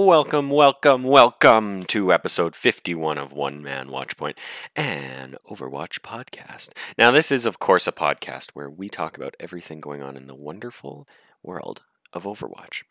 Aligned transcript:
Welcome, 0.00 0.48
welcome, 0.48 1.02
welcome 1.02 1.82
to 1.82 2.10
episode 2.10 2.56
51 2.56 3.18
of 3.18 3.34
One 3.34 3.62
Man 3.62 3.88
Watchpoint, 3.88 4.38
an 4.74 5.36
Overwatch 5.50 6.00
podcast. 6.00 6.70
Now, 6.96 7.10
this 7.10 7.30
is, 7.30 7.44
of 7.44 7.58
course, 7.58 7.86
a 7.86 7.92
podcast 7.92 8.52
where 8.54 8.70
we 8.70 8.88
talk 8.88 9.18
about 9.18 9.36
everything 9.38 9.78
going 9.78 10.02
on 10.02 10.16
in 10.16 10.26
the 10.26 10.34
wonderful 10.34 11.06
world 11.42 11.82
of 12.14 12.24
Overwatch. 12.24 12.82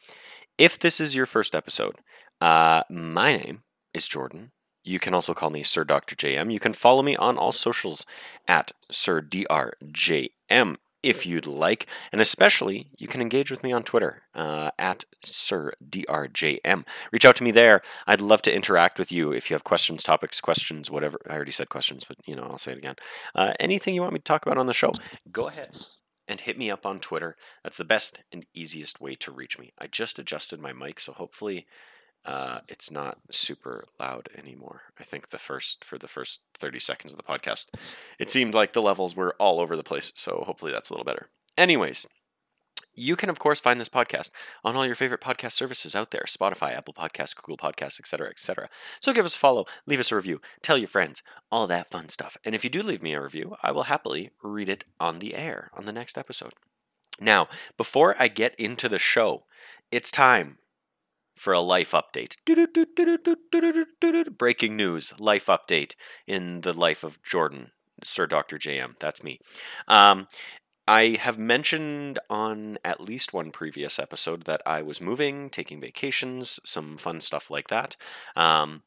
If 0.59 0.77
this 0.77 1.01
is 1.01 1.15
your 1.15 1.25
first 1.25 1.55
episode, 1.55 1.95
uh, 2.41 2.83
my 2.91 3.35
name 3.35 3.63
is 3.91 4.07
Jordan. 4.07 4.51
You 4.83 4.99
can 4.99 5.15
also 5.15 5.33
call 5.33 5.49
me 5.49 5.63
Sir 5.63 5.83
Dr. 5.83 6.15
JM. 6.15 6.53
You 6.53 6.59
can 6.59 6.73
follow 6.73 7.01
me 7.01 7.15
on 7.15 7.39
all 7.39 7.51
socials 7.51 8.05
at 8.47 8.71
Sir 8.91 9.19
DRJM 9.19 10.75
if 11.03 11.25
you'd 11.25 11.47
like. 11.47 11.87
And 12.11 12.21
especially, 12.21 12.89
you 12.97 13.07
can 13.07 13.21
engage 13.21 13.51
with 13.51 13.63
me 13.63 13.71
on 13.71 13.83
Twitter 13.83 14.23
uh, 14.35 14.71
at 14.77 15.05
SirDRJM. 15.25 16.85
Reach 17.11 17.25
out 17.25 17.35
to 17.37 17.43
me 17.43 17.51
there. 17.51 17.81
I'd 18.07 18.21
love 18.21 18.41
to 18.43 18.53
interact 18.53 18.99
with 18.99 19.11
you 19.11 19.31
if 19.31 19.49
you 19.49 19.53
have 19.53 19.63
questions, 19.63 20.03
topics, 20.03 20.41
questions, 20.41 20.89
whatever. 20.89 21.19
I 21.29 21.33
already 21.33 21.51
said 21.51 21.69
questions, 21.69 22.05
but 22.05 22.17
you 22.25 22.35
know, 22.35 22.43
I'll 22.43 22.57
say 22.57 22.73
it 22.73 22.77
again. 22.77 22.95
Uh, 23.35 23.53
anything 23.59 23.95
you 23.95 24.01
want 24.01 24.13
me 24.13 24.19
to 24.19 24.23
talk 24.23 24.45
about 24.45 24.57
on 24.57 24.67
the 24.67 24.73
show, 24.73 24.93
go 25.31 25.47
ahead 25.47 25.77
and 26.27 26.41
hit 26.41 26.57
me 26.57 26.69
up 26.69 26.85
on 26.85 26.99
Twitter. 26.99 27.35
That's 27.63 27.77
the 27.77 27.83
best 27.83 28.23
and 28.31 28.45
easiest 28.53 29.01
way 29.01 29.15
to 29.15 29.31
reach 29.31 29.57
me. 29.57 29.73
I 29.79 29.87
just 29.87 30.19
adjusted 30.19 30.61
my 30.61 30.73
mic, 30.73 30.99
so 30.99 31.11
hopefully 31.11 31.65
uh, 32.25 32.59
it's 32.67 32.91
not 32.91 33.17
super 33.31 33.83
loud 33.99 34.29
anymore. 34.37 34.81
I 34.99 35.03
think 35.03 35.29
the 35.29 35.37
first 35.37 35.83
for 35.83 35.97
the 35.97 36.07
first 36.07 36.41
30 36.57 36.79
seconds 36.79 37.13
of 37.13 37.17
the 37.17 37.23
podcast, 37.23 37.67
it 38.19 38.29
seemed 38.29 38.53
like 38.53 38.73
the 38.73 38.81
levels 38.81 39.15
were 39.15 39.35
all 39.39 39.59
over 39.59 39.75
the 39.75 39.83
place. 39.83 40.11
So 40.15 40.43
hopefully 40.45 40.71
that's 40.71 40.89
a 40.89 40.93
little 40.93 41.05
better. 41.05 41.29
Anyways, 41.57 42.05
you 42.93 43.15
can 43.15 43.29
of 43.29 43.39
course 43.39 43.59
find 43.59 43.79
this 43.79 43.89
podcast 43.89 44.31
on 44.63 44.75
all 44.75 44.85
your 44.85 44.95
favorite 44.95 45.21
podcast 45.21 45.53
services 45.53 45.95
out 45.95 46.11
there: 46.11 46.25
Spotify, 46.27 46.75
Apple 46.75 46.93
Podcasts, 46.93 47.35
Google 47.35 47.57
Podcasts, 47.57 47.99
etc., 47.99 48.29
etc. 48.29 48.69
So 48.99 49.13
give 49.13 49.25
us 49.25 49.35
a 49.35 49.39
follow, 49.39 49.65
leave 49.85 49.99
us 49.99 50.11
a 50.11 50.15
review, 50.15 50.41
tell 50.61 50.77
your 50.77 50.87
friends, 50.87 51.23
all 51.51 51.67
that 51.67 51.89
fun 51.89 52.09
stuff. 52.09 52.37
And 52.43 52.53
if 52.53 52.63
you 52.63 52.69
do 52.69 52.83
leave 52.83 53.01
me 53.01 53.13
a 53.13 53.21
review, 53.21 53.55
I 53.63 53.71
will 53.71 53.83
happily 53.83 54.31
read 54.43 54.69
it 54.69 54.83
on 54.99 55.19
the 55.19 55.35
air 55.35 55.71
on 55.73 55.85
the 55.85 55.93
next 55.93 56.17
episode. 56.17 56.53
Now, 57.21 57.47
before 57.77 58.15
I 58.19 58.27
get 58.27 58.55
into 58.55 58.87
the 58.87 58.99
show, 58.99 59.45
it's 59.91 60.11
time 60.11 60.57
for 61.39 61.53
a 61.53 61.61
life 61.61 61.91
update. 61.91 62.35
Breaking 64.37 64.75
news, 64.75 65.17
life 65.19 65.45
update 65.45 65.95
in 66.27 66.61
the 66.61 66.73
life 66.73 67.01
of 67.01 67.23
Jordan, 67.23 67.71
Sir 68.03 68.27
Dr. 68.27 68.57
JM. 68.57 68.99
That's 68.99 69.23
me. 69.23 69.39
Um, 69.87 70.27
I 70.85 71.17
have 71.21 71.39
mentioned 71.39 72.19
on 72.29 72.77
at 72.83 72.99
least 72.99 73.31
one 73.31 73.51
previous 73.51 73.99
episode 73.99 74.43
that 74.43 74.61
I 74.65 74.81
was 74.81 74.99
moving, 74.99 75.49
taking 75.49 75.79
vacations, 75.79 76.59
some 76.65 76.97
fun 76.97 77.21
stuff 77.21 77.49
like 77.49 77.69
that. 77.69 77.95
Um, 78.35 78.83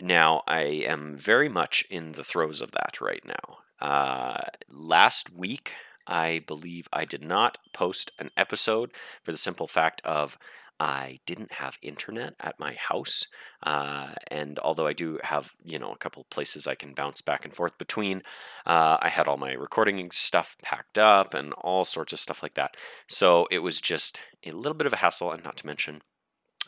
now, 0.00 0.42
I 0.48 0.62
am 0.62 1.16
very 1.16 1.48
much 1.48 1.84
in 1.90 2.12
the 2.12 2.24
throes 2.24 2.60
of 2.60 2.72
that 2.72 3.00
right 3.00 3.24
now. 3.24 3.58
Uh, 3.80 4.40
last 4.68 5.32
week, 5.32 5.74
I 6.08 6.40
believe 6.44 6.88
I 6.92 7.04
did 7.04 7.22
not 7.22 7.58
post 7.72 8.10
an 8.18 8.30
episode 8.36 8.90
for 9.22 9.30
the 9.30 9.38
simple 9.38 9.68
fact 9.68 10.02
of 10.04 10.36
I 10.84 11.20
didn't 11.26 11.52
have 11.52 11.78
internet 11.82 12.34
at 12.40 12.60
my 12.60 12.74
house, 12.74 13.26
uh, 13.62 14.12
and 14.30 14.58
although 14.58 14.86
I 14.86 14.92
do 14.92 15.18
have 15.22 15.52
you 15.64 15.78
know 15.78 15.90
a 15.92 15.96
couple 15.96 16.24
places 16.30 16.66
I 16.66 16.74
can 16.74 16.92
bounce 16.94 17.22
back 17.22 17.44
and 17.44 17.54
forth 17.54 17.78
between, 17.78 18.22
uh, 18.66 18.98
I 19.00 19.08
had 19.08 19.26
all 19.26 19.38
my 19.38 19.52
recording 19.54 20.10
stuff 20.10 20.56
packed 20.62 20.98
up 20.98 21.32
and 21.34 21.52
all 21.54 21.84
sorts 21.86 22.12
of 22.12 22.20
stuff 22.20 22.42
like 22.42 22.54
that. 22.54 22.76
So 23.08 23.48
it 23.50 23.60
was 23.60 23.80
just 23.80 24.20
a 24.44 24.50
little 24.50 24.74
bit 24.74 24.86
of 24.86 24.92
a 24.92 24.96
hassle, 24.96 25.32
and 25.32 25.42
not 25.42 25.56
to 25.58 25.66
mention 25.66 26.02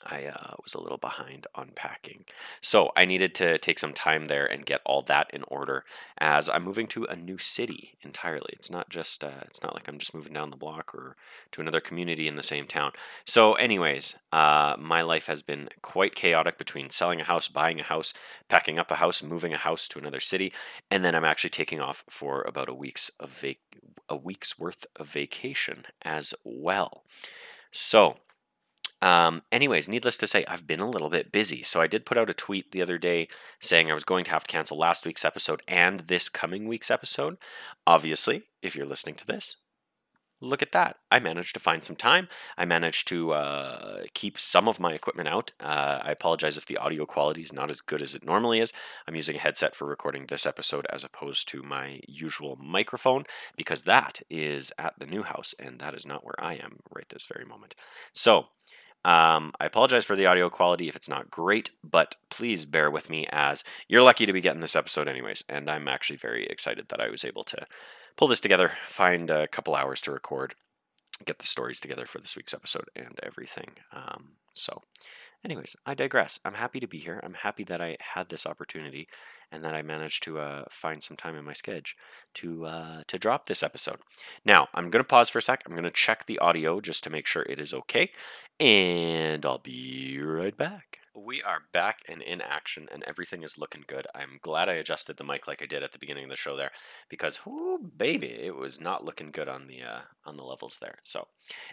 I 0.09 0.27
uh, 0.27 0.55
was 0.63 0.75
a 0.75 0.81
little 0.81 0.99
behind 0.99 1.47
unpacking. 1.55 2.25
So 2.61 2.93
I 2.97 3.05
needed 3.05 3.35
to 3.37 3.59
take 3.59 3.79
some 3.79 3.93
time 3.93 4.27
there 4.27 4.47
and 4.47 4.67
get 4.67 4.81
all 4.85 5.03
that 5.03 5.31
in 5.33 5.43
order 5.49 5.85
as 6.19 6.49
I'm 6.49 6.65
moving 6.65 6.87
to 6.89 7.05
a 7.05 7.17
new 7.17 7.39
city 7.39 7.95
entirely. 8.03 8.51
It's 8.53 8.71
not 8.71 8.89
just, 8.89 9.25
uh, 9.25 9.43
it's 9.47 9.63
not 9.63 9.75
like 9.75 9.89
I'm 9.89 9.99
just 9.99 10.15
moving 10.15 10.33
down 10.33 10.51
the 10.51 10.57
block 10.57 10.95
or 10.95 11.17
to 11.53 11.61
another 11.61 11.81
community 11.81 12.29
in 12.29 12.37
the 12.37 12.43
same 12.43 12.67
town. 12.67 12.93
So, 13.25 13.55
anyways, 13.55 14.17
uh, 14.33 14.77
my 14.79 15.03
life 15.03 15.27
has 15.27 15.43
been 15.43 15.69
quite 15.83 16.15
chaotic 16.15 16.59
between 16.59 16.91
selling 16.91 17.21
a 17.21 17.25
house, 17.25 17.49
buying 17.49 17.81
a 17.81 17.85
house, 17.85 18.15
packing 18.49 18.79
up 18.79 18.91
a 18.91 18.97
house, 18.97 19.23
moving 19.23 19.53
a 19.53 19.59
house 19.59 19.89
to 19.89 19.99
another 19.99 20.21
city, 20.21 20.53
and 20.91 21.05
then 21.05 21.15
I'm 21.15 21.25
actually 21.25 21.51
taking 21.51 21.81
off 21.81 22.05
for 22.09 22.43
about 22.43 22.69
a 22.69 22.75
week's 22.75 23.11
of 23.21 23.45
a 24.09 24.17
week's 24.17 24.59
worth 24.59 24.87
of 24.97 25.09
vacation 25.09 25.87
as 26.03 26.35
well. 26.45 27.05
So, 27.73 28.17
um, 29.03 29.43
anyways, 29.53 29.89
needless 29.89 30.17
to 30.19 30.27
say, 30.27 30.45
I've 30.49 30.67
been 30.67 30.81
a 30.81 30.89
little 30.89 31.11
bit 31.11 31.33
busy. 31.33 31.63
So 31.63 31.81
I 31.81 31.87
did 31.87 32.07
put 32.07 32.17
out 32.17 32.31
a 32.31 32.35
tweet 32.35 32.73
the 32.73 32.83
other 32.83 32.99
day 32.99 33.29
saying 33.61 33.91
I 33.91 33.95
was 33.95 34.05
going 34.05 34.25
to 34.25 34.31
have 34.31 34.45
to 34.45 34.53
cancel 34.53 34.79
last 34.79 35.05
week's 35.05 35.25
episode 35.25 35.63
and 35.69 36.01
this 36.01 36.29
coming 36.29 36.67
week's 36.67 36.91
episode. 36.91 37.37
Obviously, 37.87 38.45
if 38.63 38.75
you're 38.75 38.87
listening 38.87 39.15
to 39.17 39.27
this, 39.27 39.57
look 40.41 40.63
at 40.63 40.73
that. 40.73 40.97
I 41.11 41.19
managed 41.19 41.55
to 41.55 41.61
find 41.61 41.85
some 41.85 41.97
time. 41.97 42.29
I 42.57 42.65
managed 42.65 43.09
to 43.09 43.33
uh, 43.33 44.03
keep 44.15 44.39
some 44.39 44.69
of 44.69 44.81
my 44.81 44.93
equipment 44.93 45.29
out. 45.29 45.53
Uh, 45.61 46.01
I 46.03 46.11
apologize 46.11 46.57
if 46.57 46.67
the 46.67 46.79
audio 46.79 47.07
quality 47.07 47.43
is 47.43 47.53
not 47.53 47.71
as 47.71 47.81
good 47.81 48.03
as 48.03 48.15
it 48.15 48.25
normally 48.25 48.61
is. 48.61 48.73
I'm 49.07 49.17
using 49.17 49.37
a 49.37 49.41
headset 49.41 49.75
for 49.75 49.87
recording 49.87 50.27
this 50.27 50.47
episode 50.47 50.87
as 50.91 51.05
opposed 51.05 51.49
to 51.49 51.63
my 51.63 52.01
usual 52.07 52.57
microphone 52.57 53.25
because 53.57 53.83
that 53.83 54.21
is 54.31 54.73
at 54.79 54.99
the 54.99 55.07
new 55.07 55.23
house 55.23 55.55
and 55.59 55.79
that 55.81 55.95
is 55.95 56.07
not 56.07 56.25
where 56.25 56.39
I 56.39 56.55
am 56.55 56.81
right 56.91 57.09
this 57.09 57.27
very 57.27 57.45
moment. 57.45 57.75
So, 58.13 58.47
um, 59.07 59.53
I 59.61 59.67
apologize 59.67 60.05
for 60.05 60.17
the 60.17 60.27
audio 60.27 60.51
quality 60.51 60.89
if 60.89 60.97
it's 60.97 61.09
not 61.09 61.31
great, 61.31 61.71
but 61.85 62.17
please 62.29 62.65
bear 62.65 62.91
with 62.91 63.09
me 63.09 63.25
as 63.31 63.63
you're 63.87 64.03
lucky 64.03 64.27
to 64.27 64.33
be 64.33 64.41
getting 64.41 64.61
this 64.61 64.75
episode, 64.75 65.07
anyways. 65.07 65.45
And 65.49 65.71
I'm 65.71 65.87
actually 65.87 66.17
very 66.17 66.45
excited 66.47 66.89
that 66.89 67.01
I 67.01 67.09
was 67.09 67.25
able 67.25 67.45
to 67.45 67.67
pull 68.17 68.27
this 68.27 68.41
together, 68.41 68.73
find 68.89 69.31
a 69.31 69.47
couple 69.47 69.77
hours 69.77 70.01
to 70.03 70.11
record, 70.11 70.57
get 71.25 71.39
the 71.39 71.47
stories 71.47 71.79
together 71.79 72.05
for 72.05 72.19
this 72.19 72.35
week's 72.35 72.53
episode, 72.53 72.89
and 72.97 73.21
everything. 73.23 73.71
Um, 73.93 74.31
so, 74.53 74.83
anyways, 75.45 75.77
I 75.85 75.95
digress. 75.95 76.41
I'm 76.45 76.55
happy 76.55 76.81
to 76.81 76.87
be 76.87 76.99
here. 76.99 77.21
I'm 77.23 77.35
happy 77.35 77.65
that 77.65 77.81
I 77.81 77.97
had 78.01 78.29
this 78.29 78.47
opportunity 78.47 79.09
and 79.53 79.63
that 79.65 79.75
I 79.75 79.83
managed 79.83 80.23
to 80.25 80.39
uh, 80.39 80.65
find 80.69 81.03
some 81.03 81.17
time 81.17 81.37
in 81.37 81.45
my 81.45 81.53
schedule 81.53 81.97
to 82.35 82.67
uh, 82.67 83.03
to 83.07 83.19
drop 83.19 83.47
this 83.47 83.63
episode. 83.63 83.99
Now 84.45 84.69
I'm 84.75 84.91
going 84.91 85.03
to 85.03 85.09
pause 85.09 85.29
for 85.29 85.39
a 85.39 85.43
sec. 85.43 85.63
I'm 85.67 85.73
going 85.73 85.85
to 85.85 85.91
check 85.91 86.27
the 86.27 86.39
audio 86.39 86.81
just 86.81 87.05
to 87.05 87.11
make 87.11 87.27
sure 87.27 87.43
it 87.43 87.61
is 87.61 87.73
okay, 87.73 88.11
and 88.59 89.45
I'll 89.45 89.59
be 89.59 90.21
right 90.21 90.57
back. 90.57 91.01
We 91.19 91.43
are 91.43 91.63
back 91.73 92.01
and 92.11 92.21
in 92.21 92.43
action, 92.43 92.89
and 92.93 93.03
everything 93.05 93.43
is 93.43 93.57
looking 93.57 93.85
good. 93.87 94.07
I'm 94.15 94.39
glad 94.43 94.69
I 94.69 94.75
adjusted 94.75 95.17
the 95.17 95.25
mic 95.25 95.49
like 95.49 95.63
I 95.63 95.67
did 95.67 95.83
at 95.83 95.93
the 95.93 95.99
beginning 95.99 96.25
of 96.25 96.31
the 96.31 96.37
show 96.37 96.59
there, 96.59 96.73
because 97.09 97.47
whoo, 97.47 97.79
baby, 97.79 98.27
it 98.27 98.55
was 98.55 98.83
not 98.83 99.03
looking 99.03 99.31
good 99.31 99.49
on 99.49 99.67
the 99.67 99.83
uh, 99.83 100.01
on 100.27 100.37
the 100.37 100.45
levels 100.45 100.79
there. 100.79 100.99
So, 101.01 101.29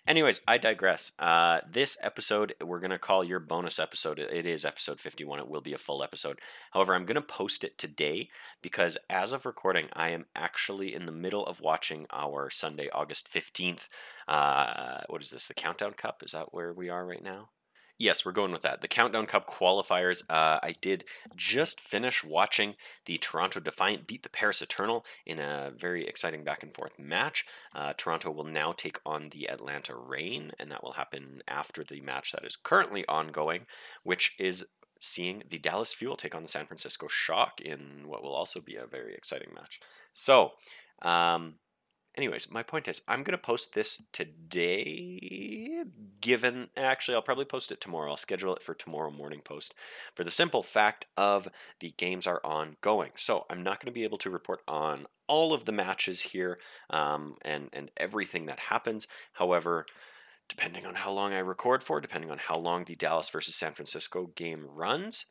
anyways, 0.07 0.39
I 0.47 0.57
digress. 0.57 1.11
Uh, 1.19 1.59
this 1.69 1.97
episode 2.01 2.55
we're 2.63 2.79
gonna 2.79 2.97
call 2.97 3.21
your 3.25 3.41
bonus 3.41 3.79
episode. 3.79 4.17
It 4.17 4.45
is 4.45 4.63
episode 4.63 5.01
51. 5.01 5.39
It 5.39 5.49
will 5.49 5.59
be 5.59 5.73
a 5.73 5.77
full 5.77 6.03
episode. 6.03 6.39
However, 6.71 6.95
I'm 6.95 7.05
gonna 7.05 7.21
post 7.21 7.65
it 7.65 7.77
today 7.77 8.29
because 8.61 8.97
as 9.09 9.33
of 9.33 9.45
recording, 9.45 9.89
I 9.91 10.11
am 10.11 10.25
actually 10.37 10.93
in 10.95 11.05
the 11.05 11.11
middle 11.11 11.45
of 11.45 11.59
watching 11.59 12.05
our 12.13 12.49
Sunday, 12.49 12.87
August 12.93 13.29
15th. 13.29 13.89
Uh, 14.25 15.01
what 15.09 15.21
is 15.21 15.31
this? 15.31 15.47
The 15.47 15.53
Countdown 15.53 15.93
Cup? 15.95 16.23
Is 16.23 16.31
that 16.31 16.53
where 16.53 16.71
we 16.71 16.87
are 16.87 17.05
right 17.05 17.23
now? 17.23 17.49
Yes, 17.99 18.25
we're 18.25 18.31
going 18.31 18.51
with 18.51 18.63
that. 18.63 18.81
The 18.81 18.87
Countdown 18.87 19.27
Cup 19.27 19.47
qualifiers. 19.47 20.23
Uh, 20.29 20.59
I 20.63 20.73
did 20.81 21.05
just 21.35 21.79
finish 21.79 22.23
watching 22.23 22.75
the 23.05 23.17
Toronto 23.17 23.59
Defiant 23.59 24.07
beat 24.07 24.23
the 24.23 24.29
Paris 24.29 24.61
Eternal 24.61 25.05
in 25.25 25.39
a 25.39 25.71
very 25.77 26.07
exciting 26.07 26.43
back 26.43 26.63
and 26.63 26.73
forth 26.73 26.97
match. 26.97 27.45
Uh, 27.73 27.93
Toronto 27.95 28.31
will 28.31 28.45
now 28.45 28.73
take 28.73 28.99
on 29.05 29.29
the 29.29 29.47
Atlanta 29.49 29.95
Reign, 29.95 30.51
and 30.59 30.71
that 30.71 30.83
will 30.83 30.93
happen 30.93 31.43
after 31.47 31.83
the 31.83 32.01
match 32.01 32.31
that 32.31 32.43
is 32.43 32.55
currently 32.55 33.05
ongoing, 33.07 33.67
which 34.03 34.35
is 34.39 34.65
seeing 34.99 35.43
the 35.49 35.59
Dallas 35.59 35.93
Fuel 35.93 36.15
take 36.15 36.33
on 36.33 36.43
the 36.43 36.49
San 36.49 36.65
Francisco 36.65 37.07
Shock 37.07 37.61
in 37.61 38.07
what 38.07 38.23
will 38.23 38.33
also 38.33 38.59
be 38.59 38.75
a 38.75 38.87
very 38.87 39.13
exciting 39.13 39.53
match. 39.53 39.79
So, 40.13 40.53
um, 41.01 41.55
anyways, 42.15 42.51
my 42.51 42.63
point 42.63 42.87
is, 42.87 43.01
I'm 43.07 43.23
going 43.23 43.37
to 43.37 43.37
post 43.37 43.73
this 43.73 44.03
today, 44.11 45.83
given, 46.21 46.69
actually, 46.77 47.15
I'll 47.15 47.21
probably 47.21 47.45
post 47.45 47.71
it 47.71 47.81
tomorrow. 47.81 48.11
I'll 48.11 48.17
schedule 48.17 48.55
it 48.55 48.63
for 48.63 48.73
tomorrow 48.73 49.11
morning 49.11 49.41
post 49.43 49.73
for 50.13 50.23
the 50.23 50.31
simple 50.31 50.63
fact 50.63 51.05
of 51.17 51.47
the 51.79 51.93
games 51.97 52.27
are 52.27 52.41
ongoing. 52.43 53.11
So 53.15 53.45
I'm 53.49 53.63
not 53.63 53.79
going 53.79 53.91
to 53.91 53.97
be 53.97 54.03
able 54.03 54.17
to 54.19 54.29
report 54.29 54.61
on 54.67 55.07
all 55.27 55.53
of 55.53 55.65
the 55.65 55.71
matches 55.71 56.21
here 56.21 56.59
um, 56.89 57.35
and, 57.43 57.69
and 57.73 57.91
everything 57.97 58.45
that 58.47 58.59
happens. 58.59 59.07
However, 59.33 59.85
depending 60.49 60.85
on 60.85 60.95
how 60.95 61.11
long 61.11 61.33
I 61.33 61.39
record 61.39 61.81
for, 61.81 62.01
depending 62.01 62.29
on 62.29 62.37
how 62.37 62.57
long 62.57 62.83
the 62.83 62.95
Dallas 62.95 63.29
versus 63.29 63.55
San 63.55 63.73
Francisco 63.73 64.31
game 64.35 64.65
runs, 64.67 65.25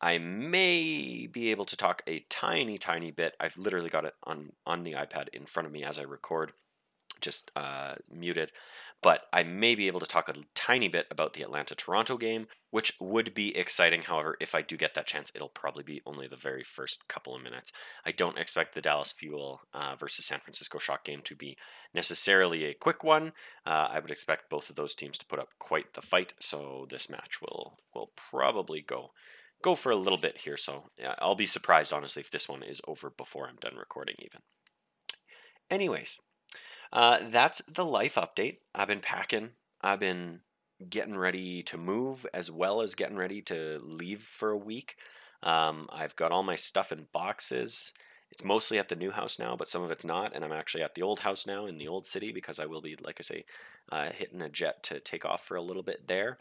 I 0.00 0.18
may 0.18 1.26
be 1.26 1.50
able 1.50 1.64
to 1.66 1.76
talk 1.76 2.02
a 2.06 2.24
tiny, 2.30 2.78
tiny 2.78 3.10
bit. 3.10 3.34
I've 3.40 3.56
literally 3.58 3.90
got 3.90 4.04
it 4.04 4.14
on, 4.24 4.52
on 4.66 4.82
the 4.84 4.92
iPad 4.92 5.28
in 5.32 5.44
front 5.46 5.66
of 5.66 5.72
me 5.72 5.84
as 5.84 5.98
I 5.98 6.02
record. 6.02 6.52
just 7.20 7.50
uh, 7.56 7.94
muted. 8.10 8.52
But 9.00 9.22
I 9.32 9.44
may 9.44 9.74
be 9.76 9.86
able 9.86 10.00
to 10.00 10.06
talk 10.06 10.28
a 10.28 10.34
tiny 10.54 10.88
bit 10.88 11.06
about 11.10 11.32
the 11.34 11.42
Atlanta 11.42 11.74
Toronto 11.76 12.16
game, 12.16 12.48
which 12.70 12.94
would 13.00 13.32
be 13.32 13.56
exciting. 13.56 14.02
However, 14.02 14.36
if 14.40 14.54
I 14.56 14.62
do 14.62 14.76
get 14.76 14.94
that 14.94 15.06
chance, 15.06 15.30
it'll 15.34 15.48
probably 15.48 15.84
be 15.84 16.02
only 16.04 16.26
the 16.26 16.36
very 16.36 16.64
first 16.64 17.06
couple 17.06 17.34
of 17.34 17.42
minutes. 17.42 17.72
I 18.04 18.10
don't 18.10 18.38
expect 18.38 18.74
the 18.74 18.80
Dallas 18.80 19.12
Fuel 19.12 19.60
uh, 19.72 19.94
versus 19.96 20.24
San 20.26 20.40
Francisco 20.40 20.78
Shock 20.78 21.04
game 21.04 21.20
to 21.22 21.36
be 21.36 21.56
necessarily 21.94 22.64
a 22.64 22.74
quick 22.74 23.04
one. 23.04 23.32
Uh, 23.64 23.88
I 23.92 24.00
would 24.00 24.10
expect 24.10 24.50
both 24.50 24.68
of 24.68 24.74
those 24.76 24.96
teams 24.96 25.16
to 25.18 25.26
put 25.26 25.38
up 25.38 25.50
quite 25.60 25.94
the 25.94 26.02
fight, 26.02 26.34
so 26.40 26.86
this 26.90 27.08
match 27.08 27.40
will 27.40 27.78
will 27.94 28.10
probably 28.16 28.80
go 28.80 29.10
go 29.62 29.74
for 29.74 29.90
a 29.90 29.96
little 29.96 30.18
bit 30.18 30.38
here. 30.38 30.56
So 30.56 30.84
yeah, 30.98 31.14
I'll 31.18 31.34
be 31.34 31.46
surprised 31.46 31.92
honestly 31.92 32.20
if 32.20 32.30
this 32.30 32.48
one 32.48 32.62
is 32.62 32.80
over 32.86 33.10
before 33.10 33.48
I'm 33.48 33.56
done 33.56 33.76
recording 33.76 34.16
even. 34.18 34.40
Anyways, 35.70 36.20
uh, 36.92 37.18
that's 37.30 37.62
the 37.62 37.84
life 37.84 38.14
update. 38.14 38.58
I've 38.74 38.88
been 38.88 39.00
packing. 39.00 39.50
I've 39.82 40.00
been 40.00 40.40
getting 40.88 41.16
ready 41.16 41.62
to 41.64 41.76
move 41.76 42.24
as 42.32 42.50
well 42.50 42.80
as 42.80 42.94
getting 42.94 43.16
ready 43.16 43.42
to 43.42 43.80
leave 43.82 44.22
for 44.22 44.50
a 44.50 44.56
week. 44.56 44.96
Um, 45.42 45.88
I've 45.92 46.16
got 46.16 46.32
all 46.32 46.42
my 46.42 46.54
stuff 46.54 46.92
in 46.92 47.06
boxes. 47.12 47.92
It's 48.30 48.44
mostly 48.44 48.78
at 48.78 48.88
the 48.88 48.96
new 48.96 49.10
house 49.10 49.38
now, 49.38 49.56
but 49.56 49.68
some 49.68 49.82
of 49.82 49.90
it's 49.90 50.04
not. 50.04 50.34
And 50.34 50.44
I'm 50.44 50.52
actually 50.52 50.82
at 50.82 50.94
the 50.94 51.02
old 51.02 51.20
house 51.20 51.46
now 51.46 51.66
in 51.66 51.78
the 51.78 51.88
old 51.88 52.06
city 52.06 52.32
because 52.32 52.58
I 52.58 52.66
will 52.66 52.82
be, 52.82 52.96
like 52.96 53.16
I 53.18 53.22
say, 53.22 53.44
uh, 53.90 54.10
hitting 54.14 54.42
a 54.42 54.48
jet 54.48 54.82
to 54.84 55.00
take 55.00 55.24
off 55.24 55.44
for 55.44 55.56
a 55.56 55.62
little 55.62 55.82
bit 55.82 56.06
there. 56.06 56.38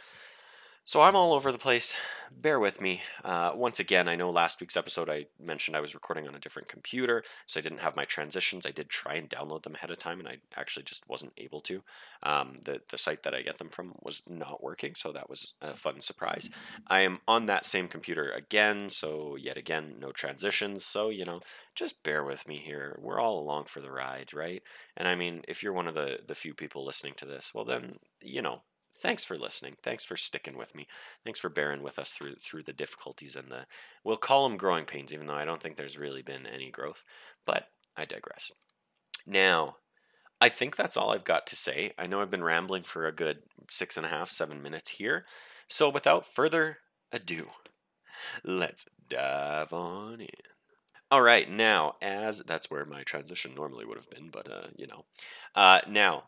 So 0.88 1.02
I'm 1.02 1.18
all 1.18 1.34
over 1.34 1.52
the 1.52 1.58
place. 1.58 1.98
Bear 2.32 2.62
with 2.62 2.80
me. 2.80 3.02
Uh, 3.22 3.52
once 3.54 3.78
again, 3.78 4.08
I 4.08 4.16
know 4.16 4.30
last 4.30 4.62
week's 4.62 4.78
episode 4.78 5.10
I 5.10 5.26
mentioned 5.38 5.76
I 5.76 5.82
was 5.82 5.94
recording 5.94 6.30
on 6.30 6.34
a 6.34 6.40
different 6.40 6.70
computer, 6.70 7.26
so 7.46 7.60
I 7.60 7.62
didn't 7.62 7.80
have 7.80 7.98
my 7.98 8.06
transitions. 8.06 8.66
I 8.66 8.72
did 8.72 8.88
try 8.88 9.16
and 9.16 9.30
download 9.30 9.64
them 9.64 9.76
ahead 9.76 9.92
of 9.92 9.98
time, 9.98 10.20
and 10.20 10.30
I 10.30 10.38
actually 10.56 10.84
just 10.84 11.04
wasn't 11.10 11.34
able 11.36 11.60
to. 11.64 11.84
Um, 12.24 12.60
the 12.64 12.80
the 12.90 12.98
site 12.98 13.24
that 13.24 13.36
I 13.36 13.42
get 13.42 13.58
them 13.58 13.68
from 13.68 13.96
was 14.02 14.24
not 14.30 14.64
working, 14.64 14.96
so 14.96 15.12
that 15.12 15.30
was 15.30 15.56
a 15.62 15.76
fun 15.76 16.00
surprise. 16.00 16.50
I 16.88 17.02
am 17.02 17.20
on 17.28 17.48
that 17.48 17.66
same 17.66 17.90
computer 17.90 18.32
again, 18.32 18.90
so 18.90 19.36
yet 19.36 19.58
again 19.58 19.96
no 20.00 20.14
transitions. 20.14 20.86
So 20.86 21.10
you 21.10 21.26
know, 21.26 21.42
just 21.76 22.02
bear 22.02 22.24
with 22.24 22.48
me 22.48 22.60
here. 22.60 22.98
We're 23.02 23.20
all 23.20 23.42
along 23.42 23.66
for 23.66 23.82
the 23.82 23.92
ride, 23.92 24.34
right? 24.34 24.64
And 24.96 25.06
I 25.10 25.16
mean, 25.16 25.42
if 25.50 25.64
you're 25.64 25.74
one 25.74 25.90
of 25.90 25.96
the 25.96 26.20
the 26.26 26.34
few 26.34 26.54
people 26.54 26.86
listening 26.86 27.16
to 27.18 27.26
this, 27.26 27.52
well 27.54 27.66
then 27.66 28.00
you 28.22 28.42
know 28.42 28.62
thanks 29.02 29.24
for 29.24 29.38
listening. 29.38 29.76
Thanks 29.82 30.04
for 30.04 30.18
sticking 30.18 30.58
with 30.58 30.76
me. 30.76 30.88
Thanks 31.24 31.40
for 31.40 31.50
bearing 31.50 31.82
with 31.82 32.00
us 32.00 32.12
through 32.12 32.36
through 32.46 32.64
the 32.64 32.74
difficulties 32.74 33.36
and 33.36 33.50
the 33.50 33.66
we'll 34.04 34.18
call 34.18 34.48
them 34.48 34.58
growing 34.58 34.86
pains, 34.86 35.14
even 35.14 35.28
though 35.28 35.34
I 35.34 35.46
don't 35.46 35.62
think 35.62 35.78
there's 35.78 35.98
really 35.98 36.22
been 36.22 36.46
any 36.46 36.70
growth. 36.70 37.04
But 37.46 37.68
I 37.96 38.06
digress. 38.06 38.52
Now, 39.26 39.78
I 40.40 40.50
think 40.50 40.76
that's 40.76 40.96
all 40.96 41.12
I've 41.12 41.24
got 41.24 41.48
to 41.48 41.56
say. 41.56 41.94
I 41.98 42.08
know 42.08 42.22
I've 42.22 42.30
been 42.30 42.44
rambling 42.44 42.84
for 42.84 43.06
a 43.06 43.12
good 43.12 43.40
six 43.70 43.98
and 43.98 44.06
a 44.06 44.10
half, 44.10 44.30
seven 44.30 44.62
minutes 44.62 44.92
here. 44.92 45.26
So 45.68 45.90
without 45.90 46.26
further 46.26 46.78
ado, 47.12 47.48
let's 48.44 48.88
dive 49.10 49.74
on 49.74 50.22
in. 50.22 50.28
All 51.10 51.22
right, 51.22 51.50
now, 51.50 51.96
as 52.02 52.44
that's 52.44 52.70
where 52.70 52.84
my 52.84 53.04
transition 53.04 53.56
normally 53.56 53.86
would 53.86 53.98
have 53.98 54.10
been, 54.10 54.30
but 54.30 54.52
uh, 54.52 54.68
you 54.76 54.88
know. 54.88 55.06
Uh, 55.56 55.80
now, 55.88 56.24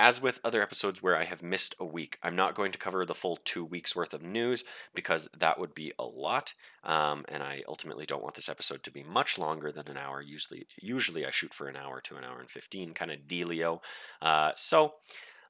as 0.00 0.22
with 0.22 0.40
other 0.42 0.62
episodes 0.62 1.02
where 1.02 1.16
I 1.16 1.24
have 1.24 1.42
missed 1.42 1.74
a 1.78 1.84
week, 1.84 2.18
I'm 2.22 2.34
not 2.34 2.54
going 2.54 2.72
to 2.72 2.78
cover 2.78 3.04
the 3.04 3.14
full 3.14 3.36
two 3.36 3.64
weeks 3.64 3.94
worth 3.94 4.14
of 4.14 4.22
news 4.22 4.64
because 4.94 5.28
that 5.38 5.58
would 5.60 5.74
be 5.74 5.92
a 5.98 6.04
lot, 6.04 6.54
um, 6.82 7.24
and 7.28 7.42
I 7.42 7.62
ultimately 7.68 8.06
don't 8.06 8.22
want 8.22 8.34
this 8.34 8.48
episode 8.48 8.82
to 8.84 8.90
be 8.90 9.02
much 9.02 9.38
longer 9.38 9.70
than 9.70 9.88
an 9.88 9.98
hour. 9.98 10.22
Usually, 10.22 10.66
usually 10.80 11.26
I 11.26 11.30
shoot 11.30 11.52
for 11.52 11.68
an 11.68 11.76
hour 11.76 12.00
to 12.00 12.16
an 12.16 12.24
hour 12.24 12.40
and 12.40 12.50
fifteen, 12.50 12.94
kind 12.94 13.10
of 13.12 13.28
dealio. 13.28 13.80
Uh, 14.20 14.52
so. 14.56 14.94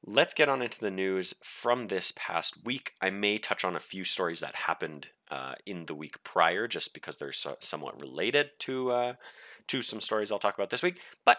Let's 0.02 0.32
get 0.32 0.48
on 0.48 0.62
into 0.62 0.80
the 0.80 0.90
news 0.90 1.34
from 1.42 1.88
this 1.88 2.10
past 2.16 2.64
week. 2.64 2.94
I 3.02 3.10
may 3.10 3.36
touch 3.36 3.66
on 3.66 3.76
a 3.76 3.80
few 3.92 4.04
stories 4.04 4.40
that 4.40 4.54
happened 4.54 5.08
uh, 5.30 5.56
in 5.66 5.84
the 5.84 5.94
week 5.94 6.24
prior, 6.24 6.66
just 6.66 6.94
because 6.94 7.18
they're 7.18 7.32
so, 7.32 7.58
somewhat 7.60 8.00
related 8.00 8.46
to 8.60 8.92
uh, 8.92 9.12
to 9.66 9.82
some 9.82 10.00
stories 10.00 10.32
I'll 10.32 10.38
talk 10.38 10.54
about 10.54 10.70
this 10.70 10.82
week. 10.82 11.00
But 11.26 11.36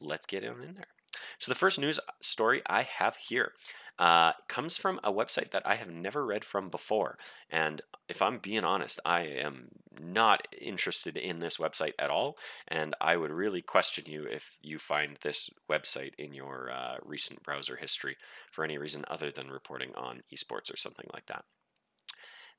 let's 0.00 0.26
get 0.26 0.44
on 0.44 0.62
in 0.62 0.74
there. 0.76 0.97
So 1.38 1.50
the 1.50 1.56
first 1.58 1.78
news 1.78 2.00
story 2.20 2.62
I 2.66 2.82
have 2.82 3.16
here 3.16 3.52
uh, 3.98 4.32
comes 4.46 4.76
from 4.76 5.00
a 5.02 5.12
website 5.12 5.50
that 5.50 5.66
I 5.66 5.74
have 5.74 5.90
never 5.90 6.24
read 6.24 6.44
from 6.44 6.68
before. 6.68 7.18
And 7.50 7.82
if 8.08 8.22
I'm 8.22 8.38
being 8.38 8.64
honest, 8.64 9.00
I 9.04 9.22
am 9.22 9.68
not 10.00 10.46
interested 10.60 11.16
in 11.16 11.40
this 11.40 11.56
website 11.56 11.94
at 11.98 12.10
all. 12.10 12.36
And 12.68 12.94
I 13.00 13.16
would 13.16 13.32
really 13.32 13.60
question 13.60 14.04
you 14.06 14.22
if 14.22 14.58
you 14.62 14.78
find 14.78 15.16
this 15.22 15.50
website 15.68 16.12
in 16.16 16.32
your 16.32 16.70
uh, 16.70 16.96
recent 17.04 17.42
browser 17.42 17.76
history 17.76 18.16
for 18.50 18.64
any 18.64 18.78
reason 18.78 19.04
other 19.08 19.32
than 19.32 19.50
reporting 19.50 19.90
on 19.96 20.22
esports 20.32 20.72
or 20.72 20.76
something 20.76 21.06
like 21.12 21.26
that. 21.26 21.44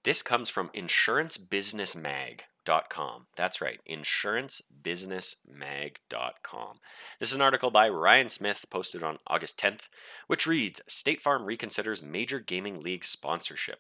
This 0.04 0.22
comes 0.22 0.50
from 0.50 0.70
Insurance 0.74 1.38
Business 1.38 1.96
Mag. 1.96 2.44
insurancebusinessmag.com. 2.70 3.26
That's 3.36 3.60
right, 3.62 3.80
insurancebusinessmag.com. 3.90 6.80
This 7.20 7.30
is 7.30 7.36
an 7.36 7.42
article 7.42 7.72
by 7.72 7.90
Ryan 7.90 8.30
Smith 8.30 8.68
posted 8.70 9.04
on 9.04 9.18
August 9.28 9.60
10th, 9.60 9.90
which 10.28 10.48
reads 10.48 10.82
State 10.88 11.20
Farm 11.22 11.46
reconsiders 11.46 12.02
major 12.04 12.40
gaming 12.40 12.82
league 12.82 13.04
sponsorship. 13.04 13.80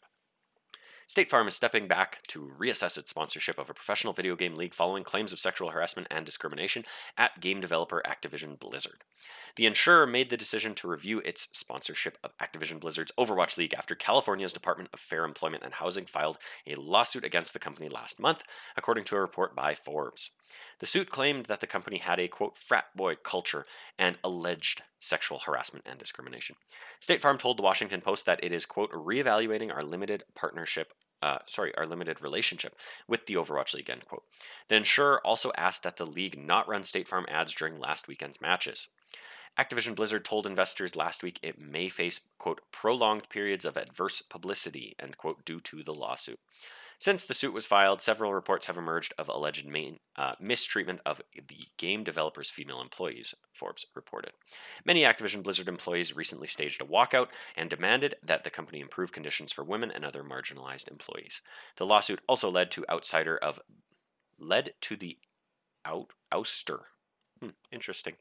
State 1.10 1.32
Farm 1.32 1.48
is 1.48 1.56
stepping 1.56 1.88
back 1.88 2.20
to 2.28 2.52
reassess 2.60 2.96
its 2.96 3.10
sponsorship 3.10 3.58
of 3.58 3.68
a 3.68 3.74
professional 3.74 4.14
video 4.14 4.36
game 4.36 4.54
league 4.54 4.76
following 4.76 5.04
claims 5.04 5.34
of 5.34 5.40
sexual 5.40 5.72
harassment 5.72 6.08
and 6.12 6.24
discrimination 6.24 6.86
at 7.18 7.40
game 7.40 7.60
developer 7.60 8.04
Activision 8.06 8.60
Blizzard. 8.60 9.04
The 9.56 9.66
insurer 9.66 10.06
made 10.06 10.30
the 10.30 10.38
decision 10.38 10.76
to 10.76 10.88
review 10.88 11.18
its 11.26 11.48
sponsorship 11.52 12.20
of 12.24 12.38
Activision 12.38 12.80
Blizzard's 12.80 13.12
Overwatch 13.18 13.58
League 13.58 13.74
after 13.74 13.96
California's 13.96 14.54
Department 14.54 14.92
of 14.94 15.00
Fair 15.00 15.26
Employment 15.26 15.64
and 15.64 15.74
Housing 15.74 16.06
filed 16.06 16.38
a 16.68 16.76
lawsuit 16.76 17.24
against 17.24 17.54
the 17.54 17.60
company 17.60 17.90
last 17.90 18.20
month, 18.20 18.44
according 18.78 19.06
to 19.06 19.16
a 19.16 19.20
report 19.20 19.56
by 19.56 19.74
Forbes. 19.74 20.30
The 20.78 20.86
suit 20.86 21.10
claimed 21.10 21.48
that 21.48 21.60
the 21.60 21.66
company 21.66 21.98
had 21.98 22.20
a 22.20 22.28
quote 22.28 22.56
frat 22.56 22.86
boy 22.96 23.16
culture 23.16 23.66
and 23.98 24.20
alleged 24.24 24.84
sexual 25.00 25.40
harassment 25.40 25.86
and 25.88 25.98
discrimination. 25.98 26.56
State 27.00 27.22
Farm 27.22 27.38
told 27.38 27.58
the 27.58 27.64
Washington 27.64 28.02
Post 28.02 28.26
that 28.26 28.44
it 28.44 28.52
is 28.52 28.66
quote 28.66 28.92
reevaluating 28.92 29.74
our 29.74 29.84
limited 29.84 30.24
partnership 30.36 30.94
uh, 31.22 31.40
sorry, 31.48 31.76
our 31.76 31.86
limited 31.86 32.22
relationship 32.22 32.76
with 33.08 33.26
the 33.26 33.34
Overwatch 33.36 33.74
League, 33.74 33.90
end 33.90 34.08
quote. 34.08 34.24
The 34.70 34.76
insurer 34.76 35.20
also 35.26 35.52
asked 35.58 35.84
that 35.84 35.98
the 35.98 36.06
league 36.06 36.38
not 36.38 36.68
run 36.68 36.84
State 36.84 37.08
Farm 37.08 37.26
ads 37.30 37.54
during 37.54 37.78
last 37.78 38.08
weekend's 38.08 38.40
matches. 38.40 38.88
Activision 39.58 39.96
Blizzard 39.96 40.24
told 40.24 40.48
investors 40.48 40.96
last 40.96 41.22
week 41.22 41.40
it 41.42 41.60
may 41.60 41.90
face, 41.90 42.22
quote, 42.38 42.62
prolonged 42.72 43.28
periods 43.30 43.66
of 43.66 43.76
adverse 43.76 44.22
publicity, 44.22 44.96
end 45.00 45.18
quote, 45.18 45.44
due 45.44 45.60
to 45.60 45.84
the 45.84 45.94
lawsuit. 45.94 46.40
Since 47.00 47.24
the 47.24 47.34
suit 47.34 47.54
was 47.54 47.66
filed, 47.66 48.02
several 48.02 48.34
reports 48.34 48.66
have 48.66 48.78
emerged 48.78 49.14
of 49.18 49.30
alleged 49.30 49.66
main, 49.66 50.00
uh, 50.18 50.34
mistreatment 50.38 51.00
of 51.06 51.22
the 51.34 51.68
game 51.78 52.04
developer's 52.04 52.50
female 52.50 52.82
employees, 52.82 53.34
Forbes 53.54 53.86
reported. 53.96 54.34
Many 54.84 55.04
Activision 55.04 55.42
Blizzard 55.42 55.70
employees 55.70 56.14
recently 56.14 56.48
staged 56.48 56.82
a 56.82 56.86
walkout 56.86 57.28
and 57.56 57.70
demanded 57.70 58.16
that 58.22 58.44
the 58.44 58.50
company 58.50 58.82
improve 58.82 59.14
conditions 59.14 59.54
for 59.54 59.64
women 59.64 59.92
and 59.92 60.04
other 60.04 60.24
marginalized 60.24 60.92
employees. 60.92 61.42
The 61.78 61.86
lawsuit 61.86 62.20
also 62.28 62.52
led 62.52 62.70
to 62.72 62.86
outsider 62.90 63.38
of 63.38 63.62
led 64.38 64.74
to 64.82 64.98
the 64.98 65.20
out 65.86 66.12
ouster. 66.34 66.82
Hmm, 67.42 67.52
interesting. 67.72 68.16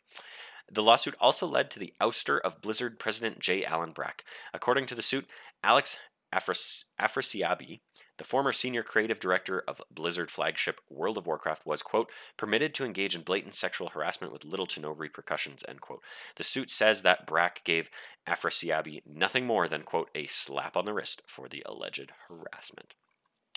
The 0.70 0.84
lawsuit 0.84 1.16
also 1.20 1.48
led 1.48 1.70
to 1.72 1.80
the 1.80 1.94
ouster 2.00 2.38
of 2.40 2.60
Blizzard 2.60 3.00
president 3.00 3.40
J. 3.40 3.64
Allen 3.64 3.90
Brack. 3.90 4.22
According 4.54 4.86
to 4.86 4.94
the 4.94 5.02
suit, 5.02 5.26
Alex 5.64 5.98
Afras- 6.32 6.84
Afrasiabi, 7.00 7.80
the 8.18 8.24
former 8.24 8.52
senior 8.52 8.82
creative 8.82 9.18
director 9.18 9.64
of 9.66 9.80
Blizzard 9.90 10.30
flagship 10.30 10.80
World 10.90 11.16
of 11.16 11.26
Warcraft, 11.26 11.64
was, 11.64 11.82
quote, 11.82 12.10
permitted 12.36 12.74
to 12.74 12.84
engage 12.84 13.14
in 13.14 13.22
blatant 13.22 13.54
sexual 13.54 13.88
harassment 13.88 14.32
with 14.32 14.44
little 14.44 14.66
to 14.66 14.80
no 14.80 14.90
repercussions, 14.90 15.64
end 15.66 15.80
quote. 15.80 16.02
The 16.36 16.44
suit 16.44 16.70
says 16.70 17.02
that 17.02 17.26
Brack 17.26 17.64
gave 17.64 17.90
Afrasiabi 18.26 19.02
nothing 19.06 19.46
more 19.46 19.68
than, 19.68 19.82
quote, 19.82 20.10
a 20.14 20.26
slap 20.26 20.76
on 20.76 20.84
the 20.84 20.92
wrist 20.92 21.22
for 21.26 21.48
the 21.48 21.62
alleged 21.64 22.12
harassment. 22.28 22.94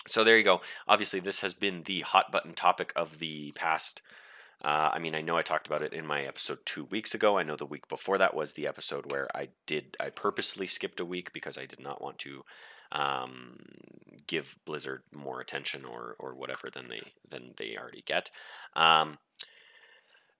So 0.06 0.24
there 0.24 0.38
you 0.38 0.44
go. 0.44 0.62
Obviously, 0.88 1.20
this 1.20 1.40
has 1.40 1.54
been 1.54 1.82
the 1.84 2.00
hot 2.00 2.32
button 2.32 2.54
topic 2.54 2.92
of 2.96 3.18
the 3.18 3.52
past 3.52 4.02
uh, 4.64 4.90
I 4.92 5.00
mean, 5.00 5.14
I 5.14 5.22
know 5.22 5.36
I 5.36 5.42
talked 5.42 5.66
about 5.66 5.82
it 5.82 5.92
in 5.92 6.06
my 6.06 6.22
episode 6.22 6.60
two 6.64 6.84
weeks 6.84 7.14
ago. 7.14 7.36
I 7.36 7.42
know 7.42 7.56
the 7.56 7.66
week 7.66 7.88
before 7.88 8.16
that 8.18 8.34
was 8.34 8.52
the 8.52 8.68
episode 8.68 9.10
where 9.10 9.26
I 9.34 9.48
did, 9.66 9.96
I 9.98 10.10
purposely 10.10 10.68
skipped 10.68 11.00
a 11.00 11.04
week 11.04 11.32
because 11.32 11.58
I 11.58 11.66
did 11.66 11.80
not 11.80 12.00
want 12.00 12.18
to 12.20 12.44
um, 12.92 13.56
give 14.26 14.56
Blizzard 14.64 15.02
more 15.12 15.40
attention 15.40 15.84
or, 15.84 16.16
or 16.18 16.34
whatever 16.34 16.70
than 16.70 16.88
they, 16.88 17.12
than 17.28 17.54
they 17.56 17.76
already 17.76 18.02
get. 18.06 18.30
Um, 18.74 19.18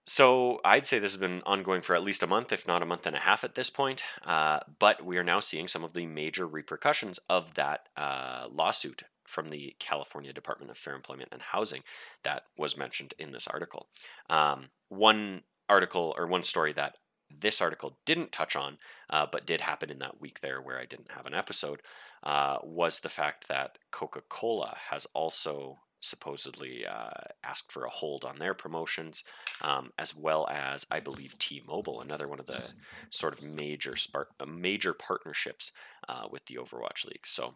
so 0.05 0.59
I'd 0.65 0.85
say 0.85 0.99
this 0.99 1.13
has 1.13 1.19
been 1.19 1.41
ongoing 1.45 1.81
for 1.81 1.95
at 1.95 2.03
least 2.03 2.23
a 2.23 2.27
month, 2.27 2.51
if 2.51 2.67
not 2.67 2.81
a 2.81 2.85
month 2.85 3.07
and 3.07 3.15
a 3.15 3.19
half 3.19 3.43
at 3.43 3.55
this 3.55 3.69
point. 3.69 4.03
Uh, 4.25 4.59
but 4.79 5.05
we 5.05 5.17
are 5.17 5.23
now 5.23 5.39
seeing 5.39 5.67
some 5.67 5.83
of 5.83 5.93
the 5.93 6.05
major 6.05 6.45
repercussions 6.45 7.19
of 7.29 7.53
that 7.53 7.87
uh, 7.95 8.47
lawsuit 8.51 9.03
from 9.25 9.49
the 9.49 9.75
California 9.79 10.33
Department 10.33 10.69
of 10.69 10.77
Fair 10.77 10.95
Employment 10.95 11.29
and 11.31 11.41
Housing 11.41 11.81
that 12.23 12.43
was 12.57 12.77
mentioned 12.77 13.13
in 13.17 13.31
this 13.31 13.47
article. 13.47 13.87
Um, 14.29 14.69
one 14.89 15.43
article 15.69 16.13
or 16.17 16.27
one 16.27 16.43
story 16.43 16.73
that 16.73 16.97
this 17.39 17.61
article 17.61 17.97
didn't 18.05 18.31
touch 18.31 18.55
on, 18.55 18.77
uh, 19.09 19.25
but 19.31 19.45
did 19.45 19.61
happen 19.61 19.89
in 19.89 19.99
that 19.99 20.19
week 20.19 20.41
there 20.41 20.61
where 20.61 20.79
I 20.79 20.85
didn't 20.85 21.11
have 21.11 21.25
an 21.25 21.33
episode, 21.33 21.81
uh, 22.23 22.57
was 22.63 22.99
the 22.99 23.09
fact 23.09 23.47
that 23.47 23.77
Coca 23.91 24.21
Cola 24.29 24.75
has 24.89 25.05
also 25.13 25.79
supposedly 26.03 26.85
uh, 26.85 27.09
asked 27.43 27.71
for 27.71 27.85
a 27.85 27.89
hold 27.89 28.25
on 28.25 28.37
their 28.37 28.53
promotions, 28.53 29.23
um, 29.61 29.91
as 29.97 30.13
well 30.15 30.47
as 30.49 30.85
I 30.91 30.99
believe 30.99 31.39
T-Mobile, 31.39 32.01
another 32.01 32.27
one 32.27 32.39
of 32.39 32.45
the 32.45 32.73
sort 33.09 33.33
of 33.33 33.41
major 33.41 33.95
spark, 33.95 34.29
uh, 34.39 34.45
major 34.45 34.93
partnerships 34.93 35.71
uh, 36.09 36.27
with 36.29 36.45
the 36.45 36.55
Overwatch 36.55 37.05
League. 37.05 37.25
So, 37.25 37.55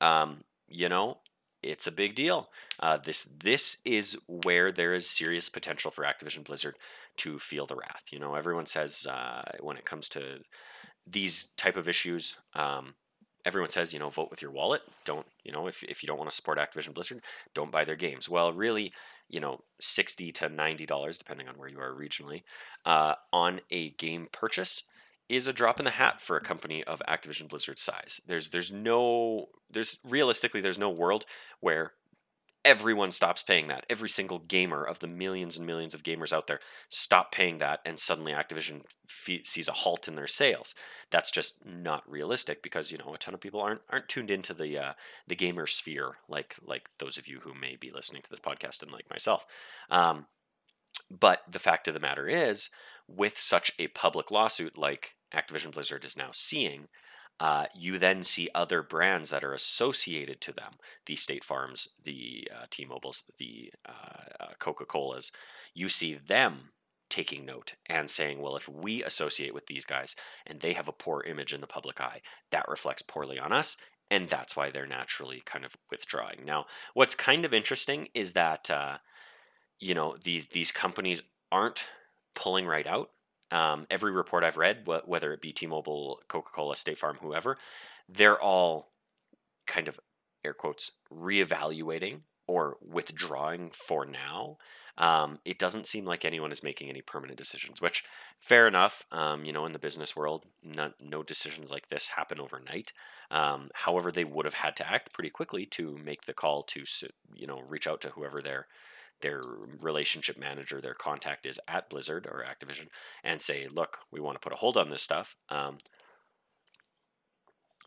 um, 0.00 0.44
you 0.68 0.88
know, 0.88 1.18
it's 1.62 1.88
a 1.88 1.92
big 1.92 2.14
deal. 2.14 2.50
Uh, 2.78 2.98
this 2.98 3.24
this 3.24 3.78
is 3.84 4.16
where 4.28 4.70
there 4.70 4.94
is 4.94 5.10
serious 5.10 5.48
potential 5.48 5.90
for 5.90 6.04
Activision 6.04 6.44
Blizzard 6.44 6.76
to 7.16 7.38
feel 7.38 7.66
the 7.66 7.76
wrath. 7.76 8.04
You 8.12 8.20
know, 8.20 8.34
everyone 8.34 8.66
says 8.66 9.06
uh, 9.10 9.42
when 9.60 9.76
it 9.76 9.84
comes 9.84 10.08
to 10.10 10.40
these 11.06 11.48
type 11.56 11.76
of 11.76 11.88
issues. 11.88 12.36
Um, 12.54 12.94
everyone 13.46 13.70
says, 13.70 13.94
you 13.94 14.00
know, 14.00 14.10
vote 14.10 14.30
with 14.30 14.42
your 14.42 14.50
wallet. 14.50 14.82
Don't, 15.04 15.24
you 15.44 15.52
know, 15.52 15.68
if, 15.68 15.84
if 15.84 16.02
you 16.02 16.08
don't 16.08 16.18
want 16.18 16.28
to 16.28 16.36
support 16.36 16.58
Activision 16.58 16.92
Blizzard, 16.92 17.22
don't 17.54 17.70
buy 17.70 17.84
their 17.84 17.96
games. 17.96 18.28
Well, 18.28 18.52
really, 18.52 18.92
you 19.28 19.38
know, 19.38 19.60
60 19.80 20.32
to 20.32 20.50
$90, 20.50 21.18
depending 21.18 21.48
on 21.48 21.54
where 21.56 21.68
you 21.68 21.78
are 21.78 21.94
regionally, 21.94 22.42
uh, 22.84 23.14
on 23.32 23.60
a 23.70 23.90
game 23.90 24.26
purchase 24.32 24.82
is 25.28 25.46
a 25.46 25.52
drop 25.52 25.78
in 25.78 25.84
the 25.84 25.92
hat 25.92 26.20
for 26.20 26.36
a 26.36 26.40
company 26.40 26.82
of 26.84 27.00
Activision 27.08 27.48
Blizzard 27.48 27.78
size. 27.78 28.20
There's 28.26 28.50
there's 28.50 28.72
no 28.72 29.46
there's 29.70 29.98
realistically 30.04 30.60
there's 30.60 30.78
no 30.78 30.90
world 30.90 31.24
where 31.60 31.92
everyone 32.66 33.12
stops 33.12 33.44
paying 33.44 33.68
that. 33.68 33.86
Every 33.88 34.08
single 34.08 34.40
gamer 34.40 34.82
of 34.84 34.98
the 34.98 35.06
millions 35.06 35.56
and 35.56 35.66
millions 35.66 35.94
of 35.94 36.02
gamers 36.02 36.32
out 36.32 36.48
there 36.48 36.58
stop 36.88 37.30
paying 37.30 37.58
that, 37.58 37.80
and 37.86 37.98
suddenly 37.98 38.32
Activision 38.32 38.82
sees 39.44 39.68
a 39.68 39.72
halt 39.72 40.08
in 40.08 40.16
their 40.16 40.26
sales. 40.26 40.74
That's 41.10 41.30
just 41.30 41.64
not 41.64 42.02
realistic 42.10 42.62
because 42.62 42.90
you 42.90 42.98
know 42.98 43.14
a 43.14 43.18
ton 43.18 43.34
of 43.34 43.40
people 43.40 43.60
aren't 43.60 43.82
aren't 43.88 44.08
tuned 44.08 44.32
into 44.32 44.52
the 44.52 44.76
uh, 44.78 44.92
the 45.28 45.36
gamer 45.36 45.68
sphere 45.68 46.16
like 46.28 46.56
like 46.66 46.90
those 46.98 47.16
of 47.16 47.28
you 47.28 47.38
who 47.40 47.54
may 47.54 47.76
be 47.76 47.92
listening 47.92 48.22
to 48.22 48.30
this 48.30 48.40
podcast 48.40 48.82
and 48.82 48.90
like 48.90 49.08
myself. 49.08 49.46
Um, 49.88 50.26
but 51.08 51.42
the 51.48 51.60
fact 51.60 51.86
of 51.86 51.94
the 51.94 52.00
matter 52.00 52.28
is, 52.28 52.70
with 53.06 53.38
such 53.38 53.70
a 53.78 53.88
public 53.88 54.32
lawsuit 54.32 54.76
like 54.76 55.14
Activision 55.32 55.72
Blizzard 55.72 56.04
is 56.04 56.16
now 56.16 56.30
seeing, 56.32 56.88
uh, 57.38 57.66
you 57.74 57.98
then 57.98 58.22
see 58.22 58.48
other 58.54 58.82
brands 58.82 59.30
that 59.30 59.44
are 59.44 59.52
associated 59.52 60.40
to 60.40 60.52
them 60.52 60.74
the 61.04 61.16
State 61.16 61.44
Farms, 61.44 61.88
the 62.02 62.48
uh, 62.54 62.66
T 62.70 62.84
Mobiles, 62.84 63.24
the 63.38 63.72
uh, 63.86 64.44
uh 64.44 64.52
Coca 64.58 64.84
Colas. 64.84 65.32
You 65.74 65.88
see 65.88 66.14
them 66.14 66.70
taking 67.08 67.44
note 67.44 67.74
and 67.86 68.10
saying, 68.10 68.40
well, 68.40 68.56
if 68.56 68.68
we 68.68 69.02
associate 69.04 69.54
with 69.54 69.66
these 69.66 69.84
guys 69.84 70.16
and 70.46 70.60
they 70.60 70.72
have 70.72 70.88
a 70.88 70.92
poor 70.92 71.22
image 71.22 71.52
in 71.52 71.60
the 71.60 71.66
public 71.66 72.00
eye, 72.00 72.20
that 72.50 72.68
reflects 72.68 73.02
poorly 73.02 73.38
on 73.38 73.52
us. 73.52 73.76
And 74.10 74.28
that's 74.28 74.56
why 74.56 74.70
they're 74.70 74.86
naturally 74.86 75.42
kind 75.44 75.64
of 75.64 75.76
withdrawing. 75.90 76.44
Now, 76.44 76.66
what's 76.94 77.14
kind 77.14 77.44
of 77.44 77.52
interesting 77.52 78.08
is 78.14 78.32
that, 78.32 78.70
uh, 78.70 78.98
you 79.78 79.94
know, 79.94 80.16
these, 80.22 80.46
these 80.48 80.72
companies 80.72 81.22
aren't 81.50 81.88
pulling 82.34 82.66
right 82.66 82.86
out 82.86 83.10
um, 83.50 83.86
every 83.90 84.12
report 84.12 84.44
I've 84.44 84.56
read, 84.56 84.86
whether 85.04 85.32
it 85.32 85.40
be 85.40 85.52
T-Mobile, 85.52 86.20
Coca-Cola, 86.28 86.76
State 86.76 86.98
Farm, 86.98 87.18
whoever, 87.20 87.58
they're 88.08 88.40
all 88.40 88.92
kind 89.66 89.88
of 89.88 89.98
air 90.44 90.54
quotes 90.54 90.92
reevaluating 91.12 92.20
or 92.46 92.76
withdrawing 92.80 93.70
for 93.70 94.06
now. 94.06 94.58
Um, 94.98 95.40
it 95.44 95.58
doesn't 95.58 95.86
seem 95.86 96.06
like 96.06 96.24
anyone 96.24 96.52
is 96.52 96.62
making 96.62 96.88
any 96.88 97.02
permanent 97.02 97.36
decisions, 97.36 97.82
which 97.82 98.04
fair 98.38 98.66
enough. 98.66 99.04
Um, 99.12 99.44
you 99.44 99.52
know, 99.52 99.66
in 99.66 99.72
the 99.72 99.78
business 99.78 100.16
world, 100.16 100.46
no, 100.62 100.92
no 101.00 101.22
decisions 101.22 101.70
like 101.70 101.88
this 101.88 102.08
happen 102.08 102.40
overnight. 102.40 102.92
Um, 103.30 103.70
however, 103.74 104.10
they 104.10 104.24
would 104.24 104.46
have 104.46 104.54
had 104.54 104.76
to 104.76 104.90
act 104.90 105.12
pretty 105.12 105.30
quickly 105.30 105.66
to 105.66 105.98
make 105.98 106.24
the 106.24 106.32
call 106.32 106.62
to, 106.64 106.84
you 107.34 107.46
know, 107.46 107.60
reach 107.60 107.86
out 107.86 108.00
to 108.02 108.10
whoever 108.10 108.40
their 108.40 108.68
their 109.20 109.40
relationship 109.80 110.38
manager, 110.38 110.80
their 110.80 110.94
contact 110.94 111.46
is 111.46 111.60
at 111.68 111.88
Blizzard 111.88 112.26
or 112.26 112.44
Activision, 112.44 112.88
and 113.24 113.40
say, 113.40 113.68
look, 113.70 113.98
we 114.10 114.20
want 114.20 114.36
to 114.36 114.40
put 114.40 114.52
a 114.52 114.56
hold 114.56 114.76
on 114.76 114.90
this 114.90 115.02
stuff. 115.02 115.36
Um, 115.48 115.78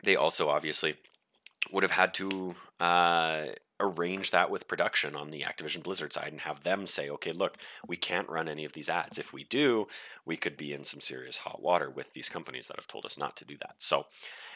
they 0.03 0.15
also 0.15 0.49
obviously 0.49 0.95
would 1.71 1.83
have 1.83 1.91
had 1.91 2.13
to 2.15 2.55
uh, 2.79 3.41
arrange 3.79 4.31
that 4.31 4.49
with 4.49 4.67
production 4.67 5.15
on 5.15 5.29
the 5.29 5.41
Activision 5.41 5.83
Blizzard 5.83 6.13
side 6.13 6.31
and 6.31 6.41
have 6.41 6.63
them 6.63 6.85
say, 6.85 7.09
okay, 7.09 7.31
look, 7.31 7.57
we 7.87 7.95
can't 7.95 8.29
run 8.29 8.49
any 8.49 8.65
of 8.65 8.73
these 8.73 8.89
ads. 8.89 9.17
If 9.17 9.33
we 9.33 9.43
do, 9.43 9.87
we 10.25 10.37
could 10.37 10.57
be 10.57 10.73
in 10.73 10.83
some 10.83 11.01
serious 11.01 11.37
hot 11.37 11.61
water 11.61 11.89
with 11.89 12.13
these 12.13 12.29
companies 12.29 12.67
that 12.67 12.77
have 12.77 12.87
told 12.87 13.05
us 13.05 13.17
not 13.17 13.35
to 13.37 13.45
do 13.45 13.57
that. 13.57 13.75
So, 13.77 14.05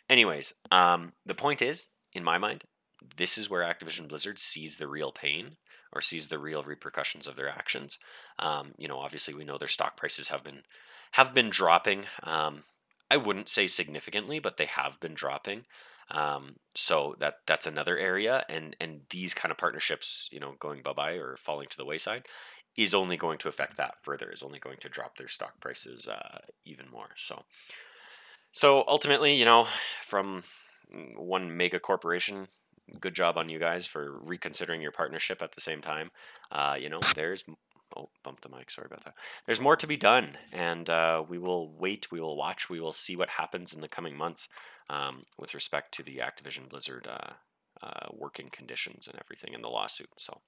anyways, 0.10 0.56
um, 0.72 1.14
the 1.26 1.36
point 1.36 1.62
is, 1.62 1.90
in 2.14 2.24
my 2.24 2.38
mind, 2.38 2.64
this 3.18 3.38
is 3.38 3.50
where 3.50 3.64
Activision 3.64 4.08
Blizzard 4.08 4.40
sees 4.40 4.78
the 4.78 4.88
real 4.88 5.12
pain 5.12 5.58
or 5.94 6.02
sees 6.02 6.28
the 6.28 6.40
real 6.40 6.64
repercussions 6.64 7.28
of 7.28 7.36
their 7.36 7.50
actions. 7.50 8.00
Um, 8.40 8.74
you 8.78 8.88
know, 8.88 9.00
obviously, 9.00 9.34
we 9.34 9.46
know 9.46 9.58
their 9.58 9.68
stock 9.68 9.96
prices 9.96 10.28
have 10.30 10.44
been 10.44 10.64
have 11.12 11.34
been 11.34 11.50
dropping. 11.50 12.06
Um, 12.24 12.64
I 13.10 13.18
wouldn't 13.18 13.50
say 13.50 13.68
significantly, 13.68 14.40
but 14.40 14.58
they 14.58 14.66
have 14.66 15.00
been 15.00 15.14
dropping. 15.14 15.66
Um, 16.10 16.56
so 16.76 17.16
that 17.20 17.36
that's 17.46 17.68
another 17.68 17.98
area, 17.98 18.44
and 18.50 18.76
and 18.80 19.02
these 19.10 19.34
kind 19.34 19.52
of 19.52 19.58
partnerships, 19.58 20.30
you 20.32 20.40
know, 20.40 20.56
going 20.60 20.82
bye 20.82 20.94
bye 20.94 21.14
or 21.14 21.38
falling 21.38 21.68
to 21.70 21.78
the 21.78 21.86
wayside, 21.86 22.26
is 22.76 22.94
only 22.94 23.18
going 23.18 23.38
to 23.40 23.48
affect 23.48 23.78
that 23.78 23.96
further. 24.02 24.30
Is 24.30 24.44
only 24.44 24.60
going 24.60 24.78
to 24.80 24.90
drop 24.90 25.18
their 25.18 25.28
stock 25.28 25.60
prices 25.60 26.08
uh, 26.08 26.40
even 26.66 26.90
more. 26.92 27.10
So, 27.16 27.44
so 28.52 28.84
ultimately, 28.88 29.34
you 29.36 29.46
know, 29.46 29.68
from 30.02 30.44
one 31.16 31.56
mega 31.56 31.80
corporation 31.80 32.48
good 33.00 33.16
job 33.16 33.38
on 33.38 33.50
you 33.50 33.60
guys 33.60 33.86
for 33.86 34.20
reconsidering 34.24 34.82
your 34.82 34.92
partnership 34.92 35.42
at 35.42 35.54
the 35.54 35.62
same 35.62 35.82
time. 35.82 36.12
Uh, 36.52 36.76
you 36.80 36.90
know, 36.90 37.00
there's 37.16 37.44
oh, 37.96 38.10
bump 38.24 38.42
the 38.42 38.50
mic. 38.50 38.72
Sorry 38.72 38.88
about 38.88 39.04
that. 39.06 39.16
There's 39.46 39.62
more 39.62 39.76
to 39.76 39.88
be 39.88 39.98
done, 39.98 40.38
and 40.52 40.90
uh, 40.90 41.24
we 41.28 41.38
will 41.38 41.70
wait. 41.70 42.12
We 42.12 42.20
will 42.20 42.38
watch. 42.38 42.70
We 42.70 42.80
will 42.80 42.92
see 42.92 43.16
what 43.16 43.30
happens 43.30 43.74
in 43.74 43.82
the 43.82 43.88
coming 43.88 44.18
months 44.18 44.48
um, 44.90 45.24
with 45.40 45.54
respect 45.54 45.94
to 45.94 46.04
the 46.04 46.18
Activision 46.18 46.70
Blizzard 46.70 47.08
uh, 47.08 47.34
uh 47.82 48.08
working 48.14 48.50
conditions 48.52 49.08
and 49.08 49.20
everything 49.20 49.54
in 49.54 49.62
the 49.62 49.70
lawsuit. 49.70 50.10
So. 50.18 50.42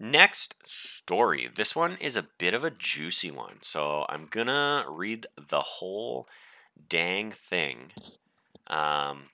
Next 0.00 0.56
story. 0.64 1.48
This 1.54 1.76
one 1.76 1.96
is 2.00 2.16
a 2.16 2.26
bit 2.38 2.54
of 2.54 2.64
a 2.64 2.70
juicy 2.70 3.30
one. 3.30 3.58
So 3.60 4.04
I'm 4.08 4.26
going 4.28 4.48
to 4.48 4.84
read 4.88 5.26
the 5.36 5.60
whole 5.60 6.26
dang 6.88 7.30
thing. 7.30 7.92
Um, 8.66 9.24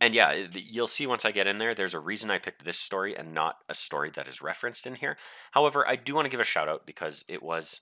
and 0.00 0.14
yeah, 0.14 0.46
you'll 0.54 0.86
see 0.86 1.06
once 1.06 1.24
I 1.24 1.32
get 1.32 1.46
in 1.46 1.58
there, 1.58 1.74
there's 1.74 1.94
a 1.94 2.00
reason 2.00 2.30
I 2.30 2.38
picked 2.38 2.64
this 2.64 2.78
story 2.78 3.16
and 3.16 3.34
not 3.34 3.56
a 3.68 3.74
story 3.74 4.10
that 4.10 4.28
is 4.28 4.42
referenced 4.42 4.86
in 4.86 4.94
here. 4.94 5.16
However, 5.52 5.86
I 5.88 5.96
do 5.96 6.14
want 6.14 6.26
to 6.26 6.30
give 6.30 6.40
a 6.40 6.44
shout 6.44 6.68
out 6.68 6.86
because 6.86 7.24
it 7.28 7.42
was, 7.42 7.80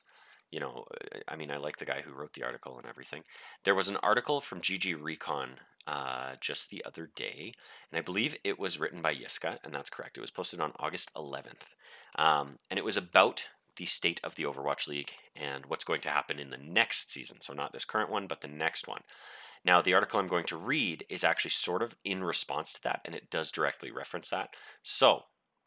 you 0.51 0.61
know, 0.61 0.87
I 1.27 1.37
mean, 1.37 1.51
I 1.51 1.57
like 1.59 1.77
the 1.77 1.85
guy 1.85 2.03
who 2.05 2.13
wrote 2.13 2.35
the 2.35 2.45
article 2.45 2.79
and 2.79 2.87
everything. 2.87 3.23
There 3.65 3.75
was 3.75 3.89
an 3.89 3.99
article 3.99 4.41
from 4.41 4.61
GG 4.61 5.03
Recon 5.03 5.51
uh, 5.87 6.35
just 6.41 6.71
the 6.71 6.85
other 6.85 7.11
day, 7.17 7.53
and 7.91 7.99
I 7.99 8.03
believe 8.03 8.37
it 8.45 8.59
was 8.59 8.79
written 8.79 9.01
by 9.01 9.15
Yiska, 9.15 9.59
and 9.65 9.75
that's 9.75 9.91
correct. 9.91 10.19
It 10.19 10.23
was 10.23 10.31
posted 10.31 10.61
on 10.61 10.73
August 10.79 11.13
11th, 11.15 11.75
um, 12.17 12.57
and 12.71 12.79
it 12.79 12.85
was 12.85 12.97
about 12.97 13.47
the 13.77 13.87
state 13.87 14.21
of 14.23 14.35
the 14.35 14.43
Overwatch 14.43 14.87
League 14.89 15.13
and 15.35 15.65
what's 15.67 15.85
going 15.85 16.01
to 16.03 16.11
happen 16.11 16.39
in 16.39 16.51
the 16.51 16.59
next 16.59 17.11
season. 17.13 17.41
So, 17.41 17.55
not 17.55 17.73
this 17.73 17.85
current 17.85 18.11
one, 18.11 18.27
but 18.27 18.41
the 18.41 18.49
next 18.49 18.87
one. 18.87 19.03
Now, 19.65 19.83
the 19.83 19.95
article 19.95 20.21
I'm 20.21 20.27
going 20.27 20.47
to 20.47 20.57
read 20.57 21.05
is 21.09 21.25
actually 21.25 21.51
sort 21.53 21.83
of 21.83 21.97
in 22.05 22.25
response 22.25 22.73
to 22.75 22.83
that, 22.85 23.01
and 23.05 23.15
it 23.15 23.31
does 23.31 23.51
directly 23.51 23.91
reference 23.91 24.31
that. 24.31 24.55
So, 24.83 25.25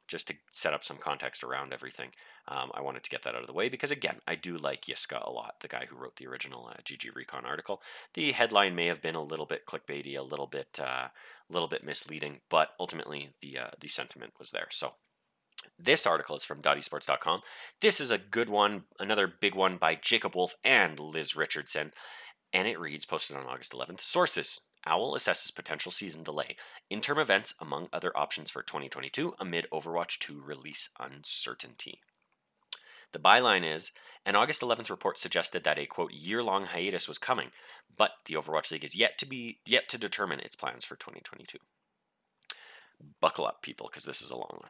just 0.08 0.28
to 0.28 0.36
set 0.52 0.74
up 0.74 0.84
some 0.84 0.98
context 0.98 1.44
around 1.44 1.72
everything, 1.72 2.10
um, 2.48 2.72
I 2.74 2.82
wanted 2.82 3.04
to 3.04 3.10
get 3.10 3.24
that 3.24 3.36
out 3.36 3.42
of 3.42 3.48
the 3.48 3.54
way 3.54 3.70
because, 3.70 3.92
again, 3.92 4.18
I 4.28 4.36
do 4.36 4.58
like 4.58 4.86
Yiska 4.86 5.26
a 5.26 5.32
lot, 5.32 5.56
the 5.62 5.68
guy 5.68 5.86
who 5.88 5.96
wrote 5.96 6.18
the 6.18 6.28
original 6.28 6.68
uh, 6.68 6.82
GG 6.84 7.16
Recon 7.16 7.46
article. 7.46 7.82
The 8.14 8.32
headline 8.32 8.76
may 8.76 8.88
have 8.88 9.02
been 9.02 9.16
a 9.16 9.24
little 9.24 9.46
bit 9.46 9.66
clickbaity, 9.66 10.18
a 10.18 10.22
little 10.22 10.48
bit, 10.48 10.80
uh, 10.82 11.08
little 11.50 11.68
bit 11.68 11.84
misleading, 11.84 12.42
but 12.50 12.70
ultimately 12.80 13.30
the 13.42 13.60
uh, 13.60 13.70
the 13.80 13.88
sentiment 13.88 14.34
was 14.40 14.52
there. 14.52 14.68
So. 14.72 14.94
This 15.78 16.08
article 16.08 16.36
is 16.36 16.44
from 16.44 16.64
.esports.com. 16.64 17.42
This 17.82 18.02
is 18.02 18.10
a 18.10 18.18
good 18.18 18.50
one, 18.50 18.86
another 19.00 19.28
big 19.28 19.54
one 19.54 19.78
by 19.78 19.94
Jacob 19.94 20.36
Wolf 20.36 20.56
and 20.64 21.00
Liz 21.00 21.36
Richardson 21.36 21.92
and 22.54 22.68
it 22.68 22.80
reads, 22.80 23.06
posted 23.06 23.36
on 23.36 23.46
August 23.46 23.74
11th 23.74 24.02
Sources 24.02 24.62
Owl 24.86 25.14
assesses 25.14 25.54
potential 25.54 25.92
season 25.92 26.24
delay, 26.24 26.56
interim 26.90 27.20
events 27.20 27.54
among 27.62 27.88
other 27.94 28.16
options 28.18 28.50
for 28.50 28.64
2022 28.64 29.36
amid 29.40 29.68
Overwatch 29.72 30.18
2 30.20 30.42
release 30.42 30.90
uncertainty. 31.00 32.00
The 33.12 33.20
byline 33.20 33.66
is 33.66 33.92
an 34.26 34.36
August 34.36 34.62
11th 34.62 34.90
report 34.90 35.20
suggested 35.20 35.64
that 35.64 35.78
a 35.78 35.86
quote 35.86 36.14
year-long 36.14 36.66
hiatus 36.66 37.08
was 37.08 37.18
coming, 37.18 37.52
but 37.96 38.12
the 38.26 38.36
Overwatch 38.36 38.72
League 38.72 38.84
is 38.84 38.96
yet 38.96 39.18
to 39.20 39.26
be 39.26 39.60
yet 39.66 39.90
to 39.90 39.98
determine 39.98 40.40
its 40.40 40.56
plans 40.56 40.86
for 40.86 40.96
2022. 40.96 41.58
Buckle 43.20 43.46
up, 43.46 43.62
people, 43.62 43.88
because 43.90 44.06
this 44.06 44.22
is 44.22 44.32
a 44.32 44.36
long 44.36 44.58
one. 44.60 44.70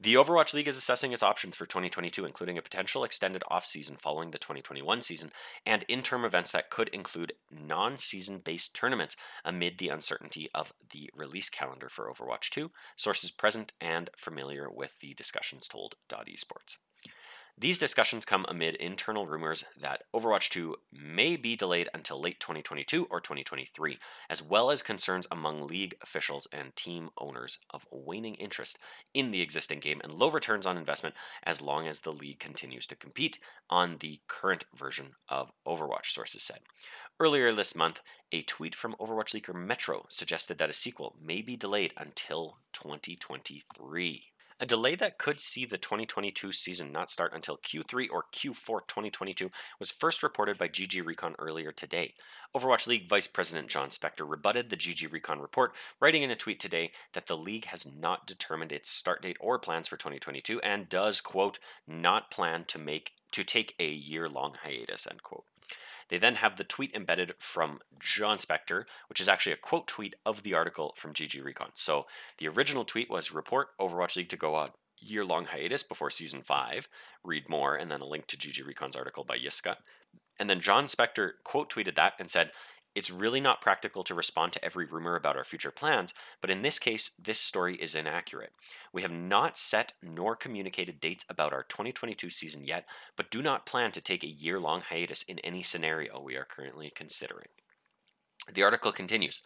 The 0.00 0.14
Overwatch 0.14 0.54
League 0.54 0.68
is 0.68 0.76
assessing 0.76 1.12
its 1.12 1.22
options 1.22 1.56
for 1.56 1.66
2022, 1.66 2.24
including 2.24 2.56
a 2.56 2.62
potential 2.62 3.02
extended 3.02 3.42
off-season 3.48 3.96
following 3.96 4.30
the 4.30 4.38
2021 4.38 5.02
season 5.02 5.32
and 5.66 5.84
interim 5.88 6.24
events 6.24 6.52
that 6.52 6.70
could 6.70 6.88
include 6.90 7.32
non-season 7.50 8.38
based 8.38 8.74
tournaments 8.74 9.16
amid 9.44 9.78
the 9.78 9.88
uncertainty 9.88 10.48
of 10.54 10.72
the 10.92 11.10
release 11.14 11.48
calendar 11.48 11.88
for 11.88 12.10
Overwatch 12.12 12.50
2. 12.50 12.70
Sources 12.96 13.30
present 13.30 13.72
and 13.80 14.08
familiar 14.16 14.70
with 14.70 14.98
the 15.00 15.14
discussions 15.14 15.66
told 15.66 15.96
Dot 16.08 16.28
Esports. 16.28 16.76
These 17.58 17.78
discussions 17.78 18.26
come 18.26 18.44
amid 18.50 18.74
internal 18.74 19.26
rumors 19.26 19.64
that 19.80 20.02
Overwatch 20.14 20.50
2 20.50 20.76
may 20.92 21.36
be 21.36 21.56
delayed 21.56 21.88
until 21.94 22.20
late 22.20 22.38
2022 22.38 23.06
or 23.06 23.18
2023, 23.18 23.98
as 24.28 24.42
well 24.42 24.70
as 24.70 24.82
concerns 24.82 25.26
among 25.30 25.66
league 25.66 25.96
officials 26.02 26.46
and 26.52 26.76
team 26.76 27.08
owners 27.16 27.58
of 27.70 27.86
waning 27.90 28.34
interest 28.34 28.78
in 29.14 29.30
the 29.30 29.40
existing 29.40 29.80
game 29.80 30.02
and 30.04 30.12
low 30.12 30.30
returns 30.30 30.66
on 30.66 30.76
investment 30.76 31.14
as 31.44 31.62
long 31.62 31.88
as 31.88 32.00
the 32.00 32.12
league 32.12 32.38
continues 32.38 32.86
to 32.88 32.94
compete 32.94 33.38
on 33.70 33.96
the 34.00 34.20
current 34.28 34.64
version 34.74 35.14
of 35.30 35.50
Overwatch, 35.66 36.12
sources 36.12 36.42
said. 36.42 36.60
Earlier 37.18 37.52
this 37.52 37.74
month, 37.74 38.02
a 38.32 38.42
tweet 38.42 38.74
from 38.74 38.96
Overwatch 39.00 39.34
leaker 39.34 39.54
Metro 39.54 40.04
suggested 40.10 40.58
that 40.58 40.68
a 40.68 40.74
sequel 40.74 41.16
may 41.18 41.40
be 41.40 41.56
delayed 41.56 41.94
until 41.96 42.58
2023. 42.74 44.32
A 44.58 44.64
delay 44.64 44.94
that 44.94 45.18
could 45.18 45.38
see 45.38 45.66
the 45.66 45.76
2022 45.76 46.50
season 46.50 46.90
not 46.90 47.10
start 47.10 47.34
until 47.34 47.58
Q3 47.58 48.06
or 48.10 48.24
Q4 48.32 48.86
2022 48.88 49.50
was 49.78 49.90
first 49.90 50.22
reported 50.22 50.56
by 50.56 50.66
GG 50.66 51.04
Recon 51.04 51.34
earlier 51.38 51.72
today. 51.72 52.14
Overwatch 52.56 52.86
League 52.86 53.06
Vice 53.06 53.26
President 53.26 53.68
Jon 53.68 53.90
Spector 53.90 54.26
rebutted 54.26 54.70
the 54.70 54.76
GG 54.78 55.12
Recon 55.12 55.40
report, 55.40 55.74
writing 56.00 56.22
in 56.22 56.30
a 56.30 56.36
tweet 56.36 56.58
today 56.58 56.92
that 57.12 57.26
the 57.26 57.36
league 57.36 57.66
has 57.66 57.84
not 57.84 58.26
determined 58.26 58.72
its 58.72 58.88
start 58.88 59.20
date 59.20 59.36
or 59.40 59.58
plans 59.58 59.88
for 59.88 59.98
2022 59.98 60.58
and 60.62 60.88
does, 60.88 61.20
quote, 61.20 61.58
not 61.86 62.30
plan 62.30 62.64
to 62.68 62.78
make 62.78 63.12
to 63.32 63.44
take 63.44 63.74
a 63.78 63.90
year-long 63.90 64.54
hiatus, 64.62 65.06
end 65.06 65.22
quote. 65.22 65.44
They 66.08 66.18
then 66.18 66.36
have 66.36 66.56
the 66.56 66.64
tweet 66.64 66.94
embedded 66.94 67.34
from 67.38 67.80
Jon 67.98 68.38
Spector, 68.38 68.84
which 69.08 69.20
is 69.20 69.28
actually 69.28 69.52
a 69.52 69.56
quote 69.56 69.86
tweet 69.86 70.14
of 70.24 70.42
the 70.42 70.54
article 70.54 70.94
from 70.96 71.12
GG 71.12 71.42
Recon. 71.42 71.70
So 71.74 72.06
the 72.38 72.48
original 72.48 72.84
tweet 72.84 73.10
was 73.10 73.32
report 73.32 73.76
Overwatch 73.80 74.16
League 74.16 74.28
to 74.30 74.36
go 74.36 74.54
on 74.54 74.70
year 74.98 75.24
long 75.24 75.46
hiatus 75.46 75.82
before 75.82 76.10
season 76.10 76.42
five. 76.42 76.88
Read 77.24 77.48
more, 77.48 77.74
and 77.76 77.90
then 77.90 78.00
a 78.00 78.06
link 78.06 78.26
to 78.28 78.36
GG 78.36 78.64
Recon's 78.64 78.96
article 78.96 79.24
by 79.24 79.38
Yiska. 79.38 79.76
And 80.38 80.48
then 80.48 80.60
Jon 80.60 80.86
Spector 80.86 81.32
quote 81.44 81.70
tweeted 81.70 81.96
that 81.96 82.14
and 82.18 82.30
said, 82.30 82.52
it's 82.96 83.10
really 83.10 83.42
not 83.42 83.60
practical 83.60 84.02
to 84.02 84.14
respond 84.14 84.54
to 84.54 84.64
every 84.64 84.86
rumor 84.86 85.16
about 85.16 85.36
our 85.36 85.44
future 85.44 85.70
plans, 85.70 86.14
but 86.40 86.48
in 86.48 86.62
this 86.62 86.78
case, 86.78 87.10
this 87.18 87.38
story 87.38 87.76
is 87.76 87.94
inaccurate. 87.94 88.52
We 88.90 89.02
have 89.02 89.12
not 89.12 89.58
set 89.58 89.92
nor 90.02 90.34
communicated 90.34 90.98
dates 90.98 91.26
about 91.28 91.52
our 91.52 91.62
2022 91.62 92.30
season 92.30 92.64
yet, 92.64 92.86
but 93.14 93.30
do 93.30 93.42
not 93.42 93.66
plan 93.66 93.92
to 93.92 94.00
take 94.00 94.24
a 94.24 94.28
year 94.28 94.58
long 94.58 94.80
hiatus 94.80 95.22
in 95.24 95.38
any 95.40 95.62
scenario 95.62 96.18
we 96.18 96.36
are 96.36 96.46
currently 96.46 96.90
considering. 96.96 97.48
The 98.50 98.62
article 98.62 98.92
continues. 98.92 99.42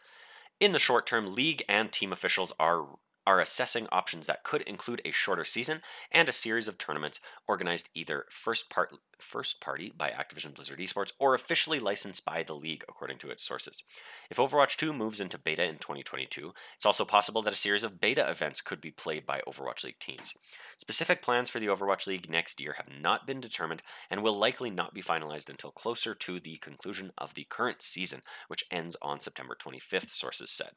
In 0.61 0.71
the 0.71 0.79
short 0.79 1.05
term, 1.05 1.35
league 1.35 1.65
and 1.69 1.91
team 1.91 2.13
officials 2.13 2.53
are 2.61 2.87
are 3.27 3.41
assessing 3.41 3.87
options 3.93 4.27
that 4.27 4.45
could 4.45 4.63
include 4.63 5.03
a 5.05 5.11
shorter 5.11 5.45
season 5.45 5.83
and 6.11 6.29
a 6.29 6.33
series 6.33 6.69
of 6.69 6.79
tournaments 6.79 7.21
organized 7.47 7.89
either 7.95 8.27
first 8.31 8.71
part 8.71 8.95
first 9.23 9.61
party 9.61 9.93
by 9.97 10.11
Activision 10.11 10.55
Blizzard 10.55 10.79
Esports 10.79 11.13
or 11.19 11.35
officially 11.35 11.79
licensed 11.79 12.25
by 12.25 12.43
the 12.43 12.55
league 12.55 12.85
according 12.89 13.19
to 13.19 13.31
its 13.31 13.43
sources. 13.43 13.83
If 14.31 14.39
Overwatch 14.39 14.77
2 14.77 14.93
moves 14.93 15.21
into 15.21 15.39
beta 15.39 15.65
in 15.65 15.77
2022, 15.77 16.53
it's 16.77 16.87
also 16.87 17.05
possible 17.05 17.43
that 17.43 17.53
a 17.53 17.57
series 17.57 17.85
of 17.85 18.01
beta 18.01 18.29
events 18.29 18.61
could 18.61 18.81
be 18.81 18.91
played 18.91 19.27
by 19.27 19.43
Overwatch 19.47 19.85
League 19.85 19.99
teams. 19.99 20.35
Specific 20.79 21.23
plans 21.23 21.51
for 21.51 21.61
the 21.61 21.67
Overwatch 21.67 22.07
League 22.07 22.31
next 22.31 22.61
year 22.61 22.75
have 22.75 22.89
not 23.01 23.27
been 23.27 23.41
determined 23.41 23.83
and 24.11 24.23
will 24.23 24.39
likely 24.39 24.71
not 24.71 24.95
be 24.95 25.03
finalized 25.03 25.51
until 25.51 25.71
closer 25.71 26.15
to 26.15 26.41
the 26.41 26.57
conclusion 26.57 27.13
of 27.19 27.35
the 27.35 27.45
current 27.45 27.83
season, 27.83 28.23
which 28.49 28.65
ends 28.71 28.97
on 29.03 29.21
September 29.21 29.57
25th, 29.61 30.13
sources 30.13 30.51
said. 30.51 30.71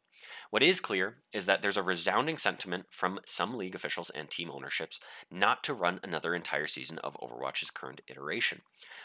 What 0.50 0.64
is 0.64 0.80
clear 0.80 1.18
is 1.32 1.46
that 1.46 1.62
there's 1.62 1.78
a 1.78 1.84
resounding 1.84 2.38
sentiment 2.38 2.86
from 2.90 3.20
some 3.26 3.56
league 3.56 3.76
officials 3.76 4.10
and 4.12 4.30
team 4.30 4.50
ownerships 4.52 5.00
not 5.32 5.64
to 5.64 5.74
run 5.74 6.00
another 6.04 6.36
entire 6.36 6.68
season 6.68 7.00
of 7.00 7.18
Overwatch's 7.22 7.72
current 7.72 8.02
iteration. 8.08 8.62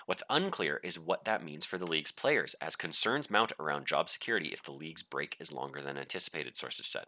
What's 0.06 0.22
unclear 0.30 0.80
is 0.82 0.98
what 0.98 1.24
that 1.24 1.44
means 1.44 1.64
for 1.64 1.78
the 1.78 1.86
league's 1.86 2.12
players, 2.12 2.54
as 2.60 2.76
concerns 2.76 3.30
mount 3.30 3.52
around 3.58 3.86
job 3.86 4.08
security 4.08 4.48
if 4.48 4.62
the 4.62 4.72
league's 4.72 5.02
break 5.02 5.36
is 5.40 5.52
longer 5.52 5.82
than 5.82 5.98
anticipated, 5.98 6.56
sources 6.56 6.86
said. 6.86 7.06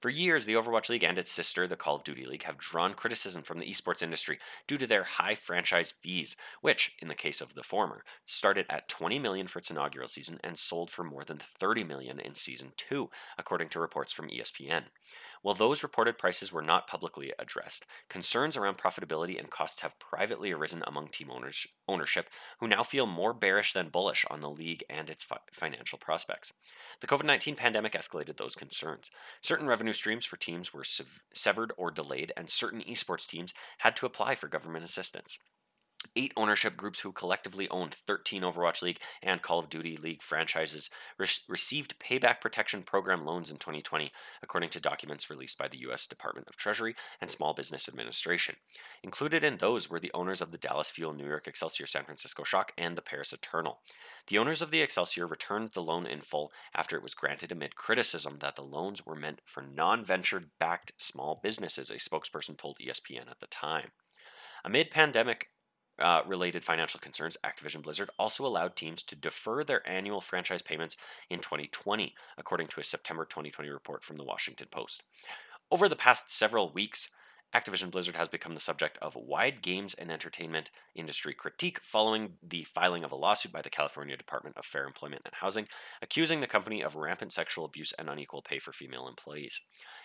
For 0.00 0.10
years, 0.10 0.44
the 0.44 0.54
Overwatch 0.54 0.88
League 0.88 1.04
and 1.04 1.18
its 1.18 1.30
sister, 1.30 1.66
the 1.66 1.76
Call 1.76 1.96
of 1.96 2.04
Duty 2.04 2.26
League, 2.26 2.42
have 2.44 2.58
drawn 2.58 2.94
criticism 2.94 3.42
from 3.42 3.58
the 3.58 3.70
esports 3.70 4.02
industry 4.02 4.38
due 4.66 4.78
to 4.78 4.86
their 4.86 5.04
high 5.04 5.34
franchise 5.34 5.90
fees, 5.90 6.36
which, 6.60 6.96
in 7.00 7.08
the 7.08 7.14
case 7.14 7.40
of 7.40 7.54
the 7.54 7.62
former, 7.62 8.04
started 8.26 8.66
at 8.68 8.88
20 8.88 9.18
million 9.18 9.46
for 9.46 9.58
its 9.58 9.70
inaugural 9.70 10.08
season 10.08 10.38
and 10.44 10.58
sold 10.58 10.90
for 10.90 11.04
more 11.04 11.24
than 11.24 11.38
30 11.38 11.84
million 11.84 12.20
in 12.20 12.34
season 12.34 12.72
2, 12.76 13.08
according 13.38 13.68
to 13.70 13.80
reports 13.80 14.12
from 14.12 14.28
ESPN. 14.28 14.84
While 15.44 15.54
those 15.54 15.82
reported 15.82 16.16
prices 16.16 16.54
were 16.54 16.62
not 16.62 16.86
publicly 16.86 17.30
addressed, 17.38 17.84
concerns 18.08 18.56
around 18.56 18.78
profitability 18.78 19.38
and 19.38 19.50
costs 19.50 19.80
have 19.80 19.98
privately 19.98 20.52
arisen 20.52 20.82
among 20.86 21.08
team 21.08 21.30
owners, 21.30 21.66
ownership, 21.86 22.30
who 22.60 22.66
now 22.66 22.82
feel 22.82 23.04
more 23.04 23.34
bearish 23.34 23.74
than 23.74 23.90
bullish 23.90 24.24
on 24.30 24.40
the 24.40 24.48
league 24.48 24.82
and 24.88 25.10
its 25.10 25.22
fi- 25.22 25.36
financial 25.52 25.98
prospects. 25.98 26.54
The 27.02 27.06
COVID 27.06 27.24
19 27.24 27.56
pandemic 27.56 27.92
escalated 27.92 28.38
those 28.38 28.54
concerns. 28.54 29.10
Certain 29.42 29.66
revenue 29.66 29.92
streams 29.92 30.24
for 30.24 30.38
teams 30.38 30.72
were 30.72 30.82
sev- 30.82 31.22
severed 31.34 31.74
or 31.76 31.90
delayed, 31.90 32.32
and 32.38 32.48
certain 32.48 32.80
esports 32.80 33.26
teams 33.26 33.52
had 33.80 33.96
to 33.96 34.06
apply 34.06 34.36
for 34.36 34.48
government 34.48 34.86
assistance 34.86 35.38
eight 36.16 36.32
ownership 36.36 36.76
groups 36.76 37.00
who 37.00 37.12
collectively 37.12 37.68
own 37.68 37.90
13 38.06 38.42
Overwatch 38.42 38.82
League 38.82 39.00
and 39.22 39.42
Call 39.42 39.58
of 39.58 39.68
Duty 39.68 39.96
League 39.96 40.22
franchises 40.22 40.90
re- 41.18 41.26
received 41.48 41.98
Payback 41.98 42.40
Protection 42.40 42.82
Program 42.82 43.24
loans 43.24 43.50
in 43.50 43.56
2020, 43.56 44.12
according 44.42 44.70
to 44.70 44.80
documents 44.80 45.30
released 45.30 45.58
by 45.58 45.68
the 45.68 45.78
U.S. 45.78 46.06
Department 46.06 46.48
of 46.48 46.56
Treasury 46.56 46.94
and 47.20 47.30
Small 47.30 47.54
Business 47.54 47.88
Administration. 47.88 48.56
Included 49.02 49.44
in 49.44 49.58
those 49.58 49.90
were 49.90 50.00
the 50.00 50.12
owners 50.14 50.40
of 50.40 50.50
the 50.50 50.58
Dallas 50.58 50.90
Fuel, 50.90 51.12
New 51.12 51.26
York 51.26 51.46
Excelsior, 51.46 51.86
San 51.86 52.04
Francisco 52.04 52.44
Shock, 52.44 52.72
and 52.76 52.96
the 52.96 53.02
Paris 53.02 53.32
Eternal. 53.32 53.80
The 54.28 54.38
owners 54.38 54.62
of 54.62 54.70
the 54.70 54.80
Excelsior 54.80 55.26
returned 55.26 55.70
the 55.72 55.82
loan 55.82 56.06
in 56.06 56.20
full 56.20 56.52
after 56.74 56.96
it 56.96 57.02
was 57.02 57.14
granted 57.14 57.52
amid 57.52 57.76
criticism 57.76 58.38
that 58.40 58.56
the 58.56 58.62
loans 58.62 59.04
were 59.04 59.14
meant 59.14 59.40
for 59.44 59.62
non 59.62 60.04
venture 60.04 60.44
backed 60.58 60.92
small 60.98 61.40
businesses, 61.42 61.90
a 61.90 61.94
spokesperson 61.94 62.56
told 62.56 62.78
ESPN 62.78 63.30
at 63.30 63.40
the 63.40 63.46
time. 63.46 63.90
Amid 64.64 64.90
pandemic 64.90 65.48
uh, 65.98 66.22
related 66.26 66.64
financial 66.64 67.00
concerns, 67.00 67.36
Activision 67.44 67.82
Blizzard 67.82 68.10
also 68.18 68.46
allowed 68.46 68.76
teams 68.76 69.02
to 69.04 69.16
defer 69.16 69.62
their 69.62 69.86
annual 69.88 70.20
franchise 70.20 70.62
payments 70.62 70.96
in 71.30 71.38
2020, 71.38 72.14
according 72.36 72.66
to 72.68 72.80
a 72.80 72.84
September 72.84 73.24
2020 73.24 73.70
report 73.70 74.02
from 74.02 74.16
the 74.16 74.24
Washington 74.24 74.68
Post. 74.70 75.02
Over 75.70 75.88
the 75.88 75.96
past 75.96 76.30
several 76.30 76.72
weeks, 76.72 77.10
Activision 77.54 77.92
Blizzard 77.92 78.16
has 78.16 78.26
become 78.26 78.54
the 78.54 78.60
subject 78.60 78.98
of 79.00 79.14
wide 79.14 79.62
games 79.62 79.94
and 79.94 80.10
entertainment 80.10 80.72
industry 80.96 81.32
critique 81.32 81.78
following 81.80 82.32
the 82.42 82.64
filing 82.64 83.04
of 83.04 83.12
a 83.12 83.16
lawsuit 83.16 83.52
by 83.52 83.62
the 83.62 83.70
California 83.70 84.16
Department 84.16 84.56
of 84.56 84.66
Fair 84.66 84.84
Employment 84.84 85.22
and 85.24 85.34
Housing, 85.34 85.68
accusing 86.02 86.40
the 86.40 86.48
company 86.48 86.82
of 86.82 86.96
rampant 86.96 87.32
sexual 87.32 87.64
abuse 87.64 87.92
and 87.92 88.10
unequal 88.10 88.42
pay 88.42 88.58
for 88.58 88.72
female 88.72 89.06
employees. 89.06 89.60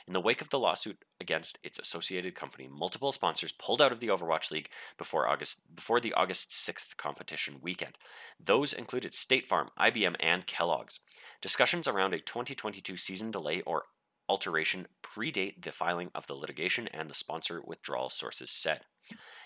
In 0.05 0.13
the 0.13 0.21
wake 0.21 0.41
of 0.41 0.49
the 0.49 0.59
lawsuit 0.59 0.99
against 1.19 1.57
its 1.63 1.79
associated 1.79 2.35
company, 2.35 2.69
multiple 2.71 3.11
sponsors 3.11 3.51
pulled 3.51 3.81
out 3.81 3.91
of 3.91 3.99
the 3.99 4.09
Overwatch 4.09 4.51
League 4.51 4.69
before 4.99 5.27
August 5.27 5.75
before 5.75 5.99
the 5.99 6.13
August 6.13 6.51
6th 6.51 6.97
competition 6.97 7.55
weekend. 7.63 7.97
Those 8.39 8.73
included 8.73 9.15
State 9.15 9.47
Farm, 9.47 9.71
IBM, 9.79 10.15
and 10.19 10.45
Kellogg's. 10.45 10.99
Discussions 11.41 11.87
around 11.87 12.13
a 12.13 12.19
2022 12.19 12.95
season 12.95 13.31
delay 13.31 13.61
or 13.61 13.85
alteration 14.29 14.87
predate 15.03 15.63
the 15.63 15.71
filing 15.71 16.11
of 16.13 16.27
the 16.27 16.35
litigation 16.35 16.87
and 16.87 17.09
the 17.09 17.15
sponsor 17.15 17.61
withdrawal 17.65 18.09
sources 18.09 18.51
said. 18.51 18.81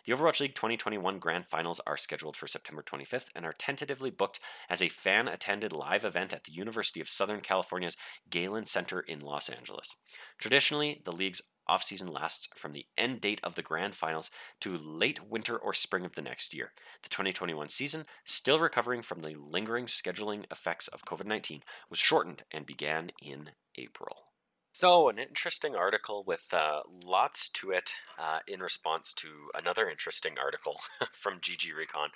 The 0.05 0.11
Overwatch 0.11 0.41
League 0.41 0.55
2021 0.55 1.19
Grand 1.19 1.47
Finals 1.47 1.79
are 1.87 1.95
scheduled 1.95 2.35
for 2.35 2.47
September 2.47 2.83
25th 2.83 3.27
and 3.33 3.45
are 3.45 3.53
tentatively 3.53 4.09
booked 4.09 4.41
as 4.69 4.81
a 4.81 4.89
fan 4.89 5.29
attended 5.29 5.71
live 5.71 6.03
event 6.03 6.33
at 6.33 6.43
the 6.43 6.51
University 6.51 6.99
of 6.99 7.07
Southern 7.07 7.39
California's 7.39 7.95
Galen 8.29 8.65
Center 8.65 8.99
in 8.99 9.21
Los 9.21 9.47
Angeles. 9.47 9.95
Traditionally, 10.37 11.01
the 11.05 11.13
league's 11.13 11.41
offseason 11.69 12.09
lasts 12.09 12.49
from 12.53 12.73
the 12.73 12.85
end 12.97 13.21
date 13.21 13.39
of 13.41 13.55
the 13.55 13.61
Grand 13.61 13.95
Finals 13.95 14.29
to 14.59 14.77
late 14.77 15.23
winter 15.23 15.57
or 15.57 15.73
spring 15.73 16.03
of 16.03 16.15
the 16.15 16.21
next 16.21 16.53
year. 16.53 16.73
The 17.03 17.09
2021 17.09 17.69
season, 17.69 18.05
still 18.25 18.59
recovering 18.59 19.01
from 19.01 19.21
the 19.21 19.35
lingering 19.35 19.85
scheduling 19.85 20.43
effects 20.51 20.89
of 20.89 21.05
COVID 21.05 21.25
19, 21.25 21.63
was 21.89 21.99
shortened 21.99 22.43
and 22.51 22.65
began 22.65 23.11
in 23.21 23.51
April. 23.77 24.32
So, 24.75 25.07
an 25.07 25.19
interesting 25.19 25.75
article 25.75 26.23
with 26.25 26.51
uh, 26.51 26.81
lots 27.05 27.47
to 27.49 27.69
it 27.69 27.93
uh, 28.17 28.39
in 28.47 28.59
response 28.59 29.13
to 29.13 29.27
another 29.53 29.87
interesting 29.87 30.39
article 30.39 30.77
from 31.11 31.39
GG 31.39 31.75
Recon. 31.77 32.09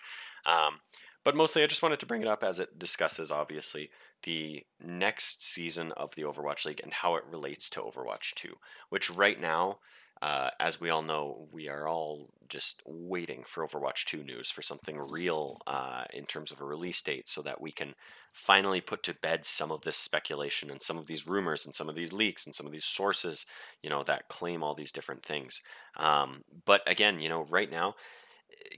Um, 0.43 0.79
but 1.23 1.35
mostly, 1.35 1.61
I 1.61 1.67
just 1.67 1.83
wanted 1.83 1.99
to 1.99 2.07
bring 2.07 2.23
it 2.23 2.27
up 2.27 2.43
as 2.43 2.57
it 2.57 2.79
discusses, 2.79 3.29
obviously, 3.29 3.91
the 4.23 4.65
next 4.83 5.43
season 5.43 5.91
of 5.91 6.15
the 6.15 6.23
Overwatch 6.23 6.65
League 6.65 6.81
and 6.83 6.91
how 6.91 7.15
it 7.15 7.25
relates 7.29 7.69
to 7.69 7.81
Overwatch 7.81 8.33
2, 8.33 8.55
which 8.89 9.11
right 9.11 9.39
now, 9.39 9.77
uh, 10.21 10.49
as 10.59 10.81
we 10.81 10.89
all 10.89 11.01
know, 11.01 11.47
we 11.51 11.69
are 11.69 11.87
all 11.87 12.29
just 12.49 12.81
waiting 12.85 13.43
for 13.45 13.65
Overwatch 13.65 14.05
2 14.05 14.23
news 14.23 14.49
for 14.49 14.61
something 14.61 14.97
real 14.97 15.59
uh, 15.67 16.05
in 16.13 16.25
terms 16.25 16.51
of 16.51 16.61
a 16.61 16.65
release 16.65 17.01
date 17.01 17.27
so 17.27 17.41
that 17.41 17.61
we 17.61 17.71
can 17.71 17.93
finally 18.31 18.81
put 18.81 19.03
to 19.03 19.13
bed 19.15 19.45
some 19.45 19.71
of 19.71 19.81
this 19.81 19.97
speculation 19.97 20.69
and 20.69 20.81
some 20.81 20.97
of 20.97 21.07
these 21.07 21.27
rumors 21.27 21.65
and 21.65 21.75
some 21.75 21.89
of 21.89 21.95
these 21.95 22.13
leaks 22.13 22.45
and 22.45 22.55
some 22.55 22.65
of 22.65 22.71
these 22.71 22.85
sources, 22.85 23.45
you 23.83 23.89
know, 23.89 24.03
that 24.03 24.27
claim 24.29 24.63
all 24.63 24.73
these 24.73 24.91
different 24.91 25.23
things. 25.23 25.61
Um, 25.97 26.43
but 26.65 26.81
again, 26.87 27.19
you 27.19 27.29
know, 27.29 27.43
right 27.45 27.69
now, 27.69 27.95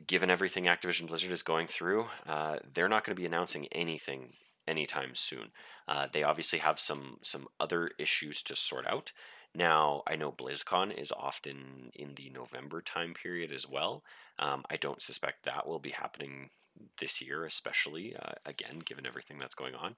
given 0.08 0.30
everything 0.30 0.66
Activision 0.66 1.08
Blizzard 1.08 1.32
is 1.32 1.44
going 1.44 1.68
through, 1.68 2.08
uh, 2.28 2.58
they're 2.74 2.90
not 2.90 3.04
going 3.06 3.16
to 3.16 3.22
be 3.22 3.26
announcing 3.26 3.68
anything 3.72 4.34
anytime 4.68 5.16
soon. 5.16 5.52
Uh, 5.88 6.08
they 6.12 6.24
obviously 6.24 6.60
have 6.60 6.80
some 6.80 7.18
some 7.22 7.48
other 7.60 7.92
issues 7.98 8.42
to 8.44 8.56
sort 8.56 8.88
out. 8.88 9.12
Now, 9.56 10.04
I 10.08 10.16
know 10.16 10.32
BlizzCon 10.32 10.96
is 10.96 11.12
often 11.12 11.92
in 11.96 12.14
the 12.16 12.30
November 12.30 12.82
time 12.82 13.14
period 13.14 13.52
as 13.52 13.68
well. 13.68 14.04
Um, 14.38 14.64
I 14.70 14.78
don't 14.78 15.02
suspect 15.02 15.44
that 15.44 15.68
will 15.68 15.80
be 15.80 15.90
happening 15.90 16.50
this 17.00 17.22
year, 17.22 17.46
especially 17.46 18.16
uh, 18.16 18.34
again, 18.46 18.80
given 18.80 19.06
everything 19.06 19.38
that's 19.38 19.56
going 19.56 19.76
on. 19.76 19.96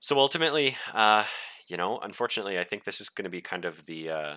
So 0.00 0.18
ultimately, 0.18 0.76
uh, 0.92 1.24
you 1.66 1.76
know, 1.76 1.98
unfortunately, 1.98 2.58
I 2.58 2.64
think 2.64 2.84
this 2.84 3.00
is 3.00 3.08
going 3.08 3.24
to 3.24 3.30
be 3.30 3.40
kind 3.40 3.64
of 3.64 3.86
the 3.86 4.10
uh, 4.10 4.36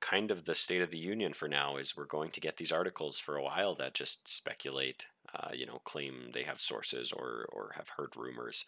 kind 0.00 0.30
of 0.30 0.44
the 0.44 0.54
state 0.54 0.82
of 0.82 0.90
the 0.90 0.98
union 0.98 1.32
for 1.32 1.48
now. 1.48 1.76
Is 1.76 1.96
we're 1.96 2.04
going 2.04 2.30
to 2.32 2.40
get 2.40 2.58
these 2.58 2.72
articles 2.72 3.18
for 3.18 3.36
a 3.36 3.42
while 3.42 3.74
that 3.76 3.94
just 3.94 4.28
speculate, 4.28 5.06
uh, 5.34 5.50
you 5.54 5.66
know, 5.66 5.80
claim 5.84 6.30
they 6.34 6.42
have 6.42 6.60
sources 6.60 7.10
or 7.10 7.48
or 7.52 7.72
have 7.76 7.88
heard 7.96 8.16
rumors 8.16 8.64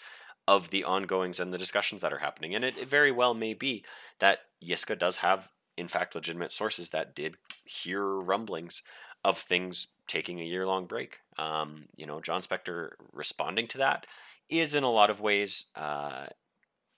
of 0.48 0.70
the 0.70 0.82
ongoings 0.82 1.38
and 1.38 1.52
the 1.52 1.58
discussions 1.58 2.00
that 2.00 2.12
are 2.12 2.18
happening. 2.18 2.54
And 2.54 2.64
it, 2.64 2.78
it 2.78 2.88
very 2.88 3.12
well 3.12 3.34
may 3.34 3.52
be 3.52 3.84
that 4.18 4.38
Yiska 4.64 4.98
does 4.98 5.18
have, 5.18 5.50
in 5.76 5.88
fact, 5.88 6.14
legitimate 6.14 6.52
sources 6.52 6.88
that 6.88 7.14
did 7.14 7.36
hear 7.66 8.02
rumblings 8.02 8.82
of 9.22 9.36
things 9.36 9.88
taking 10.06 10.40
a 10.40 10.44
year 10.44 10.66
long 10.66 10.86
break. 10.86 11.18
Um, 11.36 11.84
you 11.98 12.06
know, 12.06 12.20
Jon 12.20 12.40
Spector 12.40 12.92
responding 13.12 13.68
to 13.68 13.78
that 13.78 14.06
is 14.48 14.74
in 14.74 14.84
a 14.84 14.90
lot 14.90 15.10
of 15.10 15.20
ways 15.20 15.66
uh, 15.76 16.28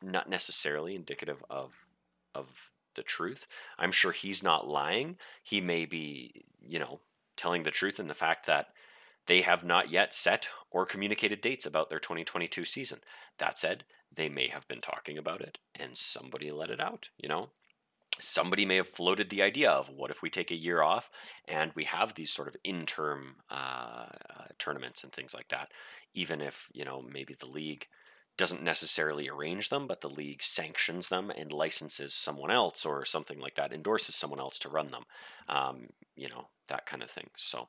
not 0.00 0.30
necessarily 0.30 0.94
indicative 0.94 1.42
of 1.50 1.74
of 2.36 2.70
the 2.94 3.02
truth. 3.02 3.48
I'm 3.80 3.90
sure 3.90 4.12
he's 4.12 4.44
not 4.44 4.68
lying. 4.68 5.16
He 5.42 5.60
may 5.60 5.86
be, 5.86 6.44
you 6.64 6.78
know, 6.78 7.00
telling 7.36 7.64
the 7.64 7.72
truth 7.72 7.98
in 7.98 8.06
the 8.06 8.14
fact 8.14 8.46
that 8.46 8.68
they 9.30 9.42
have 9.42 9.62
not 9.62 9.92
yet 9.92 10.12
set 10.12 10.48
or 10.72 10.84
communicated 10.84 11.40
dates 11.40 11.64
about 11.64 11.88
their 11.88 12.00
2022 12.00 12.64
season. 12.64 12.98
That 13.38 13.60
said, 13.60 13.84
they 14.12 14.28
may 14.28 14.48
have 14.48 14.66
been 14.66 14.80
talking 14.80 15.16
about 15.16 15.40
it 15.40 15.58
and 15.72 15.96
somebody 15.96 16.50
let 16.50 16.68
it 16.68 16.80
out, 16.80 17.10
you 17.16 17.28
know? 17.28 17.50
Somebody 18.18 18.64
may 18.64 18.74
have 18.74 18.88
floated 18.88 19.30
the 19.30 19.42
idea 19.42 19.70
of 19.70 19.88
what 19.88 20.10
if 20.10 20.20
we 20.20 20.30
take 20.30 20.50
a 20.50 20.56
year 20.56 20.82
off 20.82 21.10
and 21.46 21.70
we 21.76 21.84
have 21.84 22.16
these 22.16 22.32
sort 22.32 22.48
of 22.48 22.56
interim 22.64 23.36
uh, 23.48 24.06
uh, 24.36 24.44
tournaments 24.58 25.04
and 25.04 25.12
things 25.12 25.32
like 25.32 25.48
that, 25.50 25.70
even 26.12 26.40
if, 26.40 26.68
you 26.72 26.84
know, 26.84 27.00
maybe 27.00 27.36
the 27.38 27.46
league 27.46 27.86
doesn't 28.40 28.62
necessarily 28.62 29.28
arrange 29.28 29.68
them, 29.68 29.86
but 29.86 30.00
the 30.00 30.08
league 30.08 30.42
sanctions 30.42 31.08
them 31.08 31.30
and 31.30 31.52
licenses 31.52 32.14
someone 32.14 32.50
else 32.50 32.86
or 32.86 33.04
something 33.04 33.38
like 33.38 33.54
that, 33.56 33.72
endorses 33.72 34.14
someone 34.14 34.40
else 34.40 34.58
to 34.58 34.70
run 34.70 34.90
them. 34.90 35.04
Um, 35.48 35.88
you 36.16 36.28
know, 36.28 36.48
that 36.68 36.86
kind 36.86 37.02
of 37.02 37.10
thing. 37.10 37.28
So, 37.36 37.68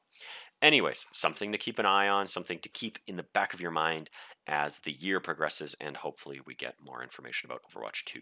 anyways, 0.61 1.05
something 1.11 1.51
to 1.51 1.57
keep 1.57 1.77
an 1.77 1.85
eye 1.85 2.07
on, 2.07 2.27
something 2.27 2.57
to 2.59 2.69
keep 2.69 2.97
in 3.05 3.17
the 3.17 3.25
back 3.33 3.53
of 3.53 3.59
your 3.59 3.71
mind 3.71 4.09
as 4.47 4.79
the 4.79 4.93
year 4.93 5.19
progresses, 5.19 5.75
and 5.81 5.97
hopefully 5.97 6.39
we 6.45 6.55
get 6.55 6.75
more 6.81 7.03
information 7.03 7.49
about 7.49 7.61
Overwatch 7.69 8.05
2 8.05 8.21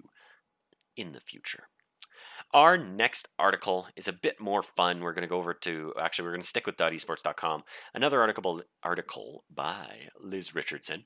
in 0.98 1.14
the 1.14 1.22
future. 1.22 1.66
Our 2.54 2.78
next 2.78 3.28
article 3.38 3.88
is 3.96 4.08
a 4.08 4.14
bit 4.14 4.42
more 4.42 4.64
fun. 4.64 5.02
We're 5.02 5.14
going 5.14 5.24
to 5.24 5.30
go 5.30 5.38
over 5.38 5.54
to, 5.54 5.94
actually, 6.00 6.26
we're 6.26 6.34
going 6.34 6.42
to 6.42 6.48
stick 6.48 6.66
with 6.66 6.78
.esports.com. 6.78 7.64
Another 7.94 8.20
article, 8.22 8.64
article 8.84 9.44
by 9.54 10.08
Liz 10.20 10.56
Richardson 10.56 11.06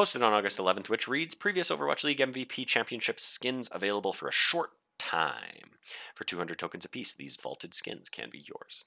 posted 0.00 0.22
on 0.22 0.32
August 0.32 0.56
11th, 0.56 0.88
which 0.88 1.06
reads 1.06 1.34
Previous 1.34 1.68
Overwatch 1.68 2.04
League 2.04 2.20
MVP 2.20 2.64
Championship 2.66 3.20
skins 3.20 3.68
available 3.70 4.14
for 4.14 4.28
a 4.28 4.32
short 4.32 4.70
time. 4.98 5.72
For 6.14 6.24
200 6.24 6.58
tokens 6.58 6.86
apiece, 6.86 7.12
these 7.12 7.36
vaulted 7.36 7.74
skins 7.74 8.08
can 8.08 8.30
be 8.30 8.42
yours. 8.48 8.86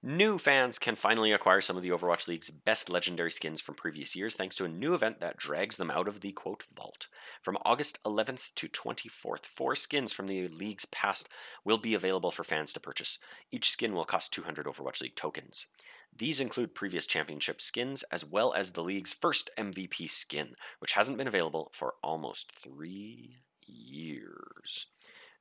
New 0.00 0.38
fans 0.38 0.78
can 0.78 0.94
finally 0.94 1.32
acquire 1.32 1.60
some 1.60 1.76
of 1.76 1.82
the 1.82 1.88
Overwatch 1.88 2.28
League's 2.28 2.48
best 2.48 2.88
legendary 2.88 3.32
skins 3.32 3.60
from 3.60 3.74
previous 3.74 4.14
years 4.14 4.36
thanks 4.36 4.54
to 4.54 4.64
a 4.64 4.68
new 4.68 4.94
event 4.94 5.18
that 5.18 5.36
drags 5.36 5.78
them 5.78 5.90
out 5.90 6.06
of 6.06 6.20
the 6.20 6.30
quote 6.30 6.62
vault. 6.72 7.08
From 7.42 7.58
August 7.64 8.00
11th 8.04 8.54
to 8.54 8.68
24th, 8.68 9.46
four 9.46 9.74
skins 9.74 10.12
from 10.12 10.28
the 10.28 10.46
league's 10.46 10.84
past 10.84 11.28
will 11.64 11.76
be 11.76 11.94
available 11.94 12.30
for 12.30 12.44
fans 12.44 12.72
to 12.72 12.78
purchase. 12.78 13.18
Each 13.50 13.68
skin 13.68 13.94
will 13.94 14.04
cost 14.04 14.32
200 14.32 14.66
Overwatch 14.66 15.00
League 15.00 15.16
tokens. 15.16 15.66
These 16.18 16.40
include 16.40 16.74
previous 16.74 17.06
championship 17.06 17.60
skins 17.60 18.02
as 18.10 18.24
well 18.24 18.52
as 18.52 18.72
the 18.72 18.82
league's 18.82 19.12
first 19.12 19.50
MVP 19.56 20.10
skin, 20.10 20.56
which 20.80 20.92
hasn't 20.92 21.16
been 21.16 21.28
available 21.28 21.70
for 21.72 21.94
almost 22.02 22.52
three 22.52 23.36
years. 23.64 24.86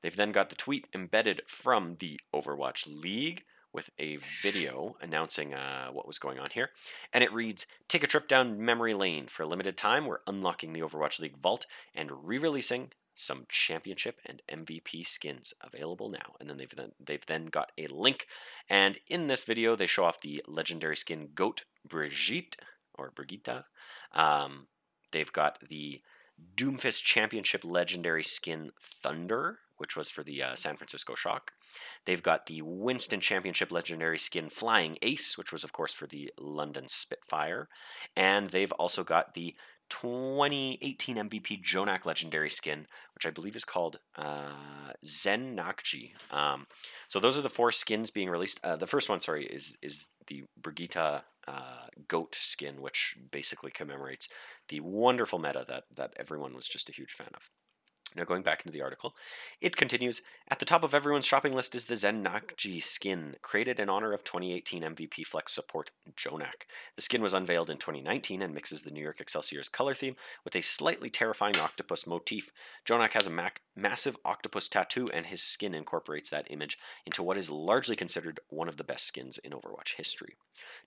They've 0.02 0.16
then 0.16 0.32
got 0.32 0.50
the 0.50 0.56
tweet 0.56 0.88
embedded 0.94 1.42
from 1.48 1.96
the 2.00 2.20
Overwatch 2.34 2.86
League 2.86 3.44
with 3.74 3.90
a 4.00 4.18
video 4.42 4.96
announcing 5.02 5.56
uh, 5.56 5.88
what 5.90 6.08
was 6.08 6.20
going 6.20 6.40
on 6.40 6.50
here. 6.52 6.70
And 7.12 7.24
it 7.24 7.34
reads 7.34 7.66
Take 7.88 8.04
a 8.04 8.08
trip 8.08 8.28
down 8.28 8.63
memory 8.63 8.94
lane. 8.94 9.28
For 9.28 9.44
a 9.44 9.48
limited 9.48 9.78
time, 9.78 10.06
we're 10.06 10.20
unlocking 10.28 10.74
the 10.74 10.82
Overwatch 10.82 11.20
League 11.20 11.38
vault 11.38 11.66
and 11.96 12.28
re 12.28 12.38
releasing 12.38 12.92
some 13.17 13.45
championship 13.49 14.19
and 14.25 14.41
MVP 14.51 15.06
skins 15.06 15.53
available 15.62 16.10
now. 16.10 16.36
And 16.39 16.49
then 16.49 16.58
they've 16.58 16.75
then, 16.75 16.91
they've 16.99 17.25
then 17.25 17.47
got 17.47 17.71
a 17.77 17.88
link. 17.88 18.27
And 18.69 18.99
in 19.10 19.27
this 19.27 19.43
video, 19.43 19.75
they 19.75 19.88
show 19.88 20.06
off 20.06 20.21
the 20.21 20.43
legendary 20.47 20.95
skin 20.95 21.30
Goat 21.34 21.63
Brigitte 21.88 22.58
or 22.93 23.12
Brigitte. 23.15 23.63
Um, 24.13 24.67
they've 25.12 25.32
got 25.32 25.58
the 25.67 26.01
Doomfist 26.56 27.03
Championship 27.03 27.63
legendary 27.63 28.23
skin 28.23 28.71
Thunder, 28.80 29.60
which 29.77 29.95
was 29.95 30.12
for 30.12 30.23
the 30.23 30.43
uh, 30.43 30.56
San 30.56 30.77
Francisco 30.77 31.15
Shock. 31.15 31.53
They've 32.06 32.21
got 32.21 32.45
the 32.45 32.62
Winston 32.62 33.19
Championship 33.19 33.71
legendary 33.71 34.19
skin 34.19 34.49
Flying 34.49 34.97
Ace, 35.01 35.38
which 35.38 35.51
was, 35.51 35.63
of 35.63 35.73
course, 35.73 35.93
for 35.93 36.06
the 36.06 36.32
London 36.38 36.88
Spitfire. 36.88 37.67
And 38.15 38.51
they've 38.51 38.71
also 38.73 39.03
got 39.03 39.34
the 39.34 39.56
2018 39.89 41.17
MVP 41.17 41.63
JJoNak 41.63 42.06
legendary 42.06 42.50
skin, 42.50 42.88
which 43.15 43.26
I 43.26 43.32
believe 43.32 43.56
is 43.56 43.63
called 43.63 44.00
uh, 44.15 44.93
Zen 45.06 45.56
Nakji. 45.56 46.12
Um, 46.32 46.67
so 47.08 47.19
those 47.19 47.38
are 47.38 47.41
the 47.41 47.50
four 47.50 47.71
skins 47.71 48.12
being 48.12 48.30
released. 48.30 48.60
Uh, 48.63 48.76
the 48.76 48.88
first 48.88 49.10
one, 49.10 49.19
sorry, 49.19 49.45
is 49.45 49.78
is 49.82 50.10
the 50.28 50.43
Brigitte 50.62 50.97
uh, 50.97 51.21
goat 52.08 52.36
skin, 52.36 52.82
which 52.82 53.15
basically 53.32 53.71
commemorates 53.71 54.30
the 54.69 54.80
wonderful 54.82 55.39
meta 55.39 55.65
that 55.67 55.86
that 55.95 56.13
everyone 56.17 56.54
was 56.54 56.67
just 56.67 56.89
a 56.89 56.93
huge 56.93 57.13
fan 57.13 57.30
of. 57.34 57.50
Now, 58.15 58.24
going 58.24 58.41
back 58.41 58.62
into 58.65 58.72
the 58.72 58.82
article, 58.82 59.15
it 59.62 59.76
continues 59.76 60.22
At 60.50 60.60
the 60.60 60.65
top 60.65 60.84
of 60.84 60.93
everyone's 60.93 61.26
shopping 61.26 61.52
list 61.52 61.76
is 61.76 61.86
the 61.86 61.96
Zen 61.96 62.24
Nakji 62.24 62.82
skin, 62.82 63.36
created 63.41 63.80
in 63.80 63.89
honor 63.89 64.13
of 64.13 64.24
2018 64.24 64.82
MVP 64.82 65.26
Flex 65.26 65.52
support 65.52 65.91
JJoNak. 66.15 66.65
The 66.96 67.02
skin 67.02 67.22
was 67.22 67.34
unveiled 67.34 67.70
in 67.70 67.78
2019 67.78 68.41
and 68.41 68.54
mixes 68.54 68.84
the 68.84 68.91
New 68.91 69.04
York 69.04 69.20
Excelsior's 69.20 69.70
color 69.70 69.93
theme 69.93 70.15
with 70.43 70.56
a 70.56 70.62
slightly 70.62 71.10
terrifying 71.10 71.58
octopus 71.58 72.08
motif. 72.08 72.52
JJoNak 72.88 73.12
has 73.12 73.28
a 73.28 73.32
mac- 73.32 73.62
massive 73.76 74.17
octopus 74.26 74.67
tattoo, 74.67 75.10
and 75.13 75.28
his 75.28 75.43
skin 75.43 75.76
incorporates 75.76 76.30
that 76.30 76.50
image 76.50 76.80
into 77.06 77.22
what 77.22 77.38
is 77.38 77.50
largely 77.50 77.96
considered 77.96 78.39
one 78.50 78.67
of 78.67 78.78
the 78.78 78.84
best 78.84 79.06
skins 79.06 79.38
in 79.38 79.52
Overwatch 79.52 79.96
history. 79.96 80.36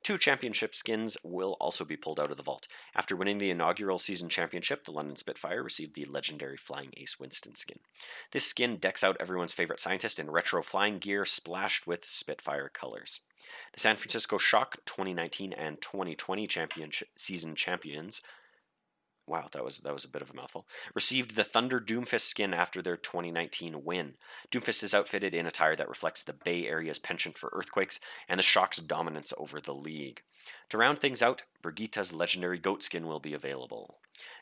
Two 0.03 0.19
championship 0.19 0.75
skins 0.75 1.17
will 1.23 1.57
also 1.61 1.85
be 1.85 1.97
pulled 1.97 2.19
out 2.19 2.31
of 2.31 2.37
the 2.37 2.43
vault. 2.43 2.67
After 2.95 3.15
winning 3.15 3.39
the 3.39 3.51
inaugural 3.51 3.99
season 3.99 4.29
championship, 4.29 4.85
the 4.85 4.91
London 4.91 5.17
Spitfire 5.17 5.63
received 5.63 5.95
the 5.95 6.07
legendary 6.07 6.57
Flying 6.57 6.93
Ace 6.97 7.20
Winston 7.21 7.55
skin. 7.55 7.79
This 8.33 8.45
skin 8.45 8.77
decks 8.79 9.05
out 9.05 9.17
everyone's 9.21 9.53
favorite 9.53 9.81
scientist 9.81 10.19
in 10.19 10.31
retro 10.31 10.63
flying 10.63 10.99
gear 10.99 11.25
splashed 11.25 11.87
with 11.87 12.09
Spitfire 12.09 12.69
colors. 12.69 13.21
The 13.73 13.81
San 13.81 13.97
Francisco 13.97 14.39
Shock 14.39 14.79
2019 14.87 15.53
and 15.53 15.81
2020 15.81 16.47
championship 16.47 17.09
season 17.17 17.55
champions 17.55 18.23
wow, 19.31 19.49
that 19.53 19.65
was 19.65 19.79
that 19.79 19.95
was 19.95 20.05
a 20.05 20.09
bit 20.09 20.23
of 20.23 20.31
a 20.31 20.35
mouthful. 20.35 20.67
Received 20.95 21.37
the 21.37 21.45
Thunder 21.45 21.81
Doomfist 21.81 22.23
skin 22.23 22.53
after 22.53 22.83
their 22.83 22.97
2019 22.97 23.85
win. 23.85 24.15
Doomfist 24.51 24.83
is 24.83 24.93
outfitted 24.93 25.35
in 25.35 25.47
attire 25.47 25.77
that 25.77 25.89
reflects 25.89 26.23
the 26.23 26.33
Bay 26.33 26.67
Area's 26.67 26.99
penchant 26.99 27.39
for 27.39 27.51
earthquakes 27.53 28.01
and 28.29 28.39
the 28.39 28.43
Shock's 28.43 28.79
dominance 28.79 29.33
over 29.39 29.61
the 29.61 29.75
league. 29.75 30.23
To 30.71 30.79
round 30.79 30.99
things 30.99 31.23
out, 31.23 31.43
Brigitte's 31.63 32.13
legendary 32.13 32.59
goat 32.59 32.83
skin 32.83 33.07
will 33.07 33.21
be 33.21 33.35
available. 33.35 33.99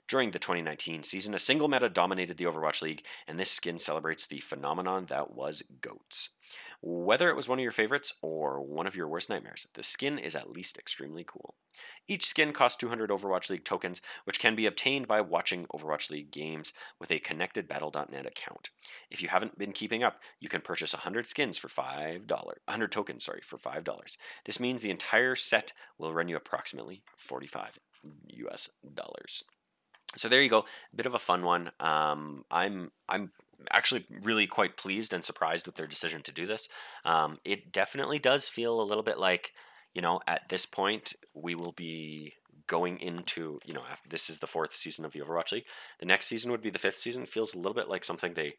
During 0.08 0.30
the 0.30 0.38
2019 0.38 1.02
season, 1.02 1.34
a 1.34 1.38
single 1.38 1.68
meta 1.68 1.88
dominated 1.88 2.38
the 2.38 2.44
Overwatch 2.44 2.80
League, 2.80 3.04
and 3.26 3.38
this 3.38 3.50
skin 3.50 3.78
celebrates 3.78 4.26
the 4.26 4.40
phenomenon 4.40 5.06
that 5.06 5.32
was 5.32 5.62
goats. 5.80 6.30
Whether 6.80 7.28
it 7.28 7.36
was 7.36 7.48
one 7.48 7.58
of 7.58 7.62
your 7.62 7.72
favorites 7.72 8.14
or 8.22 8.62
one 8.62 8.86
of 8.86 8.94
your 8.94 9.08
worst 9.08 9.28
nightmares, 9.28 9.66
the 9.74 9.82
skin 9.82 10.16
is 10.16 10.36
at 10.36 10.50
least 10.50 10.78
extremely 10.78 11.24
cool. 11.24 11.56
Each 12.06 12.24
skin 12.24 12.52
costs 12.52 12.78
200 12.78 13.10
Overwatch 13.10 13.50
League 13.50 13.64
tokens, 13.64 14.00
which 14.24 14.38
can 14.38 14.54
be 14.54 14.66
obtained 14.66 15.08
by 15.08 15.20
watching 15.20 15.66
Overwatch 15.66 16.08
League 16.10 16.30
games 16.30 16.72
with 17.00 17.10
a 17.10 17.18
connected 17.18 17.66
Battle.net 17.66 18.26
account. 18.26 18.70
If 19.10 19.20
you 19.22 19.28
haven't 19.28 19.58
been 19.58 19.72
keeping 19.72 20.04
up, 20.04 20.20
you 20.38 20.48
can 20.48 20.60
purchase 20.60 20.92
100 20.92 21.26
skins 21.26 21.58
for 21.58 21.68
$5, 21.68 22.30
100 22.30 22.92
tokens, 22.92 23.24
sorry, 23.24 23.40
for 23.42 23.58
$5. 23.58 24.16
This 24.44 24.60
means 24.60 24.82
the 24.82 24.90
entire 24.90 25.34
set 25.34 25.72
will 25.98 26.14
run 26.14 26.28
you 26.28 26.36
approximately 26.36 27.02
45 27.16 27.80
US 28.28 28.70
dollars. 28.94 29.44
So 30.16 30.28
there 30.28 30.40
you 30.40 30.48
go, 30.48 30.60
a 30.60 30.96
bit 30.96 31.06
of 31.06 31.14
a 31.14 31.18
fun 31.18 31.44
one. 31.44 31.70
Um, 31.80 32.44
I'm 32.50 32.92
I'm 33.08 33.32
actually 33.70 34.04
really 34.22 34.46
quite 34.46 34.76
pleased 34.76 35.12
and 35.12 35.24
surprised 35.24 35.66
with 35.66 35.76
their 35.76 35.86
decision 35.86 36.22
to 36.22 36.32
do 36.32 36.46
this. 36.46 36.68
Um, 37.04 37.38
it 37.44 37.72
definitely 37.72 38.18
does 38.18 38.48
feel 38.48 38.80
a 38.80 38.84
little 38.84 39.02
bit 39.02 39.18
like, 39.18 39.52
you 39.94 40.02
know, 40.02 40.20
at 40.26 40.48
this 40.48 40.66
point 40.66 41.14
we 41.34 41.54
will 41.54 41.72
be 41.72 42.34
going 42.66 43.00
into, 43.00 43.58
you 43.64 43.74
know, 43.74 43.82
after, 43.90 44.08
this 44.08 44.28
is 44.28 44.38
the 44.38 44.46
fourth 44.46 44.76
season 44.76 45.04
of 45.04 45.12
the 45.12 45.20
Overwatch 45.20 45.52
League. 45.52 45.64
The 46.00 46.06
next 46.06 46.26
season 46.26 46.50
would 46.50 46.60
be 46.60 46.70
the 46.70 46.78
fifth 46.78 46.98
season. 46.98 47.26
Feels 47.26 47.54
a 47.54 47.58
little 47.58 47.74
bit 47.74 47.88
like 47.88 48.04
something 48.04 48.34
they 48.34 48.54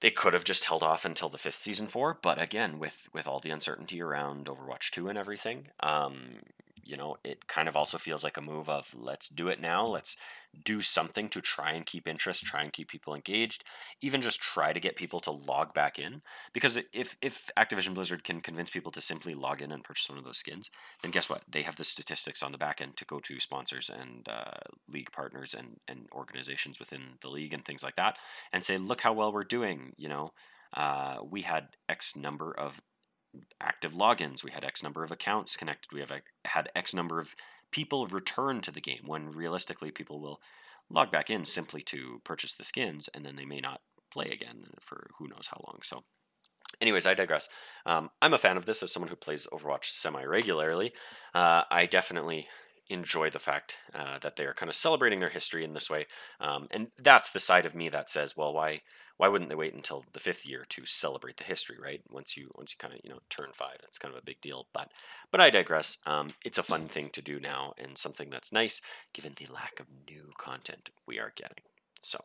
they 0.00 0.10
could 0.10 0.32
have 0.32 0.44
just 0.44 0.64
held 0.64 0.82
off 0.82 1.04
until 1.04 1.28
the 1.28 1.38
fifth 1.38 1.56
season 1.56 1.86
for, 1.86 2.18
but 2.22 2.40
again, 2.40 2.78
with 2.78 3.08
with 3.12 3.28
all 3.28 3.38
the 3.38 3.50
uncertainty 3.50 4.00
around 4.00 4.46
Overwatch 4.46 4.90
two 4.90 5.08
and 5.08 5.18
everything, 5.18 5.68
um, 5.80 6.40
you 6.82 6.96
know, 6.96 7.16
it 7.22 7.46
kind 7.46 7.68
of 7.68 7.76
also 7.76 7.98
feels 7.98 8.24
like 8.24 8.38
a 8.38 8.42
move 8.42 8.68
of 8.68 8.94
let's 8.98 9.28
do 9.28 9.48
it 9.48 9.60
now. 9.60 9.84
Let's 9.84 10.16
do 10.64 10.82
something 10.82 11.28
to 11.28 11.40
try 11.40 11.72
and 11.72 11.86
keep 11.86 12.08
interest, 12.08 12.44
try 12.44 12.62
and 12.62 12.72
keep 12.72 12.88
people 12.88 13.14
engaged, 13.14 13.64
even 14.00 14.20
just 14.20 14.40
try 14.40 14.72
to 14.72 14.80
get 14.80 14.96
people 14.96 15.20
to 15.20 15.30
log 15.30 15.72
back 15.74 15.98
in. 15.98 16.22
Because 16.52 16.78
if 16.92 17.16
if 17.22 17.50
Activision 17.58 17.94
Blizzard 17.94 18.24
can 18.24 18.40
convince 18.40 18.70
people 18.70 18.92
to 18.92 19.00
simply 19.00 19.34
log 19.34 19.62
in 19.62 19.72
and 19.72 19.84
purchase 19.84 20.08
one 20.08 20.18
of 20.18 20.24
those 20.24 20.38
skins, 20.38 20.70
then 21.02 21.10
guess 21.10 21.28
what? 21.28 21.42
They 21.48 21.62
have 21.62 21.76
the 21.76 21.84
statistics 21.84 22.42
on 22.42 22.52
the 22.52 22.58
back 22.58 22.80
end 22.80 22.96
to 22.96 23.04
go 23.04 23.20
to 23.20 23.40
sponsors 23.40 23.90
and 23.90 24.28
uh, 24.28 24.58
league 24.88 25.12
partners 25.12 25.54
and 25.54 25.76
and 25.88 26.08
organizations 26.12 26.78
within 26.78 27.18
the 27.22 27.28
league 27.28 27.54
and 27.54 27.64
things 27.64 27.82
like 27.82 27.96
that, 27.96 28.16
and 28.52 28.64
say, 28.64 28.78
look 28.78 29.00
how 29.00 29.12
well 29.12 29.32
we're 29.32 29.44
doing. 29.44 29.92
You 29.96 30.08
know. 30.08 30.32
Uh, 30.72 31.16
we 31.28 31.42
had 31.42 31.66
X 31.88 32.14
number 32.14 32.52
of 32.56 32.80
active 33.60 33.92
logins. 33.92 34.44
We 34.44 34.52
had 34.52 34.64
X 34.64 34.84
number 34.84 35.02
of 35.02 35.10
accounts 35.10 35.56
connected. 35.56 35.92
We 35.92 35.98
have 35.98 36.12
had 36.44 36.68
X 36.76 36.94
number 36.94 37.18
of 37.18 37.34
people 37.70 38.06
return 38.06 38.60
to 38.62 38.70
the 38.70 38.80
game 38.80 39.02
when 39.06 39.28
realistically 39.28 39.90
people 39.90 40.20
will 40.20 40.40
log 40.88 41.10
back 41.10 41.30
in 41.30 41.44
simply 41.44 41.82
to 41.82 42.20
purchase 42.24 42.54
the 42.54 42.64
skins 42.64 43.08
and 43.14 43.24
then 43.24 43.36
they 43.36 43.44
may 43.44 43.60
not 43.60 43.80
play 44.12 44.30
again 44.30 44.64
for 44.80 45.10
who 45.18 45.28
knows 45.28 45.48
how 45.50 45.62
long. 45.66 45.78
So, 45.82 46.02
anyways, 46.80 47.06
I 47.06 47.14
digress. 47.14 47.48
Um, 47.86 48.10
I'm 48.20 48.34
a 48.34 48.38
fan 48.38 48.56
of 48.56 48.66
this 48.66 48.82
as 48.82 48.92
someone 48.92 49.08
who 49.08 49.16
plays 49.16 49.46
Overwatch 49.52 49.84
semi 49.84 50.24
regularly. 50.24 50.92
Uh, 51.34 51.62
I 51.70 51.86
definitely 51.86 52.48
enjoy 52.88 53.30
the 53.30 53.38
fact 53.38 53.76
uh, 53.94 54.18
that 54.18 54.34
they 54.34 54.44
are 54.44 54.54
kind 54.54 54.68
of 54.68 54.74
celebrating 54.74 55.20
their 55.20 55.28
history 55.28 55.64
in 55.64 55.74
this 55.74 55.88
way. 55.88 56.06
Um, 56.40 56.66
and 56.72 56.88
that's 56.98 57.30
the 57.30 57.38
side 57.38 57.64
of 57.64 57.74
me 57.74 57.88
that 57.88 58.10
says, 58.10 58.36
well, 58.36 58.52
why 58.52 58.82
why 59.20 59.28
wouldn't 59.28 59.50
they 59.50 59.54
wait 59.54 59.74
until 59.74 60.06
the 60.14 60.18
fifth 60.18 60.46
year 60.46 60.64
to 60.70 60.86
celebrate 60.86 61.36
the 61.36 61.44
history, 61.44 61.76
right? 61.78 62.00
Once 62.10 62.38
you 62.38 62.50
once 62.54 62.72
you 62.72 62.78
kind 62.78 62.94
of 62.94 63.00
you 63.04 63.10
know 63.10 63.18
turn 63.28 63.50
five, 63.52 63.76
it's 63.86 63.98
kind 63.98 64.14
of 64.14 64.18
a 64.18 64.24
big 64.24 64.40
deal. 64.40 64.66
But 64.72 64.90
but 65.30 65.42
I 65.42 65.50
digress. 65.50 65.98
Um, 66.06 66.28
it's 66.42 66.56
a 66.56 66.62
fun 66.62 66.88
thing 66.88 67.10
to 67.10 67.20
do 67.20 67.38
now, 67.38 67.74
and 67.76 67.98
something 67.98 68.30
that's 68.30 68.50
nice 68.50 68.80
given 69.12 69.34
the 69.36 69.52
lack 69.52 69.78
of 69.78 69.88
new 70.08 70.30
content 70.38 70.88
we 71.06 71.18
are 71.18 71.34
getting. 71.36 71.64
So. 72.00 72.24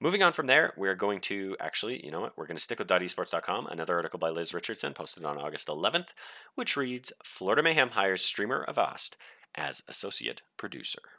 Moving 0.00 0.22
on 0.22 0.32
from 0.32 0.46
there, 0.46 0.74
we're 0.76 0.94
going 0.94 1.20
to 1.22 1.56
actually, 1.58 2.04
you 2.06 2.12
know 2.12 2.20
what, 2.20 2.38
we're 2.38 2.46
going 2.46 2.56
to 2.56 2.62
stick 2.62 2.78
with 2.78 2.86
.esports.com, 2.86 3.66
another 3.66 3.96
article 3.96 4.20
by 4.20 4.30
Liz 4.30 4.54
Richardson 4.54 4.94
posted 4.94 5.24
on 5.24 5.38
August 5.38 5.66
11th, 5.66 6.10
which 6.54 6.76
reads 6.76 7.12
Florida 7.24 7.64
Mayhem 7.64 7.90
hires 7.90 8.24
streamer 8.24 8.64
Avast 8.68 9.16
as 9.56 9.82
associate 9.88 10.42
producer. 10.56 11.17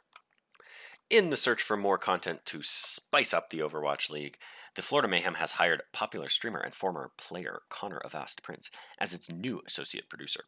In 1.10 1.30
the 1.30 1.36
search 1.36 1.60
for 1.60 1.76
more 1.76 1.98
content 1.98 2.46
to 2.46 2.62
spice 2.62 3.34
up 3.34 3.50
the 3.50 3.58
Overwatch 3.58 4.10
League, 4.10 4.38
the 4.76 4.82
Florida 4.82 5.08
Mayhem 5.08 5.34
has 5.34 5.50
hired 5.52 5.82
popular 5.92 6.28
streamer 6.28 6.60
and 6.60 6.72
former 6.72 7.10
player 7.16 7.62
Connor 7.68 8.00
Avast 8.04 8.44
Prince 8.44 8.70
as 8.96 9.12
its 9.12 9.28
new 9.28 9.60
associate 9.66 10.08
producer. 10.08 10.44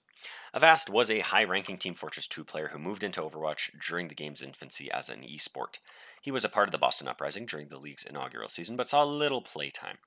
Avast 0.55 0.89
was 0.89 1.11
a 1.11 1.19
high 1.19 1.43
ranking 1.43 1.79
Team 1.79 1.95
Fortress 1.95 2.29
2 2.29 2.45
player 2.45 2.69
who 2.69 2.79
moved 2.79 3.03
into 3.03 3.21
Overwatch 3.21 3.71
during 3.85 4.07
the 4.07 4.15
game's 4.15 4.41
infancy 4.41 4.89
as 4.89 5.09
an 5.09 5.23
esport. 5.23 5.79
He 6.21 6.31
was 6.31 6.45
a 6.45 6.49
part 6.49 6.69
of 6.69 6.73
the 6.73 6.79
Boston 6.79 7.09
Uprising 7.09 7.47
during 7.47 7.67
the 7.67 7.81
league's 7.81 8.05
inaugural 8.05 8.49
season, 8.49 8.77
but 8.77 8.89
saw 8.89 9.03
little 9.03 9.43
playtime. 9.43 9.99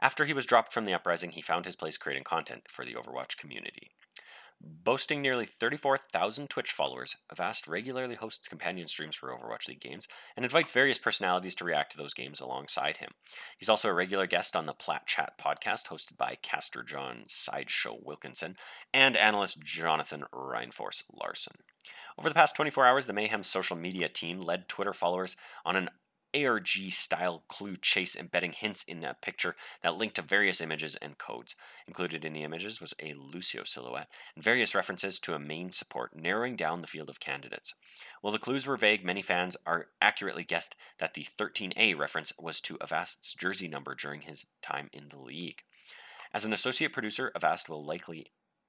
After 0.00 0.26
he 0.26 0.32
was 0.32 0.46
dropped 0.46 0.72
from 0.72 0.84
the 0.84 0.94
Uprising, 0.94 1.32
he 1.32 1.42
found 1.42 1.64
his 1.64 1.74
place 1.74 1.96
creating 1.96 2.22
content 2.22 2.68
for 2.68 2.84
the 2.84 2.94
Overwatch 2.94 3.36
community. 3.36 3.90
Boasting 4.66 5.20
nearly 5.20 5.44
34,000 5.44 6.48
Twitch 6.48 6.72
followers, 6.72 7.16
Avast 7.30 7.68
regularly 7.68 8.14
hosts 8.14 8.48
companion 8.48 8.86
streams 8.86 9.14
for 9.14 9.28
Overwatch 9.28 9.68
League 9.68 9.80
games 9.80 10.08
and 10.36 10.44
invites 10.44 10.72
various 10.72 10.98
personalities 10.98 11.54
to 11.56 11.64
react 11.64 11.92
to 11.92 11.98
those 11.98 12.14
games 12.14 12.40
alongside 12.40 12.96
him. 12.96 13.10
He's 13.58 13.68
also 13.68 13.90
a 13.90 13.94
regular 13.94 14.26
guest 14.26 14.56
on 14.56 14.64
the 14.64 14.72
Plat 14.72 15.06
Chat 15.06 15.38
podcast 15.38 15.88
hosted 15.88 16.16
by 16.16 16.38
caster 16.40 16.82
John 16.82 17.24
Sideshow 17.26 17.98
Wilkinson 18.02 18.56
and 18.94 19.18
analyst 19.18 19.62
Jonathan 19.62 20.24
Reinforce 20.32 21.04
Larsson. 21.12 21.56
Over 22.18 22.30
the 22.30 22.34
past 22.34 22.56
24 22.56 22.86
hours, 22.86 23.06
the 23.06 23.12
Mayhem 23.12 23.42
social 23.42 23.76
media 23.76 24.08
team 24.08 24.40
led 24.40 24.68
Twitter 24.68 24.94
followers 24.94 25.36
on 25.66 25.76
an 25.76 25.90
ARG 26.34 26.90
style 26.90 27.44
clue 27.48 27.76
chase 27.76 28.16
embedding 28.16 28.52
hints 28.52 28.82
in 28.84 29.04
a 29.04 29.14
picture 29.14 29.56
that 29.82 29.96
linked 29.96 30.16
to 30.16 30.22
various 30.22 30.60
images 30.60 30.96
and 30.96 31.16
codes. 31.18 31.54
Included 31.86 32.24
in 32.24 32.32
the 32.32 32.42
images 32.42 32.80
was 32.80 32.94
a 33.00 33.14
Lucio 33.14 33.64
silhouette 33.64 34.08
and 34.34 34.42
various 34.42 34.74
references 34.74 35.18
to 35.20 35.34
a 35.34 35.38
main 35.38 35.70
support, 35.70 36.16
narrowing 36.16 36.56
down 36.56 36.80
the 36.80 36.86
field 36.86 37.08
of 37.08 37.20
candidates. 37.20 37.74
While 38.20 38.32
the 38.32 38.38
clues 38.38 38.66
were 38.66 38.76
vague, 38.76 39.04
many 39.04 39.22
fans 39.22 39.56
are 39.66 39.88
accurately 40.00 40.44
guessed 40.44 40.76
that 40.98 41.14
the 41.14 41.26
13A 41.38 41.98
reference 41.98 42.32
was 42.38 42.60
to 42.62 42.78
Avast's 42.80 43.34
jersey 43.34 43.68
number 43.68 43.94
during 43.94 44.22
his 44.22 44.46
time 44.62 44.90
in 44.92 45.08
the 45.10 45.18
league. 45.18 45.62
As 46.32 46.44
an 46.44 46.52
associate 46.52 46.92
producer, 46.92 47.30
Avast 47.36 47.68
will 47.68 47.84
likely 47.84 48.26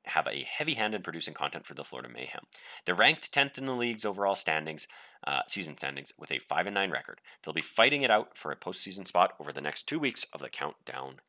have 0.08 0.28
a 0.28 0.44
heavy 0.44 0.76
hand 0.76 0.94
in 0.96 1.02
producing 1.02 1.34
content 1.34 1.66
for 1.66 1.74
the 1.74 1.84
Florida 1.84 2.10
Mayhem. 2.10 2.46
They're 2.86 2.96
ranked 2.96 3.34
10th 3.34 3.58
in 3.58 3.66
the 3.66 3.74
league's 3.74 4.06
overall 4.06 4.36
standings, 4.36 4.88
uh, 5.26 5.42
season 5.48 5.78
standings 5.78 6.14
with 6.18 6.32
a 6.32 6.40
5 6.40 6.68
and 6.68 6.74
9 6.74 6.92
record. 6.92 7.22
They'll 7.44 7.54
be 7.54 7.62
fighting 7.62 8.02
it 8.02 8.12
out 8.12 8.38
for 8.38 8.52
a 8.52 8.56
postseason 8.56 9.08
spot 9.08 9.34
over 9.40 9.52
the 9.52 9.62
next 9.62 9.84
two 9.84 10.00
weeks 10.00 10.26
of 10.34 10.42
the 10.42 10.50
Countdown. 10.50 11.22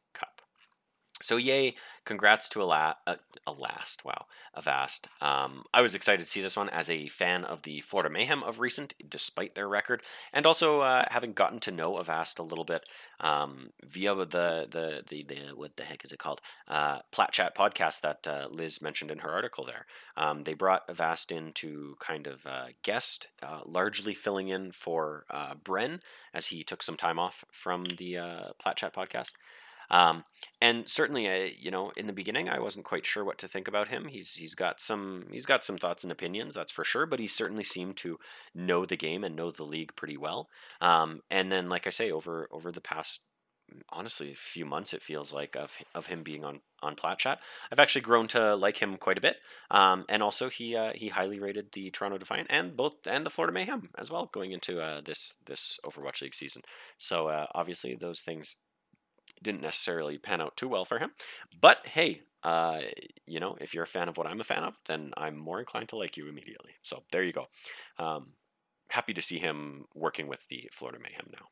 So 1.23 1.39
yay, 1.39 1.75
congrats 2.05 2.47
to 2.51 2.63
a, 2.63 2.97
uh, 3.07 3.17
last, 3.59 4.05
wow, 4.05 4.27
Avast. 4.55 5.09
Um, 5.23 5.65
I 5.73 5.81
was 5.81 5.95
excited 5.95 6.23
to 6.23 6.31
see 6.31 6.43
this 6.43 6.59
one 6.59 6.69
as 6.69 6.91
a 6.91 7.09
fan 7.09 7.43
of 7.43 7.63
the 7.63 7.81
Florida 7.81 8.11
Mayhem 8.11 8.43
of 8.43 8.61
recent, 8.61 8.93
despite 9.09 9.55
their 9.55 9.67
record, 9.67 10.03
and 10.31 10.45
also 10.45 10.83
uh, 10.83 11.07
having 11.11 11.33
gotten 11.33 11.59
to 11.61 11.71
know 11.71 11.97
Avast 11.97 12.39
a 12.39 12.43
little 12.43 12.67
bit 12.67 12.87
um, 13.19 13.71
via 13.83 14.15
the, 14.15 14.27
the, 14.71 15.03
the, 15.09 15.25
the, 15.25 15.37
what 15.55 15.79
the 15.79 15.85
heck 15.85 16.05
is 16.05 16.13
it 16.13 16.19
called? 16.19 16.43
Uh, 16.69 16.99
Plat 17.13 17.33
Chat 17.33 17.57
podcast 17.57 18.03
that 18.03 18.27
uh, 18.27 18.49
Liz 18.51 18.83
mentioned 18.83 19.11
in 19.11 19.21
her 19.21 19.31
article 19.31 19.65
there. 19.65 19.87
Um, 20.19 20.45
they 20.45 20.53
brought 20.53 20.85
Avast 20.87 21.33
in 21.33 21.53
to 21.55 21.97
kind 21.99 22.27
of 22.27 22.45
uh, 22.45 22.67
guest, 22.83 23.29
uh, 23.43 23.61
largely 23.65 24.13
filling 24.13 24.49
in 24.49 24.71
for 24.71 25.25
Bren 25.65 26.01
as 26.35 26.49
he 26.49 26.63
took 26.63 26.83
some 26.83 26.97
time 26.97 27.19
off 27.19 27.43
from 27.51 27.85
the 27.85 28.19
Plat 28.59 28.77
Chat 28.77 28.95
podcast. 28.95 29.33
Um, 29.90 30.25
and 30.61 30.88
certainly, 30.88 31.29
uh, 31.29 31.49
you 31.59 31.70
know, 31.70 31.92
in 31.96 32.07
the 32.07 32.12
beginning, 32.12 32.49
I 32.49 32.59
wasn't 32.59 32.85
quite 32.85 33.07
sure 33.07 33.25
what 33.25 33.38
to 33.38 33.49
think 33.49 33.68
about 33.68 33.88
him. 33.88 34.09
He's 34.09 34.35
he's 34.35 34.55
got 34.55 34.81
some 34.81 35.27
he's 35.31 35.46
got 35.46 35.64
some 35.64 35.79
thoughts 35.79 36.03
and 36.03 36.12
opinions, 36.12 36.55
that's 36.55 36.72
for 36.72 36.85
sure. 36.85 37.07
But 37.07 37.20
he 37.20 37.27
certainly 37.27 37.64
seemed 37.64 37.96
to 37.99 38.18
know 38.55 38.85
the 38.85 38.96
game 38.96 39.25
and 39.25 39.37
know 39.37 39.51
the 39.51 39.64
league 39.64 39.94
pretty 39.96 40.16
well. 40.16 40.49
Um, 40.81 41.22
and 41.31 41.51
then, 41.53 41.68
like 41.68 41.87
I 41.87 41.90
say, 41.90 42.11
over 42.11 42.49
over 42.51 42.72
the 42.72 42.81
past 42.81 43.22
honestly 43.90 44.33
a 44.33 44.37
few 44.37 44.64
months 44.64 44.92
it 44.94 45.03
feels 45.03 45.33
like 45.33 45.57
of 45.57 45.77
of 45.94 46.07
him 46.07 46.22
being 46.22 46.44
on 46.44 46.61
on 46.83 46.94
plat 46.94 47.18
chat 47.18 47.40
i've 47.70 47.81
actually 47.81 48.01
grown 48.01 48.27
to 48.27 48.55
like 48.55 48.79
him 48.79 48.96
quite 48.96 49.18
a 49.18 49.20
bit 49.20 49.37
um, 49.70 50.05
and 50.09 50.22
also 50.22 50.49
he 50.49 50.77
uh, 50.77 50.92
he 50.94 51.09
highly 51.09 51.40
rated 51.40 51.72
the 51.72 51.90
toronto 51.90 52.18
defiant 52.18 52.46
and 52.51 52.77
both 52.77 52.94
and 53.07 53.27
the 53.27 53.31
florida 53.31 53.53
mayhem 53.53 53.88
as 53.99 54.11
well 54.11 54.31
going 54.33 54.53
into 54.53 54.81
uh, 54.81 55.01
this 55.01 55.38
this 55.46 55.79
overwatch 55.85 56.22
league 56.22 56.35
season 56.35 56.62
so 56.99 57.29
uh, 57.29 57.46
obviously 57.55 57.94
those 57.94 58.20
things 58.20 58.57
didn't 59.42 59.62
necessarily 59.62 60.18
pan 60.18 60.40
out 60.40 60.57
too 60.57 60.68
well 60.68 60.85
for 60.85 60.99
him. 60.99 61.12
But 61.61 61.87
hey, 61.87 62.22
uh, 62.42 62.81
you 63.27 63.40
know, 63.40 63.57
if 63.61 63.75
you're 63.75 63.85
a 63.85 63.88
fan 63.88 64.09
of 64.09 64.16
what 64.16 64.27
I'm 64.27 64.40
a 64.40 64.44
fan 64.44 64.62
of, 64.62 64.75
then 64.87 65.12
I'm 65.16 65.37
more 65.37 65.59
inclined 65.59 65.88
to 65.90 65.96
like 65.96 66.16
you 66.16 66.29
immediately. 66.29 66.72
So 66.83 67.03
there 67.11 67.25
you 67.25 67.33
go. 67.33 67.49
Um, 67.99 68.35
happy 68.88 69.12
to 69.14 69.22
see 69.22 69.38
him 69.38 69.87
working 69.94 70.29
with 70.29 70.46
the 70.49 70.68
Florida 70.72 70.99
Mayhem 71.03 71.29
now. 71.33 71.46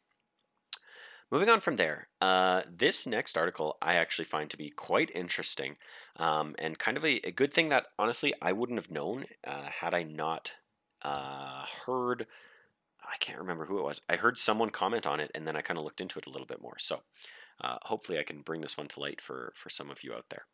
Moving 1.31 1.49
on 1.49 1.61
from 1.61 1.77
there, 1.77 2.09
uh, 2.21 2.63
this 2.71 3.07
next 3.07 3.37
article 3.37 3.77
I 3.83 3.95
actually 3.95 4.27
find 4.27 4.49
to 4.51 4.57
be 4.57 4.71
quite 4.71 5.11
interesting 5.15 5.77
um, 6.17 6.55
and 6.61 6.79
kind 6.79 6.97
of 6.97 7.05
a, 7.05 7.21
a, 7.27 7.33
good 7.33 7.53
thing 7.53 7.71
that 7.71 7.87
honestly 7.99 8.35
I 8.41 8.53
wouldn't 8.53 8.79
have 8.79 8.91
known 8.91 9.25
uh, 9.45 9.65
had 9.65 9.95
I 9.95 10.05
not 10.05 10.53
uh, 11.03 11.65
heard. 11.87 12.27
I 13.03 13.17
can't 13.19 13.39
remember 13.39 13.65
who 13.65 13.79
it 13.79 13.85
was. 13.85 14.01
I 14.09 14.17
heard 14.17 14.39
someone 14.39 14.71
comment 14.71 15.09
on 15.09 15.19
it 15.19 15.33
and 15.35 15.45
then 15.45 15.57
I 15.57 15.63
kind 15.63 15.79
of 15.79 15.85
looked 15.85 16.01
into 16.01 16.21
it 16.21 16.27
a 16.27 16.31
little 16.31 16.47
bit 16.47 16.63
more. 16.63 16.79
So 16.79 17.01
uh, 17.63 17.77
hopefully, 17.83 18.19
I 18.19 18.25
can 18.25 18.41
bring 18.41 18.61
this 18.61 18.77
one 18.77 18.89
to 18.89 19.01
light 19.01 19.21
for, 19.21 19.53
for 19.57 19.71
some 19.71 19.91
of 19.91 20.03
you 20.03 20.13
out 20.13 20.27
there. 20.31 20.47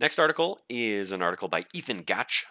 Next 0.00 0.18
article 0.18 0.60
is 0.68 1.12
an 1.12 1.22
article 1.22 1.48
by 1.48 1.66
Ethan 1.72 2.02
Gach, 2.02 2.44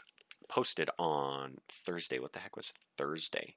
posted 0.47 0.89
on 0.97 1.57
Thursday. 1.67 2.19
What 2.19 2.33
the 2.33 2.39
heck 2.39 2.55
was 2.55 2.73
Thursday? 2.97 3.55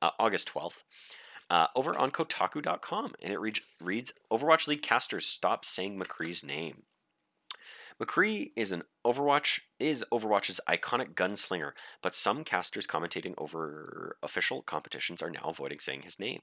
Uh, 0.00 0.10
August 0.18 0.52
12th. 0.52 0.82
Uh, 1.50 1.66
over 1.76 1.96
on 1.98 2.10
Kotaku.com, 2.10 3.14
and 3.22 3.32
it 3.32 3.38
reads, 3.38 3.60
reads 3.80 4.12
Overwatch 4.32 4.66
League 4.66 4.80
casters 4.82 5.26
stop 5.26 5.64
saying 5.64 5.98
McCree's 5.98 6.42
name. 6.42 6.84
McCree 8.02 8.50
is 8.56 8.72
an 8.72 8.82
Overwatch 9.06 9.60
is 9.78 10.04
Overwatch's 10.10 10.60
iconic 10.68 11.14
gunslinger, 11.14 11.72
but 12.02 12.14
some 12.14 12.42
casters 12.42 12.86
commentating 12.86 13.34
over 13.38 14.16
official 14.22 14.62
competitions 14.62 15.22
are 15.22 15.30
now 15.30 15.44
avoiding 15.44 15.78
saying 15.78 16.02
his 16.02 16.18
name. 16.18 16.40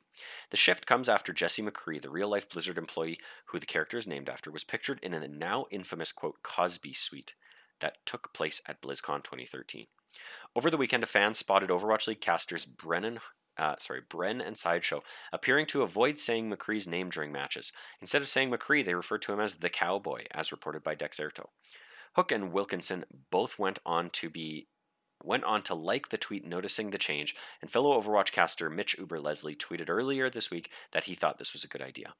The 0.51 0.57
shift 0.57 0.85
comes 0.85 1.09
after 1.09 1.33
Jesse 1.33 1.61
McCree, 1.61 2.01
the 2.01 2.09
real-life 2.09 2.49
Blizzard 2.49 2.77
employee 2.77 3.19
who 3.47 3.59
the 3.59 3.65
character 3.65 3.97
is 3.97 4.07
named 4.07 4.29
after, 4.29 4.49
was 4.49 4.63
pictured 4.63 4.99
in 5.03 5.13
a 5.13 5.27
now 5.27 5.65
infamous 5.71 6.13
quote 6.13 6.41
Cosby 6.41 6.93
suite 6.93 7.33
that 7.81 7.97
took 8.05 8.31
place 8.33 8.61
at 8.67 8.81
BlizzCon 8.81 9.23
2013. 9.23 9.87
Over 10.55 10.69
the 10.69 10.77
weekend, 10.77 11.03
a 11.03 11.07
fan 11.07 11.33
spotted 11.33 11.69
Overwatch 11.69 12.07
League 12.07 12.21
casters 12.21 12.65
Brennan 12.65 13.19
uh, 13.61 13.75
sorry, 13.77 14.01
Bren 14.01 14.45
and 14.45 14.57
Sideshow, 14.57 15.03
appearing 15.31 15.67
to 15.67 15.83
avoid 15.83 16.17
saying 16.17 16.49
McCree's 16.49 16.87
name 16.87 17.11
during 17.11 17.31
matches. 17.31 17.71
Instead 18.01 18.23
of 18.23 18.27
saying 18.27 18.49
McCree, 18.49 18.83
they 18.83 18.95
referred 18.95 19.21
to 19.21 19.33
him 19.33 19.39
as 19.39 19.55
the 19.55 19.69
Cowboy, 19.69 20.23
as 20.31 20.51
reported 20.51 20.83
by 20.83 20.95
Dexerto. 20.95 21.49
Hook 22.15 22.31
and 22.31 22.51
Wilkinson 22.51 23.05
both 23.29 23.59
went 23.59 23.77
on 23.85 24.09
to 24.09 24.29
be 24.31 24.67
went 25.23 25.43
on 25.43 25.61
to 25.63 25.75
like 25.75 26.09
the 26.09 26.17
tweet 26.17 26.45
noticing 26.45 26.89
the 26.89 26.97
change, 26.97 27.35
and 27.61 27.69
fellow 27.69 27.99
Overwatch 27.99 28.31
caster 28.31 28.69
Mitch 28.69 28.97
Uber 28.97 29.19
Leslie 29.19 29.55
tweeted 29.55 29.89
earlier 29.89 30.29
this 30.29 30.51
week 30.51 30.69
that 30.91 31.05
he 31.05 31.15
thought 31.15 31.37
this 31.37 31.53
was 31.53 31.63
a 31.63 31.67
good 31.67 31.81
idea. 31.81 32.13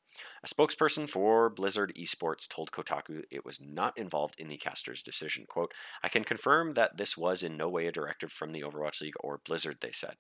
A 0.44 0.48
spokesperson 0.48 1.08
for 1.08 1.50
Blizzard 1.50 1.94
Esports 1.98 2.48
told 2.48 2.72
Kotaku 2.72 3.24
it 3.32 3.46
was 3.46 3.62
not 3.62 3.98
involved 3.98 4.36
in 4.38 4.48
the 4.48 4.58
caster's 4.58 5.02
decision. 5.02 5.46
Quote, 5.48 5.74
I 6.04 6.10
can 6.10 6.24
confirm 6.24 6.74
that 6.74 6.98
this 6.98 7.18
was 7.18 7.44
in 7.44 7.58
no 7.58 7.70
way 7.70 7.88
a 7.88 7.92
directive 7.92 8.32
from 8.32 8.52
the 8.52 8.62
Overwatch 8.62 9.02
League 9.02 9.16
or 9.20 9.40
Blizzard, 9.46 9.78
they 9.82 9.92
said. 9.92 10.16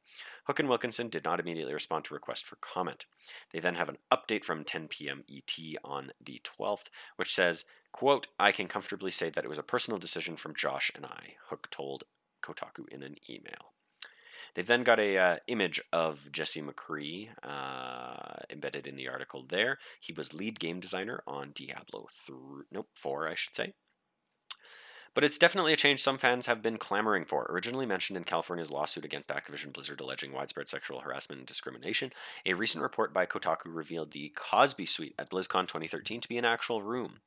Hook 0.45 0.59
and 0.59 0.69
Wilkinson 0.69 1.09
did 1.09 1.25
not 1.25 1.39
immediately 1.39 1.73
respond 1.73 2.05
to 2.05 2.13
request 2.13 2.45
for 2.45 2.55
comment. 2.57 3.05
They 3.51 3.59
then 3.59 3.75
have 3.75 3.89
an 3.89 3.97
update 4.11 4.43
from 4.45 4.63
10 4.63 4.87
p.m. 4.87 5.23
ET 5.29 5.53
on 5.83 6.11
the 6.23 6.41
12th, 6.43 6.85
which 7.17 7.33
says, 7.33 7.65
Quote, 7.91 8.27
I 8.39 8.51
can 8.51 8.67
comfortably 8.67 9.11
say 9.11 9.29
that 9.29 9.43
it 9.43 9.49
was 9.49 9.57
a 9.57 9.63
personal 9.63 9.99
decision 9.99 10.37
from 10.37 10.55
Josh 10.55 10.91
and 10.95 11.05
I, 11.05 11.35
Hook 11.49 11.67
told 11.71 12.05
Kotaku 12.41 12.87
in 12.89 13.03
an 13.03 13.15
email. 13.29 13.73
They've 14.53 14.67
then 14.67 14.83
got 14.83 14.99
a 14.99 15.17
uh, 15.17 15.37
image 15.47 15.81
of 15.93 16.31
Jesse 16.31 16.61
McCree 16.61 17.29
uh, 17.43 18.41
embedded 18.49 18.85
in 18.85 18.97
the 18.97 19.07
article 19.07 19.45
there. 19.47 19.77
He 19.99 20.11
was 20.11 20.33
lead 20.33 20.59
game 20.59 20.79
designer 20.79 21.23
on 21.25 21.51
Diablo 21.55 22.07
3, 22.25 22.35
nope, 22.71 22.89
4, 22.95 23.29
I 23.29 23.35
should 23.35 23.55
say. 23.55 23.73
But 25.13 25.25
it's 25.25 25.37
definitely 25.37 25.73
a 25.73 25.77
change 25.77 26.01
some 26.01 26.17
fans 26.17 26.45
have 26.45 26.61
been 26.61 26.77
clamoring 26.77 27.25
for. 27.25 27.45
Originally 27.49 27.85
mentioned 27.85 28.15
in 28.15 28.23
California's 28.23 28.71
lawsuit 28.71 29.03
against 29.03 29.29
Activision 29.29 29.73
Blizzard 29.73 29.99
alleging 29.99 30.31
widespread 30.31 30.69
sexual 30.69 31.01
harassment 31.01 31.39
and 31.39 31.47
discrimination, 31.47 32.13
a 32.45 32.53
recent 32.53 32.81
report 32.81 33.13
by 33.13 33.25
Kotaku 33.25 33.65
revealed 33.65 34.11
the 34.11 34.33
Cosby 34.35 34.85
Suite 34.85 35.15
at 35.19 35.29
BlizzCon 35.29 35.67
2013 35.67 36.21
to 36.21 36.29
be 36.29 36.37
an 36.37 36.45
actual 36.45 36.81
room. 36.81 37.19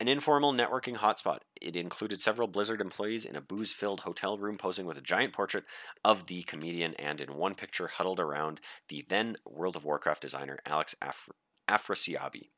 An 0.00 0.08
informal 0.08 0.54
networking 0.54 0.96
hotspot. 0.96 1.40
It 1.60 1.76
included 1.76 2.22
several 2.22 2.48
Blizzard 2.48 2.80
employees 2.80 3.26
in 3.26 3.36
a 3.36 3.40
booze 3.42 3.74
filled 3.74 4.00
hotel 4.00 4.38
room 4.38 4.56
posing 4.56 4.86
with 4.86 4.96
a 4.96 5.02
giant 5.02 5.34
portrait 5.34 5.64
of 6.02 6.26
the 6.26 6.42
comedian 6.44 6.94
and 6.94 7.20
in 7.20 7.34
one 7.34 7.54
picture 7.54 7.86
huddled 7.86 8.18
around 8.18 8.62
the 8.88 9.04
then 9.10 9.36
World 9.44 9.76
of 9.76 9.84
Warcraft 9.84 10.22
designer 10.22 10.58
Alex 10.64 10.96
Af- 11.02 11.28
Afrasiabi. 11.70 12.48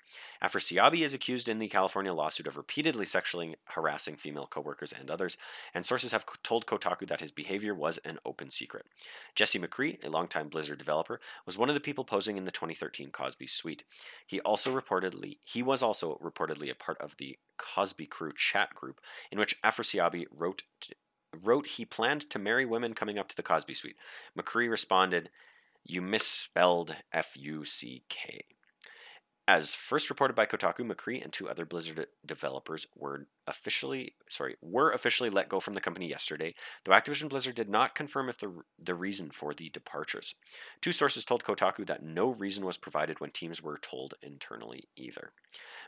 Afrasiabi 0.43 1.05
is 1.05 1.13
accused 1.13 1.49
in 1.49 1.59
the 1.59 1.69
California 1.69 2.13
lawsuit 2.13 2.47
of 2.47 2.57
repeatedly 2.57 3.05
sexually 3.05 3.57
harassing 3.65 4.17
female 4.17 4.47
coworkers 4.47 4.93
and 4.93 5.11
others, 5.11 5.37
and 5.75 5.85
sources 5.85 6.13
have 6.13 6.25
told 6.43 6.67
Kotaku 6.67 7.07
that 7.09 7.21
his 7.21 7.31
behavior 7.31 7.75
was 7.75 7.99
an 7.99 8.19
open 8.25 8.51
secret. 8.51 8.87
Jesse 9.35 9.59
McCree, 9.59 10.03
a 10.03 10.09
longtime 10.09 10.49
Blizzard 10.49 10.79
developer, 10.79 11.21
was 11.45 11.59
one 11.59 11.69
of 11.69 11.75
the 11.75 11.81
people 11.81 12.05
posing 12.05 12.39
in 12.39 12.47
the 12.47 12.51
2013 12.51 13.11
Cosby 13.11 13.47
suite. 13.47 13.85
He 14.27 14.41
also 14.41 14.75
reportedly 14.75 15.39
he 15.45 15.63
was 15.63 15.83
also 15.83 16.19
reportedly 16.23 16.71
a 16.71 16.75
part 16.75 16.99
of 16.99 17.17
the 17.19 17.39
Cosby 17.59 18.07
Crew 18.07 18.33
chat 18.35 18.75
group 18.75 19.01
in 19.31 19.39
which 19.39 19.61
Afrasiabi 19.63 20.27
wrote 20.31 20.63
wrote 21.43 21.67
he 21.67 21.85
planned 21.85 22.29
to 22.31 22.39
marry 22.39 22.65
women 22.65 22.95
coming 22.95 23.19
up 23.19 23.29
to 23.29 23.37
the 23.37 23.43
Cosby 23.43 23.75
suite. 23.75 23.97
McCree 24.39 24.71
responded, 24.71 25.31
"You 25.85 26.03
misspelled 26.03 26.97
F 27.13 27.37
U 27.37 27.65
C 27.65 28.05
K." 28.09 28.45
As 29.49 29.75
first 29.75 30.09
reported 30.09 30.35
by 30.35 30.47
Kotaku, 30.47 30.89
McCree 30.89 31.23
and 31.23 31.33
two 31.33 31.49
other 31.49 31.65
Blizzard 31.65 32.07
developers 32.25 32.87
were 32.95 33.27
officially 33.49 34.15
sorry 34.29 34.55
were 34.63 34.93
officially 34.93 35.31
let 35.31 35.49
go 35.49 35.59
from 35.59 35.75
the 35.75 35.81
company 35.81 36.09
yesterday, 36.09 36.55
though 36.85 36.93
Activision 36.93 37.29
Blizzard 37.29 37.57
did 37.57 37.69
not 37.69 37.97
confirm 37.97 38.29
if 38.29 38.39
the 38.39 38.63
the 38.79 38.95
reason 38.95 39.31
for 39.31 39.53
the 39.53 39.69
departures. 39.71 40.37
Two 40.81 40.93
sources 40.93 41.25
told 41.25 41.43
Kotaku 41.43 41.85
that 41.87 42.05
no 42.05 42.29
reason 42.29 42.65
was 42.65 42.77
provided 42.77 43.21
when 43.21 43.31
teams 43.31 43.61
were 43.61 43.79
told 43.79 44.15
internally 44.23 44.85
either. 44.95 45.33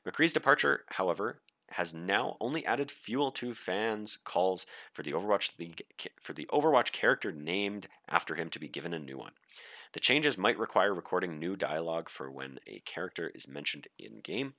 McCree's 0.04 0.32
departure, 0.32 0.84
however, 0.88 1.40
has 1.70 1.94
now 1.94 2.36
only 2.40 2.66
added 2.66 2.90
fuel 2.90 3.30
to 3.32 3.54
fans' 3.54 4.16
calls 4.16 4.66
for 4.92 5.04
the 5.04 5.12
Overwatch 5.12 5.56
League 5.60 5.82
for 6.20 6.32
the 6.32 6.48
Overwatch 6.52 6.90
character 6.90 7.30
named 7.30 7.86
after 8.08 8.34
him 8.34 8.50
to 8.50 8.58
be 8.58 8.68
given 8.68 8.92
a 8.92 8.98
new 8.98 9.16
one. 9.16 9.32
The 9.94 10.00
changes 10.00 10.36
might 10.36 10.58
require 10.58 10.92
recording 10.92 11.38
new 11.38 11.54
dialogue 11.54 12.08
for 12.08 12.28
when 12.28 12.58
a 12.66 12.80
character 12.80 13.30
is 13.32 13.46
mentioned 13.46 13.86
in 13.96 14.18
game. 14.22 14.54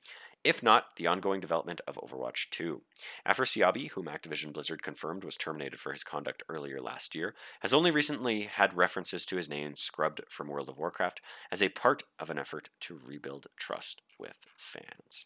If 0.45 0.63
not, 0.63 0.95
the 0.95 1.07
ongoing 1.07 1.41
development 1.41 1.81
of 1.85 1.97
Overwatch 1.97 2.49
2. 2.51 2.81
Afrasiabi, 3.27 3.91
whom 3.91 4.05
Activision 4.05 4.53
Blizzard 4.53 4.81
confirmed 4.81 5.25
was 5.25 5.35
terminated 5.35 5.77
for 5.77 5.91
his 5.91 6.05
conduct 6.05 6.43
earlier 6.47 6.79
last 6.79 7.15
year, 7.15 7.35
has 7.59 7.73
only 7.73 7.91
recently 7.91 8.43
had 8.43 8.77
references 8.77 9.25
to 9.25 9.35
his 9.35 9.49
name 9.49 9.75
scrubbed 9.75 10.21
from 10.29 10.47
World 10.47 10.69
of 10.69 10.77
Warcraft 10.77 11.19
as 11.51 11.61
a 11.61 11.67
part 11.67 12.03
of 12.17 12.29
an 12.29 12.39
effort 12.39 12.69
to 12.81 12.97
rebuild 13.05 13.47
trust 13.57 14.01
with 14.17 14.45
fans. 14.55 15.25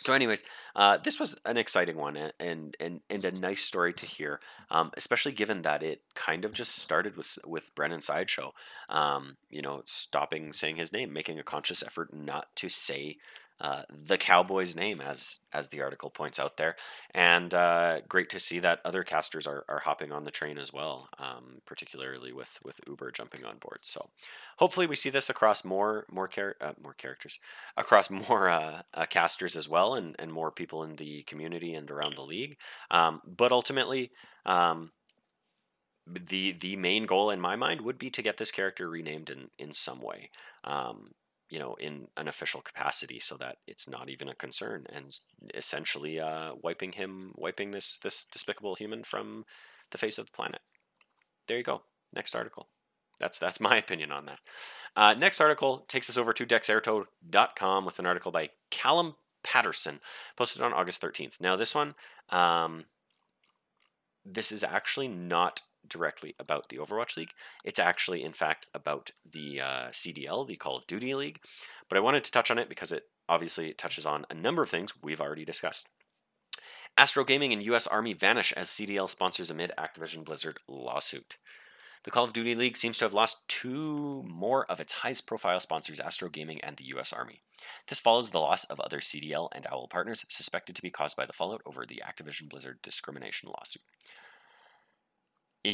So, 0.00 0.12
anyways, 0.12 0.44
uh, 0.76 0.98
this 0.98 1.18
was 1.18 1.36
an 1.44 1.56
exciting 1.56 1.96
one 1.96 2.16
and 2.38 2.76
and 2.78 3.00
and 3.10 3.24
a 3.24 3.32
nice 3.32 3.62
story 3.62 3.92
to 3.94 4.06
hear, 4.06 4.40
um, 4.70 4.92
especially 4.96 5.32
given 5.32 5.62
that 5.62 5.82
it 5.82 6.02
kind 6.14 6.44
of 6.44 6.52
just 6.52 6.76
started 6.76 7.16
with 7.16 7.38
with 7.44 7.74
Bren 7.74 7.92
and 7.92 8.02
Sideshow, 8.02 8.52
um, 8.88 9.36
you 9.50 9.60
know, 9.60 9.82
stopping 9.86 10.52
saying 10.52 10.76
his 10.76 10.92
name, 10.92 11.12
making 11.12 11.38
a 11.38 11.44
conscious 11.44 11.82
effort 11.82 12.14
not 12.14 12.54
to 12.56 12.68
say 12.68 13.16
uh, 13.60 13.82
the 13.90 14.16
Cowboys' 14.18 14.76
name, 14.76 15.00
as 15.00 15.40
as 15.52 15.68
the 15.68 15.80
article 15.80 16.10
points 16.10 16.38
out 16.38 16.56
there, 16.56 16.76
and 17.12 17.52
uh, 17.52 18.00
great 18.08 18.30
to 18.30 18.38
see 18.38 18.60
that 18.60 18.80
other 18.84 19.02
casters 19.02 19.46
are, 19.48 19.64
are 19.68 19.80
hopping 19.80 20.12
on 20.12 20.24
the 20.24 20.30
train 20.30 20.58
as 20.58 20.72
well, 20.72 21.08
um, 21.18 21.60
particularly 21.66 22.32
with 22.32 22.60
with 22.64 22.80
Uber 22.86 23.10
jumping 23.10 23.44
on 23.44 23.58
board. 23.58 23.80
So, 23.82 24.10
hopefully, 24.58 24.86
we 24.86 24.94
see 24.94 25.10
this 25.10 25.28
across 25.28 25.64
more 25.64 26.06
more 26.08 26.28
char- 26.28 26.56
uh, 26.60 26.74
more 26.80 26.94
characters, 26.94 27.40
across 27.76 28.10
more 28.28 28.48
uh, 28.48 28.82
uh, 28.94 29.06
casters 29.06 29.56
as 29.56 29.68
well, 29.68 29.94
and 29.94 30.14
and 30.20 30.32
more 30.32 30.52
people 30.52 30.84
in 30.84 30.94
the 30.96 31.22
community 31.24 31.74
and 31.74 31.90
around 31.90 32.14
the 32.16 32.22
league. 32.22 32.56
Um, 32.90 33.20
but 33.26 33.52
ultimately. 33.52 34.12
Um, 34.46 34.92
the 36.06 36.52
the 36.52 36.76
main 36.76 37.04
goal 37.04 37.30
in 37.30 37.38
my 37.38 37.54
mind 37.54 37.82
would 37.82 37.98
be 37.98 38.08
to 38.08 38.22
get 38.22 38.38
this 38.38 38.50
character 38.50 38.88
renamed 38.88 39.28
in 39.28 39.50
in 39.58 39.72
some 39.74 40.00
way. 40.00 40.30
Um, 40.64 41.10
you 41.50 41.58
know, 41.58 41.74
in 41.80 42.08
an 42.16 42.28
official 42.28 42.60
capacity, 42.60 43.18
so 43.20 43.36
that 43.36 43.56
it's 43.66 43.88
not 43.88 44.08
even 44.08 44.28
a 44.28 44.34
concern, 44.34 44.86
and 44.92 45.18
essentially 45.54 46.20
uh, 46.20 46.52
wiping 46.62 46.92
him, 46.92 47.32
wiping 47.36 47.70
this 47.70 47.98
this 47.98 48.24
despicable 48.24 48.74
human 48.74 49.02
from 49.02 49.44
the 49.90 49.98
face 49.98 50.18
of 50.18 50.26
the 50.26 50.32
planet. 50.32 50.60
There 51.46 51.56
you 51.56 51.64
go. 51.64 51.82
Next 52.14 52.34
article. 52.34 52.68
That's 53.20 53.38
that's 53.38 53.60
my 53.60 53.76
opinion 53.76 54.12
on 54.12 54.26
that. 54.26 54.38
Uh, 54.96 55.14
next 55.14 55.40
article 55.40 55.84
takes 55.88 56.08
us 56.08 56.16
over 56.16 56.32
to 56.32 56.46
Dexerto.com 56.46 57.84
with 57.84 57.98
an 57.98 58.06
article 58.06 58.32
by 58.32 58.50
Callum 58.70 59.14
Patterson, 59.42 60.00
posted 60.36 60.62
on 60.62 60.72
August 60.72 61.00
13th. 61.00 61.40
Now, 61.40 61.56
this 61.56 61.74
one, 61.74 61.94
um, 62.30 62.84
this 64.24 64.52
is 64.52 64.62
actually 64.62 65.08
not 65.08 65.62
directly 65.88 66.34
about 66.38 66.68
the 66.68 66.76
Overwatch 66.76 67.16
League. 67.16 67.32
It's 67.64 67.78
actually, 67.78 68.22
in 68.22 68.32
fact, 68.32 68.66
about 68.74 69.10
the 69.30 69.60
uh, 69.60 69.88
CDL, 69.88 70.46
the 70.46 70.56
Call 70.56 70.76
of 70.76 70.86
Duty 70.86 71.14
League. 71.14 71.40
But 71.88 71.98
I 71.98 72.02
wanted 72.02 72.24
to 72.24 72.30
touch 72.30 72.50
on 72.50 72.58
it 72.58 72.68
because 72.68 72.92
it 72.92 73.04
obviously 73.28 73.72
touches 73.72 74.06
on 74.06 74.26
a 74.30 74.34
number 74.34 74.62
of 74.62 74.70
things 74.70 74.92
we've 75.02 75.20
already 75.20 75.44
discussed. 75.44 75.88
Astro 76.96 77.24
Gaming 77.24 77.52
and 77.52 77.62
US 77.62 77.86
Army 77.86 78.12
vanish 78.12 78.52
as 78.52 78.68
CDL 78.68 79.08
sponsors 79.08 79.50
amid 79.50 79.72
Activision 79.78 80.24
Blizzard 80.24 80.58
lawsuit. 80.66 81.36
The 82.04 82.10
Call 82.10 82.24
of 82.24 82.32
Duty 82.32 82.54
League 82.54 82.76
seems 82.76 82.98
to 82.98 83.04
have 83.04 83.12
lost 83.14 83.46
two 83.48 84.24
more 84.26 84.64
of 84.66 84.80
its 84.80 84.92
highest 84.92 85.26
profile 85.26 85.60
sponsors, 85.60 86.00
Astro 86.00 86.28
Gaming 86.28 86.60
and 86.62 86.76
the 86.76 86.86
US 86.96 87.12
Army. 87.12 87.42
This 87.88 88.00
follows 88.00 88.30
the 88.30 88.40
loss 88.40 88.64
of 88.64 88.80
other 88.80 89.00
CDL 89.00 89.48
and 89.52 89.66
OWL 89.70 89.88
partners 89.88 90.24
suspected 90.28 90.76
to 90.76 90.82
be 90.82 90.90
caused 90.90 91.16
by 91.16 91.26
the 91.26 91.32
fallout 91.32 91.62
over 91.66 91.84
the 91.84 92.02
Activision 92.06 92.48
Blizzard 92.48 92.80
discrimination 92.82 93.48
lawsuit 93.48 93.82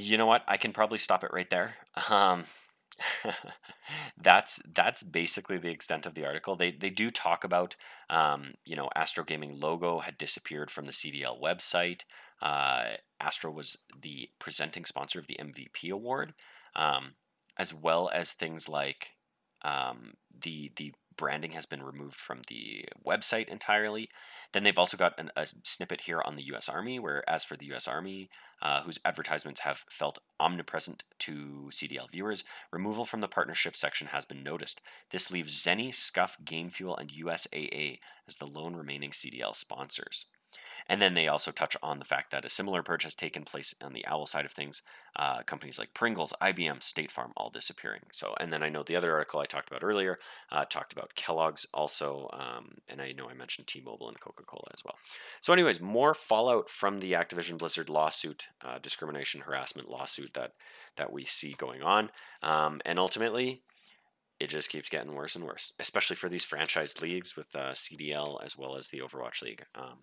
you 0.03 0.17
know 0.19 0.27
what? 0.27 0.43
I 0.49 0.57
can 0.57 0.73
probably 0.73 0.99
stop 0.99 1.25
it 1.25 1.33
right 1.33 1.49
there. 1.51 1.75
Um, 2.11 2.45
that's 4.23 4.63
that's 4.73 5.03
basically 5.03 5.59
the 5.59 5.71
extent 5.71 6.07
of 6.07 6.15
the 6.15 6.25
article. 6.25 6.57
They 6.57 6.71
they 6.71 6.91
do 6.91 7.11
talk 7.11 7.45
about 7.45 7.77
um, 8.11 8.55
you 8.65 8.77
know 8.77 8.89
Astro 8.95 9.25
Gaming 9.25 9.59
logo 9.59 10.01
had 10.01 10.19
disappeared 10.19 10.71
from 10.71 10.87
the 10.87 10.93
CDL 10.93 11.41
website. 11.41 12.03
Uh, 12.43 12.95
Astro 13.21 13.51
was 13.51 13.79
the 14.01 14.29
presenting 14.39 14.85
sponsor 14.85 15.19
of 15.19 15.27
the 15.27 15.39
MVP 15.41 15.91
award, 15.91 16.35
um, 16.77 17.15
as 17.59 17.73
well 17.73 18.11
as 18.13 18.33
things 18.33 18.69
like 18.69 19.11
um, 19.65 20.15
the 20.43 20.73
the 20.77 20.93
branding 21.17 21.53
has 21.53 21.67
been 21.67 21.83
removed 21.83 22.17
from 22.17 22.43
the 22.49 22.87
website 23.07 23.49
entirely. 23.49 24.09
Then 24.53 24.63
they've 24.63 24.79
also 24.79 24.97
got 24.97 25.19
an, 25.19 25.31
a 25.37 25.47
snippet 25.63 26.03
here 26.03 26.23
on 26.25 26.37
the 26.37 26.45
U.S. 26.45 26.69
Army, 26.69 26.99
where 26.99 27.29
as 27.29 27.45
for 27.45 27.57
the 27.57 27.67
U.S. 27.67 27.89
Army, 27.89 28.31
uh, 28.63 28.83
whose 28.83 29.01
advertisements 29.05 29.61
have 29.61 29.85
felt 29.91 30.19
omnipresent 30.41 31.05
to 31.21 31.69
CDL 31.71 32.11
viewers, 32.11 32.45
removal 32.73 33.05
from 33.05 33.21
the 33.21 33.29
partnership 33.29 33.77
section 33.77 34.09
has 34.09 34.25
been 34.25 34.43
noticed. 34.43 34.81
This 35.11 35.31
leaves 35.31 35.63
Zenni, 35.63 35.95
Scuff, 35.95 36.37
Game 36.45 36.71
Fuel, 36.71 36.97
and 36.97 37.11
USAA 37.11 37.99
as 38.27 38.37
the 38.37 38.47
lone 38.47 38.75
remaining 38.75 39.11
CDL 39.11 39.55
sponsors. 39.55 40.27
And 40.89 41.01
then 41.01 41.15
they 41.15 41.29
also 41.29 41.51
touch 41.51 41.77
on 41.83 41.99
the 41.99 42.05
fact 42.05 42.31
that 42.31 42.45
a 42.45 42.51
similar 42.51 42.83
purge 42.83 43.05
has 43.05 43.15
taken 43.15 43.45
place 43.45 43.75
on 43.83 43.93
the 43.93 44.07
Owl 44.07 44.27
side 44.27 44.45
of 44.45 44.51
things. 44.53 44.83
Uh, 45.17 45.43
companies 45.43 45.79
like 45.79 45.95
Pringles, 45.95 46.33
IBM, 46.43 46.83
State 46.83 47.11
Farm, 47.11 47.33
all 47.37 47.51
disappearing. 47.51 48.03
So, 48.13 48.35
and 48.41 48.53
then 48.53 48.63
I 48.63 48.69
know 48.69 48.83
the 48.83 48.97
other 48.97 49.13
article 49.13 49.41
I 49.41 49.45
talked 49.45 49.71
about 49.71 49.85
earlier 49.85 50.19
uh, 50.51 50.65
talked 50.65 50.93
about 50.93 51.15
Kellogg's 51.15 51.67
also, 51.73 52.29
um, 52.33 52.79
and 52.89 53.01
I 53.01 53.13
know 53.13 53.29
I 53.29 53.35
mentioned 53.35 53.69
T-Mobile 53.69 54.09
and 54.09 54.19
Coca-Cola 54.19 54.71
as 54.75 54.85
well. 54.85 54.97
So, 55.41 55.53
anyways, 55.53 55.81
more 55.81 56.15
fallout 56.15 56.69
from 56.69 57.01
the 57.01 57.13
Activision 57.13 57.59
Blizzard 57.59 57.89
lawsuit, 57.89 58.49
uh, 58.65 58.79
discrimination 58.79 59.43
harassment 59.43 59.89
lawsuit 59.89 60.35
that 60.35 60.53
that 60.97 61.13
we 61.13 61.25
see 61.25 61.55
going 61.59 61.83
on, 61.83 62.11
um, 62.43 62.81
and 62.85 62.99
ultimately 62.99 63.63
it 64.41 64.49
just 64.49 64.69
keeps 64.69 64.89
getting 64.89 65.15
worse 65.15 65.37
and 65.37 65.45
worse, 65.45 65.73
especially 65.79 66.17
for 66.17 66.29
these 66.29 66.45
franchise 66.45 67.01
leagues 67.01 67.37
with 67.37 67.55
uh, 67.55 67.73
CDL 67.73 68.45
as 68.45 68.59
well 68.59 68.77
as 68.77 68.89
the 68.89 69.01
Overwatch 69.01 69.43
League. 69.43 69.65
Um, 69.75 69.99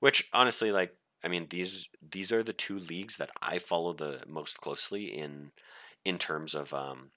which 0.00 0.28
honestly, 0.32 0.70
like, 0.70 0.94
I 1.24 1.28
mean, 1.28 1.46
these 1.50 1.88
these 2.00 2.32
are 2.32 2.42
the 2.42 2.52
two 2.52 2.78
leagues 2.78 3.16
that 3.16 3.30
I 3.40 3.58
follow 3.58 3.92
the 3.92 4.20
most 4.26 4.60
closely 4.60 5.06
in 5.06 5.52
in 6.04 6.18
terms 6.18 6.54
of 6.54 6.72
um, 6.72 7.10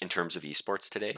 in 0.00 0.08
terms 0.08 0.36
of 0.36 0.42
esports 0.42 0.88
today. 0.88 1.16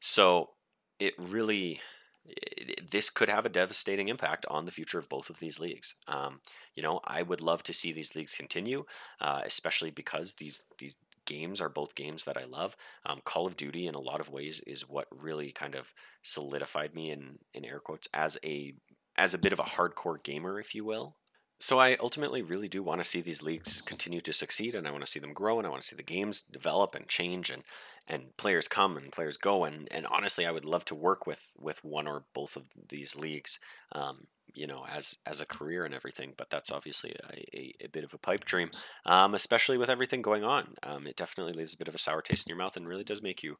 So 0.00 0.50
it 0.98 1.14
really 1.18 1.80
it, 2.26 2.90
this 2.90 3.10
could 3.10 3.28
have 3.28 3.46
a 3.46 3.50
devastating 3.50 4.08
impact 4.08 4.46
on 4.48 4.64
the 4.64 4.70
future 4.70 4.98
of 4.98 5.08
both 5.08 5.30
of 5.30 5.38
these 5.38 5.60
leagues. 5.60 5.94
Um, 6.08 6.40
you 6.74 6.82
know, 6.82 7.00
I 7.04 7.22
would 7.22 7.40
love 7.40 7.62
to 7.64 7.72
see 7.72 7.92
these 7.92 8.14
leagues 8.16 8.34
continue, 8.34 8.84
uh, 9.20 9.42
especially 9.44 9.90
because 9.90 10.34
these 10.34 10.64
these 10.78 10.96
games 11.24 11.60
are 11.60 11.68
both 11.68 11.94
games 11.94 12.24
that 12.24 12.36
I 12.36 12.44
love. 12.44 12.76
Um, 13.04 13.20
Call 13.24 13.46
of 13.46 13.56
Duty, 13.56 13.86
in 13.86 13.94
a 13.94 14.00
lot 14.00 14.20
of 14.20 14.30
ways, 14.30 14.60
is 14.66 14.88
what 14.88 15.08
really 15.10 15.52
kind 15.52 15.74
of 15.74 15.92
solidified 16.22 16.94
me 16.94 17.10
in 17.10 17.38
in 17.52 17.64
air 17.64 17.80
quotes 17.80 18.08
as 18.12 18.38
a 18.44 18.74
as 19.16 19.34
a 19.34 19.38
bit 19.38 19.52
of 19.52 19.60
a 19.60 19.64
hardcore 19.64 20.22
gamer, 20.22 20.58
if 20.58 20.74
you 20.74 20.84
will. 20.84 21.16
So 21.60 21.78
I 21.78 21.96
ultimately 21.96 22.42
really 22.42 22.68
do 22.68 22.82
want 22.82 23.00
to 23.02 23.08
see 23.08 23.20
these 23.20 23.42
leagues 23.42 23.80
continue 23.80 24.20
to 24.22 24.32
succeed, 24.32 24.74
and 24.74 24.86
I 24.86 24.90
want 24.90 25.04
to 25.04 25.10
see 25.10 25.20
them 25.20 25.32
grow, 25.32 25.58
and 25.58 25.66
I 25.66 25.70
want 25.70 25.82
to 25.82 25.88
see 25.88 25.96
the 25.96 26.02
games 26.02 26.42
develop 26.42 26.94
and 26.94 27.08
change, 27.08 27.50
and 27.50 27.62
and 28.06 28.36
players 28.36 28.68
come 28.68 28.96
and 28.96 29.12
players 29.12 29.36
go, 29.36 29.64
and 29.64 29.88
and 29.90 30.06
honestly, 30.06 30.46
I 30.46 30.50
would 30.50 30.64
love 30.64 30.84
to 30.86 30.94
work 30.94 31.26
with 31.26 31.52
with 31.58 31.84
one 31.84 32.06
or 32.06 32.24
both 32.34 32.56
of 32.56 32.64
these 32.88 33.16
leagues. 33.16 33.60
Um, 33.92 34.26
you 34.54 34.66
know, 34.66 34.84
as 34.90 35.18
as 35.26 35.40
a 35.40 35.46
career 35.46 35.84
and 35.84 35.94
everything. 35.94 36.32
But 36.36 36.50
that's 36.50 36.70
obviously 36.70 37.14
a, 37.30 37.56
a, 37.56 37.74
a 37.84 37.88
bit 37.88 38.04
of 38.04 38.14
a 38.14 38.18
pipe 38.18 38.44
dream, 38.44 38.70
um, 39.04 39.34
especially 39.34 39.78
with 39.78 39.90
everything 39.90 40.22
going 40.22 40.44
on. 40.44 40.74
Um, 40.82 41.06
it 41.06 41.16
definitely 41.16 41.52
leaves 41.52 41.74
a 41.74 41.78
bit 41.78 41.88
of 41.88 41.94
a 41.94 41.98
sour 41.98 42.22
taste 42.22 42.46
in 42.46 42.50
your 42.50 42.58
mouth 42.58 42.76
and 42.76 42.88
really 42.88 43.04
does 43.04 43.22
make 43.22 43.42
you 43.42 43.56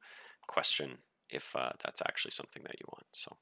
question 0.46 0.98
if 1.28 1.54
uh, 1.56 1.70
that's 1.84 2.02
actually 2.02 2.30
something 2.30 2.62
that 2.62 2.78
you 2.78 2.86
want. 2.88 3.06
So. 3.12 3.36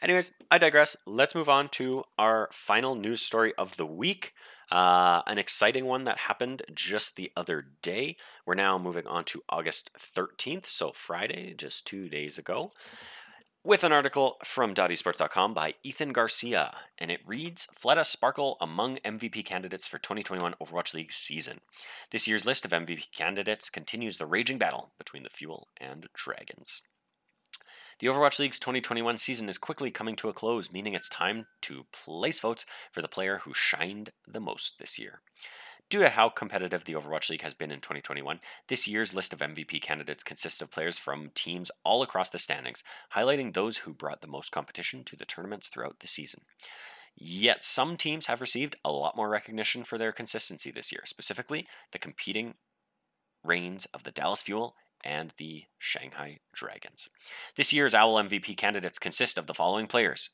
Anyways, 0.00 0.34
I 0.48 0.58
digress. 0.58 0.96
Let's 1.06 1.34
move 1.34 1.48
on 1.48 1.68
to 1.70 2.04
our 2.16 2.48
final 2.52 2.94
news 2.94 3.20
story 3.20 3.52
of 3.58 3.76
the 3.76 3.86
week. 3.86 4.32
Uh, 4.70 5.22
an 5.26 5.38
exciting 5.38 5.86
one 5.86 6.04
that 6.04 6.18
happened 6.18 6.62
just 6.72 7.16
the 7.16 7.32
other 7.36 7.66
day. 7.82 8.16
We're 8.46 8.54
now 8.54 8.78
moving 8.78 9.08
on 9.08 9.24
to 9.24 9.42
August 9.48 9.90
13th, 9.98 10.66
so 10.66 10.92
Friday, 10.92 11.52
just 11.54 11.84
two 11.84 12.08
days 12.08 12.38
ago 12.38 12.70
with 13.68 13.84
an 13.84 13.92
article 13.92 14.38
from 14.42 14.72
DotEsports.com 14.72 15.52
by 15.52 15.74
Ethan 15.82 16.14
Garcia, 16.14 16.74
and 16.96 17.10
it 17.10 17.20
reads 17.26 17.66
Fleta 17.78 18.02
Sparkle 18.02 18.56
among 18.62 18.96
MVP 19.04 19.44
candidates 19.44 19.86
for 19.86 19.98
2021 19.98 20.54
Overwatch 20.58 20.94
League 20.94 21.12
season. 21.12 21.60
This 22.10 22.26
year's 22.26 22.46
list 22.46 22.64
of 22.64 22.70
MVP 22.70 23.12
candidates 23.12 23.68
continues 23.68 24.16
the 24.16 24.24
raging 24.24 24.56
battle 24.56 24.92
between 24.96 25.22
the 25.22 25.28
Fuel 25.28 25.68
and 25.78 26.08
Dragons. 26.14 26.80
The 27.98 28.06
Overwatch 28.06 28.38
League's 28.38 28.58
2021 28.58 29.18
season 29.18 29.50
is 29.50 29.58
quickly 29.58 29.90
coming 29.90 30.16
to 30.16 30.30
a 30.30 30.32
close, 30.32 30.72
meaning 30.72 30.94
it's 30.94 31.10
time 31.10 31.44
to 31.60 31.84
place 31.92 32.40
votes 32.40 32.64
for 32.90 33.02
the 33.02 33.06
player 33.06 33.42
who 33.44 33.52
shined 33.52 34.12
the 34.26 34.40
most 34.40 34.78
this 34.78 34.98
year. 34.98 35.20
Due 35.90 36.00
to 36.00 36.10
how 36.10 36.28
competitive 36.28 36.84
the 36.84 36.92
Overwatch 36.92 37.30
League 37.30 37.42
has 37.42 37.54
been 37.54 37.70
in 37.70 37.80
2021, 37.80 38.40
this 38.68 38.86
year's 38.86 39.14
list 39.14 39.32
of 39.32 39.38
MVP 39.38 39.80
candidates 39.80 40.22
consists 40.22 40.60
of 40.60 40.70
players 40.70 40.98
from 40.98 41.30
teams 41.34 41.70
all 41.82 42.02
across 42.02 42.28
the 42.28 42.38
standings, 42.38 42.84
highlighting 43.14 43.54
those 43.54 43.78
who 43.78 43.94
brought 43.94 44.20
the 44.20 44.26
most 44.26 44.52
competition 44.52 45.02
to 45.04 45.16
the 45.16 45.24
tournaments 45.24 45.68
throughout 45.68 46.00
the 46.00 46.06
season. 46.06 46.42
Yet 47.16 47.64
some 47.64 47.96
teams 47.96 48.26
have 48.26 48.42
received 48.42 48.76
a 48.84 48.92
lot 48.92 49.16
more 49.16 49.30
recognition 49.30 49.82
for 49.82 49.96
their 49.96 50.12
consistency 50.12 50.70
this 50.70 50.92
year, 50.92 51.02
specifically 51.06 51.66
the 51.92 51.98
competing 51.98 52.54
reigns 53.42 53.86
of 53.86 54.02
the 54.02 54.10
Dallas 54.10 54.42
Fuel 54.42 54.74
and 55.02 55.32
the 55.38 55.64
Shanghai 55.78 56.38
Dragons. 56.52 57.08
This 57.56 57.72
year's 57.72 57.94
Owl 57.94 58.22
MVP 58.22 58.56
candidates 58.58 58.98
consist 58.98 59.38
of 59.38 59.46
the 59.46 59.54
following 59.54 59.86
players 59.86 60.30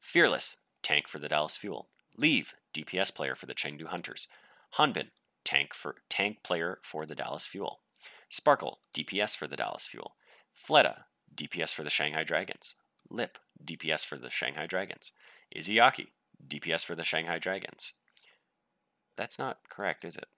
Fearless, 0.00 0.58
tank 0.82 1.08
for 1.08 1.18
the 1.18 1.28
Dallas 1.28 1.56
Fuel, 1.56 1.88
Leave, 2.16 2.54
DPS 2.74 3.14
player 3.14 3.34
for 3.34 3.46
the 3.46 3.54
Chengdu 3.54 3.86
Hunters, 3.86 4.28
Hanbin, 4.76 5.08
tank 5.44 5.74
for 5.74 5.96
tank 6.08 6.42
player 6.42 6.78
for 6.82 7.06
the 7.06 7.14
Dallas 7.14 7.46
Fuel. 7.46 7.80
Sparkle, 8.28 8.80
DPS 8.94 9.36
for 9.36 9.46
the 9.46 9.56
Dallas 9.56 9.86
Fuel. 9.86 10.14
Fleta, 10.54 11.04
DPS 11.34 11.72
for 11.72 11.82
the 11.82 11.90
Shanghai 11.90 12.24
Dragons. 12.24 12.74
Lip, 13.08 13.38
DPS 13.64 14.04
for 14.04 14.16
the 14.16 14.30
Shanghai 14.30 14.66
Dragons. 14.66 15.12
Izayaki, 15.56 16.08
DPS 16.46 16.84
for 16.84 16.94
the 16.94 17.04
Shanghai 17.04 17.38
Dragons. 17.38 17.94
That's 19.16 19.38
not 19.38 19.58
correct, 19.68 20.04
is 20.04 20.16
it? 20.16 20.28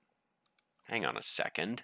Hang 0.84 1.04
on 1.04 1.16
a 1.16 1.22
second. 1.22 1.82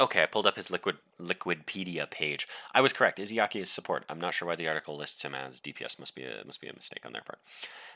Okay, 0.00 0.22
I 0.22 0.26
pulled 0.26 0.46
up 0.46 0.56
his 0.56 0.70
Liquid 0.70 0.96
Liquipedia 1.20 2.10
page. 2.10 2.48
I 2.74 2.80
was 2.80 2.92
correct. 2.92 3.18
Izayaki 3.18 3.60
is 3.60 3.70
support. 3.70 4.04
I'm 4.08 4.18
not 4.18 4.34
sure 4.34 4.48
why 4.48 4.56
the 4.56 4.66
article 4.66 4.96
lists 4.96 5.22
him 5.22 5.34
as 5.34 5.60
DPS. 5.60 6.00
Must 6.00 6.14
be 6.16 6.24
a 6.24 6.44
must 6.44 6.60
be 6.60 6.66
a 6.66 6.74
mistake 6.74 7.06
on 7.06 7.12
their 7.12 7.22
part. 7.22 7.38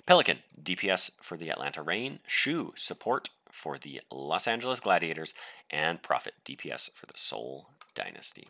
Pelican 0.07 0.39
DPS 0.63 1.21
for 1.21 1.37
the 1.37 1.51
Atlanta 1.51 1.83
Reign. 1.83 2.21
Shu 2.27 2.73
support 2.77 3.31
for 3.53 3.79
the 3.79 4.01
Los 4.11 4.47
Angeles 4.47 4.81
Gladiators, 4.81 5.35
and 5.71 6.03
Profit 6.03 6.35
DPS 6.45 6.93
for 6.93 7.07
the 7.07 7.15
Seoul 7.17 7.71
Dynasty. 7.95 8.47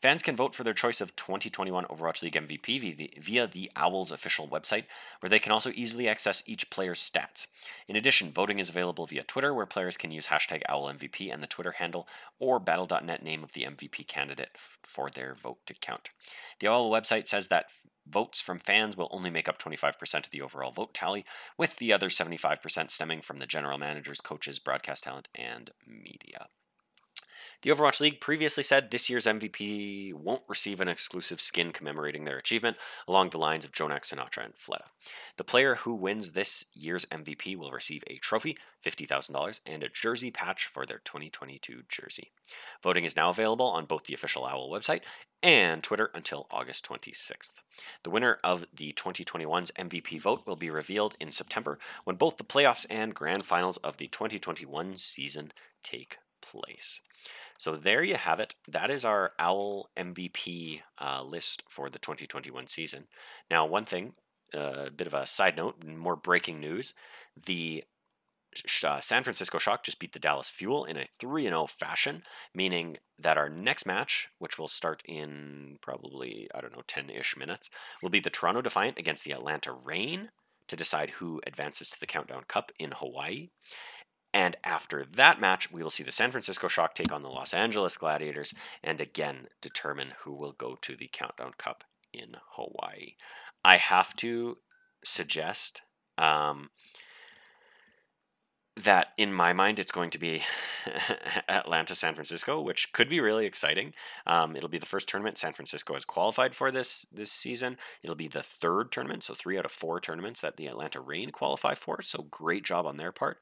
Fans 0.00 0.22
can 0.22 0.34
vote 0.34 0.54
for 0.54 0.64
their 0.64 0.72
choice 0.72 1.02
of 1.02 1.14
2021 1.16 1.84
Overwatch 1.84 2.22
League 2.22 2.34
MVP 2.34 3.20
via 3.22 3.46
the 3.46 3.70
Owls 3.76 4.10
official 4.10 4.48
website, 4.48 4.84
where 5.20 5.28
they 5.28 5.38
can 5.38 5.52
also 5.52 5.70
easily 5.74 6.08
access 6.08 6.42
each 6.48 6.70
player's 6.70 7.00
stats. 7.00 7.46
In 7.86 7.96
addition, 7.96 8.32
voting 8.32 8.58
is 8.58 8.70
available 8.70 9.06
via 9.06 9.22
Twitter, 9.22 9.52
where 9.52 9.66
players 9.66 9.98
can 9.98 10.10
use 10.10 10.28
hashtag 10.28 10.62
OwlMVP 10.70 11.30
and 11.32 11.42
the 11.42 11.46
Twitter 11.46 11.72
handle 11.72 12.08
or 12.38 12.58
Battle.net 12.58 13.22
name 13.22 13.44
of 13.44 13.52
the 13.52 13.64
MVP 13.64 14.06
candidate 14.06 14.56
for 14.56 15.10
their 15.10 15.34
vote 15.34 15.58
to 15.66 15.74
count. 15.74 16.08
The 16.60 16.68
Owl 16.68 16.90
website 16.90 17.26
says 17.26 17.48
that 17.48 17.66
Votes 18.06 18.40
from 18.40 18.58
fans 18.58 18.96
will 18.96 19.08
only 19.10 19.30
make 19.30 19.48
up 19.48 19.58
25% 19.58 20.24
of 20.24 20.30
the 20.30 20.42
overall 20.42 20.72
vote 20.72 20.94
tally, 20.94 21.24
with 21.56 21.76
the 21.76 21.92
other 21.92 22.08
75% 22.08 22.90
stemming 22.90 23.22
from 23.22 23.38
the 23.38 23.46
general 23.46 23.78
managers, 23.78 24.20
coaches, 24.20 24.58
broadcast 24.58 25.04
talent, 25.04 25.28
and 25.34 25.70
media. 25.86 26.48
The 27.62 27.68
Overwatch 27.68 28.00
League 28.00 28.22
previously 28.22 28.62
said 28.62 28.90
this 28.90 29.10
year's 29.10 29.26
MVP 29.26 30.14
won't 30.14 30.44
receive 30.48 30.80
an 30.80 30.88
exclusive 30.88 31.42
skin 31.42 31.72
commemorating 31.72 32.24
their 32.24 32.38
achievement 32.38 32.78
along 33.06 33.30
the 33.30 33.38
lines 33.38 33.66
of 33.66 33.72
JJoNak, 33.72 34.00
Sinatra, 34.00 34.46
and 34.46 34.54
Fleta. 34.54 34.86
The 35.36 35.44
player 35.44 35.74
who 35.74 35.92
wins 35.92 36.32
this 36.32 36.70
year's 36.72 37.04
MVP 37.06 37.58
will 37.58 37.70
receive 37.70 38.02
a 38.06 38.16
trophy, 38.16 38.56
$50,000, 38.82 39.60
and 39.66 39.82
a 39.82 39.90
jersey 39.90 40.30
patch 40.30 40.68
for 40.68 40.86
their 40.86 41.00
2022 41.04 41.82
jersey. 41.86 42.30
Voting 42.82 43.04
is 43.04 43.14
now 43.14 43.28
available 43.28 43.66
on 43.66 43.84
both 43.84 44.04
the 44.04 44.14
official 44.14 44.46
OWL 44.46 44.70
website 44.70 45.02
and 45.42 45.82
Twitter 45.82 46.10
until 46.14 46.46
August 46.50 46.88
26th. 46.88 47.52
The 48.04 48.10
winner 48.10 48.38
of 48.42 48.64
the 48.74 48.94
2021's 48.94 49.70
MVP 49.72 50.18
vote 50.18 50.46
will 50.46 50.56
be 50.56 50.70
revealed 50.70 51.14
in 51.20 51.30
September 51.30 51.78
when 52.04 52.16
both 52.16 52.38
the 52.38 52.44
playoffs 52.44 52.86
and 52.88 53.14
grand 53.14 53.44
finals 53.44 53.76
of 53.78 53.98
the 53.98 54.08
2021 54.08 54.96
season 54.96 55.52
take 55.82 56.16
place. 56.40 57.00
So 57.60 57.76
there 57.76 58.02
you 58.02 58.14
have 58.14 58.40
it. 58.40 58.54
That 58.66 58.90
is 58.90 59.04
our 59.04 59.32
OWL 59.38 59.90
MVP 59.94 60.80
uh, 60.98 61.22
list 61.22 61.62
for 61.68 61.90
the 61.90 61.98
2021 61.98 62.66
season. 62.68 63.06
Now, 63.50 63.66
one 63.66 63.84
thing, 63.84 64.14
uh, 64.54 64.86
a 64.86 64.90
bit 64.90 65.06
of 65.06 65.12
a 65.12 65.26
side 65.26 65.58
note, 65.58 65.84
more 65.84 66.16
breaking 66.16 66.58
news: 66.58 66.94
the 67.36 67.84
uh, 68.82 69.00
San 69.00 69.24
Francisco 69.24 69.58
Shock 69.58 69.84
just 69.84 69.98
beat 69.98 70.14
the 70.14 70.18
Dallas 70.18 70.48
Fuel 70.48 70.86
in 70.86 70.96
a 70.96 71.04
3 71.18 71.42
0 71.42 71.66
fashion, 71.66 72.22
meaning 72.54 72.96
that 73.18 73.36
our 73.36 73.50
next 73.50 73.84
match, 73.84 74.30
which 74.38 74.58
will 74.58 74.66
start 74.66 75.02
in 75.04 75.76
probably, 75.82 76.48
I 76.54 76.62
don't 76.62 76.74
know, 76.74 76.84
10 76.86 77.10
ish 77.10 77.36
minutes, 77.36 77.68
will 78.02 78.08
be 78.08 78.20
the 78.20 78.30
Toronto 78.30 78.62
Defiant 78.62 78.98
against 78.98 79.24
the 79.24 79.32
Atlanta 79.32 79.70
Reign 79.70 80.30
to 80.66 80.76
decide 80.76 81.10
who 81.10 81.42
advances 81.46 81.90
to 81.90 82.00
the 82.00 82.06
Countdown 82.06 82.44
Cup 82.48 82.72
in 82.78 82.92
Hawaii. 82.92 83.50
And 84.32 84.56
after 84.62 85.04
that 85.04 85.40
match, 85.40 85.72
we 85.72 85.82
will 85.82 85.90
see 85.90 86.04
the 86.04 86.12
San 86.12 86.30
Francisco 86.30 86.68
Shock 86.68 86.94
take 86.94 87.12
on 87.12 87.22
the 87.22 87.28
Los 87.28 87.52
Angeles 87.52 87.96
Gladiators 87.96 88.54
and 88.82 89.00
again 89.00 89.48
determine 89.60 90.14
who 90.20 90.32
will 90.32 90.52
go 90.52 90.78
to 90.82 90.96
the 90.96 91.08
Countdown 91.12 91.52
Cup 91.58 91.84
in 92.12 92.36
Hawaii. 92.52 93.14
I 93.64 93.76
have 93.76 94.14
to 94.16 94.58
suggest 95.04 95.82
um, 96.16 96.70
that 98.76 99.08
in 99.16 99.32
my 99.32 99.52
mind 99.52 99.78
it's 99.78 99.92
going 99.92 100.10
to 100.10 100.18
be 100.18 100.42
Atlanta 101.48 101.94
San 101.94 102.14
Francisco, 102.14 102.60
which 102.60 102.92
could 102.92 103.08
be 103.08 103.20
really 103.20 103.46
exciting. 103.46 103.92
Um, 104.26 104.56
it'll 104.56 104.68
be 104.68 104.78
the 104.78 104.86
first 104.86 105.08
tournament 105.08 105.38
San 105.38 105.52
Francisco 105.52 105.94
has 105.94 106.04
qualified 106.04 106.54
for 106.54 106.70
this 106.70 107.02
this 107.02 107.32
season. 107.32 107.78
It'll 108.02 108.16
be 108.16 108.28
the 108.28 108.42
third 108.42 108.92
tournament, 108.92 109.24
so 109.24 109.34
three 109.34 109.58
out 109.58 109.64
of 109.64 109.72
four 109.72 110.00
tournaments 110.00 110.40
that 110.40 110.56
the 110.56 110.66
Atlanta 110.66 111.00
Reign 111.00 111.30
qualify 111.30 111.74
for. 111.74 112.00
So 112.02 112.22
great 112.30 112.64
job 112.64 112.86
on 112.86 112.96
their 112.96 113.12
part. 113.12 113.38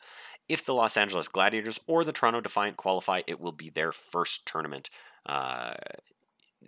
If 0.49 0.65
the 0.65 0.75
Los 0.75 0.97
Angeles 0.97 1.29
Gladiators 1.29 1.81
or 1.87 2.05
the 2.05 2.13
Toronto 2.13 2.41
Defiant 2.41 2.77
qualify, 2.77 3.23
it 3.27 3.41
will 3.41 3.53
be 3.53 3.71
their 3.71 3.93
first 3.93 4.47
tournament 4.47 4.91
uh, 5.27 5.75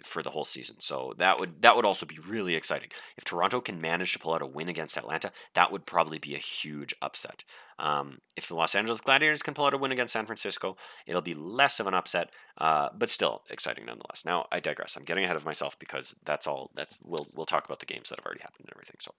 for 0.04 0.22
the 0.22 0.30
whole 0.30 0.44
season. 0.44 0.76
So 0.80 1.14
that 1.18 1.40
would 1.40 1.62
that 1.62 1.76
would 1.76 1.84
also 1.84 2.06
be 2.06 2.18
really 2.18 2.54
exciting. 2.54 2.90
If 3.16 3.24
Toronto 3.24 3.60
can 3.60 3.80
manage 3.80 4.12
to 4.12 4.18
pull 4.18 4.34
out 4.34 4.42
a 4.42 4.46
win 4.46 4.68
against 4.68 4.96
Atlanta, 4.96 5.32
that 5.54 5.72
would 5.72 5.86
probably 5.86 6.18
be 6.18 6.34
a 6.34 6.38
huge 6.38 6.94
upset. 7.02 7.44
Um, 7.78 8.20
if 8.36 8.46
the 8.46 8.54
Los 8.54 8.74
Angeles 8.74 9.00
Gladiators 9.00 9.42
can 9.42 9.54
pull 9.54 9.66
out 9.66 9.74
a 9.74 9.78
win 9.78 9.92
against 9.92 10.12
San 10.12 10.26
Francisco, 10.26 10.76
it'll 11.06 11.22
be 11.22 11.34
less 11.34 11.80
of 11.80 11.86
an 11.86 11.94
upset, 11.94 12.30
uh, 12.58 12.90
but 12.96 13.10
still 13.10 13.42
exciting 13.50 13.86
nonetheless. 13.86 14.24
Now 14.24 14.46
I 14.52 14.60
digress. 14.60 14.96
I'm 14.96 15.04
getting 15.04 15.24
ahead 15.24 15.36
of 15.36 15.44
myself 15.44 15.78
because 15.78 16.16
that's 16.24 16.46
all. 16.46 16.70
That's 16.74 17.00
we'll 17.04 17.26
we'll 17.34 17.46
talk 17.46 17.64
about 17.64 17.80
the 17.80 17.86
games 17.86 18.10
that 18.10 18.18
have 18.18 18.26
already 18.26 18.42
happened 18.42 18.66
and 18.66 18.74
everything. 18.74 18.96
So 19.00 19.14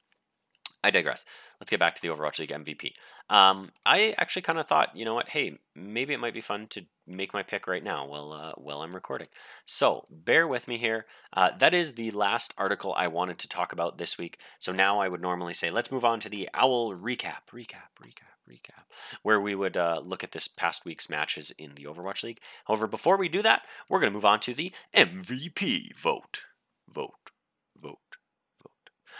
I 0.84 0.90
digress. 0.90 1.26
Let's 1.60 1.70
get 1.70 1.80
back 1.80 1.96
to 1.96 2.02
the 2.02 2.08
Overwatch 2.08 2.40
League 2.40 2.50
MVP. 2.50 2.94
Um, 3.30 3.72
I 3.86 4.16
actually 4.18 4.42
kind 4.42 4.60
of 4.60 4.68
thought, 4.68 4.96
you 4.96 5.06
know 5.06 5.14
what? 5.14 5.30
Hey, 5.30 5.60
maybe 5.76 6.14
it 6.14 6.20
might 6.20 6.34
be 6.34 6.42
fun 6.42 6.68
to 6.72 6.86
make 7.06 7.34
my 7.34 7.44
pick 7.44 7.68
right 7.68 7.84
now 7.84 8.06
while 8.06 8.34
uh, 8.34 8.54
while 8.58 8.82
I'm 8.82 8.96
recording. 8.96 9.28
So 9.66 10.06
bear 10.10 10.48
with 10.48 10.68
me 10.68 10.78
here. 10.78 11.06
Uh, 11.34 11.52
that 11.60 11.74
is 11.74 11.94
the 11.94 12.12
last 12.12 12.54
article 12.58 12.94
I 12.96 13.08
wanted 13.08 13.38
to 13.40 13.48
talk 13.48 13.74
about 13.74 13.98
this 13.98 14.18
week. 14.18 14.40
So 14.60 14.72
now 14.72 15.00
I 15.00 15.08
would 15.08 15.22
normally 15.22 15.54
say, 15.54 15.70
let's 15.70 15.92
move 15.92 16.06
on 16.06 16.20
to 16.22 16.30
the 16.30 16.50
Owl 16.54 16.98
recap, 16.98 17.48
recap, 17.54 17.92
recap, 18.02 18.32
recap, 18.50 18.86
where 19.22 19.40
we 19.40 19.54
would 19.54 19.78
uh, 19.78 20.02
look 20.04 20.24
at 20.24 20.32
this 20.32 20.48
past 20.48 20.86
week's 20.86 21.10
matches 21.10 21.52
in 21.58 21.76
the 21.76 21.86
Overwatch 21.86 22.24
League. 22.24 22.40
However, 22.66 22.88
before 22.88 23.18
we 23.18 23.30
do 23.30 23.42
that, 23.44 23.62
we're 23.88 24.00
going 24.00 24.12
to 24.12 24.16
move 24.16 24.26
on 24.26 24.40
to 24.42 24.54
the 24.54 24.74
MVP 24.96 25.96
vote, 25.96 26.44
vote, 26.90 27.32
vote. 27.78 27.98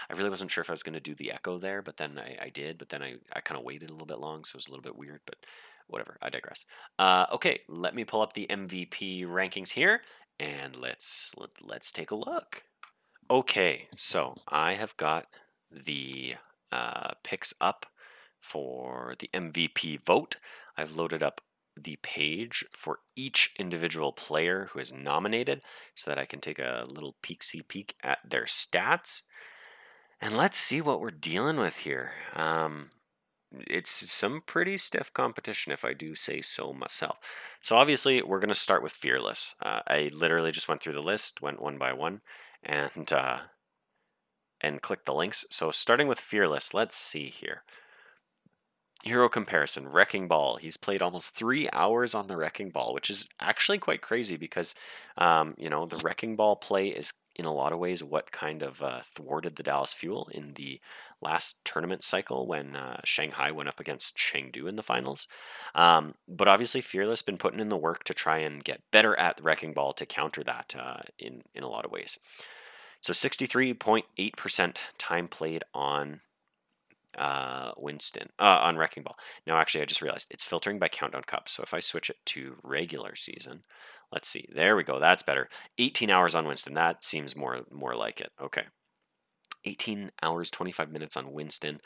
I 0.09 0.13
really 0.13 0.29
wasn't 0.29 0.51
sure 0.51 0.61
if 0.61 0.69
I 0.69 0.73
was 0.73 0.83
going 0.83 0.93
to 0.93 0.99
do 0.99 1.15
the 1.15 1.31
echo 1.31 1.57
there, 1.57 1.81
but 1.81 1.97
then 1.97 2.19
I, 2.19 2.45
I 2.45 2.49
did. 2.49 2.77
But 2.77 2.89
then 2.89 3.01
I, 3.03 3.15
I 3.33 3.41
kind 3.41 3.57
of 3.57 3.65
waited 3.65 3.89
a 3.89 3.93
little 3.93 4.07
bit 4.07 4.19
long, 4.19 4.43
so 4.43 4.55
it 4.55 4.59
was 4.59 4.67
a 4.67 4.71
little 4.71 4.83
bit 4.83 4.97
weird. 4.97 5.21
But 5.25 5.37
whatever, 5.87 6.17
I 6.21 6.29
digress. 6.29 6.65
Uh, 6.97 7.25
okay, 7.33 7.61
let 7.67 7.95
me 7.95 8.03
pull 8.03 8.21
up 8.21 8.33
the 8.33 8.47
MVP 8.49 9.25
rankings 9.27 9.69
here, 9.69 10.01
and 10.39 10.75
let's 10.75 11.33
let, 11.37 11.49
let's 11.61 11.91
take 11.91 12.11
a 12.11 12.15
look. 12.15 12.63
Okay, 13.29 13.87
so 13.95 14.35
I 14.47 14.73
have 14.73 14.97
got 14.97 15.27
the 15.71 16.35
uh, 16.71 17.11
picks 17.23 17.53
up 17.61 17.85
for 18.39 19.15
the 19.19 19.29
MVP 19.33 20.03
vote. 20.05 20.37
I've 20.77 20.95
loaded 20.95 21.23
up 21.23 21.41
the 21.77 21.97
page 22.01 22.65
for 22.71 22.99
each 23.15 23.53
individual 23.57 24.11
player 24.11 24.69
who 24.71 24.79
is 24.79 24.91
nominated 24.91 25.61
so 25.95 26.11
that 26.11 26.19
I 26.19 26.25
can 26.25 26.41
take 26.41 26.59
a 26.59 26.83
little 26.87 27.15
peek 27.21 27.43
see 27.43 27.61
peek 27.61 27.95
at 28.03 28.19
their 28.29 28.43
stats. 28.43 29.21
And 30.22 30.38
let's 30.38 30.59
see 30.59 30.82
what 30.82 31.01
we're 31.01 31.09
dealing 31.09 31.57
with 31.57 31.78
here. 31.78 32.11
Um, 32.36 32.91
it's 33.51 34.11
some 34.11 34.41
pretty 34.45 34.78
stiff 34.78 35.11
competition, 35.13 35.72
if 35.72 35.84
I 35.84 35.93
do 35.93 36.13
say 36.13 36.41
so 36.41 36.74
myself. 36.74 37.17
So 37.59 37.76
obviously, 37.76 38.22
we're 38.22 38.39
going 38.39 38.49
to 38.49 38.55
start 38.55 38.84
with 38.84 38.91
Fearless. 38.91 39.55
Uh, 39.61 39.82
I 39.88 40.11
literally 40.13 40.51
just 40.51 40.69
went 40.69 40.82
through 40.82 40.93
the 40.93 41.01
list, 41.01 41.41
went 41.41 41.61
one 41.61 41.78
by 41.78 41.91
one, 41.91 42.22
and 42.63 43.11
uh, 43.11 43.39
and 44.61 44.82
clicked 44.82 45.07
the 45.07 45.13
links. 45.13 45.43
So 45.49 45.72
starting 45.72 46.07
with 46.07 46.19
Fearless, 46.19 46.74
let's 46.74 46.95
see 46.95 47.26
here. 47.26 47.63
Hero 49.03 49.28
comparison, 49.28 49.88
Wrecking 49.89 50.28
Ball. 50.28 50.57
He's 50.57 50.78
played 50.78 51.01
almost 51.01 51.36
three 51.36 51.67
hours 51.74 52.13
on 52.13 52.28
the 52.28 52.38
Wrecking 52.38 52.69
Ball, 52.69 52.93
which 52.93 53.09
is 53.09 53.28
actually 53.39 53.80
quite 53.80 54.03
crazy 54.03 54.38
because, 54.38 54.76
um, 55.17 55.55
you 55.57 55.72
know, 55.72 55.88
the 55.88 55.99
Wrecking 56.03 56.36
Ball 56.36 56.55
play 56.55 56.89
is 56.89 57.11
in 57.41 57.45
a 57.47 57.53
lot 57.53 57.73
of 57.73 57.79
ways 57.79 58.03
what 58.03 58.31
kind 58.31 58.61
of 58.61 58.83
uh, 58.83 59.01
thwarted 59.03 59.55
the 59.55 59.63
Dallas 59.63 59.93
Fuel 59.93 60.29
in 60.31 60.53
the 60.53 60.79
last 61.21 61.65
tournament 61.65 62.03
cycle 62.03 62.45
when 62.45 62.75
uh, 62.75 63.01
Shanghai 63.03 63.49
went 63.49 63.67
up 63.67 63.79
against 63.79 64.15
Chengdu 64.15 64.67
in 64.67 64.75
the 64.75 64.83
finals. 64.83 65.27
Um, 65.73 66.13
but 66.27 66.47
obviously, 66.47 66.81
Fearless 66.81 67.23
been 67.23 67.39
putting 67.39 67.59
in 67.59 67.69
the 67.69 67.77
work 67.77 68.03
to 68.03 68.13
try 68.13 68.37
and 68.37 68.63
get 68.63 68.83
better 68.91 69.17
at 69.17 69.37
the 69.37 69.43
Wrecking 69.43 69.73
Ball 69.73 69.91
to 69.93 70.05
counter 70.05 70.43
that 70.43 70.75
uh, 70.77 71.01
in 71.17 71.41
in 71.55 71.63
a 71.63 71.69
lot 71.69 71.83
of 71.83 71.91
ways. 71.91 72.19
So 72.99 73.11
63.8% 73.11 74.75
time 74.99 75.27
played 75.27 75.63
on 75.73 76.21
uh, 77.17 77.71
Winston 77.75 78.29
uh, 78.37 78.59
on 78.61 78.77
Wrecking 78.77 79.01
Ball. 79.01 79.17
Now, 79.47 79.57
actually, 79.57 79.81
I 79.81 79.85
just 79.85 80.03
realized 80.03 80.27
it's 80.29 80.45
filtering 80.45 80.77
by 80.77 80.89
Countdown 80.89 81.23
Cup. 81.23 81.49
So 81.49 81.63
if 81.63 81.73
I 81.73 81.79
switch 81.79 82.11
it 82.11 82.17
to 82.27 82.57
regular 82.63 83.15
season, 83.15 83.63
let's 84.12 84.28
see. 84.28 84.47
There 84.53 84.76
we 84.76 84.84
go. 84.84 84.99
That's 84.99 85.24
better. 85.24 85.49
18 85.78 86.09
hours 86.09 86.36
on 86.36 86.47
Winston. 86.47 86.74
That 86.74 87.03
seems 87.03 87.36
more 87.36 87.62
more 87.72 87.95
like 87.95 88.22
it. 88.22 88.32
Okay. 88.41 88.66
18 89.66 90.12
hours 90.24 90.49
25 90.49 90.91
minutes 90.91 91.16
on 91.16 91.32
Winston. 91.32 91.82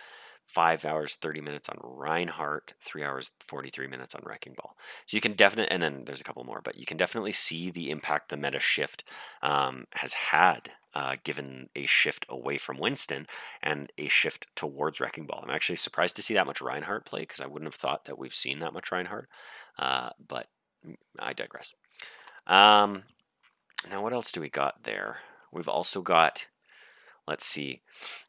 5 0.48 0.86
hours 0.86 1.16
30 1.16 1.42
minutes 1.42 1.70
on 1.70 1.80
Reinhardt, 1.82 2.76
3 2.80 3.04
hours 3.04 3.32
43 3.40 3.88
minutes 3.88 4.14
on 4.14 4.22
Wrecking 4.24 4.54
Ball. 4.54 4.76
So 5.08 5.18
you 5.18 5.22
can 5.22 5.34
definitely, 5.34 5.72
and 5.72 5.82
then 5.82 6.04
there's 6.06 6.22
a 6.22 6.24
couple 6.24 6.44
more, 6.44 6.62
but 6.64 6.78
you 6.78 6.86
can 6.86 6.98
definitely 6.98 7.32
see 7.32 7.72
the 7.72 7.90
impact 7.90 8.30
the 8.30 8.38
meta 8.38 8.60
shift 8.60 9.04
um, 9.42 9.86
has 9.94 10.14
had 10.14 10.72
uh, 10.94 11.16
given 11.24 11.70
a 11.76 11.86
shift 11.86 12.26
away 12.30 12.58
from 12.58 12.78
Winston 12.78 13.28
and 13.62 13.92
a 13.98 14.08
shift 14.08 14.48
towards 14.56 15.00
Wrecking 15.00 15.26
Ball. 15.26 15.42
I'm 15.44 15.50
actually 15.54 15.76
surprised 15.76 16.16
to 16.18 16.22
see 16.22 16.36
that 16.36 16.46
much 16.46 16.62
Reinhardt 16.62 17.06
play 17.06 17.22
because 17.22 17.42
I 17.42 17.48
wouldn't 17.48 17.68
have 17.68 17.76
thought 17.76 18.06
that 18.06 18.18
we've 18.18 18.34
seen 18.34 18.60
that 18.60 18.74
much 18.74 18.92
Reinhardt, 18.92 19.28
uh, 19.80 20.12
but 20.26 20.48
I 21.20 21.34
digress. 21.34 21.76
Um, 22.48 23.04
now, 23.90 24.02
what 24.02 24.14
else 24.14 24.32
do 24.32 24.42
we 24.42 24.50
got 24.50 24.84
there? 24.84 25.18
We've 25.52 25.70
also 25.70 26.02
got, 26.02 26.48
let's 27.28 27.46
see, 27.46 27.82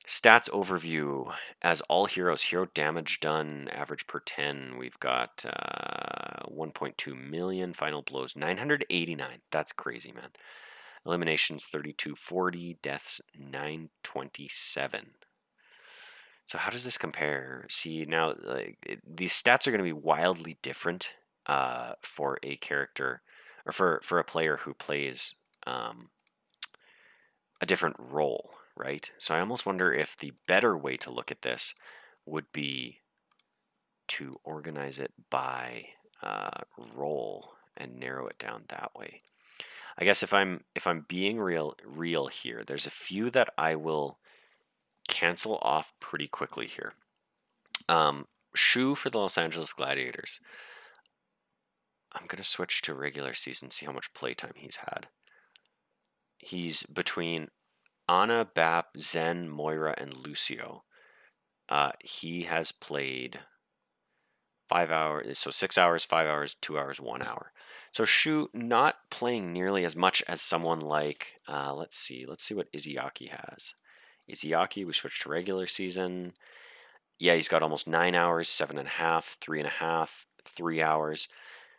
stats 0.07 0.51
overview. 0.51 1.33
As 1.62 1.81
all 1.83 2.07
heroes, 2.07 2.43
hero 2.43 2.69
damage 2.75 3.21
done, 3.21 3.69
average 3.73 4.07
per 4.07 4.21
10. 4.21 4.77
We've 4.79 4.99
got 5.01 5.45
uh, 5.45 6.47
1.2 6.49 7.31
million, 7.31 7.73
final 7.73 8.03
blows 8.03 8.37
989. 8.37 9.41
That's 9.51 9.73
crazy, 9.73 10.12
man. 10.12 10.31
Eliminations 11.05 11.64
3240, 11.64 12.79
deaths 12.83 13.21
927. 13.39 15.07
So 16.45 16.59
how 16.59 16.71
does 16.71 16.85
this 16.85 16.99
compare? 16.99 17.67
See 17.69 18.05
now, 18.09 18.35
like 18.43 18.79
it, 18.85 19.01
these 19.05 19.33
stats 19.33 19.67
are 19.67 19.73
going 19.73 19.79
to 19.79 19.85
be 19.85 19.93
wildly 19.93 20.59
different 20.62 21.11
uh, 21.47 21.95
for 22.03 22.39
a 22.43 22.57
character 22.57 23.23
or 23.67 23.73
for 23.73 24.01
for 24.03 24.19
a 24.19 24.25
player 24.25 24.59
who 24.59 24.73
plays 24.73 25.35
um, 25.67 26.09
a 27.61 27.67
different 27.67 27.97
role, 27.99 28.55
right? 28.77 29.11
So 29.19 29.35
I 29.35 29.41
almost 29.41 29.67
wonder 29.67 29.93
if 29.93 30.17
the 30.17 30.33
better 30.47 30.77
way 30.77 30.97
to 30.99 31.11
look 31.11 31.31
at 31.31 31.43
this 31.43 31.75
would 32.25 32.53
be 32.53 33.01
to 34.09 34.37
organize 34.45 34.99
it 34.99 35.12
by 35.31 35.89
uh, 36.23 36.62
role 36.95 37.55
and 37.77 37.99
narrow 37.99 38.27
it 38.27 38.39
down 38.39 38.64
that 38.69 38.93
way. 38.95 39.21
I 39.99 40.05
guess 40.05 40.23
if 40.23 40.33
I'm 40.33 40.64
if 40.75 40.87
I'm 40.87 41.05
being 41.09 41.39
real 41.39 41.75
real 41.85 42.29
here, 42.29 42.62
there's 42.67 42.87
a 42.87 42.91
few 42.91 43.31
that 43.31 43.53
I 43.59 43.75
will 43.75 44.19
cancel 45.09 45.59
off 45.62 45.93
pretty 46.01 46.29
quickly 46.29 46.67
here. 46.67 46.95
Um, 47.89 48.27
Shu 48.55 48.95
for 48.95 49.11
the 49.11 49.19
Los 49.19 49.39
Angeles 49.39 49.73
Gladiators. 49.73 50.41
I'm 52.17 52.27
gonna 52.27 52.45
switch 52.45 52.83
to 52.83 52.95
regular 52.95 53.35
season, 53.35 53.71
see 53.71 53.87
how 53.87 53.93
much 53.93 54.14
playtime 54.14 54.55
he's 54.57 54.77
had. 54.77 55.09
He's 56.39 56.83
between 56.85 57.49
Ana, 58.09 58.49
Bap, 58.55 58.97
Zen, 58.99 59.49
Moira, 59.49 59.95
and 59.99 60.17
Lucio. 60.17 60.85
Uh, 61.69 61.91
he 62.01 62.45
has 62.45 62.73
played 62.73 63.41
five 64.69 64.91
hours, 64.91 65.39
so 65.39 65.51
six 65.51 65.77
hours, 65.77 66.05
five 66.05 66.27
hours, 66.27 66.55
two 66.55 66.79
hours, 66.79 67.01
one 67.01 67.23
hour. 67.23 67.53
So 67.93 68.05
Shu 68.05 68.51
not 68.53 68.97
playing 69.11 69.53
nearly 69.53 69.85
as 69.85 69.97
much 69.97 70.23
as 70.29 70.41
someone 70.41 70.81
like, 70.81 71.35
uh, 71.49 71.75
let's 71.75 71.97
see, 71.97 72.27
let's 72.27 72.45
see 72.45 72.55
what 72.55 72.73
Izayaki 72.73 73.31
has. 73.31 73.75
Izayaki, 74.31 74.85
we 74.85 74.93
switched 74.93 75.23
to 75.23 75.29
regular 75.29 75.67
season. 75.67 76.35
yeah, 77.19 77.35
he's 77.35 77.49
got 77.49 77.62
almost 77.62 77.89
nine 77.89 78.14
hours, 78.14 78.49
seven 78.49 78.79
and 78.79 78.89
a 78.89 78.93
half, 78.93 79.37
three 79.41 79.59
and 79.59 79.67
a 79.67 79.71
half, 79.71 80.27
three 80.45 80.83
hours. 80.83 81.29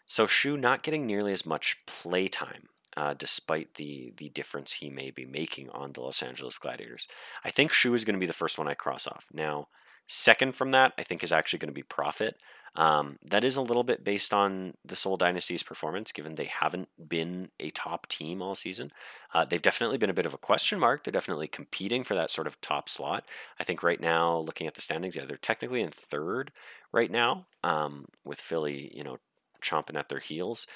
So 0.07 0.25
Shu 0.25 0.57
not 0.57 0.81
getting 0.81 1.05
nearly 1.05 1.33
as 1.33 1.45
much 1.45 1.77
play 1.85 2.27
time, 2.27 2.69
uh, 2.95 3.13
despite 3.13 3.75
the 3.75 4.13
the 4.17 4.29
difference 4.29 4.73
he 4.73 4.89
may 4.89 5.11
be 5.11 5.25
making 5.25 5.69
on 5.69 5.91
the 5.91 6.01
Los 6.01 6.23
Angeles 6.23 6.57
Gladiators. 6.57 7.07
I 7.43 7.51
think 7.51 7.71
Shu 7.71 7.93
is 7.93 8.05
going 8.05 8.15
to 8.15 8.19
be 8.19 8.25
the 8.25 8.33
first 8.33 8.57
one 8.57 8.67
I 8.67 8.73
cross 8.73 9.05
off. 9.05 9.27
Now, 9.33 9.67
second 10.07 10.55
from 10.55 10.71
that, 10.71 10.93
I 10.97 11.03
think 11.03 11.23
is 11.23 11.31
actually 11.33 11.59
going 11.59 11.69
to 11.69 11.73
be 11.73 11.83
Profit. 11.83 12.37
Um, 12.75 13.17
that 13.25 13.43
is 13.43 13.57
a 13.57 13.61
little 13.61 13.83
bit 13.83 14.03
based 14.03 14.33
on 14.33 14.75
the 14.85 14.95
Seoul 14.95 15.17
Dynasty's 15.17 15.63
performance, 15.63 16.11
given 16.11 16.35
they 16.35 16.45
haven't 16.45 16.89
been 17.09 17.49
a 17.59 17.71
top 17.71 18.07
team 18.07 18.39
all 18.41 18.53
season. 18.53 18.91
Uh, 19.33 19.45
they've 19.45 19.61
definitely 19.61 19.97
been 19.97 20.11
a 20.11 20.13
bit 20.13 20.27
of 20.27 20.33
a 20.33 20.37
question 20.37 20.79
mark. 20.79 21.03
They're 21.03 21.11
definitely 21.11 21.47
competing 21.47 22.03
for 22.03 22.13
that 22.13 22.29
sort 22.29 22.45
of 22.45 22.61
top 22.61 22.87
slot. 22.87 23.25
I 23.59 23.63
think 23.63 23.81
right 23.81 23.99
now, 23.99 24.37
looking 24.37 24.67
at 24.67 24.75
the 24.75 24.81
standings, 24.81 25.15
yeah, 25.15 25.25
they're 25.25 25.37
technically 25.37 25.81
in 25.81 25.89
third 25.89 26.51
right 26.91 27.09
now, 27.09 27.47
um, 27.63 28.05
with 28.23 28.39
Philly, 28.39 28.91
you 28.93 29.03
know, 29.03 29.17
chomping 29.61 29.97
at 29.97 30.09
their 30.09 30.19
heels. 30.19 30.67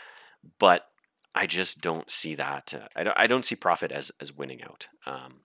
But 0.60 0.88
I 1.34 1.46
just 1.46 1.82
don't 1.82 2.10
see 2.10 2.36
that. 2.36 2.74
Uh, 2.74 2.88
I 2.96 3.04
don't. 3.04 3.18
I 3.18 3.28
don't 3.28 3.46
see 3.46 3.56
Profit 3.56 3.92
as 3.92 4.12
as 4.20 4.34
winning 4.34 4.64
out. 4.64 4.88
Um, 5.06 5.42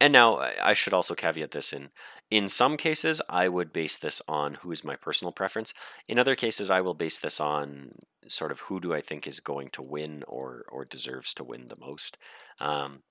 and 0.00 0.12
now 0.12 0.38
I 0.62 0.72
should 0.72 0.94
also 0.94 1.14
caveat 1.14 1.50
this 1.50 1.72
in 1.72 1.90
in 2.30 2.48
some 2.48 2.76
cases 2.76 3.20
I 3.28 3.48
would 3.48 3.72
base 3.72 3.96
this 3.96 4.22
on 4.26 4.54
who 4.54 4.72
is 4.72 4.84
my 4.84 4.96
personal 4.96 5.32
preference. 5.32 5.74
In 6.08 6.18
other 6.18 6.34
cases 6.34 6.70
I 6.70 6.80
will 6.80 6.94
base 6.94 7.18
this 7.18 7.38
on 7.38 7.92
sort 8.26 8.50
of 8.50 8.60
who 8.60 8.80
do 8.80 8.94
I 8.94 9.00
think 9.00 9.26
is 9.26 9.40
going 9.40 9.68
to 9.70 9.82
win 9.82 10.24
or 10.26 10.64
or 10.68 10.84
deserves 10.84 11.34
to 11.34 11.44
win 11.44 11.68
the 11.68 11.78
most. 11.78 12.16
Um, 12.58 13.02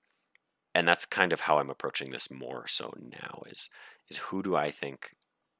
and 0.74 0.86
that's 0.86 1.04
kind 1.04 1.32
of 1.32 1.42
how 1.42 1.58
I'm 1.58 1.70
approaching 1.70 2.10
this 2.10 2.30
more 2.30 2.66
so 2.66 2.92
now 2.98 3.42
is 3.48 3.70
is 4.08 4.16
who 4.18 4.42
do 4.42 4.56
I 4.56 4.70
think 4.70 5.10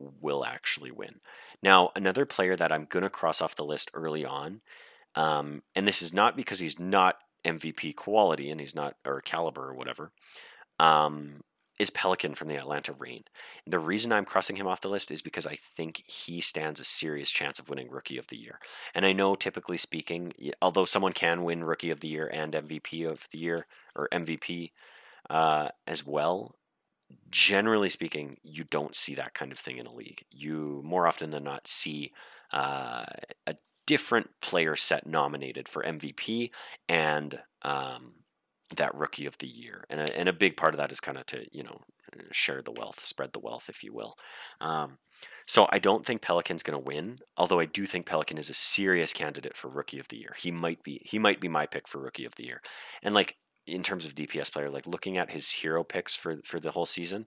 will 0.00 0.44
actually 0.44 0.90
win. 0.90 1.20
Now 1.62 1.90
another 1.94 2.26
player 2.26 2.56
that 2.56 2.72
I'm 2.72 2.86
going 2.86 3.02
to 3.02 3.10
cross 3.10 3.40
off 3.40 3.56
the 3.56 3.64
list 3.64 3.90
early 3.94 4.24
on 4.24 4.60
um, 5.14 5.62
and 5.74 5.86
this 5.86 6.02
is 6.02 6.12
not 6.12 6.36
because 6.36 6.60
he's 6.60 6.78
not 6.78 7.16
MVP 7.44 7.96
quality 7.96 8.50
and 8.50 8.60
he's 8.60 8.74
not 8.74 8.96
or 9.04 9.20
caliber 9.20 9.68
or 9.68 9.74
whatever 9.74 10.12
um, 10.78 11.40
is 11.78 11.90
Pelican 11.90 12.34
from 12.34 12.48
the 12.48 12.56
Atlanta 12.56 12.92
Reign. 12.92 13.24
The 13.66 13.78
reason 13.78 14.12
I'm 14.12 14.24
crossing 14.24 14.56
him 14.56 14.66
off 14.66 14.82
the 14.82 14.88
list 14.88 15.10
is 15.10 15.22
because 15.22 15.46
I 15.46 15.56
think 15.56 16.02
he 16.06 16.40
stands 16.40 16.78
a 16.78 16.84
serious 16.84 17.30
chance 17.30 17.58
of 17.58 17.70
winning 17.70 17.90
Rookie 17.90 18.18
of 18.18 18.28
the 18.28 18.36
Year. 18.36 18.60
And 18.94 19.06
I 19.06 19.12
know, 19.12 19.34
typically 19.34 19.78
speaking, 19.78 20.32
although 20.60 20.84
someone 20.84 21.12
can 21.12 21.42
win 21.42 21.64
Rookie 21.64 21.90
of 21.90 22.00
the 22.00 22.08
Year 22.08 22.30
and 22.32 22.52
MVP 22.52 23.08
of 23.08 23.26
the 23.32 23.38
Year 23.38 23.66
or 23.96 24.08
MVP 24.12 24.72
uh, 25.30 25.68
as 25.86 26.06
well, 26.06 26.54
generally 27.30 27.88
speaking, 27.88 28.38
you 28.42 28.64
don't 28.64 28.96
see 28.96 29.14
that 29.14 29.34
kind 29.34 29.52
of 29.52 29.58
thing 29.58 29.78
in 29.78 29.86
a 29.86 29.92
league. 29.92 30.24
You 30.30 30.80
more 30.84 31.06
often 31.06 31.30
than 31.30 31.44
not 31.44 31.68
see 31.68 32.12
uh, 32.52 33.04
a 33.46 33.56
different 33.86 34.30
player 34.40 34.76
set 34.76 35.06
nominated 35.06 35.68
for 35.68 35.82
MVP 35.82 36.50
and 36.88 37.40
um, 37.62 38.12
that 38.76 38.94
rookie 38.94 39.26
of 39.26 39.38
the 39.38 39.48
year. 39.48 39.84
And 39.90 40.00
a, 40.00 40.18
and 40.18 40.28
a 40.28 40.32
big 40.32 40.56
part 40.56 40.74
of 40.74 40.78
that 40.78 40.92
is 40.92 41.00
kind 41.00 41.18
of 41.18 41.26
to, 41.26 41.44
you 41.52 41.62
know, 41.62 41.80
share 42.32 42.62
the 42.62 42.72
wealth, 42.72 43.04
spread 43.04 43.32
the 43.32 43.40
wealth, 43.40 43.68
if 43.68 43.82
you 43.82 43.92
will. 43.92 44.16
Um, 44.60 44.98
so 45.46 45.68
I 45.70 45.78
don't 45.78 46.06
think 46.06 46.22
Pelican's 46.22 46.62
going 46.62 46.78
to 46.78 46.84
win, 46.84 47.18
although 47.36 47.60
I 47.60 47.64
do 47.66 47.86
think 47.86 48.06
Pelican 48.06 48.38
is 48.38 48.50
a 48.50 48.54
serious 48.54 49.12
candidate 49.12 49.56
for 49.56 49.68
rookie 49.68 49.98
of 49.98 50.08
the 50.08 50.16
year. 50.16 50.34
He 50.38 50.50
might 50.50 50.82
be 50.82 51.00
he 51.04 51.18
might 51.18 51.40
be 51.40 51.48
my 51.48 51.66
pick 51.66 51.88
for 51.88 52.00
rookie 52.00 52.24
of 52.24 52.36
the 52.36 52.44
year. 52.44 52.60
And 53.02 53.14
like 53.14 53.36
in 53.70 53.82
terms 53.82 54.04
of 54.04 54.14
DPS 54.14 54.52
player, 54.52 54.70
like 54.70 54.86
looking 54.86 55.16
at 55.16 55.30
his 55.30 55.50
hero 55.50 55.84
picks 55.84 56.14
for 56.14 56.38
for 56.44 56.60
the 56.60 56.72
whole 56.72 56.86
season, 56.86 57.26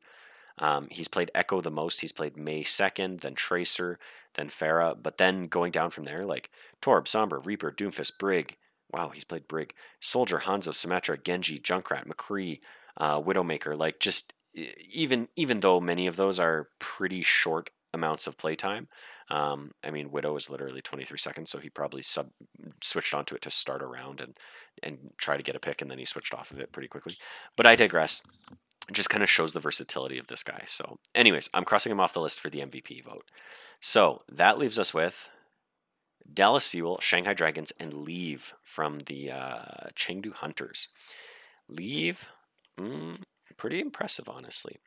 um, 0.57 0.87
he's 0.91 1.07
played 1.07 1.31
Echo 1.33 1.61
the 1.61 1.71
most. 1.71 2.01
He's 2.01 2.11
played 2.11 2.37
Mei 2.37 2.63
second, 2.63 3.21
then 3.21 3.35
Tracer, 3.35 3.99
then 4.35 4.49
Pharah. 4.49 4.95
But 5.01 5.17
then 5.17 5.47
going 5.47 5.71
down 5.71 5.89
from 5.89 6.05
there, 6.05 6.23
like 6.23 6.49
Torb, 6.81 7.05
Sombra, 7.05 7.45
Reaper, 7.45 7.71
Doomfist, 7.71 8.17
Brig, 8.17 8.57
Wow, 8.93 9.09
he's 9.09 9.23
played 9.23 9.47
Brig, 9.47 9.73
Soldier, 9.99 10.41
Hanzo, 10.45 10.69
Symmetra, 10.69 11.21
Genji, 11.21 11.59
Junkrat, 11.59 12.05
McCree, 12.05 12.59
uh, 12.97 13.19
Widowmaker. 13.19 13.75
Like 13.77 13.99
just 13.99 14.33
even 14.53 15.27
even 15.35 15.61
though 15.61 15.81
many 15.81 16.05
of 16.05 16.15
those 16.15 16.39
are 16.39 16.69
pretty 16.77 17.23
short 17.23 17.71
amounts 17.91 18.27
of 18.27 18.37
playtime. 18.37 18.87
Um, 19.29 19.71
I 19.83 19.89
mean, 19.89 20.11
Widow 20.11 20.35
is 20.35 20.49
literally 20.49 20.81
23 20.81 21.17
seconds, 21.17 21.49
so 21.49 21.57
he 21.57 21.69
probably 21.69 22.03
sub 22.03 22.29
switched 22.81 23.15
onto 23.15 23.33
it 23.33 23.41
to 23.41 23.51
start 23.51 23.81
a 23.81 23.87
round 23.87 24.21
and 24.21 24.37
and 24.83 25.11
try 25.17 25.37
to 25.37 25.43
get 25.43 25.55
a 25.55 25.59
pick, 25.59 25.81
and 25.81 25.89
then 25.89 25.99
he 25.99 26.05
switched 26.05 26.33
off 26.33 26.51
of 26.51 26.59
it 26.59 26.71
pretty 26.71 26.87
quickly. 26.87 27.17
But 27.55 27.65
I 27.65 27.75
digress. 27.75 28.23
It 28.89 28.93
just 28.93 29.09
kind 29.09 29.23
of 29.23 29.29
shows 29.29 29.53
the 29.53 29.59
versatility 29.59 30.17
of 30.17 30.27
this 30.27 30.43
guy. 30.43 30.63
So, 30.65 30.99
anyways, 31.15 31.49
I'm 31.53 31.63
crossing 31.63 31.91
him 31.91 31.99
off 31.99 32.13
the 32.13 32.21
list 32.21 32.39
for 32.39 32.49
the 32.49 32.59
MVP 32.59 33.03
vote. 33.03 33.25
So 33.79 34.21
that 34.31 34.57
leaves 34.57 34.79
us 34.79 34.93
with 34.93 35.29
Dallas 36.31 36.67
Fuel, 36.67 36.99
Shanghai 37.01 37.33
Dragons, 37.33 37.71
and 37.79 37.93
Leave 37.93 38.53
from 38.61 38.99
the 38.99 39.31
uh, 39.31 39.89
Chengdu 39.95 40.33
Hunters. 40.33 40.87
Leave, 41.67 42.27
mm, 42.79 43.21
pretty 43.57 43.79
impressive, 43.79 44.29
honestly. 44.29 44.77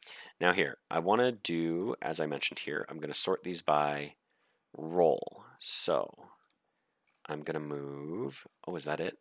Now, 0.41 0.53
here, 0.53 0.79
I 0.91 0.99
want 0.99 1.21
to 1.21 1.33
do, 1.33 1.95
as 2.01 2.21
I 2.21 2.27
mentioned 2.27 2.61
here, 2.61 2.87
I'm 2.89 2.99
going 2.99 3.13
to 3.13 3.19
sort 3.19 3.43
these 3.43 3.63
by 3.63 4.15
role. 4.77 5.45
So, 5.59 6.29
I'm 7.29 7.41
going 7.41 7.55
to 7.55 7.61
move. 7.61 8.47
Oh, 8.67 8.77
is 8.77 8.85
that 8.85 9.01
it? 9.01 9.19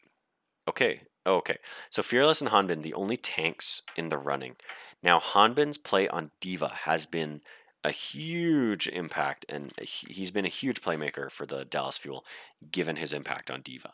Okay. 0.67 1.01
Oh, 1.25 1.35
okay. 1.37 1.57
So, 1.89 2.03
Fearless 2.03 2.41
and 2.41 2.51
Hanbin, 2.51 2.83
the 2.83 2.93
only 2.93 3.17
tanks 3.17 3.81
in 3.95 4.09
the 4.09 4.17
running. 4.17 4.55
Now, 5.01 5.19
Hanbin's 5.19 5.77
play 5.77 6.07
on 6.07 6.31
D.Va 6.39 6.69
has 6.83 7.05
been 7.05 7.41
a 7.83 7.91
huge 7.91 8.87
impact, 8.87 9.45
and 9.47 9.71
he's 9.79 10.31
been 10.31 10.45
a 10.45 10.49
huge 10.49 10.81
playmaker 10.81 11.31
for 11.31 11.45
the 11.45 11.65
Dallas 11.65 11.97
Fuel, 11.97 12.25
given 12.71 12.95
his 12.95 13.13
impact 13.13 13.49
on 13.51 13.61
D.Va. 13.61 13.91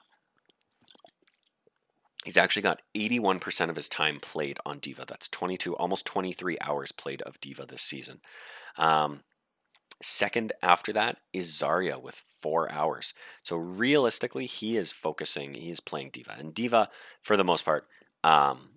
He's 2.23 2.37
actually 2.37 2.61
got 2.61 2.81
81% 2.95 3.69
of 3.69 3.75
his 3.75 3.89
time 3.89 4.19
played 4.19 4.59
on 4.65 4.79
D.Va. 4.79 5.05
That's 5.07 5.27
22, 5.27 5.75
almost 5.75 6.05
23 6.05 6.57
hours 6.61 6.91
played 6.91 7.21
of 7.23 7.39
D.Va 7.41 7.65
this 7.65 7.81
season. 7.81 8.21
Um, 8.77 9.21
second 10.01 10.53
after 10.61 10.93
that 10.93 11.17
is 11.33 11.53
Zarya 11.53 12.01
with 12.01 12.15
four 12.41 12.71
hours. 12.71 13.13
So 13.43 13.55
realistically, 13.57 14.45
he 14.45 14.77
is 14.77 14.91
focusing, 14.91 15.53
he 15.53 15.69
is 15.69 15.79
playing 15.79 16.11
D.Va. 16.11 16.35
And 16.37 16.53
D.Va, 16.53 16.89
for 17.21 17.37
the 17.37 17.43
most 17.43 17.65
part, 17.65 17.87
um, 18.23 18.71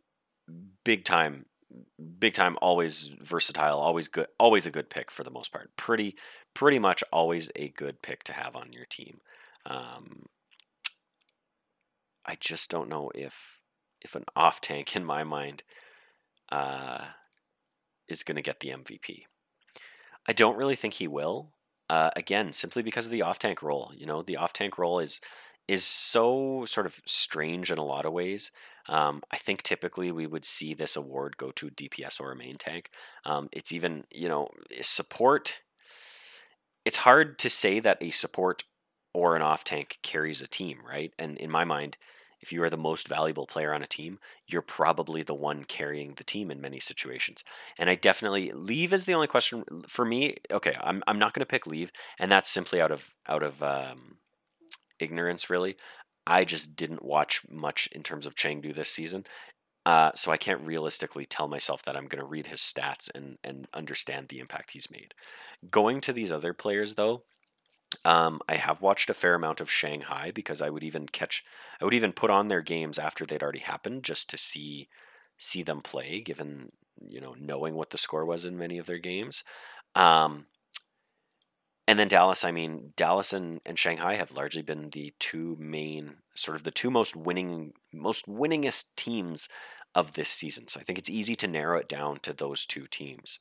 big 0.85 1.05
time 1.05 1.47
big 2.18 2.35
time, 2.35 2.57
always 2.61 3.09
versatile, 3.20 3.79
always 3.79 4.09
good, 4.09 4.27
always 4.39 4.66
a 4.66 4.70
good 4.70 4.91
pick 4.91 5.11
for 5.11 5.25
the 5.25 5.31
most 5.31 5.53
part. 5.53 5.70
Pretty, 5.77 6.16
pretty 6.53 6.79
much 6.79 7.03
always 7.12 7.51
a 7.57 7.68
good 7.68 8.03
pick 8.03 8.25
to 8.25 8.33
have 8.33 8.57
on 8.57 8.72
your 8.72 8.85
team. 8.85 9.20
Um, 9.66 10.27
I 12.25 12.37
just 12.39 12.70
don't 12.70 12.89
know 12.89 13.11
if 13.14 13.61
if 14.01 14.14
an 14.14 14.25
off 14.37 14.61
tank 14.61 14.95
in 14.97 15.05
my 15.05 15.25
mind 15.25 15.62
uh, 16.51 17.05
is 18.09 18.22
going 18.22 18.37
to 18.37 18.43
get 18.43 18.61
the 18.61 18.70
MVP. 18.70 19.25
I 20.29 20.33
don't 20.33 20.57
really 20.57 20.77
think 20.77 20.95
he 20.95 21.09
will. 21.09 21.51
Uh, 21.91 22.11
again, 22.16 22.53
simply 22.53 22.83
because 22.83 23.07
of 23.07 23.12
the 23.12 23.22
off 23.22 23.39
tank 23.39 23.62
role. 23.62 23.93
You 23.95 24.07
know, 24.07 24.22
the 24.22 24.37
off 24.37 24.53
tank 24.53 24.79
role 24.79 24.99
is 24.99 25.20
is 25.66 25.85
so 25.85 26.64
sort 26.66 26.87
of 26.87 27.01
strange 27.07 27.70
in 27.70 27.79
a 27.79 27.85
lot 27.85 28.05
of 28.05 28.12
ways. 28.12 28.53
Um, 28.89 29.22
I 29.31 29.39
think 29.39 29.62
typically 29.62 30.12
we 30.12 30.27
would 30.27 30.45
see 30.45 30.75
this 30.75 30.95
award 30.95 31.39
go 31.39 31.51
to 31.53 31.70
DPS 31.70 32.20
or 32.20 32.33
a 32.33 32.37
main 32.37 32.59
tank. 32.59 32.91
Um, 33.25 33.49
it's 33.51 33.72
even, 33.72 34.05
you 34.11 34.29
know, 34.29 34.49
support. 34.83 35.57
It's 36.85 36.99
hard 36.99 37.39
to 37.39 37.49
say 37.49 37.81
that 37.81 37.99
a 38.03 38.11
support 38.11 38.64
or 39.14 39.37
an 39.37 39.43
off 39.43 39.64
tank 39.64 39.99
carries 40.03 40.43
a 40.43 40.47
team, 40.47 40.81
right? 40.87 41.14
And 41.18 41.39
in 41.39 41.51
my 41.51 41.64
mind, 41.64 41.97
if 42.45 42.53
you 42.53 42.63
are 42.63 42.69
the 42.69 42.77
most 42.77 43.09
valuable 43.09 43.47
player 43.47 43.73
on 43.73 43.83
a 43.83 43.87
team, 43.87 44.19
you're 44.47 44.61
probably 44.61 45.23
the 45.23 45.33
one 45.33 45.65
carrying 45.65 46.13
the 46.13 46.25
team 46.25 46.51
in 46.51 46.61
many 46.61 46.79
situations. 46.79 47.43
And 47.79 47.89
I 47.89 47.95
definitely 47.95 48.53
leave 48.53 48.93
is 48.93 49.07
the 49.07 49.15
only 49.15 49.29
question 49.29 49.65
for 49.89 50.05
me. 50.05 50.37
Okay, 50.51 50.77
I'm 50.79 51.03
I'm 51.07 51.19
not 51.19 51.33
going 51.33 51.41
to 51.41 51.47
pick 51.47 51.67
leave, 51.67 51.91
and 52.19 52.31
that's 52.31 52.51
simply 52.51 52.83
out 52.83 52.93
of 52.93 53.15
out 53.27 53.43
of 53.43 53.63
um, 53.63 54.19
ignorance, 54.99 55.49
really. 55.49 55.77
I 56.27 56.45
just 56.45 56.77
didn't 56.77 57.03
watch 57.03 57.41
much 57.51 57.89
in 57.93 58.03
terms 58.03 58.27
of 58.27 58.35
Chengdu 58.35 58.75
this 58.75 58.91
season. 58.91 59.25
Uh, 59.87 60.11
so 60.15 60.31
I 60.31 60.37
can't 60.37 60.67
realistically 60.67 61.25
tell 61.25 61.49
myself 61.49 61.83
that 61.85 61.97
I'm 61.97 62.09
going 62.09 62.21
to 62.21 62.27
read 62.27 62.47
his 62.47 62.61
stats 62.61 63.11
and, 63.15 63.39
and 63.43 63.69
understand 63.73 64.29
the 64.29 64.39
impact 64.39 64.73
he's 64.73 64.91
made. 64.91 65.15
Going 65.71 66.03
to 66.03 66.13
these 66.13 66.33
other 66.33 66.53
players, 66.53 66.95
though, 66.95 67.25
um, 68.05 68.41
I 68.49 68.57
have 68.57 68.83
watched 68.83 69.11
a 69.11 69.15
fair 69.15 69.35
amount 69.35 69.61
of 69.61 69.71
Shanghai 69.71 70.31
because 70.33 70.61
I 70.63 70.71
would 70.71 70.85
even 70.85 71.07
catch, 71.09 71.45
I 71.81 71.85
would 71.85 71.95
even 71.95 72.13
put 72.13 72.31
on 72.31 72.49
their 72.49 72.63
games 72.63 72.99
after 72.99 73.25
they'd 73.25 73.43
already 73.43 73.61
happened 73.61 74.05
just 74.05 74.31
to 74.31 74.37
see 74.37 74.89
see 75.39 75.63
them 75.63 75.81
play, 75.83 76.21
given 76.21 76.71
you 77.07 77.21
know 77.21 77.35
knowing 77.39 77.75
what 77.75 77.91
the 77.91 77.99
score 77.99 78.25
was 78.25 78.45
in 78.45 78.59
many 78.59 78.79
of 78.79 78.87
their 78.87 78.99
games. 78.99 79.45
Um, 79.95 80.47
and 81.87 81.99
then 81.99 82.09
Dallas, 82.09 82.45
I 82.45 82.51
mean, 82.53 82.93
Dallas 82.97 83.33
and, 83.33 83.61
and 83.67 83.79
Shanghai 83.79 84.15
have 84.15 84.33
largely 84.33 84.63
been 84.63 84.91
the 84.91 85.13
two 85.19 85.57
main, 85.61 86.17
sort 86.35 86.57
of 86.57 86.65
the 86.65 86.71
two 86.71 86.91
most 86.91 87.15
winning, 87.17 87.75
most 87.93 88.27
winningest 88.27 88.95
teams 88.97 89.49
of 89.95 90.15
this 90.15 90.29
season. 90.31 90.69
So 90.69 90.81
I 90.81 90.83
think 90.83 90.99
it's 90.99 91.11
easy 91.11 91.35
to 91.37 91.47
narrow 91.47 91.79
it 91.79 91.89
down 91.89 92.19
to 92.21 92.33
those 92.33 92.67
two 92.67 92.87
teams. 92.87 93.39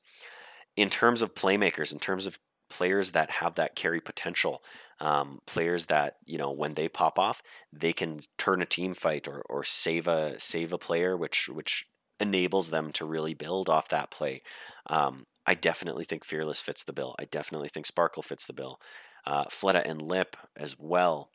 in 0.76 0.90
terms 0.90 1.22
of 1.22 1.36
playmakers, 1.36 1.94
in 1.94 2.00
terms 2.00 2.26
of 2.26 2.40
players 2.74 3.12
that 3.12 3.30
have 3.30 3.56
that 3.56 3.76
carry 3.76 4.02
potential, 4.02 4.64
um, 5.00 5.42
players 5.46 5.86
that 5.86 6.18
you 6.26 6.38
know 6.38 6.52
when 6.52 6.74
they 6.74 6.90
pop 6.90 7.20
off, 7.20 7.44
they 7.72 7.94
can 7.94 8.20
turn 8.38 8.62
a 8.62 8.66
team 8.66 8.94
fight 8.94 9.28
or, 9.28 9.44
or 9.50 9.64
save 9.64 10.08
a 10.08 10.40
save 10.40 10.74
a 10.74 10.78
player, 10.78 11.16
which 11.16 11.48
which 11.50 11.88
enables 12.20 12.72
them 12.72 12.92
to 12.92 13.06
really 13.06 13.34
build 13.34 13.70
off 13.70 13.90
that 13.90 14.10
play. 14.10 14.42
Um, 14.88 15.28
I 15.46 15.54
definitely 15.54 16.06
think 16.06 16.26
Fearless 16.26 16.62
fits 16.62 16.84
the 16.84 16.94
bill. 16.94 17.16
I 17.20 17.26
definitely 17.26 17.70
think 17.70 17.86
Sparkle 17.86 18.24
fits 18.24 18.46
the 18.46 18.54
bill. 18.54 18.80
Uh, 19.26 19.46
Fleta 19.46 19.84
and 19.86 20.02
Lip 20.02 20.36
as 20.58 20.78
well. 20.80 21.30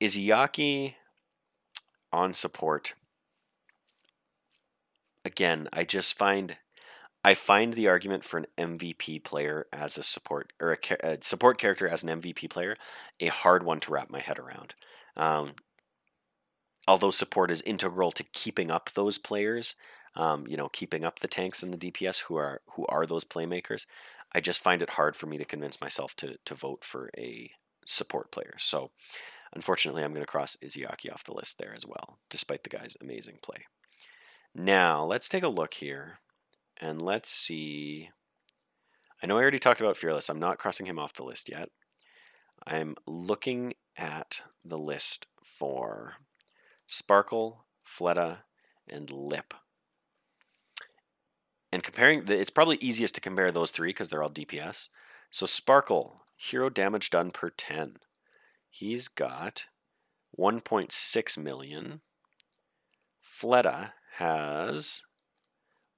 Izayaki 0.00 0.94
on 2.12 2.32
support. 2.32 2.94
Again, 5.24 5.68
I 5.72 5.84
just 5.84 6.16
find 6.18 6.56
I 7.24 7.34
find 7.34 7.74
the 7.74 7.88
argument 7.88 8.24
for 8.24 8.38
an 8.38 8.46
MVP 8.58 9.22
player 9.22 9.66
as 9.72 9.96
a 9.96 10.02
support 10.02 10.52
or 10.60 10.72
a, 10.72 10.96
a, 11.06 11.18
support 11.22 11.58
character 11.58 11.86
as 11.86 12.02
an 12.02 12.20
MVP 12.20 12.50
player 12.50 12.76
a 13.20 13.28
hard 13.28 13.62
one 13.62 13.80
to 13.80 13.92
wrap 13.92 14.10
my 14.10 14.18
head 14.18 14.38
around. 14.38 14.74
Um, 15.16 15.54
although 16.88 17.10
support 17.10 17.50
is 17.50 17.62
integral 17.62 18.10
to 18.12 18.24
keeping 18.24 18.70
up 18.70 18.90
those 18.94 19.18
players, 19.18 19.76
um, 20.16 20.46
you 20.48 20.56
know, 20.56 20.68
keeping 20.68 21.04
up 21.04 21.20
the 21.20 21.28
tanks 21.28 21.62
and 21.62 21.72
the 21.72 21.90
DPS 21.90 22.22
who 22.22 22.36
are 22.36 22.60
who 22.72 22.84
are 22.86 23.06
those 23.06 23.24
playmakers, 23.24 23.86
I 24.32 24.40
just 24.40 24.62
find 24.62 24.82
it 24.82 24.90
hard 24.90 25.14
for 25.14 25.26
me 25.26 25.38
to 25.38 25.44
convince 25.44 25.80
myself 25.80 26.16
to 26.16 26.36
to 26.44 26.54
vote 26.54 26.84
for 26.84 27.10
a 27.16 27.52
support 27.86 28.32
player. 28.32 28.54
So, 28.58 28.90
unfortunately, 29.54 30.02
I'm 30.02 30.12
going 30.12 30.24
to 30.24 30.30
cross 30.30 30.56
Izayaki 30.56 31.12
off 31.12 31.24
the 31.24 31.34
list 31.34 31.58
there 31.58 31.72
as 31.74 31.86
well, 31.86 32.18
despite 32.30 32.64
the 32.64 32.70
guy's 32.70 32.96
amazing 33.00 33.38
play. 33.42 33.66
Now, 34.54 35.04
let's 35.04 35.28
take 35.28 35.44
a 35.44 35.48
look 35.48 35.74
here 35.74 36.18
and 36.82 37.00
let's 37.00 37.30
see. 37.30 38.10
I 39.22 39.26
know 39.26 39.38
I 39.38 39.42
already 39.42 39.60
talked 39.60 39.80
about 39.80 39.96
Fearless. 39.96 40.28
I'm 40.28 40.40
not 40.40 40.58
crossing 40.58 40.86
him 40.86 40.98
off 40.98 41.14
the 41.14 41.22
list 41.22 41.48
yet. 41.48 41.70
I'm 42.66 42.96
looking 43.06 43.74
at 43.96 44.42
the 44.64 44.78
list 44.78 45.26
for 45.42 46.14
Sparkle, 46.86 47.66
Fleta, 47.86 48.38
and 48.88 49.10
Lip. 49.10 49.54
And 51.70 51.82
comparing, 51.82 52.24
it's 52.28 52.50
probably 52.50 52.78
easiest 52.80 53.14
to 53.14 53.20
compare 53.20 53.52
those 53.52 53.70
three 53.70 53.90
because 53.90 54.08
they're 54.08 54.22
all 54.22 54.30
DPS. 54.30 54.88
So 55.30 55.46
Sparkle, 55.46 56.22
hero 56.36 56.68
damage 56.68 57.10
done 57.10 57.30
per 57.30 57.50
10. 57.50 57.96
He's 58.68 59.08
got 59.08 59.66
1.6 60.38 61.38
million. 61.38 62.00
Fleta 63.22 63.92
has 64.16 65.02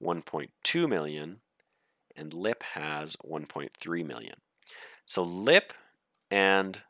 1.2 0.05 0.89
million 0.89 1.41
and 2.17 2.33
Lip 2.33 2.63
has 2.75 3.17
1.3 3.17 4.07
million. 4.07 4.37
So 5.07 5.23
Lip 5.23 5.73
and 6.31 6.81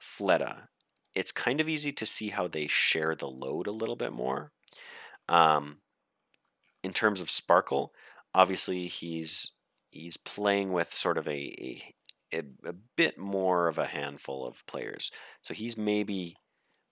Fleta, 0.00 0.68
it's 1.14 1.32
kind 1.32 1.60
of 1.60 1.68
easy 1.68 1.92
to 1.92 2.06
see 2.06 2.28
how 2.28 2.48
they 2.48 2.66
share 2.66 3.14
the 3.14 3.28
load 3.28 3.66
a 3.66 3.72
little 3.72 3.96
bit 3.96 4.12
more. 4.12 4.52
Um, 5.28 5.78
in 6.82 6.92
terms 6.92 7.20
of 7.20 7.30
Sparkle, 7.30 7.92
obviously 8.34 8.86
he's 8.86 9.52
he's 9.90 10.16
playing 10.16 10.72
with 10.72 10.94
sort 10.94 11.18
of 11.18 11.26
a, 11.28 11.84
a 12.32 12.42
a, 12.64 12.72
bit 12.96 13.18
more 13.18 13.66
of 13.66 13.76
a 13.76 13.86
handful 13.86 14.46
of 14.46 14.64
players, 14.66 15.10
so 15.42 15.52
he's 15.52 15.76
maybe 15.76 16.36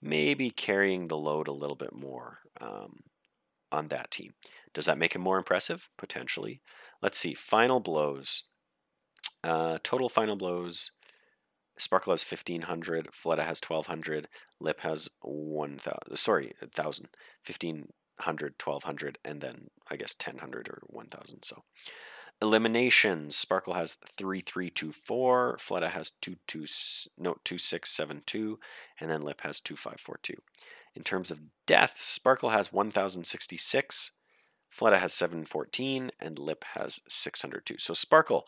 maybe 0.02 0.50
carrying 0.50 1.08
the 1.08 1.16
load 1.16 1.48
a 1.48 1.52
little 1.52 1.76
bit 1.76 1.94
more 1.94 2.38
um, 2.60 2.96
on 3.70 3.88
that 3.88 4.10
team. 4.10 4.34
Does 4.78 4.86
that 4.86 4.96
make 4.96 5.16
him 5.16 5.22
more 5.22 5.38
impressive? 5.38 5.90
Potentially. 5.98 6.62
Let's 7.02 7.18
see. 7.18 7.34
Final 7.34 7.80
blows. 7.80 8.44
Uh, 9.42 9.78
total 9.82 10.08
final 10.08 10.36
blows. 10.36 10.92
Sparkle 11.76 12.12
has 12.12 12.24
1500, 12.24 13.08
Fleta 13.12 13.42
has 13.42 13.60
1200, 13.60 14.28
Lip 14.60 14.78
has 14.82 15.08
1000. 15.20 16.16
Sorry, 16.16 16.52
1000. 16.60 17.08
1500, 17.44 18.54
1200, 18.64 19.18
and 19.24 19.40
then 19.40 19.70
I 19.90 19.96
guess 19.96 20.14
1000 20.24 20.54
or 20.54 20.82
1000. 20.86 21.44
So 21.44 21.64
eliminations. 22.40 23.34
Sparkle 23.34 23.74
has 23.74 23.94
3324, 23.94 25.56
Fleta 25.58 25.88
has 25.88 26.12
22 26.22 26.60
no 27.18 27.36
2672, 27.44 28.60
and 29.00 29.10
then 29.10 29.22
Lip 29.22 29.40
has 29.40 29.58
2542. 29.58 30.34
In 30.94 31.02
terms 31.02 31.32
of 31.32 31.40
deaths, 31.66 32.04
Sparkle 32.04 32.50
has 32.50 32.72
1066, 32.72 34.12
Fleta 34.68 34.98
has 34.98 35.12
714, 35.12 36.10
and 36.20 36.38
Lip 36.38 36.64
has 36.74 37.00
602. 37.08 37.78
So 37.78 37.94
Sparkle, 37.94 38.46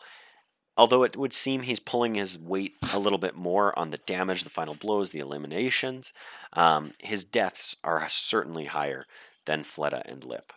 although 0.77 1.03
it 1.03 1.17
would 1.17 1.33
seem 1.33 1.61
he's 1.61 1.79
pulling 1.79 2.15
his 2.15 2.37
weight 2.37 2.75
a 2.93 2.99
little 2.99 3.19
bit 3.19 3.35
more 3.35 3.77
on 3.77 3.91
the 3.91 3.97
damage, 3.97 4.43
the 4.43 4.49
final 4.49 4.75
blows, 4.75 5.11
the 5.11 5.19
eliminations, 5.19 6.13
um, 6.53 6.91
his 6.99 7.23
deaths 7.23 7.75
are 7.83 8.07
certainly 8.09 8.65
higher 8.65 9.05
than 9.45 9.63
Fleta 9.63 10.01
and 10.05 10.23
Lip. 10.23 10.53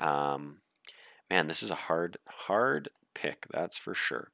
Um, 0.00 0.58
man, 1.30 1.46
this 1.46 1.62
is 1.62 1.70
a 1.70 1.74
hard, 1.74 2.16
hard 2.28 2.88
pick, 3.14 3.46
that's 3.50 3.78
for 3.78 3.94
sure. 3.94 4.30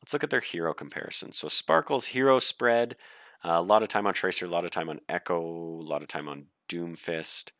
Let's 0.00 0.12
look 0.12 0.24
at 0.24 0.30
their 0.30 0.40
hero 0.40 0.74
comparison. 0.74 1.32
So 1.32 1.48
Sparkle's 1.48 2.06
hero 2.06 2.38
spread, 2.38 2.96
uh, 3.44 3.52
a 3.52 3.62
lot 3.62 3.82
of 3.82 3.88
time 3.88 4.06
on 4.06 4.14
Tracer, 4.14 4.46
a 4.46 4.48
lot 4.48 4.64
of 4.64 4.70
time 4.70 4.88
on 4.88 5.00
Echo, 5.08 5.40
a 5.40 5.82
lot 5.82 6.02
of 6.02 6.08
time 6.08 6.28
on 6.28 6.46
Doomfist. 6.68 7.50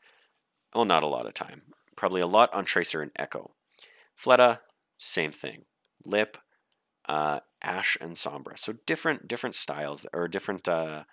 Well, 0.74 0.84
not 0.84 1.02
a 1.02 1.08
lot 1.08 1.26
of 1.26 1.34
time. 1.34 1.62
Probably 1.96 2.20
a 2.20 2.26
lot 2.26 2.52
on 2.54 2.64
Tracer 2.64 3.02
and 3.02 3.12
Echo. 3.16 3.54
Fleta, 4.16 4.60
same 4.98 5.32
thing. 5.32 5.64
Lip, 6.04 6.38
uh, 7.08 7.40
Ashe, 7.62 7.96
and 8.00 8.16
Sombra. 8.16 8.58
So 8.58 8.74
different 8.86 9.28
different 9.28 9.54
styles 9.54 10.06
or 10.12 10.28
different 10.28 10.68
uh, 10.68 11.04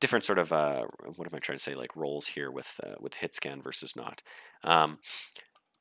different 0.00 0.24
sort 0.24 0.38
of 0.38 0.52
uh, 0.52 0.84
what 1.16 1.26
am 1.26 1.34
I 1.34 1.38
trying 1.38 1.58
to 1.58 1.62
say 1.62 1.74
like 1.74 1.96
roles 1.96 2.28
here 2.28 2.50
with 2.50 2.80
uh, 2.82 2.94
with 3.00 3.14
hit 3.14 3.34
scan 3.34 3.62
versus 3.62 3.96
not. 3.96 4.22
Um, 4.62 4.98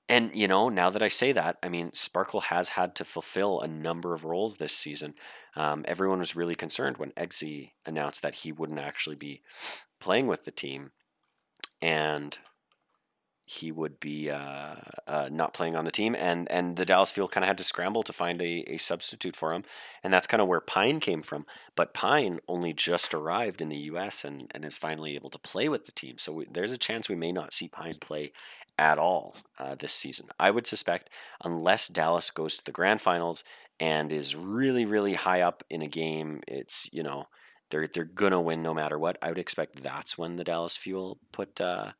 and 0.10 0.32
you 0.34 0.48
know, 0.48 0.70
now 0.70 0.90
that 0.90 1.02
I 1.04 1.08
say 1.08 1.32
that, 1.32 1.58
I 1.64 1.70
mean, 1.70 1.94
Sparkle 1.94 2.42
has 2.42 2.70
had 2.70 2.96
to 2.96 3.06
fulfill 3.06 3.62
a 3.62 3.68
number 3.68 4.14
of 4.14 4.26
roles 4.26 4.58
this 4.58 4.74
season. 4.74 5.16
Um, 5.56 5.86
everyone 5.88 6.20
was 6.20 6.36
really 6.36 6.56
concerned 6.56 6.98
when 6.98 7.12
Eggsy 7.12 7.72
announced 7.86 8.22
that 8.22 8.36
he 8.36 8.52
wouldn't 8.52 8.80
actually 8.80 9.16
be 9.16 9.42
playing 10.00 10.28
with 10.28 10.44
the 10.44 10.52
team, 10.52 10.92
and 11.82 12.38
he 13.46 13.72
would 13.72 14.00
be 14.00 14.30
uh, 14.30 14.76
uh, 15.06 15.30
not 15.32 15.54
playing 15.54 15.76
on 15.76 15.86
the 15.86 15.92
team, 15.92 16.16
and 16.18 16.50
and 16.52 16.76
the 16.78 16.86
Dallas 16.86 17.12
Fuel 17.12 17.28
kind 17.28 17.44
of 17.44 17.48
had 17.48 17.58
to 17.58 17.64
scramble 17.64 18.04
to 18.04 18.14
find 18.14 18.42
a, 18.42 18.64
a 18.74 18.78
substitute 18.78 19.36
for 19.36 19.54
him, 19.54 19.64
and 20.04 20.14
that's 20.14 20.28
kind 20.28 20.42
of 20.42 20.48
where 20.48 20.62
Pine 20.62 21.00
came 21.00 21.22
from. 21.22 21.46
But 21.76 21.94
Pine 21.94 22.40
only 22.48 22.74
just 22.74 23.14
arrived 23.14 23.62
in 23.62 23.70
the 23.70 23.78
U.S. 23.78 24.24
and 24.24 24.50
and 24.56 24.64
is 24.64 24.78
finally 24.78 25.16
able 25.16 25.30
to 25.30 25.40
play 25.40 25.68
with 25.68 25.86
the 25.86 25.92
team, 25.92 26.18
so 26.18 26.34
we, 26.34 26.48
there's 26.50 26.72
a 26.72 26.78
chance 26.78 27.10
we 27.10 27.16
may 27.16 27.32
not 27.32 27.54
see 27.54 27.68
Pine 27.68 27.96
play 28.00 28.32
at 28.78 28.98
all 28.98 29.36
uh, 29.60 29.76
this 29.76 29.94
season. 29.94 30.28
I 30.40 30.52
would 30.52 30.68
suspect, 30.68 31.10
unless 31.44 31.88
Dallas 31.88 32.32
goes 32.32 32.58
to 32.58 32.66
the 32.66 32.72
grand 32.72 33.02
finals 33.02 33.44
and 33.80 34.12
is 34.12 34.36
really, 34.36 34.86
really 34.86 35.14
high 35.14 35.42
up 35.42 35.64
in 35.70 35.82
a 35.82 35.88
game, 35.88 36.42
it's, 36.48 36.90
you 36.92 37.04
know, 37.04 37.26
they're, 37.70 37.88
they're 37.88 38.06
to 38.06 38.40
win 38.40 38.64
no 38.64 38.74
matter 38.74 38.98
what. 38.98 39.18
I 39.22 39.30
would 39.30 39.38
expect 39.38 39.84
that's 39.84 40.18
when 40.18 40.38
the 40.38 40.44
Dallas 40.44 40.78
Fuel 40.78 41.20
put. 41.32 41.60
Uh, 41.60 41.92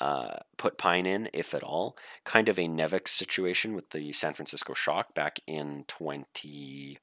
uh, 0.00 0.36
put 0.56 0.78
Pine 0.78 1.06
in, 1.06 1.28
if 1.32 1.54
at 1.54 1.62
all. 1.62 1.96
Kind 2.24 2.48
of 2.48 2.58
a 2.58 2.68
Nevix 2.68 3.08
situation 3.08 3.74
with 3.74 3.90
the 3.90 4.12
San 4.12 4.34
Francisco 4.34 4.74
Shock 4.74 5.14
back 5.14 5.40
in 5.46 5.84
20. 5.88 6.98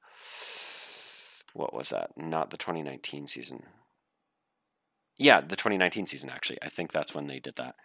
What 1.52 1.74
was 1.74 1.90
that? 1.90 2.10
Not 2.16 2.50
the 2.50 2.56
2019 2.56 3.26
season. 3.26 3.64
Yeah, 5.16 5.40
the 5.40 5.56
2019 5.56 6.06
season, 6.06 6.30
actually. 6.30 6.58
I 6.62 6.68
think 6.68 6.90
that's 6.90 7.14
when 7.14 7.28
they 7.28 7.38
did 7.38 7.56
that 7.56 7.76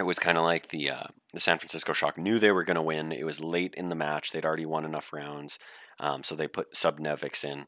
it 0.00 0.04
was 0.04 0.18
kind 0.18 0.38
of 0.38 0.44
like 0.44 0.68
the 0.68 0.90
uh, 0.90 1.04
the 1.34 1.40
San 1.40 1.58
Francisco 1.58 1.92
Shock 1.92 2.16
knew 2.16 2.38
they 2.38 2.52
were 2.52 2.64
going 2.64 2.76
to 2.76 2.82
win. 2.82 3.12
It 3.12 3.26
was 3.26 3.40
late 3.40 3.74
in 3.74 3.90
the 3.90 3.94
match; 3.94 4.32
they'd 4.32 4.46
already 4.46 4.66
won 4.66 4.86
enough 4.86 5.12
rounds, 5.12 5.58
um, 5.98 6.22
so 6.22 6.34
they 6.34 6.48
put 6.48 6.74
Sub 6.74 6.98
Nevix 6.98 7.44
in 7.44 7.66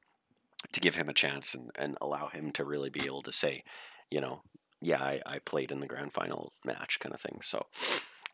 to 0.73 0.81
give 0.81 0.95
him 0.95 1.09
a 1.09 1.15
chance 1.15 1.55
and, 1.55 1.71
and 1.75 1.99
allow 2.01 2.29
him 2.29 2.53
to 2.53 2.65
really 2.65 2.89
be 2.89 3.05
able 3.05 3.23
to 3.23 3.33
say, 3.33 3.65
you 4.11 4.21
know, 4.21 4.43
yeah, 4.83 5.03
I, 5.03 5.21
I 5.25 5.39
played 5.39 5.73
in 5.73 5.81
the 5.81 5.87
grand 5.87 6.13
final 6.13 6.53
match, 6.65 7.01
kind 7.01 7.15
of 7.15 7.21
thing. 7.21 7.39
So, 7.43 7.67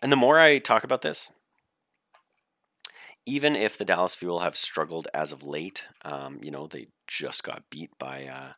and 0.03 0.11
the 0.11 0.17
more 0.17 0.39
I 0.39 0.59
talk 0.59 0.85
about 0.85 1.03
this, 1.03 1.33
even 3.27 3.55
if 3.55 3.77
the 3.77 3.85
Dallas 3.85 4.15
Fuel 4.15 4.41
have 4.41 4.57
struggled 4.57 5.07
as 5.13 5.33
of 5.33 5.43
late, 5.43 5.85
um, 6.05 6.39
you 6.43 6.51
know, 6.51 6.67
they 6.67 6.89
just 7.07 7.43
got 7.43 7.71
beat 7.71 7.91
by. 7.99 8.27
Uh, 8.27 8.53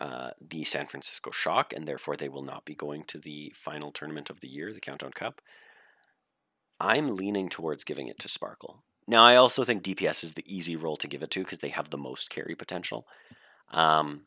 uh, 0.00 0.30
the 0.40 0.64
San 0.64 0.86
Francisco 0.86 1.30
Shock, 1.30 1.72
and 1.72 1.86
therefore 1.86 2.16
they 2.16 2.28
will 2.28 2.42
not 2.42 2.64
be 2.64 2.74
going 2.74 3.04
to 3.04 3.16
the 3.16 3.52
final 3.54 3.92
tournament 3.92 4.28
of 4.28 4.40
the 4.40 4.48
year, 4.48 4.72
the 4.72 4.80
Countdown 4.80 5.12
Cup. 5.12 5.40
I'm 6.80 7.14
leaning 7.14 7.48
towards 7.48 7.84
giving 7.84 8.08
it 8.08 8.18
to 8.18 8.28
Sparkle. 8.28 8.82
Now, 9.06 9.22
I 9.24 9.36
also 9.36 9.64
think 9.64 9.82
DPS 9.82 10.24
is 10.24 10.32
the 10.32 10.44
easy 10.46 10.76
role 10.76 10.96
to 10.96 11.06
give 11.06 11.22
it 11.22 11.30
to 11.32 11.44
because 11.44 11.60
they 11.60 11.68
have 11.68 11.90
the 11.90 11.98
most 11.98 12.30
carry 12.30 12.54
potential. 12.54 13.06
Um, 13.70 14.22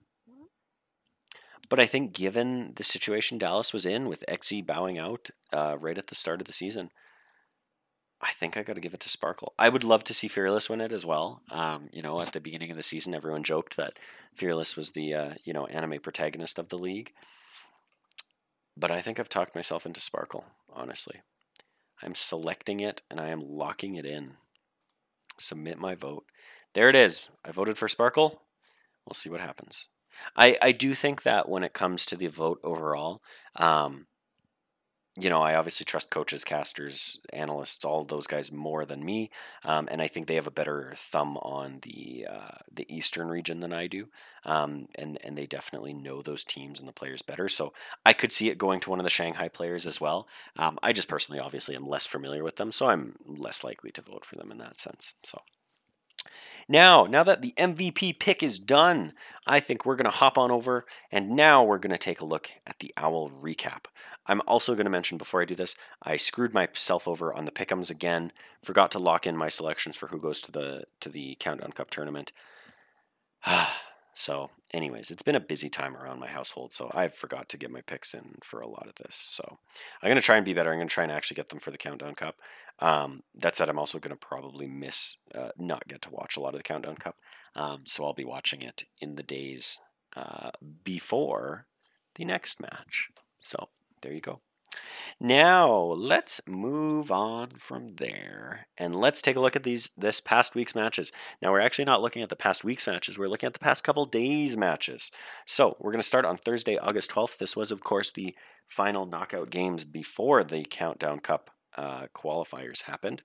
but 1.69 1.79
I 1.79 1.85
think 1.85 2.13
given 2.13 2.73
the 2.75 2.83
situation 2.83 3.37
Dallas 3.37 3.73
was 3.73 3.85
in 3.85 4.07
with 4.07 4.23
Eggsy 4.27 4.65
bowing 4.65 4.97
out 4.97 5.29
uh, 5.51 5.77
right 5.79 5.97
at 5.97 6.07
the 6.07 6.15
start 6.15 6.41
of 6.41 6.47
the 6.47 6.53
season, 6.53 6.91
I 8.21 8.31
think 8.31 8.57
I 8.57 8.63
got 8.63 8.73
to 8.73 8.81
give 8.81 8.93
it 8.93 8.99
to 9.01 9.09
Sparkle. 9.09 9.53
I 9.59 9.69
would 9.69 9.83
love 9.83 10.03
to 10.05 10.13
see 10.13 10.27
Fearless 10.27 10.69
win 10.69 10.81
it 10.81 10.91
as 10.91 11.05
well. 11.05 11.41
Um, 11.51 11.89
you 11.91 12.01
know, 12.01 12.19
at 12.19 12.33
the 12.33 12.41
beginning 12.41 12.71
of 12.71 12.77
the 12.77 12.83
season, 12.83 13.13
everyone 13.13 13.43
joked 13.43 13.77
that 13.77 13.99
Fearless 14.35 14.75
was 14.75 14.91
the 14.91 15.13
uh, 15.13 15.33
you 15.43 15.53
know 15.53 15.67
anime 15.67 15.99
protagonist 15.99 16.57
of 16.57 16.69
the 16.69 16.77
league. 16.77 17.13
But 18.75 18.91
I 18.91 19.01
think 19.01 19.19
I've 19.19 19.29
talked 19.29 19.55
myself 19.55 19.85
into 19.85 20.01
Sparkle. 20.01 20.45
Honestly, 20.73 21.21
I'm 22.01 22.15
selecting 22.15 22.79
it 22.79 23.01
and 23.09 23.19
I 23.19 23.29
am 23.29 23.41
locking 23.41 23.95
it 23.95 24.05
in. 24.05 24.33
Submit 25.37 25.79
my 25.79 25.95
vote. 25.95 26.25
There 26.73 26.89
it 26.89 26.95
is. 26.95 27.29
I 27.43 27.51
voted 27.51 27.77
for 27.77 27.87
Sparkle. 27.87 28.41
We'll 29.05 29.15
see 29.15 29.29
what 29.29 29.41
happens. 29.41 29.87
I, 30.35 30.57
I 30.61 30.71
do 30.71 30.93
think 30.93 31.23
that 31.23 31.49
when 31.49 31.63
it 31.63 31.73
comes 31.73 32.05
to 32.07 32.15
the 32.15 32.27
vote 32.27 32.59
overall, 32.63 33.21
um, 33.55 34.07
you 35.19 35.31
know, 35.31 35.41
I 35.41 35.55
obviously 35.55 35.83
trust 35.83 36.11
coaches, 36.11 36.43
casters, 36.43 37.19
analysts, 37.33 37.83
all 37.83 38.03
those 38.05 38.27
guys 38.27 38.51
more 38.51 38.85
than 38.85 39.03
me, 39.03 39.31
um, 39.63 39.87
and 39.89 39.99
I 39.99 40.07
think 40.07 40.27
they 40.27 40.35
have 40.35 40.45
a 40.45 40.51
better 40.51 40.93
thumb 40.95 41.37
on 41.37 41.79
the 41.81 42.27
uh, 42.29 42.57
the 42.71 42.85
Eastern 42.95 43.27
region 43.27 43.59
than 43.59 43.73
I 43.73 43.87
do, 43.87 44.09
um, 44.45 44.87
and 44.93 45.17
and 45.23 45.35
they 45.35 45.47
definitely 45.47 45.93
know 45.93 46.21
those 46.21 46.43
teams 46.43 46.79
and 46.79 46.87
the 46.87 46.93
players 46.93 47.23
better. 47.23 47.49
So 47.49 47.73
I 48.05 48.13
could 48.13 48.31
see 48.31 48.49
it 48.49 48.59
going 48.59 48.79
to 48.81 48.91
one 48.91 48.99
of 48.99 49.05
the 49.05 49.09
Shanghai 49.09 49.47
players 49.47 49.87
as 49.87 49.99
well. 49.99 50.27
Um, 50.55 50.77
I 50.83 50.93
just 50.93 51.07
personally, 51.09 51.39
obviously, 51.39 51.75
am 51.75 51.87
less 51.87 52.05
familiar 52.05 52.43
with 52.43 52.57
them, 52.57 52.71
so 52.71 52.87
I'm 52.87 53.15
less 53.25 53.63
likely 53.63 53.91
to 53.91 54.01
vote 54.01 54.23
for 54.23 54.35
them 54.35 54.51
in 54.51 54.59
that 54.59 54.79
sense. 54.79 55.13
So. 55.23 55.41
Now, 56.67 57.05
now 57.05 57.23
that 57.23 57.41
the 57.41 57.53
MVP 57.57 58.19
pick 58.19 58.43
is 58.43 58.59
done, 58.59 59.13
I 59.45 59.59
think 59.59 59.85
we're 59.85 59.95
going 59.95 60.05
to 60.05 60.17
hop 60.17 60.37
on 60.37 60.51
over 60.51 60.85
and 61.11 61.31
now 61.31 61.63
we're 61.63 61.77
going 61.77 61.91
to 61.91 61.97
take 61.97 62.21
a 62.21 62.25
look 62.25 62.51
at 62.65 62.79
the 62.79 62.93
Owl 62.97 63.29
recap. 63.29 63.85
I'm 64.25 64.41
also 64.47 64.75
going 64.75 64.85
to 64.85 64.91
mention 64.91 65.17
before 65.17 65.41
I 65.41 65.45
do 65.45 65.55
this, 65.55 65.75
I 66.03 66.17
screwed 66.17 66.53
myself 66.53 67.07
over 67.07 67.33
on 67.33 67.45
the 67.45 67.51
pickums 67.51 67.89
again. 67.89 68.33
Forgot 68.61 68.91
to 68.91 68.99
lock 68.99 69.25
in 69.25 69.37
my 69.37 69.47
selections 69.47 69.95
for 69.95 70.07
who 70.07 70.19
goes 70.19 70.41
to 70.41 70.51
the 70.51 70.83
to 70.99 71.09
the 71.09 71.35
Countdown 71.39 71.71
Cup 71.71 71.89
tournament. 71.89 72.31
Ah, 73.45 73.86
so, 74.17 74.49
anyways, 74.71 75.11
it's 75.11 75.21
been 75.21 75.35
a 75.35 75.39
busy 75.39 75.69
time 75.69 75.95
around 75.95 76.19
my 76.19 76.27
household, 76.27 76.73
so 76.73 76.89
I 76.91 77.07
forgot 77.07 77.49
to 77.49 77.57
get 77.57 77.69
my 77.69 77.81
picks 77.81 78.15
in 78.15 78.39
for 78.41 78.61
a 78.61 78.67
lot 78.67 78.87
of 78.87 78.95
this. 78.95 79.13
So, 79.13 79.59
I'm 80.01 80.07
going 80.07 80.15
to 80.15 80.23
try 80.23 80.37
and 80.37 80.45
be 80.45 80.55
better. 80.55 80.71
I'm 80.71 80.79
going 80.79 80.87
to 80.87 80.93
try 80.93 81.03
and 81.03 81.11
actually 81.11 81.35
get 81.35 81.49
them 81.49 81.59
for 81.59 81.69
the 81.69 81.77
Countdown 81.77 82.15
Cup. 82.15 82.37
Um, 82.79 83.21
that 83.35 83.55
said, 83.55 83.69
I'm 83.69 83.77
also 83.77 83.99
going 83.99 84.09
to 84.09 84.15
probably 84.15 84.65
miss, 84.65 85.17
uh, 85.35 85.49
not 85.55 85.87
get 85.87 86.01
to 86.01 86.09
watch 86.09 86.35
a 86.35 86.39
lot 86.39 86.55
of 86.55 86.59
the 86.59 86.63
Countdown 86.63 86.95
Cup. 86.95 87.17
Um, 87.55 87.81
so 87.85 88.05
I'll 88.05 88.13
be 88.13 88.25
watching 88.25 88.63
it 88.63 88.85
in 88.99 89.17
the 89.17 89.23
days 89.23 89.81
uh, 90.15 90.49
before 90.83 91.67
the 92.15 92.25
next 92.25 92.59
match. 92.59 93.09
So 93.39 93.69
there 94.01 94.13
you 94.13 94.21
go. 94.21 94.41
Now 95.19 95.75
let's 95.75 96.41
move 96.47 97.11
on 97.11 97.49
from 97.57 97.95
there 97.95 98.67
and 98.77 98.93
let's 98.93 99.21
take 99.21 99.35
a 99.35 99.39
look 99.39 99.55
at 99.55 99.63
these 99.63 99.89
this 99.97 100.19
past 100.19 100.53
week's 100.53 100.75
matches. 100.75 101.11
Now 101.41 101.51
we're 101.51 101.59
actually 101.59 101.85
not 101.85 102.01
looking 102.01 102.21
at 102.21 102.29
the 102.29 102.35
past 102.35 102.63
week's 102.63 102.85
matches, 102.85 103.17
we're 103.17 103.27
looking 103.27 103.47
at 103.47 103.53
the 103.53 103.59
past 103.59 103.83
couple 103.83 104.05
days 104.05 104.55
matches. 104.55 105.11
So 105.45 105.75
we're 105.79 105.91
going 105.91 106.01
to 106.01 106.07
start 106.07 106.25
on 106.25 106.37
Thursday, 106.37 106.77
August 106.77 107.11
12th. 107.11 107.37
This 107.37 107.55
was 107.55 107.71
of 107.71 107.81
course 107.81 108.11
the 108.11 108.35
final 108.67 109.05
knockout 109.05 109.49
games 109.49 109.83
before 109.83 110.43
the 110.43 110.63
Countdown 110.63 111.19
Cup 111.19 111.49
uh, 111.75 112.07
qualifiers 112.13 112.83
happened 112.83 113.23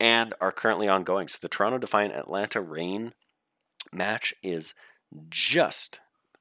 and 0.00 0.34
are 0.40 0.52
currently 0.52 0.88
ongoing. 0.88 1.28
So 1.28 1.38
the 1.40 1.48
Toronto 1.48 1.78
Defiant 1.78 2.14
Atlanta 2.14 2.60
Reign 2.60 3.12
match 3.92 4.34
is 4.42 4.74
just 5.28 6.00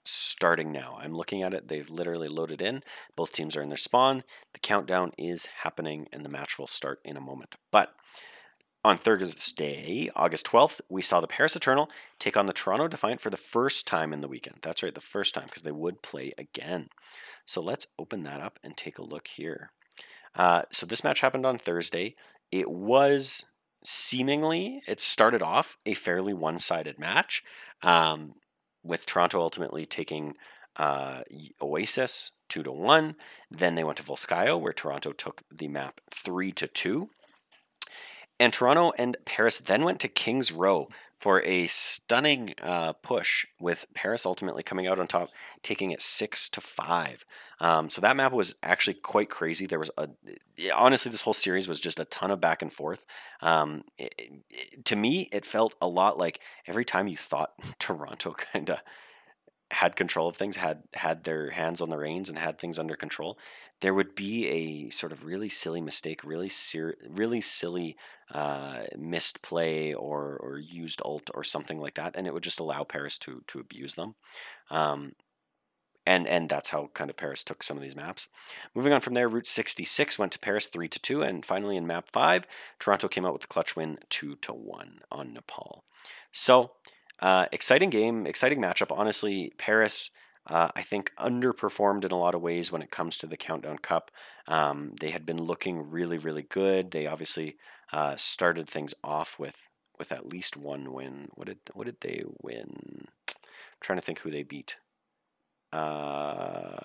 starting 0.10 0.72
now. 0.72 0.98
I'm 1.02 1.14
looking 1.14 1.44
at 1.44 1.54
it. 1.54 1.68
They've 1.68 1.90
literally 1.90 2.28
loaded 2.28 2.62
in. 2.62 2.84
Both 3.16 3.34
teams 3.34 3.56
are 3.56 3.62
in 3.62 3.70
their 3.70 3.78
spawn. 3.78 4.24
The 4.54 4.60
countdown 4.60 5.12
is 5.18 5.48
happening 5.64 6.08
and 6.12 6.24
the 6.24 6.30
match 6.30 6.58
will 6.58 6.68
start 6.68 7.00
in 7.04 7.18
a 7.18 7.22
moment. 7.22 7.56
But 7.72 7.94
on 8.84 8.98
Thursday, 8.98 10.10
August 10.16 10.48
12th, 10.48 10.80
we 10.88 11.02
saw 11.02 11.20
the 11.20 11.28
Paris 11.28 11.56
Eternal 11.56 11.90
take 12.20 12.38
on 12.38 12.46
the 12.46 12.54
Toronto 12.54 12.88
Defiant 12.88 13.20
for 13.20 13.30
the 13.30 13.36
first 13.36 13.86
time 13.86 14.14
in 14.14 14.22
the 14.22 14.30
weekend. 14.30 14.60
That's 14.62 14.82
right, 14.82 14.96
the 14.96 15.02
first 15.02 15.34
time, 15.34 15.46
because 15.46 15.64
they 15.64 15.72
would 15.72 16.02
play 16.02 16.32
again. 16.38 16.90
So 17.44 17.62
let's 17.62 17.88
open 18.00 18.24
that 18.24 18.40
up 18.40 18.60
and 18.64 18.78
take 18.78 18.98
a 18.98 19.04
look 19.04 19.28
here. 19.28 19.72
Uh, 20.36 20.62
so 20.72 20.86
this 20.86 21.04
match 21.04 21.20
happened 21.20 21.46
on 21.46 21.58
Thursday. 21.58 22.16
It 22.52 22.70
was 22.70 23.46
seemingly, 23.84 24.82
it 24.88 25.02
started 25.02 25.42
off 25.42 25.78
a 25.86 25.94
fairly 25.94 26.34
one 26.34 26.60
sided 26.60 27.00
match, 27.00 27.44
um, 27.82 28.36
with 28.88 29.06
Toronto 29.06 29.42
ultimately 29.42 29.86
taking 29.86 30.36
uh, 30.78 31.22
Oasis 31.62 32.32
two 32.50 32.64
to 32.64 32.72
one. 32.72 33.16
Then 33.52 33.76
they 33.76 33.84
went 33.84 33.98
to 33.98 34.04
Volskaya, 34.04 34.60
where 34.60 34.74
Toronto 34.74 35.12
took 35.12 35.44
the 35.52 35.68
map 35.68 36.00
three 36.10 36.52
to 36.54 36.68
two. 36.68 37.10
And 38.40 38.54
Toronto 38.54 38.92
and 38.98 39.18
Paris 39.26 39.58
then 39.58 39.84
went 39.84 40.00
to 40.02 40.08
Kings 40.08 40.52
Row 40.52 40.90
for 41.18 41.42
a 41.44 41.66
stunning 41.68 42.54
uh, 42.62 42.94
push, 42.94 43.48
with 43.60 43.88
Paris 43.96 44.26
ultimately 44.26 44.62
coming 44.62 44.86
out 44.86 45.00
on 45.00 45.08
top, 45.08 45.30
taking 45.64 45.90
it 45.90 46.00
six 46.00 46.48
to 46.50 46.62
five. 46.62 47.26
Um, 47.60 47.90
so 47.90 48.02
that 48.02 48.16
map 48.16 48.32
was 48.32 48.56
actually 48.62 48.94
quite 48.94 49.30
crazy. 49.30 49.66
There 49.66 49.80
was 49.80 49.90
a 49.98 50.10
honestly, 50.76 51.12
this 51.12 51.22
whole 51.22 51.34
series 51.34 51.68
was 51.68 51.82
just 51.82 52.00
a 52.00 52.06
ton 52.06 52.30
of 52.30 52.40
back 52.40 52.62
and 52.62 52.72
forth. 52.72 53.08
Um, 53.42 53.84
it, 53.98 54.14
it, 54.52 54.86
to 54.86 54.96
me, 54.96 55.28
it 55.32 55.44
felt 55.44 55.74
a 55.82 55.88
lot 55.88 56.20
like 56.20 56.40
every 56.68 56.86
time 56.86 57.08
you 57.08 57.18
thought 57.18 57.54
Toronto 57.80 58.36
kind 58.54 58.70
of 58.70 58.78
had 59.72 59.96
control 59.96 60.30
of 60.30 60.38
things, 60.38 60.58
had 60.58 60.84
had 60.94 61.24
their 61.24 61.50
hands 61.50 61.82
on 61.82 61.90
the 61.90 61.98
reins, 61.98 62.30
and 62.30 62.38
had 62.38 62.60
things 62.60 62.78
under 62.78 62.96
control, 62.96 63.40
there 63.82 63.94
would 63.94 64.14
be 64.14 64.48
a 64.48 64.90
sort 64.92 65.12
of 65.12 65.26
really 65.26 65.50
silly 65.50 65.82
mistake, 65.82 66.24
really 66.24 66.50
ser- 66.50 66.96
really 67.10 67.42
silly 67.42 67.98
uh, 68.34 68.84
missed 68.98 69.42
play 69.42 69.94
or 69.94 70.38
or 70.38 70.58
used 70.58 71.02
ult 71.06 71.30
or 71.34 71.44
something 71.44 71.80
like 71.80 71.96
that, 71.96 72.16
and 72.16 72.28
it 72.28 72.34
would 72.34 72.44
just 72.44 72.60
allow 72.60 72.84
Paris 72.84 73.18
to 73.20 73.44
to 73.48 73.60
abuse 73.60 73.96
them. 73.96 74.16
Um, 74.70 75.14
and 76.06 76.26
and 76.28 76.48
that's 76.50 76.70
how 76.70 76.90
kind 76.94 77.10
of 77.10 77.18
Paris 77.18 77.44
took 77.44 77.64
some 77.64 77.78
of 77.78 77.84
these 77.84 77.96
maps. 77.96 78.30
Moving 78.74 78.94
on 78.94 79.02
from 79.02 79.14
there, 79.14 79.28
Route 79.28 79.46
66 79.46 80.18
went 80.18 80.32
to 80.32 80.40
Paris 80.40 80.68
three 80.68 80.88
to 80.88 81.00
two, 81.00 81.22
and 81.22 81.46
finally 81.46 81.76
in 81.76 81.86
map 81.86 82.10
five, 82.10 82.48
Toronto 82.80 83.08
came 83.08 83.26
out 83.26 83.34
with 83.34 83.42
the 83.42 83.48
clutch 83.48 83.76
win 83.76 83.98
two 84.10 84.36
to 84.38 84.54
one 84.54 85.02
on 85.12 85.34
Nepal. 85.34 85.84
So 86.32 86.72
uh, 87.20 87.48
exciting 87.52 87.90
game, 87.90 88.26
exciting 88.26 88.60
matchup. 88.60 88.96
Honestly, 88.96 89.52
Paris, 89.58 90.12
uh, 90.48 90.70
I 90.76 90.82
think, 90.82 91.12
underperformed 91.20 92.06
in 92.06 92.12
a 92.12 92.20
lot 92.20 92.36
of 92.36 92.42
ways 92.42 92.72
when 92.72 92.82
it 92.82 92.92
comes 92.92 93.18
to 93.18 93.28
the 93.28 93.38
Countdown 93.38 93.80
Cup. 93.80 94.12
Um, 94.48 94.94
they 95.00 95.10
had 95.10 95.26
been 95.26 95.42
looking 95.42 95.90
really, 95.90 96.18
really 96.18 96.44
good. 96.44 96.92
They 96.92 97.08
obviously 97.08 97.58
uh, 97.92 98.16
started 98.16 98.70
things 98.70 98.94
off 99.04 99.40
with 99.40 99.70
with 99.98 100.12
at 100.12 100.32
least 100.32 100.56
one 100.56 100.94
win. 100.94 101.30
What 101.36 101.48
did 101.48 101.60
what 101.74 101.86
did 101.86 102.02
they 102.02 102.24
win? 102.42 103.08
I'm 103.30 103.36
trying 103.82 104.00
to 104.00 104.06
think 104.06 104.20
who 104.20 104.32
they 104.32 104.44
beat. 104.44 104.76
Uh, 105.74 106.78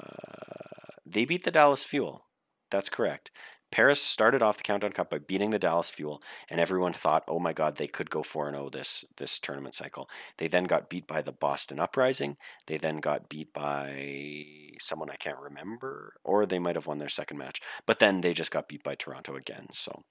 they 1.07 1.25
beat 1.25 1.45
the 1.45 1.51
Dallas 1.51 1.85
Fuel. 1.85 2.27
That's 2.71 2.89
correct. 2.89 3.31
Paris 3.71 4.03
started 4.03 4.43
off 4.43 4.59
the 4.59 4.63
Countdown 4.63 4.93
Cup 4.93 5.09
by 5.09 5.19
beating 5.19 5.49
the 5.49 5.59
Dallas 5.59 5.91
Fuel, 5.91 6.23
and 6.51 6.61
everyone 6.61 6.93
thought, 6.93 7.25
"Oh 7.27 7.39
my 7.39 7.55
God, 7.55 7.77
they 7.77 7.87
could 7.89 8.11
go 8.11 8.23
four 8.23 8.47
and 8.47 8.55
zero 8.55 8.69
this 8.69 9.05
this 9.17 9.39
tournament 9.39 9.75
cycle." 9.75 10.11
They 10.37 10.47
then 10.47 10.65
got 10.65 10.91
beat 10.91 11.07
by 11.07 11.23
the 11.23 11.33
Boston 11.33 11.81
Uprising. 11.81 12.37
They 12.67 12.77
then 12.77 12.99
got 12.99 13.31
beat 13.31 13.53
by 13.55 14.75
someone 14.79 15.11
I 15.11 15.17
can't 15.17 15.39
remember, 15.39 16.15
or 16.23 16.45
they 16.45 16.59
might 16.59 16.77
have 16.77 16.87
won 16.87 16.99
their 16.99 17.09
second 17.09 17.39
match. 17.39 17.63
But 17.87 17.99
then 17.99 18.21
they 18.21 18.35
just 18.35 18.51
got 18.51 18.69
beat 18.69 18.83
by 18.85 18.95
Toronto 18.95 19.37
again. 19.37 19.69
So 19.73 20.05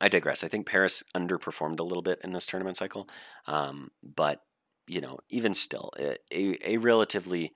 I 0.00 0.08
digress. 0.08 0.42
I 0.42 0.48
think 0.48 0.66
Paris 0.66 1.02
underperformed 1.14 1.78
a 1.78 1.84
little 1.84 2.02
bit 2.02 2.20
in 2.24 2.32
this 2.32 2.46
tournament 2.46 2.76
cycle, 2.76 3.08
um, 3.46 3.90
but 4.02 4.42
you 4.86 5.00
know, 5.00 5.18
even 5.28 5.54
still, 5.54 5.90
a, 5.98 6.16
a 6.64 6.76
relatively 6.78 7.52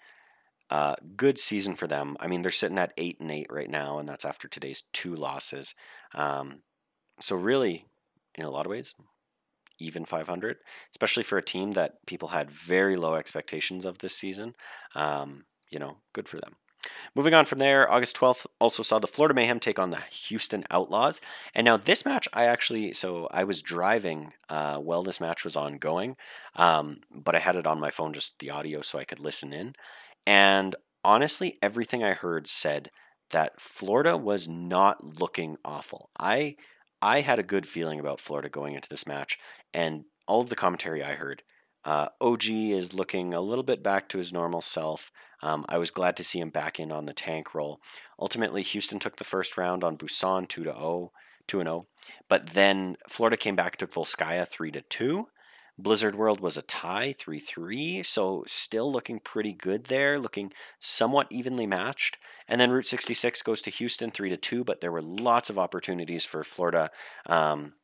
uh, 0.70 0.95
good 1.16 1.38
season 1.38 1.74
for 1.74 1.86
them. 1.86 2.16
I 2.20 2.28
mean, 2.28 2.42
they're 2.42 2.53
sitting 2.53 2.78
at 2.78 2.92
eight 2.97 3.18
and 3.20 3.30
eight 3.30 3.49
right 3.51 3.68
now, 3.68 3.99
and 3.99 4.09
that's 4.09 4.24
after 4.24 4.47
today's 4.47 4.84
two 4.92 5.14
losses. 5.16 5.74
Um, 6.14 6.61
so 7.20 7.34
really, 7.36 7.86
in 8.36 8.45
a 8.45 8.51
lot 8.51 8.66
of 8.66 8.70
ways, 8.70 8.95
even 9.78 10.05
500, 10.05 10.57
especially 10.92 11.22
for 11.22 11.38
a 11.38 11.42
team 11.42 11.72
that 11.72 12.05
people 12.07 12.28
had 12.28 12.51
very 12.51 12.97
low 12.97 13.14
expectations 13.14 13.84
of 13.84 13.99
this 13.99 14.16
season. 14.16 14.55
Um, 14.95 15.45
you 15.70 15.78
know, 15.78 15.97
good 16.12 16.28
for 16.28 16.38
them. 16.38 16.57
Moving 17.14 17.35
on 17.35 17.45
from 17.45 17.59
there, 17.59 17.91
August 17.91 18.16
12th 18.16 18.47
also 18.59 18.82
saw 18.82 18.99
the 18.99 19.07
Florida 19.07 19.35
Mayhem 19.35 19.61
take 19.61 19.78
on 19.78 19.91
the 19.91 20.01
Houston 20.28 20.64
Outlaws. 20.70 21.20
And 21.55 21.64
now 21.64 21.76
this 21.76 22.05
match, 22.05 22.28
I 22.32 22.45
actually, 22.45 22.93
so 22.93 23.28
I 23.30 23.45
was 23.45 23.62
driving 23.62 24.32
uh, 24.49 24.78
while 24.78 25.03
this 25.03 25.20
match 25.20 25.45
was 25.45 25.57
ongoing, 25.57 26.16
um, 26.57 27.01
but 27.11 27.35
I 27.35 27.39
had 27.41 27.57
it 27.57 27.66
on 27.66 27.80
my 27.80 27.91
phone, 27.91 28.12
just 28.12 28.39
the 28.39 28.51
audio, 28.51 28.82
so 28.82 28.99
I 28.99 29.05
could 29.05 29.20
listen 29.20 29.53
in. 29.53 29.74
And 30.26 30.74
honestly, 31.05 31.59
everything 31.62 32.03
I 32.03 32.12
heard 32.12 32.49
said 32.49 32.91
that 33.30 33.61
Florida 33.61 34.16
was 34.16 34.49
not 34.49 35.18
looking 35.18 35.57
awful. 35.64 36.11
I 36.18 36.57
I 37.03 37.20
had 37.20 37.39
a 37.39 37.43
good 37.43 37.66
feeling 37.66 38.01
about 38.01 38.18
Florida 38.18 38.49
going 38.49 38.74
into 38.74 38.89
this 38.89 39.07
match, 39.07 39.39
and 39.74 40.05
all 40.26 40.41
of 40.41 40.49
the 40.49 40.57
commentary 40.57 41.03
I 41.05 41.14
heard, 41.14 41.43
uh, 41.85 42.09
OG 42.20 42.47
is 42.49 42.95
looking 42.95 43.35
a 43.35 43.41
little 43.41 43.64
bit 43.64 43.82
back 43.82 44.09
to 44.09 44.18
his 44.18 44.32
normal 44.32 44.61
self. 44.61 45.12
Um, 45.43 45.64
I 45.68 45.78
was 45.78 45.91
glad 45.91 46.16
to 46.16 46.24
see 46.24 46.41
him 46.41 46.51
back 46.51 46.80
in 46.80 46.91
on 46.91 47.07
the 47.07 47.12
tank 47.12 47.55
role. 47.55 47.80
Ultimately, 48.18 48.62
Houston 48.62 48.99
took 48.99 49.16
the 49.16 49.24
first 49.24 49.59
round 49.59 49.85
on 49.85 49.99
Busan 49.99 50.49
2 50.49 50.64
to 50.64 50.72
0. 50.72 51.12
2 51.47 51.59
0. 51.59 51.87
But 52.28 52.51
then 52.51 52.97
Florida 53.09 53.37
came 53.37 53.57
back, 53.57 53.76
took 53.76 53.93
Volskaya 53.93 54.47
3 54.47 54.70
to 54.72 54.80
2. 54.80 55.28
Blizzard 55.76 56.14
World 56.14 56.39
was 56.39 56.57
a 56.57 56.62
tie, 56.62 57.14
3 57.18 57.41
3. 57.41 58.03
So 58.03 58.45
still 58.47 58.91
looking 58.91 59.18
pretty 59.18 59.53
good 59.53 59.85
there, 59.85 60.18
looking 60.18 60.53
somewhat 60.78 61.26
evenly 61.30 61.66
matched. 61.66 62.16
And 62.47 62.61
then 62.61 62.70
Route 62.70 62.87
66 62.87 63.43
goes 63.43 63.61
to 63.62 63.70
Houston 63.70 64.11
3 64.11 64.30
to 64.30 64.37
2, 64.37 64.64
but 64.64 64.80
there 64.80 64.93
were 64.93 65.03
lots 65.03 65.51
of 65.51 65.59
opportunities 65.59 66.24
for 66.24 66.45
Florida. 66.45 66.91
Um, 67.26 67.74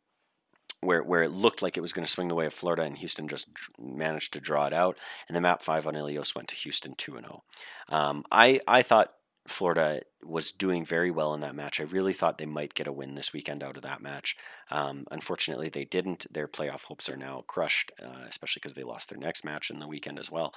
where, 0.81 1.03
where 1.03 1.23
it 1.23 1.31
looked 1.31 1.63
like 1.63 1.77
it 1.77 1.83
was 1.83 1.93
going 1.93 2.07
to 2.07 2.11
swing 2.11 2.29
the 2.29 2.35
way 2.35 2.47
of 2.47 2.55
Florida, 2.55 2.83
and 2.83 2.99
Houston 2.99 3.29
just 3.29 3.51
managed 3.79 4.33
to 4.33 4.41
draw 4.41 4.67
it 4.67 4.73
out. 4.73 4.99
And 5.29 5.37
the 5.37 5.41
map 5.41 5.63
five 5.63 5.87
on 5.87 5.95
Ilios 5.95 6.35
went 6.35 6.49
to 6.49 6.57
Houston 6.57 6.95
two 6.95 7.17
and 7.17 7.27
zero. 7.27 7.45
Oh. 7.91 7.97
Um, 7.97 8.25
I 8.31 8.61
I 8.67 8.83
thought 8.83 9.13
Florida 9.47 10.03
was 10.23 10.53
doing 10.53 10.85
very 10.85 11.11
well 11.11 11.35
in 11.35 11.41
that 11.41 11.55
match. 11.55 11.81
I 11.81 11.85
really 11.85 12.13
thought 12.13 12.39
they 12.39 12.47
might 12.47 12.75
get 12.75 12.87
a 12.87 12.93
win 12.93 13.15
this 13.15 13.33
weekend 13.33 13.63
out 13.63 13.77
of 13.77 13.83
that 13.83 14.03
match. 14.03 14.37
Um, 14.71 15.07
unfortunately, 15.11 15.69
they 15.69 15.85
didn't. 15.85 16.27
Their 16.33 16.47
playoff 16.47 16.85
hopes 16.85 17.09
are 17.09 17.17
now 17.17 17.45
crushed, 17.47 17.91
uh, 18.03 18.27
especially 18.29 18.61
because 18.61 18.75
they 18.75 18.83
lost 18.85 19.09
their 19.09 19.19
next 19.19 19.45
match 19.45 19.71
in 19.71 19.79
the 19.79 19.89
weekend 19.89 20.19
as 20.19 20.31
well. 20.31 20.55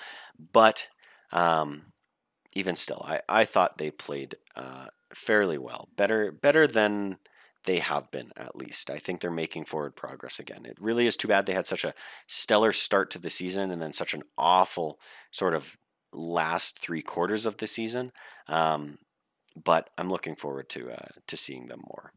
But 0.51 0.87
um, 1.31 1.93
even 2.53 2.75
still, 2.75 3.03
I, 3.07 3.21
I 3.27 3.45
thought 3.45 3.77
they 3.77 3.89
played 3.89 4.35
uh, 4.55 4.87
fairly 5.13 5.57
well, 5.57 5.89
better 5.95 6.31
better 6.31 6.67
than 6.67 7.17
they 7.65 7.79
have 7.79 8.11
been 8.11 8.31
at 8.35 8.55
least. 8.55 8.89
I 8.89 8.97
think 8.97 9.19
they're 9.19 9.31
making 9.31 9.65
forward 9.65 9.95
progress 9.95 10.39
again. 10.39 10.65
It 10.65 10.77
really 10.79 11.07
is 11.07 11.15
too 11.15 11.27
bad 11.27 11.45
they 11.45 11.53
had 11.53 11.67
such 11.67 11.83
a 11.83 11.93
stellar 12.27 12.71
start 12.71 13.11
to 13.11 13.19
the 13.19 13.29
season 13.29 13.71
and 13.71 13.81
then 13.81 13.93
such 13.93 14.13
an 14.13 14.23
awful 14.37 14.99
sort 15.31 15.53
of 15.53 15.77
last 16.11 16.79
three 16.79 17.01
quarters 17.01 17.45
of 17.45 17.57
the 17.57 17.67
season. 17.67 18.11
Um, 18.47 18.97
but 19.61 19.89
I'm 19.97 20.09
looking 20.09 20.35
forward 20.35 20.69
to 20.69 20.91
uh, 20.91 21.07
to 21.27 21.37
seeing 21.37 21.67
them 21.67 21.81
more 21.87 22.13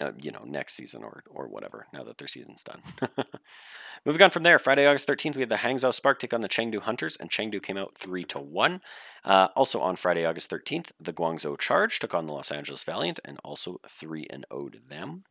uh, 0.00 0.12
you 0.20 0.30
know, 0.30 0.42
next 0.44 0.74
season 0.74 1.02
or 1.02 1.22
or 1.30 1.48
whatever. 1.48 1.86
Now 1.92 2.04
that 2.04 2.18
their 2.18 2.28
season's 2.28 2.64
done. 2.64 2.80
Moving 4.04 4.22
on 4.22 4.30
from 4.30 4.42
there, 4.42 4.58
Friday, 4.58 4.86
August 4.86 5.06
13th, 5.06 5.36
we 5.36 5.42
had 5.42 5.48
the 5.48 5.56
Hangzhou 5.56 5.94
Spark 5.94 6.18
take 6.18 6.34
on 6.34 6.40
the 6.40 6.48
Chengdu 6.48 6.80
Hunters, 6.80 7.16
and 7.16 7.30
Chengdu 7.30 7.62
came 7.62 7.76
out 7.76 7.96
three 7.96 8.24
to 8.24 8.40
one. 8.40 8.80
Uh, 9.24 9.48
also 9.54 9.80
on 9.80 9.94
Friday, 9.96 10.24
August 10.24 10.50
13th, 10.50 10.90
the 10.98 11.12
Guangzhou 11.12 11.58
Charge 11.58 11.98
took 11.98 12.14
on 12.14 12.26
the 12.26 12.32
Los 12.32 12.50
Angeles 12.50 12.82
Valiant, 12.82 13.20
and 13.24 13.38
also 13.44 13.80
three 13.88 14.26
and 14.28 14.44
zero 14.52 14.68
to 14.70 14.78
them. 14.88 15.24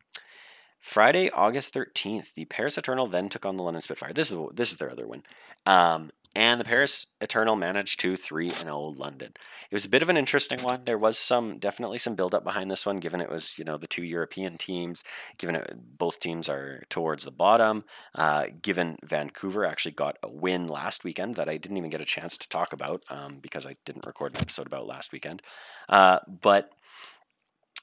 Friday, 0.82 1.30
August 1.30 1.74
13th, 1.74 2.34
the 2.34 2.44
Paris 2.46 2.76
Eternal 2.76 3.06
then 3.06 3.28
took 3.28 3.46
on 3.46 3.56
the 3.56 3.62
London 3.62 3.82
Spitfire. 3.82 4.12
This 4.12 4.32
is 4.32 4.38
this 4.52 4.72
is 4.72 4.78
their 4.78 4.90
other 4.90 5.06
win. 5.06 5.22
Um, 5.64 6.10
and 6.34 6.58
the 6.60 6.64
Paris 6.64 7.06
Eternal 7.20 7.56
managed 7.56 8.00
to 8.00 8.16
3 8.16 8.48
and 8.48 8.58
0 8.58 8.94
London. 8.96 9.34
It 9.70 9.74
was 9.74 9.84
a 9.84 9.90
bit 9.90 10.02
of 10.02 10.08
an 10.08 10.16
interesting 10.16 10.62
one. 10.62 10.82
There 10.84 10.98
was 10.98 11.18
some 11.18 11.58
definitely 11.58 11.98
some 11.98 12.14
build 12.14 12.34
up 12.34 12.44
behind 12.44 12.70
this 12.70 12.86
one 12.86 13.00
given 13.00 13.20
it 13.20 13.30
was, 13.30 13.58
you 13.58 13.64
know, 13.64 13.76
the 13.76 13.86
two 13.86 14.02
European 14.02 14.56
teams, 14.56 15.04
given 15.38 15.56
it 15.56 15.98
both 15.98 16.20
teams 16.20 16.48
are 16.48 16.84
towards 16.88 17.24
the 17.24 17.30
bottom, 17.30 17.84
uh, 18.14 18.46
given 18.62 18.96
Vancouver 19.04 19.64
actually 19.64 19.92
got 19.92 20.18
a 20.22 20.30
win 20.30 20.66
last 20.66 21.04
weekend 21.04 21.34
that 21.36 21.48
I 21.48 21.58
didn't 21.58 21.76
even 21.76 21.90
get 21.90 22.00
a 22.00 22.06
chance 22.06 22.38
to 22.38 22.48
talk 22.48 22.72
about 22.72 23.02
um, 23.10 23.38
because 23.40 23.66
I 23.66 23.76
didn't 23.84 24.06
record 24.06 24.34
an 24.34 24.40
episode 24.40 24.66
about 24.66 24.86
last 24.86 25.12
weekend. 25.12 25.42
Uh, 25.88 26.20
but 26.26 26.70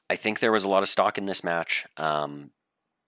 I 0.10 0.16
think 0.16 0.40
there 0.40 0.52
was 0.52 0.64
a 0.64 0.70
lot 0.70 0.82
of 0.82 0.90
stock 0.90 1.18
in 1.18 1.26
this 1.26 1.44
match. 1.44 1.86
Um, 1.98 2.52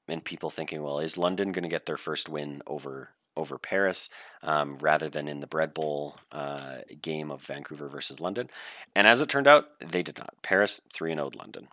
and 0.08 0.24
people 0.24 0.50
thinking, 0.50 0.84
well, 0.84 1.00
is 1.00 1.18
London 1.18 1.52
going 1.52 1.64
to 1.64 1.70
get 1.70 1.86
their 1.86 1.98
first 1.98 2.30
win 2.30 2.62
over 2.68 3.10
over 3.36 3.58
Paris 3.58 4.10
um, 4.44 4.78
rather 4.80 5.10
than 5.10 5.28
in 5.28 5.40
the 5.40 5.48
Bread 5.48 5.74
Bowl 5.74 6.18
uh, 6.32 6.80
game 7.02 7.32
of 7.32 7.42
Vancouver 7.42 7.88
versus 7.88 8.20
London? 8.20 8.50
And 8.96 9.08
as 9.08 9.22
it 9.22 9.30
turned 9.30 9.48
out, 9.48 9.80
they 9.80 10.02
did 10.02 10.18
not. 10.18 10.36
Paris 10.42 10.82
3 10.94 11.14
0 11.14 11.32
London. 11.38 11.68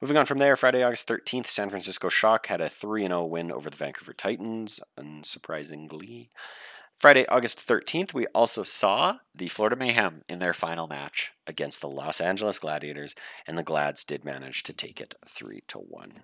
Moving 0.00 0.16
on 0.16 0.26
from 0.26 0.38
there, 0.38 0.56
Friday, 0.56 0.82
August 0.82 1.06
13th, 1.06 1.46
San 1.46 1.70
Francisco 1.70 2.08
Shock 2.08 2.46
had 2.46 2.60
a 2.60 2.68
3 2.68 3.02
0 3.06 3.24
win 3.24 3.50
over 3.50 3.70
the 3.70 3.76
Vancouver 3.76 4.12
Titans, 4.12 4.80
unsurprisingly. 4.98 6.28
Friday, 6.98 7.26
August 7.28 7.58
13th, 7.58 8.14
we 8.14 8.26
also 8.28 8.62
saw 8.62 9.18
the 9.34 9.48
Florida 9.48 9.76
Mayhem 9.76 10.22
in 10.28 10.38
their 10.38 10.54
final 10.54 10.86
match 10.86 11.32
against 11.46 11.80
the 11.80 11.88
Los 11.88 12.20
Angeles 12.20 12.58
Gladiators, 12.58 13.14
and 13.46 13.58
the 13.58 13.62
Glads 13.62 14.04
did 14.04 14.24
manage 14.24 14.62
to 14.64 14.72
take 14.72 15.00
it 15.00 15.14
3 15.26 15.62
to 15.68 15.78
1. 15.78 16.20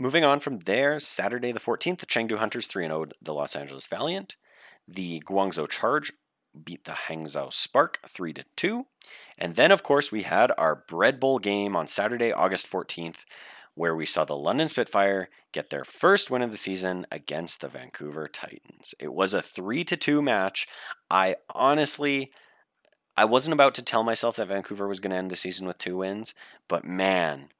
Moving 0.00 0.24
on 0.24 0.40
from 0.40 0.60
there, 0.60 0.98
Saturday 0.98 1.52
the 1.52 1.60
14th, 1.60 1.98
the 1.98 2.06
Chengdu 2.06 2.38
Hunters 2.38 2.66
3 2.66 2.84
0 2.84 3.08
the 3.20 3.34
Los 3.34 3.54
Angeles 3.54 3.86
Valiant. 3.86 4.34
The 4.88 5.20
Guangzhou 5.20 5.68
Charge 5.68 6.14
beat 6.64 6.86
the 6.86 6.92
Hangzhou 6.92 7.52
Spark 7.52 7.98
3 8.08 8.34
2. 8.56 8.86
And 9.36 9.56
then, 9.56 9.70
of 9.70 9.82
course, 9.82 10.10
we 10.10 10.22
had 10.22 10.52
our 10.56 10.74
Bread 10.88 11.20
Bowl 11.20 11.38
game 11.38 11.76
on 11.76 11.86
Saturday, 11.86 12.32
August 12.32 12.72
14th, 12.72 13.26
where 13.74 13.94
we 13.94 14.06
saw 14.06 14.24
the 14.24 14.34
London 14.34 14.68
Spitfire 14.68 15.28
get 15.52 15.68
their 15.68 15.84
first 15.84 16.30
win 16.30 16.40
of 16.40 16.50
the 16.50 16.56
season 16.56 17.06
against 17.12 17.60
the 17.60 17.68
Vancouver 17.68 18.26
Titans. 18.26 18.94
It 18.98 19.12
was 19.12 19.34
a 19.34 19.42
3 19.42 19.84
2 19.84 20.22
match. 20.22 20.66
I 21.10 21.36
honestly. 21.54 22.32
I 23.18 23.26
wasn't 23.26 23.52
about 23.52 23.74
to 23.74 23.82
tell 23.82 24.02
myself 24.02 24.36
that 24.36 24.48
Vancouver 24.48 24.88
was 24.88 24.98
going 24.98 25.10
to 25.10 25.16
end 25.18 25.30
the 25.30 25.36
season 25.36 25.66
with 25.66 25.76
two 25.76 25.98
wins, 25.98 26.32
but 26.68 26.86
man, 26.86 27.50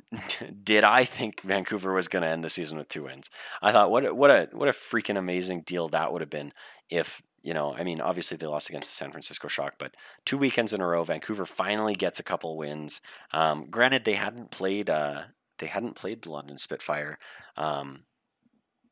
did 0.64 0.84
I 0.84 1.04
think 1.04 1.40
Vancouver 1.42 1.92
was 1.92 2.08
going 2.08 2.22
to 2.22 2.28
end 2.28 2.44
the 2.44 2.50
season 2.50 2.78
with 2.78 2.88
two 2.88 3.04
wins. 3.04 3.30
I 3.60 3.72
thought 3.72 3.90
what 3.90 4.04
a, 4.06 4.14
what 4.14 4.30
a 4.30 4.48
what 4.52 4.68
a 4.68 4.72
freaking 4.72 5.18
amazing 5.18 5.62
deal 5.62 5.88
that 5.88 6.12
would 6.12 6.22
have 6.22 6.30
been 6.30 6.52
if 6.90 7.22
you 7.42 7.54
know 7.54 7.74
I 7.74 7.84
mean 7.84 8.00
obviously 8.00 8.36
they 8.36 8.46
lost 8.46 8.68
against 8.68 8.90
the 8.90 8.94
San 8.94 9.10
Francisco 9.10 9.48
Shock, 9.48 9.74
but 9.78 9.94
two 10.24 10.38
weekends 10.38 10.72
in 10.72 10.80
a 10.80 10.86
row, 10.86 11.02
Vancouver 11.02 11.46
finally 11.46 11.94
gets 11.94 12.18
a 12.20 12.24
couple 12.24 12.56
wins. 12.56 13.00
Um, 13.32 13.66
granted, 13.70 14.04
they 14.04 14.14
hadn't 14.14 14.50
played 14.50 14.88
uh, 14.88 15.24
they 15.58 15.66
hadn't 15.66 15.96
played 15.96 16.22
the 16.22 16.32
London 16.32 16.58
Spitfire 16.58 17.18
um, 17.56 18.04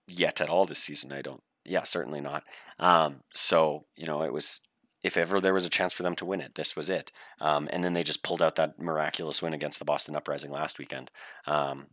yet 0.07 0.41
at 0.41 0.49
all 0.49 0.67
this 0.67 0.79
season. 0.81 1.13
I 1.13 1.23
don't. 1.23 1.43
Yeah, 1.65 1.83
certainly 1.83 2.21
not. 2.21 2.45
Um, 2.79 3.21
so 3.35 3.87
you 3.97 4.07
know 4.07 4.23
it 4.23 4.33
was 4.33 4.63
if 5.03 5.17
ever 5.17 5.41
there 5.41 5.55
was 5.55 5.67
a 5.67 5.71
chance 5.71 5.93
for 5.93 6.03
them 6.03 6.15
to 6.17 6.25
win 6.25 6.41
it, 6.41 6.55
this 6.55 6.77
was 6.77 6.89
it. 6.89 7.11
Um, 7.41 7.69
and 7.73 7.83
then 7.83 7.95
they 7.95 8.03
just 8.03 8.23
pulled 8.23 8.43
out 8.43 8.57
that 8.57 8.79
miraculous 8.79 9.41
win 9.41 9.55
against 9.55 9.79
the 9.79 9.85
Boston 9.85 10.17
Uprising 10.17 10.51
last 10.51 10.79
weekend. 10.79 11.11
Um, 11.47 11.87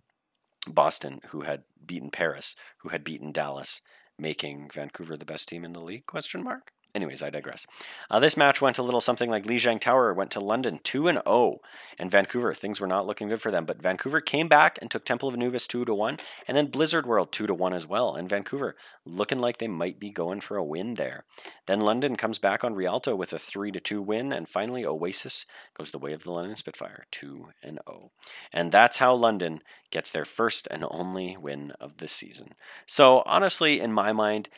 Boston, 0.68 1.22
who 1.30 1.42
had 1.42 1.64
beaten 1.86 2.12
Paris, 2.12 2.56
who 2.80 2.90
had 2.90 3.04
beaten 3.04 3.32
Dallas, 3.32 3.82
making 4.20 4.70
Vancouver 4.74 5.16
the 5.16 5.26
best 5.26 5.48
team 5.48 5.64
in 5.64 5.74
the 5.74 5.82
league? 5.82 6.06
Question 6.06 6.44
mark. 6.44 6.72
Anyways, 6.98 7.22
I 7.22 7.30
digress. 7.30 7.68
Uh, 8.10 8.20
this 8.20 8.36
match 8.36 8.60
went 8.60 8.80
a 8.80 8.82
little 8.82 9.02
something 9.02 9.30
like 9.30 9.44
Lijiang 9.44 9.80
Tower 9.80 10.12
went 10.16 10.32
to 10.32 10.40
London 10.40 10.80
2 10.82 11.08
and 11.08 11.22
0, 11.28 11.62
and 12.00 12.10
Vancouver 12.10 12.56
things 12.56 12.82
were 12.82 12.88
not 12.88 13.06
looking 13.06 13.28
good 13.28 13.40
for 13.40 13.52
them. 13.52 13.66
But 13.66 13.84
Vancouver 13.84 14.20
came 14.20 14.48
back 14.48 14.80
and 14.82 14.90
took 14.90 15.06
Temple 15.06 15.30
of 15.30 15.36
Anubis 15.36 15.68
2 15.68 15.86
to 15.86 15.94
1, 15.94 16.18
and 16.48 16.58
then 16.58 16.72
Blizzard 16.72 17.06
World 17.06 17.32
2 17.32 17.46
to 17.46 17.54
1 17.54 17.74
as 17.74 17.86
well. 17.86 18.16
And 18.16 18.28
Vancouver 18.28 18.76
looking 19.06 19.38
like 19.38 19.58
they 19.58 19.68
might 19.68 20.00
be 20.00 20.10
going 20.10 20.40
for 20.40 20.58
a 20.58 20.64
win 20.64 20.96
there. 20.96 21.26
Then 21.68 21.82
London 21.82 22.16
comes 22.16 22.40
back 22.40 22.64
on 22.64 22.74
Rialto 22.74 23.16
with 23.16 23.32
a 23.32 23.38
3 23.38 23.72
to 23.74 23.80
2 23.80 24.02
win, 24.02 24.34
and 24.34 24.50
finally 24.50 24.84
Oasis 24.84 25.46
goes 25.78 25.92
the 25.92 26.00
way 26.00 26.14
of 26.14 26.24
the 26.24 26.32
London 26.32 26.56
Spitfire 26.56 27.06
2 27.12 27.50
and 27.62 27.80
0. 27.88 28.10
And 28.52 28.72
that's 28.72 28.98
how 28.98 29.14
London 29.14 29.62
gets 29.92 30.10
their 30.10 30.26
first 30.26 30.68
and 30.72 30.84
only 30.90 31.38
win 31.38 31.74
of 31.80 31.98
the 31.98 32.08
season. 32.08 32.56
So 32.88 33.22
honestly, 33.28 33.80
in 33.80 33.94
my 33.94 34.12
mind 34.12 34.50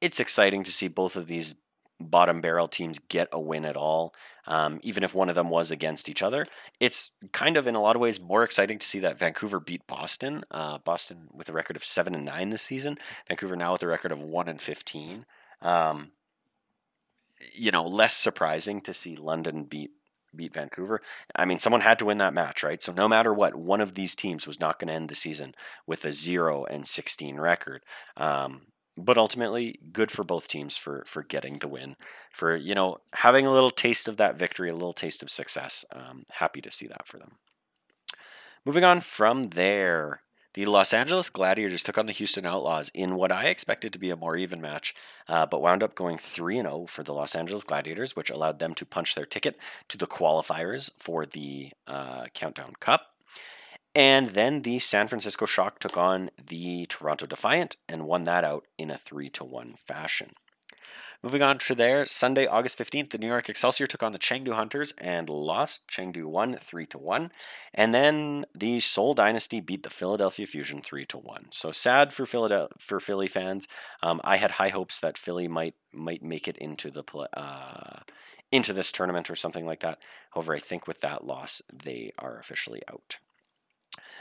it's 0.00 0.20
exciting 0.20 0.62
to 0.64 0.72
see 0.72 0.88
both 0.88 1.16
of 1.16 1.26
these 1.26 1.56
bottom 2.00 2.40
barrel 2.40 2.68
teams 2.68 2.98
get 2.98 3.28
a 3.32 3.40
win 3.40 3.64
at 3.64 3.76
all, 3.76 4.12
um, 4.46 4.80
even 4.82 5.04
if 5.04 5.14
one 5.14 5.28
of 5.28 5.36
them 5.36 5.48
was 5.48 5.70
against 5.70 6.08
each 6.08 6.22
other. 6.22 6.46
It's 6.80 7.12
kind 7.32 7.56
of, 7.56 7.66
in 7.66 7.76
a 7.76 7.80
lot 7.80 7.96
of 7.96 8.02
ways, 8.02 8.20
more 8.20 8.42
exciting 8.42 8.78
to 8.80 8.86
see 8.86 8.98
that 8.98 9.18
Vancouver 9.18 9.60
beat 9.60 9.86
Boston. 9.86 10.44
Uh, 10.50 10.78
Boston 10.78 11.28
with 11.32 11.48
a 11.48 11.52
record 11.52 11.76
of 11.76 11.84
seven 11.84 12.14
and 12.14 12.24
nine 12.24 12.50
this 12.50 12.62
season. 12.62 12.98
Vancouver 13.28 13.56
now 13.56 13.72
with 13.72 13.82
a 13.84 13.86
record 13.86 14.12
of 14.12 14.20
one 14.20 14.48
and 14.48 14.60
fifteen. 14.60 15.24
Um, 15.62 16.10
you 17.52 17.70
know, 17.70 17.86
less 17.86 18.16
surprising 18.16 18.80
to 18.82 18.92
see 18.92 19.16
London 19.16 19.64
beat 19.64 19.92
beat 20.34 20.52
Vancouver. 20.52 21.00
I 21.36 21.44
mean, 21.44 21.60
someone 21.60 21.82
had 21.82 22.00
to 22.00 22.06
win 22.06 22.18
that 22.18 22.34
match, 22.34 22.64
right? 22.64 22.82
So 22.82 22.92
no 22.92 23.06
matter 23.06 23.32
what, 23.32 23.54
one 23.54 23.80
of 23.80 23.94
these 23.94 24.16
teams 24.16 24.48
was 24.48 24.58
not 24.58 24.80
going 24.80 24.88
to 24.88 24.94
end 24.94 25.08
the 25.08 25.14
season 25.14 25.54
with 25.86 26.04
a 26.04 26.10
zero 26.10 26.64
and 26.64 26.86
sixteen 26.86 27.38
record. 27.38 27.84
Um, 28.16 28.62
but 28.96 29.18
ultimately 29.18 29.78
good 29.92 30.10
for 30.10 30.24
both 30.24 30.48
teams 30.48 30.76
for 30.76 31.04
for 31.06 31.22
getting 31.22 31.58
the 31.58 31.68
win 31.68 31.96
for 32.30 32.56
you 32.56 32.74
know 32.74 32.98
having 33.14 33.46
a 33.46 33.52
little 33.52 33.70
taste 33.70 34.08
of 34.08 34.16
that 34.16 34.38
victory 34.38 34.70
a 34.70 34.74
little 34.74 34.92
taste 34.92 35.22
of 35.22 35.30
success 35.30 35.84
um, 35.92 36.24
happy 36.32 36.60
to 36.60 36.70
see 36.70 36.86
that 36.86 37.06
for 37.06 37.18
them 37.18 37.32
moving 38.64 38.84
on 38.84 39.00
from 39.00 39.44
there 39.44 40.20
the 40.54 40.66
Los 40.66 40.92
Angeles 40.92 41.30
Gladiators 41.30 41.82
took 41.82 41.98
on 41.98 42.06
the 42.06 42.12
Houston 42.12 42.46
Outlaws 42.46 42.88
in 42.94 43.16
what 43.16 43.32
I 43.32 43.46
expected 43.46 43.92
to 43.92 43.98
be 43.98 44.10
a 44.10 44.16
more 44.16 44.36
even 44.36 44.60
match, 44.60 44.94
uh, 45.28 45.46
but 45.46 45.60
wound 45.60 45.82
up 45.82 45.96
going 45.96 46.16
3 46.16 46.58
0 46.58 46.86
for 46.86 47.02
the 47.02 47.12
Los 47.12 47.34
Angeles 47.34 47.64
Gladiators, 47.64 48.14
which 48.14 48.30
allowed 48.30 48.60
them 48.60 48.72
to 48.76 48.86
punch 48.86 49.16
their 49.16 49.26
ticket 49.26 49.58
to 49.88 49.98
the 49.98 50.06
qualifiers 50.06 50.92
for 50.96 51.26
the 51.26 51.72
uh, 51.88 52.26
Countdown 52.34 52.74
Cup. 52.78 53.13
And 53.94 54.28
then 54.30 54.62
the 54.62 54.80
San 54.80 55.06
Francisco 55.06 55.46
Shock 55.46 55.78
took 55.78 55.96
on 55.96 56.30
the 56.44 56.86
Toronto 56.86 57.26
Defiant 57.26 57.76
and 57.88 58.06
won 58.06 58.24
that 58.24 58.44
out 58.44 58.66
in 58.76 58.90
a 58.90 58.98
3 58.98 59.30
to 59.30 59.44
1 59.44 59.74
fashion. 59.76 60.32
Moving 61.22 61.42
on 61.42 61.58
to 61.60 61.74
there, 61.74 62.04
Sunday, 62.04 62.46
August 62.46 62.78
15th, 62.78 63.08
the 63.08 63.18
New 63.18 63.28
York 63.28 63.48
Excelsior 63.48 63.86
took 63.86 64.02
on 64.02 64.12
the 64.12 64.18
Chengdu 64.18 64.52
Hunters 64.52 64.92
and 64.98 65.30
lost. 65.30 65.88
Chengdu 65.88 66.26
won 66.26 66.56
3 66.56 66.84
to 66.86 66.98
1. 66.98 67.32
And 67.72 67.94
then 67.94 68.44
the 68.54 68.78
Seoul 68.80 69.14
Dynasty 69.14 69.60
beat 69.60 69.84
the 69.84 69.90
Philadelphia 69.90 70.44
Fusion 70.44 70.82
3 70.82 71.06
to 71.06 71.16
1. 71.16 71.46
So 71.50 71.72
sad 71.72 72.12
for 72.12 72.26
Philadelphia 72.26 72.76
for 72.78 73.00
Philly 73.00 73.28
fans. 73.28 73.66
Um, 74.02 74.20
I 74.22 74.36
had 74.36 74.52
high 74.52 74.68
hopes 74.68 75.00
that 75.00 75.16
Philly 75.16 75.48
might 75.48 75.74
might 75.92 76.22
make 76.22 76.46
it 76.46 76.58
into 76.58 76.90
the 76.90 77.04
uh, 77.34 78.00
into 78.52 78.74
this 78.74 78.92
tournament 78.92 79.30
or 79.30 79.36
something 79.36 79.64
like 79.64 79.80
that. 79.80 79.98
However, 80.32 80.54
I 80.54 80.58
think 80.58 80.86
with 80.86 81.00
that 81.00 81.24
loss, 81.24 81.62
they 81.72 82.12
are 82.18 82.36
officially 82.36 82.82
out. 82.92 83.16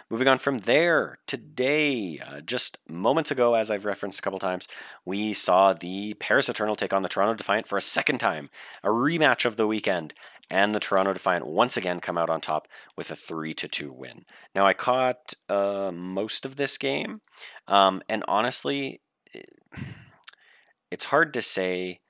Moving 0.10 0.28
on 0.28 0.38
from 0.38 0.60
there, 0.60 1.20
today, 1.28 2.20
uh, 2.20 2.42
just 2.42 2.78
moments 2.88 3.32
ago, 3.32 3.56
as 3.56 3.72
I've 3.72 3.86
referenced 3.86 4.20
a 4.20 4.22
couple 4.22 4.40
times, 4.40 4.68
we 5.06 5.34
saw 5.34 5.74
the 5.74 6.14
Paris 6.16 6.50
Eternal 6.50 6.76
take 6.76 6.94
on 6.94 7.02
the 7.02 7.10
Toronto 7.10 7.34
Defiant 7.34 7.68
for 7.68 7.78
a 7.78 7.82
second 7.82 8.20
time, 8.20 8.50
a 8.84 8.90
rematch 8.90 9.46
of 9.46 9.56
the 9.56 9.66
weekend, 9.66 10.14
and 10.50 10.76
the 10.76 10.80
Toronto 10.80 11.14
Defiant 11.14 11.48
once 11.48 11.78
again 11.78 12.00
come 12.00 12.18
out 12.18 12.30
on 12.30 12.42
top 12.42 12.68
with 12.96 13.10
a 13.10 13.16
3 13.16 13.54
to 13.56 13.68
2 13.68 13.92
win. 13.92 14.26
Now, 14.54 14.68
I 14.68 14.74
caught 14.74 15.34
uh, 15.50 15.92
most 15.92 16.46
of 16.46 16.58
this 16.58 16.78
game, 16.78 17.22
um, 17.68 18.04
and 18.08 18.24
honestly, 18.28 19.02
it's 20.92 21.06
hard 21.06 21.34
to 21.34 21.42
say 21.42 22.02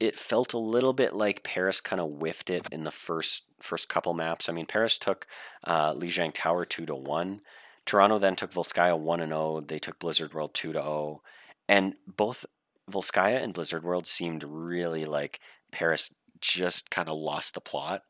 it 0.00 0.16
felt 0.16 0.52
a 0.52 0.58
little 0.58 0.92
bit 0.92 1.14
like 1.14 1.42
Paris 1.42 1.80
kind 1.80 2.00
of 2.00 2.10
whiffed 2.18 2.50
it 2.50 2.68
in 2.70 2.84
the 2.84 2.90
first 2.90 3.44
first 3.60 3.88
couple 3.88 4.14
maps. 4.14 4.48
I 4.48 4.52
mean, 4.52 4.66
Paris 4.66 4.98
took 4.98 5.26
uh, 5.64 5.94
Lijiang 5.94 6.32
Tower 6.34 6.64
two 6.64 6.86
to 6.86 6.94
one. 6.94 7.40
Toronto 7.84 8.18
then 8.18 8.36
took 8.36 8.52
Volskaya 8.52 8.98
one 8.98 9.20
and 9.20 9.30
zero. 9.30 9.56
Oh. 9.56 9.60
They 9.60 9.78
took 9.78 9.98
Blizzard 9.98 10.34
World 10.34 10.54
two 10.54 10.72
to 10.72 10.80
zero, 10.80 10.86
oh. 10.88 11.20
and 11.68 11.94
both 12.06 12.46
Volskaya 12.90 13.42
and 13.42 13.52
Blizzard 13.52 13.82
World 13.82 14.06
seemed 14.06 14.44
really 14.44 15.04
like 15.04 15.40
Paris 15.70 16.14
just 16.40 16.90
kind 16.90 17.08
of 17.08 17.16
lost 17.16 17.54
the 17.54 17.60
plot. 17.60 18.02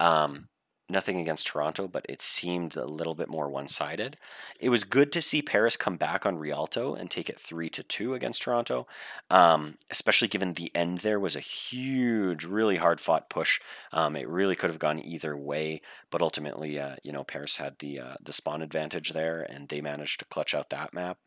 Um, 0.00 0.48
nothing 0.88 1.18
against 1.20 1.48
Toronto, 1.48 1.88
but 1.88 2.06
it 2.08 2.22
seemed 2.22 2.76
a 2.76 2.86
little 2.86 3.14
bit 3.14 3.28
more 3.28 3.48
one-sided. 3.48 4.16
It 4.60 4.68
was 4.68 4.84
good 4.84 5.12
to 5.12 5.22
see 5.22 5.42
Paris 5.42 5.76
come 5.76 5.96
back 5.96 6.24
on 6.24 6.38
Rialto 6.38 6.94
and 6.94 7.10
take 7.10 7.28
it 7.28 7.40
three 7.40 7.68
to 7.70 7.82
two 7.82 8.14
against 8.14 8.42
Toronto, 8.42 8.86
um, 9.30 9.78
especially 9.90 10.28
given 10.28 10.52
the 10.52 10.70
end 10.74 10.98
there 10.98 11.18
was 11.18 11.34
a 11.34 11.40
huge, 11.40 12.44
really 12.44 12.76
hard-fought 12.76 13.28
push. 13.28 13.60
Um, 13.92 14.16
it 14.16 14.28
really 14.28 14.54
could 14.54 14.70
have 14.70 14.78
gone 14.78 15.00
either 15.00 15.36
way, 15.36 15.80
but 16.10 16.22
ultimately, 16.22 16.78
uh, 16.78 16.96
you 17.02 17.12
know, 17.12 17.24
Paris 17.24 17.56
had 17.56 17.78
the 17.78 17.98
uh, 17.98 18.14
the 18.22 18.32
spawn 18.32 18.62
advantage 18.62 19.12
there, 19.12 19.42
and 19.42 19.68
they 19.68 19.80
managed 19.80 20.20
to 20.20 20.24
clutch 20.26 20.54
out 20.54 20.70
that 20.70 20.94
map. 20.94 21.18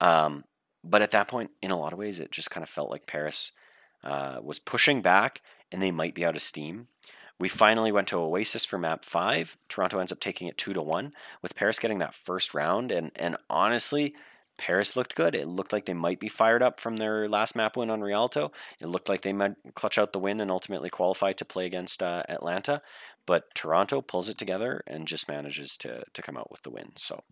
Um, 0.00 0.44
but 0.84 1.02
at 1.02 1.10
that 1.12 1.28
point, 1.28 1.50
in 1.60 1.70
a 1.70 1.78
lot 1.78 1.92
of 1.92 1.98
ways, 1.98 2.20
it 2.20 2.30
just 2.30 2.50
kind 2.50 2.62
of 2.62 2.68
felt 2.68 2.90
like 2.90 3.06
Paris 3.06 3.52
uh, 4.04 4.38
was 4.42 4.58
pushing 4.58 5.02
back, 5.02 5.40
and 5.70 5.80
they 5.80 5.90
might 5.90 6.14
be 6.14 6.24
out 6.24 6.36
of 6.36 6.42
steam. 6.42 6.88
We 7.42 7.48
finally 7.48 7.90
went 7.90 8.06
to 8.06 8.18
Oasis 8.18 8.64
for 8.64 8.78
map 8.78 9.04
five. 9.04 9.56
Toronto 9.68 9.98
ends 9.98 10.12
up 10.12 10.20
taking 10.20 10.46
it 10.46 10.56
two 10.56 10.72
to 10.74 10.80
one, 10.80 11.12
with 11.42 11.56
Paris 11.56 11.80
getting 11.80 11.98
that 11.98 12.14
first 12.14 12.54
round. 12.54 12.92
And 12.92 13.10
and 13.16 13.36
honestly, 13.50 14.14
Paris 14.58 14.94
looked 14.94 15.16
good. 15.16 15.34
It 15.34 15.48
looked 15.48 15.72
like 15.72 15.86
they 15.86 15.92
might 15.92 16.20
be 16.20 16.28
fired 16.28 16.62
up 16.62 16.78
from 16.78 16.98
their 16.98 17.28
last 17.28 17.56
map 17.56 17.76
win 17.76 17.90
on 17.90 18.00
Rialto. 18.00 18.52
It 18.78 18.86
looked 18.86 19.08
like 19.08 19.22
they 19.22 19.32
might 19.32 19.56
clutch 19.74 19.98
out 19.98 20.12
the 20.12 20.20
win 20.20 20.40
and 20.40 20.52
ultimately 20.52 20.88
qualify 20.88 21.32
to 21.32 21.44
play 21.44 21.66
against 21.66 22.00
uh, 22.00 22.22
Atlanta. 22.28 22.80
But 23.26 23.52
Toronto 23.56 24.02
pulls 24.02 24.28
it 24.28 24.38
together 24.38 24.84
and 24.86 25.08
just 25.08 25.26
manages 25.26 25.76
to 25.78 26.04
to 26.12 26.22
come 26.22 26.36
out 26.36 26.52
with 26.52 26.62
the 26.62 26.70
win. 26.70 26.92
So. 26.94 27.24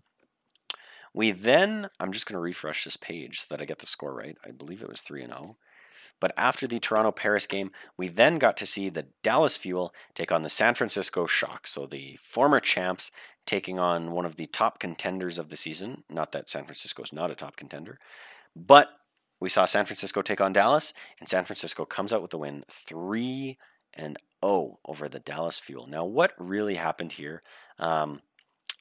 We 1.13 1.31
then, 1.33 1.89
I'm 1.99 2.13
just 2.13 2.27
going 2.27 2.37
to 2.37 2.41
refresh 2.41 2.85
this 2.85 2.97
page 2.97 3.41
so 3.41 3.47
that 3.51 3.61
I 3.61 3.65
get 3.65 3.81
the 3.81 3.87
score 3.87 4.15
right. 4.15 4.37
I 4.45 4.53
believe 4.53 4.81
it 4.81 4.89
was 4.89 5.01
3 5.01 5.25
and 5.25 5.33
0. 5.33 5.57
But 6.21 6.33
after 6.37 6.67
the 6.67 6.79
Toronto 6.79 7.11
Paris 7.11 7.47
game, 7.47 7.71
we 7.97 8.09
then 8.09 8.39
got 8.39 8.57
to 8.59 8.67
see 8.67 8.89
the 8.89 9.07
Dallas 9.23 9.57
Fuel 9.57 9.95
take 10.15 10.31
on 10.31 10.43
the 10.43 10.49
San 10.51 10.75
Francisco 10.75 11.27
Shock. 11.27 11.67
So 11.67 11.87
the 11.87 12.19
former 12.21 12.61
champs 12.61 13.11
taking 13.47 13.79
on 13.79 14.13
one 14.13 14.27
of 14.27 14.37
the 14.37 14.47
top 14.47 14.79
contenders 14.79 15.39
of 15.39 15.49
the 15.49 15.57
season. 15.57 16.05
Not 16.09 16.33
that 16.33 16.51
San 16.51 16.65
Francisco 16.65 17.03
is 17.03 17.13
not 17.13 17.31
a 17.31 17.35
top 17.35 17.57
contender, 17.57 17.99
but 18.55 18.91
we 19.41 19.49
saw 19.49 19.65
San 19.65 19.87
Francisco 19.87 20.21
take 20.21 20.41
on 20.41 20.53
Dallas, 20.53 20.93
and 21.19 21.29
San 21.29 21.45
Francisco 21.45 21.87
comes 21.87 22.13
out 22.13 22.21
with 22.21 22.31
the 22.31 22.39
win 22.39 22.63
3 22.71 23.59
and 23.95 24.19
0 24.45 24.79
over 24.85 25.09
the 25.09 25.19
Dallas 25.19 25.59
Fuel. 25.59 25.87
Now, 25.87 26.05
what 26.05 26.35
really 26.39 26.75
happened 26.75 27.13
here? 27.13 27.43
Um, 27.79 28.21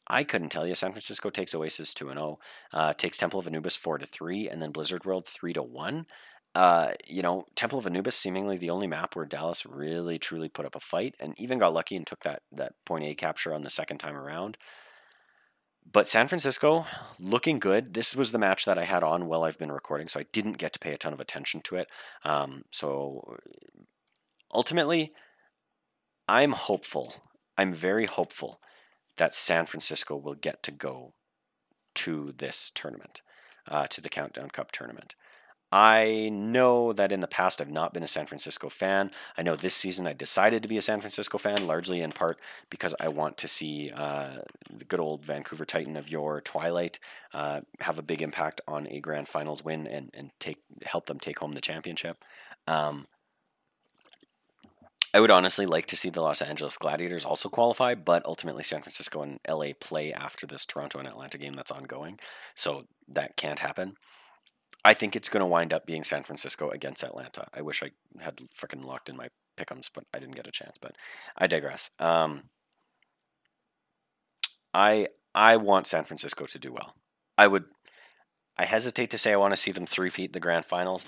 I 0.08 0.24
couldn't 0.24 0.50
tell 0.50 0.68
you. 0.68 0.76
San 0.76 0.92
Francisco 0.92 1.30
takes 1.30 1.56
Oasis 1.56 1.94
2 1.94 2.10
0, 2.10 2.40
uh, 2.74 2.94
takes 2.94 3.18
Temple 3.18 3.40
of 3.40 3.48
Anubis 3.48 3.76
4 3.76 4.00
to 4.00 4.06
3, 4.06 4.50
and 4.50 4.62
then 4.62 4.72
Blizzard 4.72 5.06
World 5.06 5.26
3 5.26 5.54
to 5.54 5.64
1 5.64 6.06
uh, 6.56 6.92
you 7.08 7.22
know, 7.22 7.46
Temple 7.56 7.80
of 7.80 7.86
Anubis 7.86 8.16
seemingly 8.16 8.58
the 8.58 8.72
only 8.72 8.88
map 8.88 9.16
where 9.16 9.26
Dallas 9.26 9.66
really 9.66 10.18
truly 10.18 10.50
put 10.50 10.66
up 10.66 10.76
a 10.76 10.80
fight 10.80 11.16
and 11.20 11.40
even 11.40 11.60
got 11.60 11.74
lucky 11.74 11.96
and 11.96 12.06
took 12.06 12.22
that 12.22 12.42
that 12.52 12.74
point 12.86 13.06
A 13.06 13.14
capture 13.14 13.54
on 13.54 13.64
the 13.64 13.70
second 13.70 14.00
time 14.00 14.16
around. 14.16 14.58
But 15.92 16.08
San 16.08 16.28
Francisco 16.28 16.86
looking 17.20 17.60
good. 17.60 17.94
This 17.94 18.16
was 18.16 18.32
the 18.32 18.38
match 18.38 18.66
that 18.66 18.78
I 18.78 18.84
had 18.84 19.04
on 19.04 19.28
while 19.28 19.44
I've 19.44 19.58
been 19.58 19.72
recording, 19.72 20.08
so 20.08 20.20
I 20.20 20.26
didn't 20.32 20.58
get 20.58 20.74
to 20.74 20.80
pay 20.80 20.94
a 20.94 20.98
ton 20.98 21.14
of 21.14 21.20
attention 21.20 21.62
to 21.62 21.78
it. 21.78 21.88
Um, 22.24 22.64
so 22.72 23.38
ultimately, 24.54 25.14
I'm 26.28 26.52
hopeful. 26.52 27.16
I'm 27.58 27.74
very 27.74 28.06
hopeful 28.06 28.60
that 29.18 29.36
San 29.36 29.66
Francisco 29.66 30.16
will 30.16 30.36
get 30.36 30.62
to 30.64 30.72
go 30.72 31.14
to 31.96 32.34
this 32.38 32.72
tournament, 32.74 33.22
uh, 33.68 33.88
to 33.88 34.00
the 34.00 34.10
Countdown 34.10 34.50
Cup 34.50 34.72
tournament. 34.72 35.16
I 35.72 36.30
know 36.32 36.94
that 36.94 37.12
in 37.12 37.20
the 37.20 37.28
past 37.28 37.62
I've 37.62 37.70
not 37.70 37.94
been 37.94 38.04
a 38.04 38.08
San 38.08 38.26
Francisco 38.26 38.70
fan. 38.70 39.12
I 39.38 39.44
know 39.44 39.56
this 39.56 39.76
season 39.76 40.08
I 40.08 40.14
decided 40.14 40.64
to 40.64 40.70
be 40.70 40.78
a 40.78 40.82
San 40.82 41.00
Francisco 41.00 41.38
fan, 41.38 41.68
largely 41.68 42.02
in 42.02 42.12
part 42.12 42.40
because 42.70 42.96
I 43.00 43.10
want 43.10 43.38
to 43.38 43.48
see 43.48 43.92
uh, 43.94 44.40
the 44.72 44.86
good 44.86 45.00
old 45.00 45.24
Vancouver 45.24 45.66
Titan 45.66 45.96
of 45.96 46.10
your 46.10 46.42
Twilight 46.42 46.98
uh, 47.34 47.62
have 47.82 48.00
a 48.00 48.04
big 48.04 48.22
impact 48.22 48.62
on 48.68 48.88
a 48.88 49.00
grand 49.00 49.28
finals 49.28 49.64
win 49.64 49.86
and, 49.86 50.10
and 50.14 50.32
take 50.40 50.58
help 50.84 51.06
them 51.06 51.20
take 51.20 51.40
home 51.40 51.54
the 51.54 51.62
championship. 51.62 52.18
Um, 52.68 53.06
I 55.14 55.20
would 55.20 55.32
honestly 55.32 55.66
like 55.66 55.88
to 55.88 55.98
see 55.98 56.10
the 56.10 56.22
Los 56.22 56.42
Angeles 56.42 56.78
Gladiators 56.78 57.26
also 57.26 57.50
qualify, 57.50 57.96
but 57.96 58.26
ultimately 58.26 58.62
San 58.62 58.82
Francisco 58.82 59.24
and 59.24 59.40
LA 59.48 59.74
play 59.80 60.14
after 60.14 60.46
this 60.46 60.66
Toronto 60.66 61.00
and 61.00 61.08
Atlanta 61.08 61.38
game 61.40 61.54
that's 61.54 61.72
ongoing, 61.72 62.20
so 62.54 62.86
that 63.08 63.36
can't 63.36 63.60
happen. 63.60 63.96
I 64.84 64.94
think 64.94 65.16
it's 65.16 65.30
going 65.30 65.42
to 65.42 65.46
wind 65.48 65.74
up 65.74 65.86
being 65.86 66.04
San 66.04 66.24
Francisco 66.24 66.70
against 66.70 67.04
Atlanta. 67.04 67.48
I 67.54 67.62
wish 67.62 67.84
I 67.84 67.92
had 68.22 68.38
freaking 68.38 68.86
locked 68.86 69.10
in 69.10 69.18
my 69.18 69.28
pickums, 69.58 69.90
but 69.94 70.06
I 70.14 70.20
didn't 70.20 70.36
get 70.36 70.48
a 70.48 70.52
chance. 70.52 70.78
But 70.80 70.96
I 71.38 71.48
digress. 71.48 71.92
Um, 72.00 72.46
I 74.74 75.08
I 75.36 75.58
want 75.58 75.88
San 75.88 76.06
Francisco 76.06 76.46
to 76.46 76.60
do 76.60 76.72
well. 76.72 76.94
I 77.38 77.48
would. 77.48 77.66
I 78.58 78.66
hesitate 78.66 79.10
to 79.12 79.18
say 79.18 79.32
I 79.32 79.38
want 79.38 79.54
to 79.54 79.58
see 79.58 79.72
them 79.72 79.86
three 79.86 80.10
feet 80.10 80.34
the 80.34 80.40
grand 80.40 80.66
finals, 80.66 81.06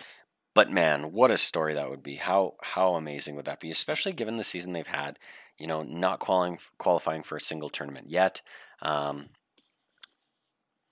but 0.53 0.71
man, 0.71 1.11
what 1.11 1.31
a 1.31 1.37
story 1.37 1.73
that 1.73 1.89
would 1.89 2.03
be! 2.03 2.15
How 2.15 2.55
how 2.61 2.95
amazing 2.95 3.35
would 3.35 3.45
that 3.45 3.59
be? 3.59 3.71
Especially 3.71 4.13
given 4.13 4.37
the 4.37 4.43
season 4.43 4.73
they've 4.73 4.87
had. 4.87 5.17
You 5.57 5.67
know, 5.67 5.83
not 5.83 6.19
qualifying 6.19 6.59
qualifying 6.77 7.23
for 7.23 7.35
a 7.35 7.41
single 7.41 7.69
tournament 7.69 8.09
yet. 8.09 8.41
Um, 8.81 9.29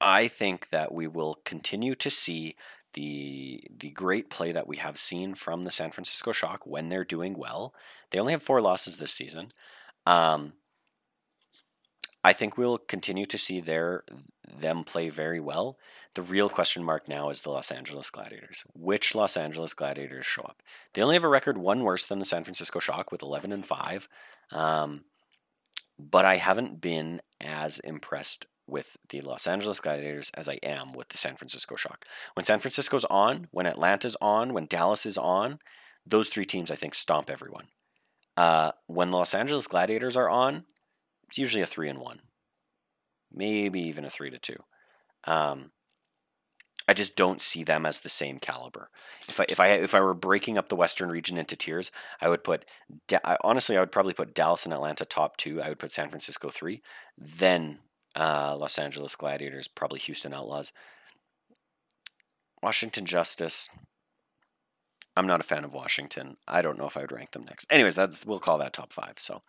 I 0.02 0.28
think 0.28 0.70
that 0.70 0.94
we 0.94 1.08
will 1.08 1.40
continue 1.46 1.96
to 1.96 2.10
see 2.10 2.56
the 2.94 3.64
the 3.78 3.92
great 3.92 4.30
play 4.30 4.52
that 4.52 4.68
we 4.68 4.78
have 4.78 4.98
seen 4.98 5.36
from 5.36 5.64
the 5.64 5.72
San 5.72 5.92
Francisco 5.92 6.32
Shock 6.32 6.66
when 6.66 6.90
they're 6.90 7.04
doing 7.04 7.38
well. 7.38 7.74
They 8.10 8.20
only 8.20 8.34
have 8.34 8.44
four 8.44 8.62
losses 8.62 8.98
this 8.98 9.12
season. 9.12 9.50
Um, 10.06 10.54
I 12.24 12.34
think 12.34 12.58
we'll 12.58 12.78
continue 12.78 13.26
to 13.28 13.38
see 13.38 13.62
their 13.62 14.04
them 14.48 14.84
play 14.84 15.10
very 15.10 15.40
well. 15.40 15.78
The 16.16 16.22
real 16.22 16.50
question 16.50 16.84
mark 16.84 17.08
now 17.08 17.30
is 17.30 17.42
the 17.42 17.52
Los 17.52 17.72
Angeles 17.72 18.10
Gladiators. 18.10 18.66
Which 18.74 19.16
Los 19.16 19.38
Angeles 19.38 19.74
Gladiators 19.74 20.26
show 20.26 20.42
up? 20.42 20.62
They 20.94 21.02
only 21.02 21.16
have 21.16 21.24
a 21.24 21.30
record 21.30 21.58
one 21.58 21.84
worse 21.84 22.06
than 22.06 22.20
the 22.20 22.26
San 22.26 22.44
Francisco 22.44 22.80
Shock 22.80 23.12
with 23.12 23.22
11 23.22 23.52
and 23.52 23.66
5. 23.66 24.10
Um, 24.52 25.06
but 26.00 26.26
I 26.26 26.38
haven't 26.38 26.82
been 26.82 27.22
as 27.40 27.80
impressed 27.80 28.48
with 28.70 28.98
the 29.10 29.22
Los 29.22 29.48
Angeles 29.48 29.80
Gladiators 29.80 30.32
as 30.36 30.48
I 30.48 30.60
am 30.64 30.92
with 30.92 31.10
the 31.10 31.18
San 31.18 31.36
Francisco 31.36 31.76
Shock. 31.76 32.06
When 32.34 32.44
San 32.44 32.60
Francisco's 32.60 33.06
on, 33.06 33.48
when 33.52 33.66
Atlanta's 33.66 34.18
on, 34.22 34.54
when 34.54 34.66
Dallas 34.66 35.06
is 35.06 35.18
on, 35.18 35.60
those 36.06 36.30
three 36.30 36.46
teams 36.46 36.72
I 36.72 36.76
think 36.76 36.96
stomp 36.96 37.30
everyone. 37.30 37.68
Uh, 38.38 38.72
when 38.88 39.12
Los 39.12 39.34
Angeles 39.34 39.68
Gladiators 39.68 40.16
are 40.16 40.30
on, 40.30 40.66
it's 41.28 41.38
usually 41.38 41.62
a 41.62 41.68
three 41.68 41.90
and 41.90 42.00
one, 42.00 42.22
maybe 43.32 43.82
even 43.82 44.06
a 44.06 44.10
three 44.10 44.30
to 44.30 44.40
two. 44.40 44.64
Um, 45.26 45.72
I 46.88 46.94
just 46.94 47.16
don't 47.16 47.40
see 47.40 47.64
them 47.64 47.86
as 47.86 48.00
the 48.00 48.10
same 48.10 48.40
caliber. 48.40 48.90
If 49.28 49.40
I 49.40 49.46
if 49.48 49.60
I 49.60 49.68
if 49.68 49.94
I 49.94 50.02
were 50.02 50.16
breaking 50.16 50.58
up 50.58 50.70
the 50.70 50.76
Western 50.76 51.10
region 51.10 51.38
into 51.38 51.56
tiers, 51.56 51.92
I 52.20 52.30
would 52.30 52.44
put 52.44 52.66
honestly 53.44 53.78
I 53.78 53.80
would 53.80 53.92
probably 53.92 54.14
put 54.14 54.34
Dallas 54.34 54.66
and 54.66 54.74
Atlanta 54.74 55.06
top 55.06 55.38
two. 55.38 55.62
I 55.62 55.70
would 55.70 55.78
put 55.78 55.92
San 55.92 56.10
Francisco 56.10 56.50
three, 56.50 56.82
then 57.16 57.78
uh, 58.16 58.56
Los 58.58 58.78
Angeles 58.78 59.16
Gladiators, 59.16 59.68
probably 59.68 60.00
Houston 60.00 60.34
Outlaws. 60.34 60.74
Washington 62.62 63.06
Justice. 63.06 63.70
I'm 65.16 65.28
not 65.28 65.40
a 65.42 65.44
fan 65.44 65.66
of 65.66 65.74
Washington. 65.74 66.38
I 66.48 66.62
don't 66.62 66.78
know 66.78 66.86
if 66.86 66.96
I 66.96 67.02
would 67.02 67.12
rank 67.12 67.32
them 67.32 67.44
next. 67.44 67.66
Anyways, 67.70 67.96
that's 67.96 68.26
we'll 68.26 68.40
call 68.40 68.58
that 68.60 68.74
top 68.74 68.94
five. 68.94 69.16
So, 69.18 69.42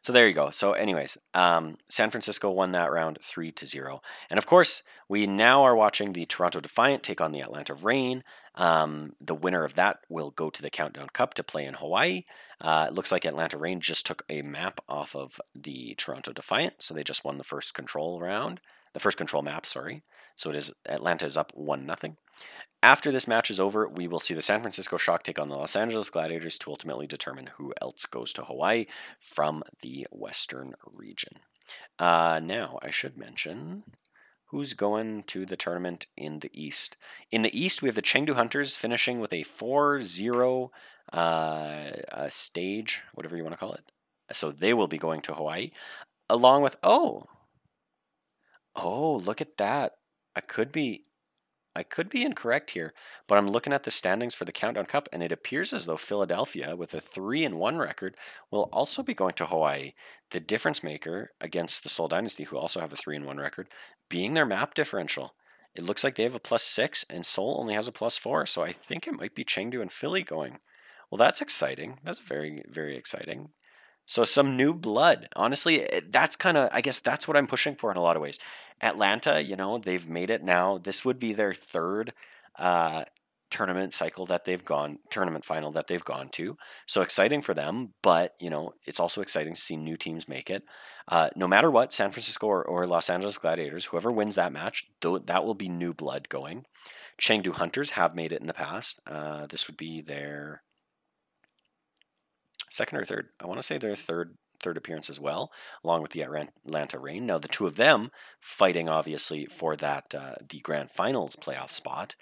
so 0.00 0.12
there 0.12 0.28
you 0.28 0.34
go. 0.34 0.50
So, 0.50 0.72
anyways, 0.72 1.18
um, 1.34 1.78
San 1.88 2.10
Francisco 2.10 2.50
won 2.50 2.72
that 2.72 2.92
round 2.92 3.18
three 3.22 3.50
to 3.52 3.66
zero, 3.66 4.02
and 4.30 4.38
of 4.38 4.46
course, 4.46 4.82
we 5.08 5.26
now 5.26 5.62
are 5.62 5.76
watching 5.76 6.12
the 6.12 6.26
Toronto 6.26 6.60
Defiant 6.60 7.02
take 7.02 7.20
on 7.20 7.32
the 7.32 7.40
Atlanta 7.40 7.74
Reign. 7.74 8.24
Um, 8.54 9.14
the 9.20 9.34
winner 9.34 9.64
of 9.64 9.74
that 9.74 10.00
will 10.08 10.30
go 10.30 10.50
to 10.50 10.62
the 10.62 10.70
Countdown 10.70 11.08
Cup 11.12 11.34
to 11.34 11.44
play 11.44 11.64
in 11.64 11.74
Hawaii. 11.74 12.24
Uh, 12.60 12.86
it 12.88 12.94
looks 12.94 13.12
like 13.12 13.24
Atlanta 13.24 13.58
Reign 13.58 13.80
just 13.80 14.06
took 14.06 14.24
a 14.28 14.42
map 14.42 14.80
off 14.88 15.14
of 15.14 15.40
the 15.54 15.94
Toronto 15.96 16.32
Defiant, 16.32 16.82
so 16.82 16.94
they 16.94 17.04
just 17.04 17.24
won 17.24 17.38
the 17.38 17.44
first 17.44 17.74
control 17.74 18.20
round, 18.20 18.60
the 18.94 19.00
first 19.00 19.18
control 19.18 19.42
map. 19.42 19.66
Sorry, 19.66 20.02
so 20.34 20.50
it 20.50 20.56
is 20.56 20.72
Atlanta 20.86 21.26
is 21.26 21.36
up 21.36 21.52
one 21.54 21.86
nothing. 21.86 22.16
After 22.82 23.10
this 23.10 23.26
match 23.26 23.50
is 23.50 23.58
over, 23.58 23.88
we 23.88 24.06
will 24.06 24.20
see 24.20 24.34
the 24.34 24.42
San 24.42 24.60
Francisco 24.60 24.96
Shock 24.96 25.22
take 25.22 25.38
on 25.38 25.48
the 25.48 25.56
Los 25.56 25.74
Angeles 25.74 26.10
Gladiators 26.10 26.58
to 26.58 26.70
ultimately 26.70 27.06
determine 27.06 27.50
who 27.56 27.72
else 27.80 28.04
goes 28.06 28.32
to 28.34 28.44
Hawaii 28.44 28.86
from 29.18 29.64
the 29.82 30.06
Western 30.10 30.74
region. 30.84 31.38
Uh, 31.98 32.40
now, 32.42 32.78
I 32.82 32.90
should 32.90 33.16
mention 33.16 33.82
who's 34.46 34.74
going 34.74 35.22
to 35.24 35.44
the 35.44 35.56
tournament 35.56 36.06
in 36.16 36.40
the 36.40 36.50
East. 36.52 36.96
In 37.30 37.42
the 37.42 37.58
East, 37.58 37.82
we 37.82 37.88
have 37.88 37.96
the 37.96 38.02
Chengdu 38.02 38.34
Hunters 38.34 38.76
finishing 38.76 39.20
with 39.20 39.32
a 39.32 39.42
4 39.42 40.02
0 40.02 40.70
uh, 41.12 42.28
stage, 42.28 43.02
whatever 43.14 43.36
you 43.36 43.42
want 43.42 43.54
to 43.54 43.58
call 43.58 43.74
it. 43.74 43.92
So 44.32 44.50
they 44.50 44.74
will 44.74 44.88
be 44.88 44.98
going 44.98 45.20
to 45.22 45.34
Hawaii, 45.34 45.70
along 46.28 46.62
with, 46.62 46.76
oh, 46.82 47.26
oh, 48.74 49.16
look 49.16 49.40
at 49.40 49.56
that. 49.56 49.94
I 50.34 50.40
could 50.40 50.72
be 50.72 51.04
I 51.76 51.82
could 51.82 52.08
be 52.08 52.24
incorrect 52.24 52.70
here, 52.70 52.94
but 53.26 53.36
I'm 53.36 53.48
looking 53.48 53.74
at 53.74 53.82
the 53.82 53.90
standings 53.90 54.34
for 54.34 54.46
the 54.46 54.52
Countdown 54.52 54.86
Cup, 54.86 55.10
and 55.12 55.22
it 55.22 55.30
appears 55.30 55.74
as 55.74 55.84
though 55.84 55.98
Philadelphia, 55.98 56.74
with 56.74 56.94
a 56.94 57.00
three 57.00 57.44
and 57.44 57.56
one 57.56 57.76
record, 57.76 58.16
will 58.50 58.70
also 58.72 59.02
be 59.02 59.12
going 59.12 59.34
to 59.34 59.44
Hawaii. 59.44 59.92
The 60.30 60.40
difference 60.40 60.82
maker 60.82 61.32
against 61.38 61.82
the 61.82 61.90
Seoul 61.90 62.08
Dynasty, 62.08 62.44
who 62.44 62.56
also 62.56 62.80
have 62.80 62.94
a 62.94 62.96
three 62.96 63.14
and 63.14 63.26
one 63.26 63.36
record, 63.36 63.68
being 64.08 64.34
their 64.34 64.46
map 64.46 64.74
differential. 64.74 65.34
It 65.74 65.84
looks 65.84 66.02
like 66.02 66.14
they 66.14 66.22
have 66.22 66.34
a 66.34 66.40
plus 66.40 66.62
six, 66.62 67.04
and 67.10 67.26
Seoul 67.26 67.58
only 67.60 67.74
has 67.74 67.86
a 67.86 67.92
plus 67.92 68.16
four, 68.16 68.46
so 68.46 68.62
I 68.62 68.72
think 68.72 69.06
it 69.06 69.14
might 69.14 69.34
be 69.34 69.44
Chengdu 69.44 69.82
and 69.82 69.92
Philly 69.92 70.22
going. 70.22 70.58
Well, 71.10 71.18
that's 71.18 71.42
exciting. 71.42 71.98
That's 72.02 72.20
very, 72.20 72.64
very 72.68 72.96
exciting. 72.96 73.50
So 74.06 74.24
some 74.24 74.56
new 74.56 74.72
blood. 74.72 75.28
Honestly, 75.36 75.82
eh, 75.82 76.00
that's 76.08 76.36
kind 76.36 76.56
of 76.56 76.68
I 76.72 76.80
guess 76.80 76.98
that's 77.00 77.26
what 77.26 77.36
I'm 77.36 77.46
pushing 77.46 77.74
for 77.74 77.90
in 77.90 77.96
a 77.96 78.02
lot 78.02 78.16
of 78.16 78.22
ways. 78.22 78.38
Atlanta, 78.80 79.42
you 79.42 79.56
know, 79.56 79.78
they've 79.78 80.08
made 80.08 80.30
it 80.30 80.42
now. 80.42 80.78
This 80.78 81.04
would 81.04 81.18
be 81.18 81.32
their 81.32 81.54
third 81.54 82.12
uh, 82.58 83.04
tournament 83.56 83.94
cycle 83.94 84.26
that 84.26 84.44
they've 84.44 84.64
gone 84.64 84.98
tournament 85.10 85.42
final 85.42 85.72
that 85.72 85.86
they've 85.86 86.04
gone 86.04 86.28
to. 86.28 86.58
So 86.86 87.00
exciting 87.00 87.40
for 87.40 87.54
them, 87.54 87.94
but 88.02 88.34
you 88.38 88.50
know, 88.50 88.74
it's 88.86 89.00
also 89.00 89.22
exciting 89.22 89.54
to 89.54 89.60
see 89.60 89.78
new 89.78 89.96
teams 89.96 90.28
make 90.28 90.50
it. 90.50 90.62
Uh, 91.08 91.30
no 91.34 91.48
matter 91.48 91.70
what, 91.70 91.92
San 91.92 92.10
Francisco 92.10 92.46
or, 92.46 92.62
or, 92.62 92.86
Los 92.86 93.08
Angeles 93.08 93.38
Gladiators, 93.38 93.86
whoever 93.86 94.12
wins 94.12 94.34
that 94.34 94.52
match, 94.52 94.86
th- 95.00 95.22
that 95.26 95.44
will 95.44 95.54
be 95.54 95.68
new 95.68 95.94
blood 95.94 96.28
going. 96.28 96.66
Chengdu 97.22 97.52
Hunters 97.52 97.90
have 97.90 98.14
made 98.14 98.32
it 98.32 98.40
in 98.40 98.46
the 98.46 98.52
past. 98.52 99.00
Uh, 99.06 99.46
this 99.46 99.68
would 99.68 99.76
be 99.76 100.02
their 100.02 100.62
second 102.68 102.98
or 102.98 103.04
third. 103.04 103.28
I 103.40 103.46
want 103.46 103.58
to 103.58 103.66
say 103.66 103.78
their 103.78 103.96
third 103.96 104.36
third 104.60 104.76
appearance 104.76 105.08
as 105.08 105.20
well, 105.20 105.50
along 105.84 106.02
with 106.02 106.10
the 106.12 106.22
Atlanta 106.22 106.98
Reign. 106.98 107.26
Now 107.26 107.38
the 107.38 107.48
two 107.48 107.66
of 107.66 107.76
them 107.76 108.10
fighting 108.40 108.88
obviously 108.88 109.46
for 109.46 109.76
that 109.76 110.14
uh, 110.14 110.34
the 110.46 110.60
grand 110.60 110.90
finals 110.90 111.36
playoff 111.36 111.70
spot. 111.70 112.16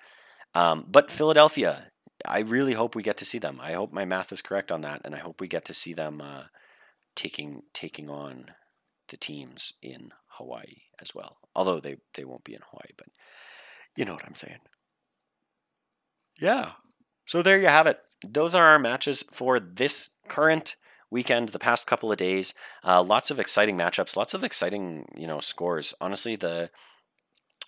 Um, 0.55 0.87
but 0.89 1.11
Philadelphia, 1.11 1.91
I 2.25 2.41
really 2.41 2.75
hope 2.75 2.95
we 2.95 3.03
get 3.03 3.17
to 3.19 3.25
see 3.25 3.39
them. 3.39 3.61
I 3.63 3.73
hope 3.73 3.93
my 3.93 4.05
math 4.05 4.33
is 4.33 4.43
correct 4.43 4.71
on 4.71 4.83
that, 4.83 5.03
and 5.05 5.15
I 5.15 5.19
hope 5.19 5.41
we 5.41 5.49
get 5.49 5.65
to 5.67 5.75
see 5.75 5.93
them 5.93 6.21
uh, 6.21 6.45
taking 7.15 7.63
taking 7.73 8.09
on 8.09 8.53
the 9.09 9.17
teams 9.17 9.75
in 9.83 10.11
Hawaii 10.29 10.83
as 11.01 11.15
well. 11.15 11.39
Although 11.55 11.81
they 11.81 11.97
they 12.15 12.25
won't 12.25 12.45
be 12.45 12.55
in 12.55 12.63
Hawaii, 12.71 12.93
but 12.97 13.09
you 13.97 14.05
know 14.05 14.15
what 14.15 14.25
I'm 14.27 14.35
saying. 14.35 14.61
Yeah. 16.41 16.73
So 17.27 17.43
there 17.43 17.61
you 17.61 17.69
have 17.69 17.87
it 17.87 18.01
those 18.29 18.55
are 18.55 18.67
our 18.67 18.79
matches 18.79 19.23
for 19.23 19.61
this 19.61 20.17
current 20.29 20.77
weekend, 21.11 21.51
the 21.51 21.59
past 21.59 21.87
couple 21.87 22.11
of 22.11 22.19
days. 22.19 22.55
Uh, 22.83 23.03
lots 23.03 23.31
of 23.31 23.39
exciting 23.39 23.77
matchups, 23.77 24.17
lots 24.17 24.35
of 24.35 24.45
exciting 24.45 25.07
you 25.17 25.27
know 25.27 25.41
scores. 25.41 25.95
Honestly, 26.01 26.37
the 26.37 26.71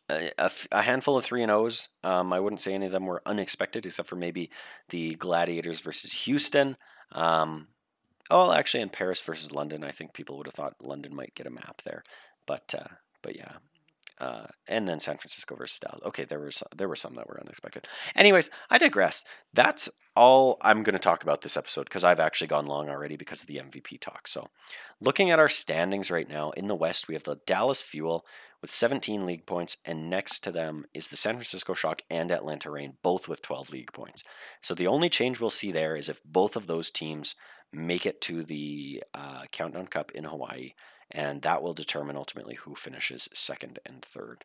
a, 0.09 0.51
a 0.73 0.83
handful 0.83 1.17
of 1.17 1.25
three 1.25 1.43
and 1.43 1.51
O's. 1.51 1.89
Um, 2.05 2.33
I 2.33 2.41
wouldn't 2.41 2.61
say 2.61 2.75
any 2.75 2.87
of 2.87 2.93
them 2.93 3.07
were 3.07 3.23
unexpected, 3.27 3.87
except 3.87 4.09
for 4.09 4.17
maybe 4.17 4.51
the 4.89 5.15
Gladiators 5.15 5.81
versus 5.81 6.13
Houston. 6.13 6.77
Um, 7.13 7.69
oh, 8.31 8.53
actually, 8.53 8.83
in 8.83 8.91
Paris 8.91 9.21
versus 9.21 9.53
London, 9.53 9.85
I 9.85 9.91
think 9.91 10.13
people 10.13 10.37
would 10.37 10.47
have 10.47 10.55
thought 10.55 10.75
London 10.81 11.15
might 11.15 11.35
get 11.35 11.47
a 11.47 11.51
map 11.51 11.83
there, 11.85 12.05
but 12.47 12.75
uh, 12.77 12.95
but 13.23 13.37
yeah, 13.37 13.57
uh, 14.19 14.47
and 14.67 14.89
then 14.89 15.01
San 15.01 15.19
Francisco 15.19 15.57
versus 15.57 15.79
Dallas. 15.79 16.01
Okay, 16.05 16.25
there 16.25 16.51
some, 16.51 16.69
there 16.75 16.89
were 16.89 16.97
some 16.97 17.15
that 17.17 17.29
were 17.29 17.41
unexpected. 17.41 17.87
Anyways, 18.15 18.51
I 18.71 18.79
digress. 18.79 19.25
That's 19.53 19.89
all 20.15 20.57
I'm 20.63 20.83
going 20.83 20.95
to 20.95 20.99
talk 20.99 21.23
about 21.23 21.43
this 21.43 21.57
episode 21.57 21.85
because 21.85 22.05
I've 22.05 22.21
actually 22.21 22.47
gone 22.47 22.67
long 22.67 22.89
already 22.89 23.17
because 23.17 23.43
of 23.43 23.49
the 23.49 23.57
MVP 23.57 24.01
talk. 24.01 24.27
So, 24.27 24.49
looking 25.01 25.31
at 25.31 25.39
our 25.39 25.49
standings 25.49 26.11
right 26.11 26.29
now 26.29 26.51
in 26.53 26.69
the 26.69 26.75
West, 26.75 27.09
we 27.09 27.15
have 27.15 27.25
the 27.25 27.41
Dallas 27.47 27.83
Fuel 27.83 28.25
with 28.67 28.73
17 28.73 29.25
league 29.25 29.47
points, 29.47 29.77
and 29.85 30.11
next 30.11 30.41
to 30.41 30.51
them 30.51 30.87
is 30.93 31.07
the 31.07 31.17
San 31.17 31.35
Francisco 31.35 31.73
Shock 31.73 32.03
and 32.11 32.33
Atlanta 32.33 32.69
Reign, 32.69 32.95
both 33.01 33.29
with 33.29 33.41
12 33.41 33.71
league 33.71 33.93
points. 33.93 34.25
So 34.61 34.75
the 34.75 34.89
only 34.89 35.09
change 35.09 35.39
we'll 35.39 35.51
see 35.51 35.71
there 35.71 35.95
is 35.95 36.09
if 36.09 36.21
both 36.25 36.57
of 36.57 36.67
those 36.67 36.91
teams 36.91 37.37
make 37.73 38.05
it 38.07 38.21
to 38.23 38.43
the 38.43 39.05
uh, 39.15 39.45
Countdown 39.53 39.87
Cup 39.87 40.11
in 40.11 40.25
Hawaii 40.25 40.73
and 41.11 41.43
that 41.43 41.63
will 41.63 41.75
determine 41.75 42.17
ultimately 42.17 42.57
who 42.57 42.75
finishes 42.75 43.29
second 43.33 43.79
and 43.87 44.05
third. 44.05 44.45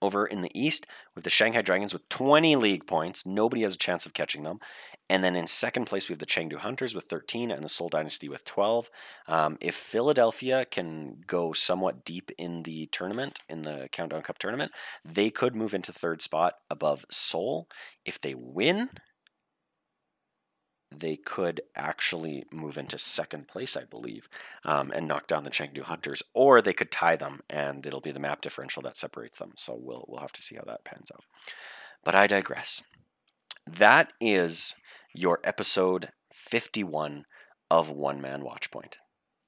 Over 0.00 0.26
in 0.26 0.42
the 0.42 0.50
East, 0.58 0.86
with 1.14 1.24
the 1.24 1.30
Shanghai 1.30 1.62
Dragons 1.62 1.92
with 1.92 2.08
20 2.08 2.54
league 2.56 2.86
points, 2.86 3.26
nobody 3.26 3.62
has 3.62 3.74
a 3.74 3.78
chance 3.78 4.06
of 4.06 4.14
catching 4.14 4.44
them. 4.44 4.60
And 5.10 5.24
then 5.24 5.34
in 5.34 5.46
second 5.46 5.86
place, 5.86 6.08
we 6.08 6.12
have 6.12 6.20
the 6.20 6.26
Chengdu 6.26 6.58
Hunters 6.58 6.94
with 6.94 7.06
13 7.06 7.50
and 7.50 7.64
the 7.64 7.68
Seoul 7.68 7.88
Dynasty 7.88 8.28
with 8.28 8.44
12. 8.44 8.90
Um, 9.26 9.56
if 9.60 9.74
Philadelphia 9.74 10.66
can 10.66 11.24
go 11.26 11.52
somewhat 11.52 12.04
deep 12.04 12.30
in 12.36 12.62
the 12.64 12.86
tournament, 12.86 13.40
in 13.48 13.62
the 13.62 13.88
Countdown 13.90 14.22
Cup 14.22 14.38
tournament, 14.38 14.72
they 15.04 15.30
could 15.30 15.56
move 15.56 15.72
into 15.74 15.92
third 15.92 16.20
spot 16.20 16.54
above 16.70 17.06
Seoul. 17.10 17.68
If 18.04 18.20
they 18.20 18.34
win, 18.34 18.90
they 20.90 21.16
could 21.16 21.60
actually 21.76 22.44
move 22.52 22.78
into 22.78 22.98
second 22.98 23.48
place, 23.48 23.76
I 23.76 23.84
believe, 23.84 24.28
um, 24.64 24.90
and 24.90 25.06
knock 25.06 25.26
down 25.26 25.44
the 25.44 25.50
Chengdu 25.50 25.82
Hunters, 25.82 26.22
or 26.34 26.60
they 26.60 26.72
could 26.72 26.90
tie 26.90 27.16
them, 27.16 27.40
and 27.50 27.86
it'll 27.86 28.00
be 28.00 28.10
the 28.10 28.18
map 28.18 28.40
differential 28.40 28.82
that 28.82 28.96
separates 28.96 29.38
them. 29.38 29.52
So 29.56 29.78
we'll 29.78 30.04
we'll 30.08 30.20
have 30.20 30.32
to 30.32 30.42
see 30.42 30.56
how 30.56 30.64
that 30.66 30.84
pans 30.84 31.10
out. 31.12 31.24
But 32.04 32.14
I 32.14 32.26
digress. 32.26 32.82
That 33.66 34.12
is 34.20 34.74
your 35.14 35.40
episode 35.44 36.10
51 36.32 37.24
of 37.70 37.90
One 37.90 38.20
Man 38.20 38.42
Watchpoint. 38.42 38.94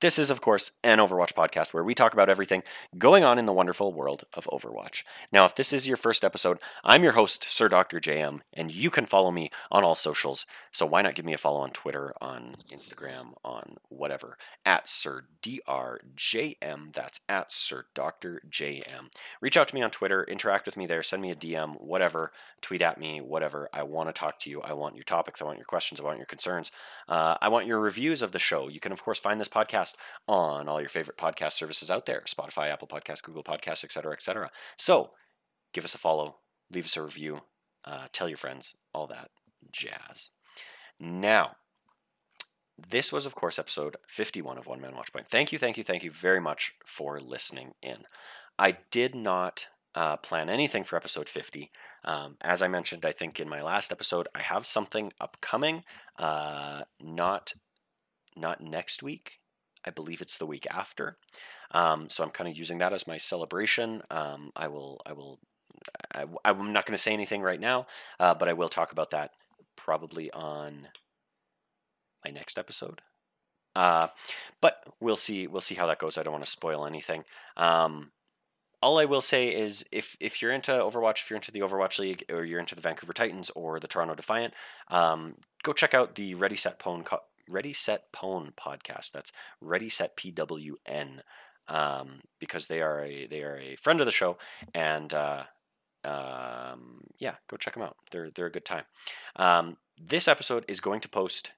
This 0.01 0.19
is, 0.19 0.31
of 0.31 0.41
course, 0.41 0.73
an 0.83 0.97
Overwatch 0.97 1.35
podcast 1.35 1.75
where 1.75 1.85
we 1.85 1.95
talk 1.95 2.15
about 2.15 2.31
everything 2.31 2.63
going 2.97 3.23
on 3.23 3.39
in 3.39 3.45
the 3.45 3.53
wonderful 3.53 3.93
world 3.93 4.25
of 4.33 4.49
Overwatch. 4.51 5.03
Now, 5.31 5.45
if 5.45 5.55
this 5.55 5.75
is 5.75 5.87
your 5.87 5.99
first 5.99 6.25
episode, 6.25 6.59
I'm 6.83 7.03
your 7.03 7.13
host, 7.13 7.45
Sir 7.45 7.69
Dr. 7.69 8.01
JM, 8.01 8.41
and 8.55 8.73
you 8.73 8.89
can 8.89 9.05
follow 9.05 9.31
me 9.31 9.51
on 9.71 9.85
all 9.85 9.95
socials. 9.95 10.47
So 10.73 10.87
why 10.87 11.03
not 11.03 11.15
give 11.15 11.27
me 11.27 11.35
a 11.35 11.39
follow 11.39 11.61
on 11.61 11.73
Twitter, 11.73 12.15
on 12.19 12.57
Instagram, 12.73 13.35
on 13.45 13.77
whatever, 13.91 14.39
at 14.65 14.89
Sir 14.89 15.27
DRJM. 15.43 16.95
That's 16.95 17.21
at 17.29 17.53
Sir 17.53 17.85
Dr. 17.93 18.41
JM. 18.49 19.11
Reach 19.43 19.59
out 19.59 19.69
to 19.69 19.75
me 19.75 19.83
on 19.83 19.91
Twitter, 19.91 20.25
interact 20.25 20.65
with 20.65 20.79
me 20.79 20.87
there, 20.87 21.03
send 21.03 21.21
me 21.21 21.31
a 21.31 21.37
DM, 21.37 21.79
whatever, 21.79 22.33
tweet 22.63 22.81
at 22.81 22.99
me, 22.99 23.21
whatever. 23.21 23.69
I 23.71 23.83
want 23.83 24.09
to 24.09 24.15
talk 24.15 24.39
to 24.41 24.51
you. 24.51 24.63
I 24.63 24.73
want 24.73 24.97
your 24.97 25.05
topics. 25.05 25.43
I 25.43 25.45
want 25.45 25.59
your 25.59 25.67
questions. 25.67 26.01
I 26.01 26.05
want 26.05 26.17
your 26.17 26.27
concerns. 26.27 26.73
Uh, 27.07 27.37
I 27.43 27.49
want 27.49 27.67
your 27.67 27.81
reviews 27.81 28.23
of 28.23 28.33
the 28.33 28.39
show. 28.39 28.69
You 28.69 28.81
can, 28.81 28.93
of 28.93 29.03
course, 29.03 29.19
find 29.19 29.39
this 29.39 29.49
podcast 29.49 29.90
podcast 29.91 29.97
on 30.29 30.69
all 30.69 30.81
your 30.81 30.89
favorite 30.89 31.19
podcast 31.19 31.53
services 31.53 31.91
out 31.91 32.07
there 32.07 32.23
Spotify, 32.27 32.71
Apple 32.71 32.89
Podcasts, 32.89 33.23
Google 33.23 33.45
Podcasts, 33.45 33.85
etc., 33.85 34.13
etc. 34.13 34.51
So 34.77 35.11
give 35.73 35.85
us 35.85 35.95
a 35.95 35.99
follow, 35.99 36.37
leave 36.73 36.85
us 36.85 36.97
a 36.97 37.03
review, 37.03 37.41
uh, 37.85 38.07
tell 38.13 38.29
your 38.29 38.39
friends, 38.39 38.77
all 38.95 39.07
that 39.09 39.31
jazz. 39.73 40.31
Now, 40.99 41.53
this 42.79 43.13
was, 43.13 43.27
of 43.27 43.35
course, 43.35 43.59
episode 43.59 43.97
51 44.09 44.59
of 44.59 44.67
One 44.67 44.81
Man 44.81 44.95
Watch 44.95 45.13
Point. 45.13 45.29
Thank 45.29 45.53
you, 45.53 45.59
thank 45.59 45.77
you, 45.77 45.85
thank 45.85 46.03
you 46.03 46.11
very 46.11 46.41
much 46.41 46.75
for 46.85 47.21
listening 47.21 47.73
in. 47.83 48.05
I 48.59 48.79
did 48.91 49.15
not 49.15 49.67
uh, 49.95 50.17
plan 50.19 50.49
anything 50.49 50.85
for 50.85 50.97
episode 50.97 51.29
50. 51.29 51.71
Um, 52.05 52.37
as 52.41 52.63
I 52.63 52.69
mentioned, 52.69 53.05
I 53.05 53.13
think 53.13 53.41
in 53.41 53.49
my 53.49 53.61
last 53.61 53.93
episode, 53.93 54.29
I 54.35 54.41
have 54.41 54.65
something 54.65 55.13
upcoming. 55.21 55.85
Uh, 56.19 56.83
not 57.01 57.55
not 58.37 58.61
next 58.61 59.03
week, 59.03 59.40
I 59.85 59.91
believe 59.91 60.21
it's 60.21 60.39
the 60.39 60.47
week 60.47 60.67
after. 60.71 61.17
Um, 61.73 62.09
so 62.09 62.23
I'm 62.23 62.31
kind 62.31 62.51
of 62.51 62.57
using 62.57 62.79
that 62.79 62.93
as 62.93 63.07
my 63.07 63.17
celebration. 63.17 64.03
Um, 64.11 64.51
I 64.57 64.69
will, 64.69 65.01
I 65.07 65.13
will, 65.13 65.39
I, 66.15 66.25
am 66.45 66.73
not 66.73 66.87
going 66.87 66.97
to 66.97 67.03
say 67.03 67.13
anything 67.13 67.43
right 67.43 67.61
now, 67.61 67.87
uh, 68.19 68.35
but 68.35 68.49
I 68.49 68.53
will 68.53 68.69
talk 68.69 68.93
about 68.93 69.11
that 69.11 69.31
probably 69.77 70.31
on 70.33 70.89
my 72.25 72.31
next 72.31 72.59
episode. 72.59 73.01
Uh, 73.75 74.09
but 74.61 74.83
we'll 75.01 75.17
see. 75.17 75.47
We'll 75.47 75.61
see 75.61 75.77
how 75.77 75.87
that 75.87 75.99
goes. 75.99 76.19
I 76.19 76.23
don't 76.23 76.33
want 76.33 76.45
to 76.45 76.51
spoil 76.51 76.87
anything. 76.87 77.25
Um, 77.57 78.11
all 78.83 78.99
I 78.99 79.05
will 79.05 79.21
say 79.21 79.49
is 79.49 79.87
if 79.93 80.17
if 80.21 80.41
you're 80.41 80.53
into 80.53 80.73
Overwatch, 80.73 81.21
if 81.21 81.31
you're 81.31 81.37
into 81.37 81.53
the 81.53 81.61
Overwatch 81.61 81.99
League, 81.99 82.25
or 82.31 82.45
you're 82.45 82.61
into 82.61 82.75
the 82.75 82.81
Vancouver 82.81 83.13
Titans 83.13 83.51
or 83.51 83.79
the 83.79 83.87
Toronto 83.87 84.15
Defiant, 84.15 84.55
um, 84.89 85.37
go 85.63 85.73
check 85.73 85.95
out 85.95 86.15
the 86.15 86.35
Ready 86.35 86.57
Set 86.57 86.79
Pwn 86.79 87.05
Ready 87.51 87.73
Set 87.73 88.13
Pwn 88.13 88.55
podcast. 88.55 89.13
That's 89.13 89.33
Ready 89.61 89.89
Set 89.89 90.17
PWN 90.17 91.21
um, 91.69 92.21
because 92.39 92.67
they 92.67 92.81
are 92.81 93.05
a 93.05 93.27
they 93.27 93.43
are 93.43 93.59
a 93.59 93.77
friend 93.77 94.01
of 94.01 94.07
the 94.07 94.13
show 94.13 94.39
and. 94.75 95.13
Uh, 95.13 95.45
um, 96.05 97.03
yeah, 97.19 97.35
go 97.49 97.57
check 97.57 97.75
them 97.75 97.83
out. 97.83 97.97
They're 98.11 98.31
they're 98.31 98.47
a 98.47 98.51
good 98.51 98.65
time. 98.65 98.85
Um, 99.37 99.77
this 100.01 100.29
episode 100.29 100.65
is 100.67 100.81
going 100.81 101.01
to 101.01 101.09
post 101.09 101.53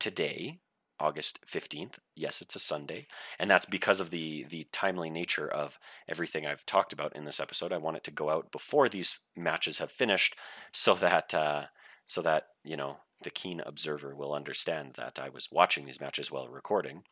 today, 0.00 0.58
August 0.98 1.38
15th. 1.46 1.94
Yes, 2.16 2.42
it's 2.42 2.56
a 2.56 2.60
Sunday, 2.60 3.06
and 3.38 3.48
that's 3.48 3.66
because 3.66 4.00
of 4.00 4.10
the 4.10 4.44
the 4.44 4.66
timely 4.72 5.08
nature 5.08 5.48
of 5.48 5.78
everything 6.08 6.46
I've 6.46 6.66
talked 6.66 6.92
about 6.92 7.14
in 7.14 7.24
this 7.24 7.38
episode. 7.38 7.72
I 7.72 7.78
want 7.78 7.96
it 7.96 8.04
to 8.04 8.10
go 8.10 8.30
out 8.30 8.50
before 8.50 8.88
these 8.88 9.20
matches 9.36 9.78
have 9.78 9.92
finished, 9.92 10.34
so 10.72 10.94
that 10.94 11.32
uh, 11.32 11.66
so 12.06 12.22
that 12.22 12.48
you 12.64 12.76
know 12.76 12.98
the 13.22 13.30
keen 13.30 13.60
observer 13.64 14.14
will 14.14 14.32
understand 14.32 14.94
that 14.94 15.18
I 15.18 15.28
was 15.28 15.52
watching 15.52 15.84
these 15.84 16.00
matches 16.00 16.30
while 16.30 16.48
recording. 16.48 17.02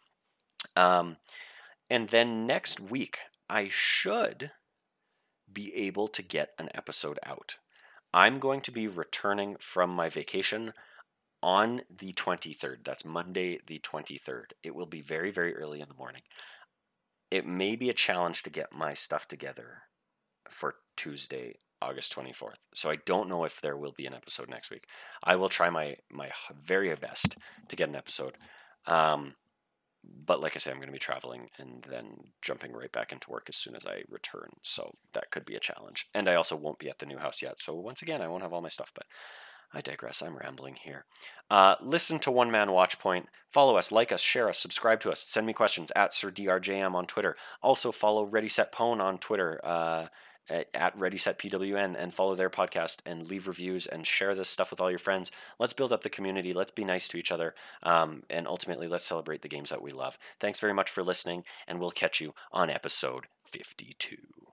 Um, 0.77 1.17
and 1.91 2.09
then 2.09 2.47
next 2.47 2.81
week, 2.81 3.19
I 3.49 3.69
should 3.71 4.53
be 5.51 5.75
able 5.75 6.09
to 6.09 6.23
get 6.23 6.51
an 6.59 6.69
episode 6.75 7.19
out. 7.25 7.57
I'm 8.13 8.39
going 8.39 8.61
to 8.63 8.71
be 8.71 8.87
returning 8.87 9.57
from 9.59 9.91
my 9.91 10.09
vacation 10.09 10.73
on 11.43 11.83
the 11.95 12.13
23rd. 12.13 12.85
That's 12.85 13.05
Monday, 13.05 13.61
the 13.67 13.79
23rd. 13.79 14.53
It 14.63 14.75
will 14.75 14.87
be 14.87 15.01
very, 15.01 15.31
very 15.31 15.55
early 15.55 15.81
in 15.81 15.89
the 15.89 15.95
morning. 15.95 16.23
It 17.31 17.47
may 17.47 17.77
be 17.77 17.91
a 17.91 17.95
challenge 17.95 18.43
to 18.43 18.51
get 18.51 18.75
my 18.75 18.95
stuff 18.95 19.29
together 19.29 19.83
for 20.49 20.77
Tuesday, 20.97 21.57
August 21.81 22.15
24th. 22.15 22.57
So 22.75 22.91
I 22.91 22.97
don't 23.05 23.29
know 23.29 23.45
if 23.45 23.61
there 23.61 23.77
will 23.77 23.93
be 23.93 24.07
an 24.07 24.15
episode 24.15 24.49
next 24.49 24.71
week. 24.71 24.87
I 25.23 25.37
will 25.37 25.49
try 25.49 25.71
my 25.71 25.97
my 26.11 26.31
very 26.63 26.95
best 26.95 27.37
to 27.69 27.77
get 27.77 27.89
an 27.89 27.97
episode. 27.97 28.37
Um, 28.87 29.35
but 30.05 30.41
like 30.41 30.55
I 30.55 30.59
say, 30.59 30.71
I'm 30.71 30.79
going 30.79 30.89
to 30.89 30.93
be 30.93 30.99
traveling 30.99 31.49
and 31.59 31.85
then 31.89 32.33
jumping 32.41 32.73
right 32.73 32.93
back 32.93 33.13
into 33.13 33.31
work 33.31 33.47
as 33.49 33.57
soon 33.57 33.77
as 33.77 33.87
I 33.87 34.03
return. 34.09 34.51
So 34.63 34.95
that 35.13 35.31
could 35.31 35.45
be 35.45 35.57
a 35.57 35.61
challenge. 35.61 36.09
And 36.15 36.29
I 36.29 36.35
also 36.35 36.57
won't 36.57 36.79
be 36.79 36.89
at 36.89 36.99
the 36.99 37.07
new 37.07 37.19
house 37.19 37.43
yet. 37.43 37.61
So 37.61 37.75
once 37.75 38.01
again, 38.01 38.23
I 38.23 38.29
won't 38.29 38.43
have 38.43 38.53
all 38.53 38.63
my 38.63 38.69
stuff, 38.69 38.93
but 38.95 39.07
I 39.73 39.81
digress. 39.81 40.23
I'm 40.23 40.37
rambling 40.37 40.77
here. 40.77 41.05
Uh, 41.51 41.75
listen 41.83 42.19
to 42.21 42.31
One 42.31 42.51
Man 42.51 42.69
Watchpoint. 42.69 43.27
Follow 43.51 43.77
us, 43.77 43.93
like 43.93 44.13
us, 44.13 44.23
share 44.23 44.49
us, 44.49 44.59
subscribe 44.59 45.01
to 45.01 45.11
us. 45.11 45.21
Send 45.21 45.47
me 45.47 45.53
questions 45.53 45.93
at 45.95 46.13
SirDRJM 46.13 46.95
on 46.95 47.07
Twitter. 47.07 47.37
Also 47.63 47.93
follow 47.93 48.25
Ready 48.25 48.49
Set 48.49 48.73
Pwn 48.73 49.01
on 49.01 49.19
Twitter. 49.19 49.61
Uh, 49.63 50.07
at 50.51 50.99
Ready 50.99 51.19
Set 51.19 51.39
PWN 51.39 51.95
and 51.99 52.13
follow 52.13 52.35
their 52.35 52.51
podcast 52.51 52.99
and 53.05 53.29
leave 53.29 53.47
reviews 53.47 53.87
and 53.87 54.07
share 54.07 54.35
this 54.35 54.49
stuff 54.49 54.71
with 54.71 54.81
all 54.81 54.91
your 54.91 54.99
friends. 54.99 55.31
Let's 55.59 55.73
build 55.73 55.93
up 55.93 56.03
the 56.03 56.11
community. 56.11 56.53
Let's 56.53 56.73
be 56.73 56.85
nice 56.85 57.09
to 57.09 57.17
each 57.17 57.33
other. 57.33 57.55
Um, 57.83 58.23
and 58.31 58.47
ultimately, 58.47 58.89
let's 58.89 59.07
celebrate 59.07 59.43
the 59.43 59.49
games 59.49 59.71
that 59.71 59.83
we 59.83 59.93
love. 59.93 60.19
Thanks 60.41 60.61
very 60.61 60.75
much 60.75 60.91
for 60.91 61.03
listening, 61.03 61.45
and 61.67 61.79
we'll 61.79 61.91
catch 61.91 62.21
you 62.21 62.35
on 62.53 62.71
episode 62.71 63.27
52. 63.45 64.48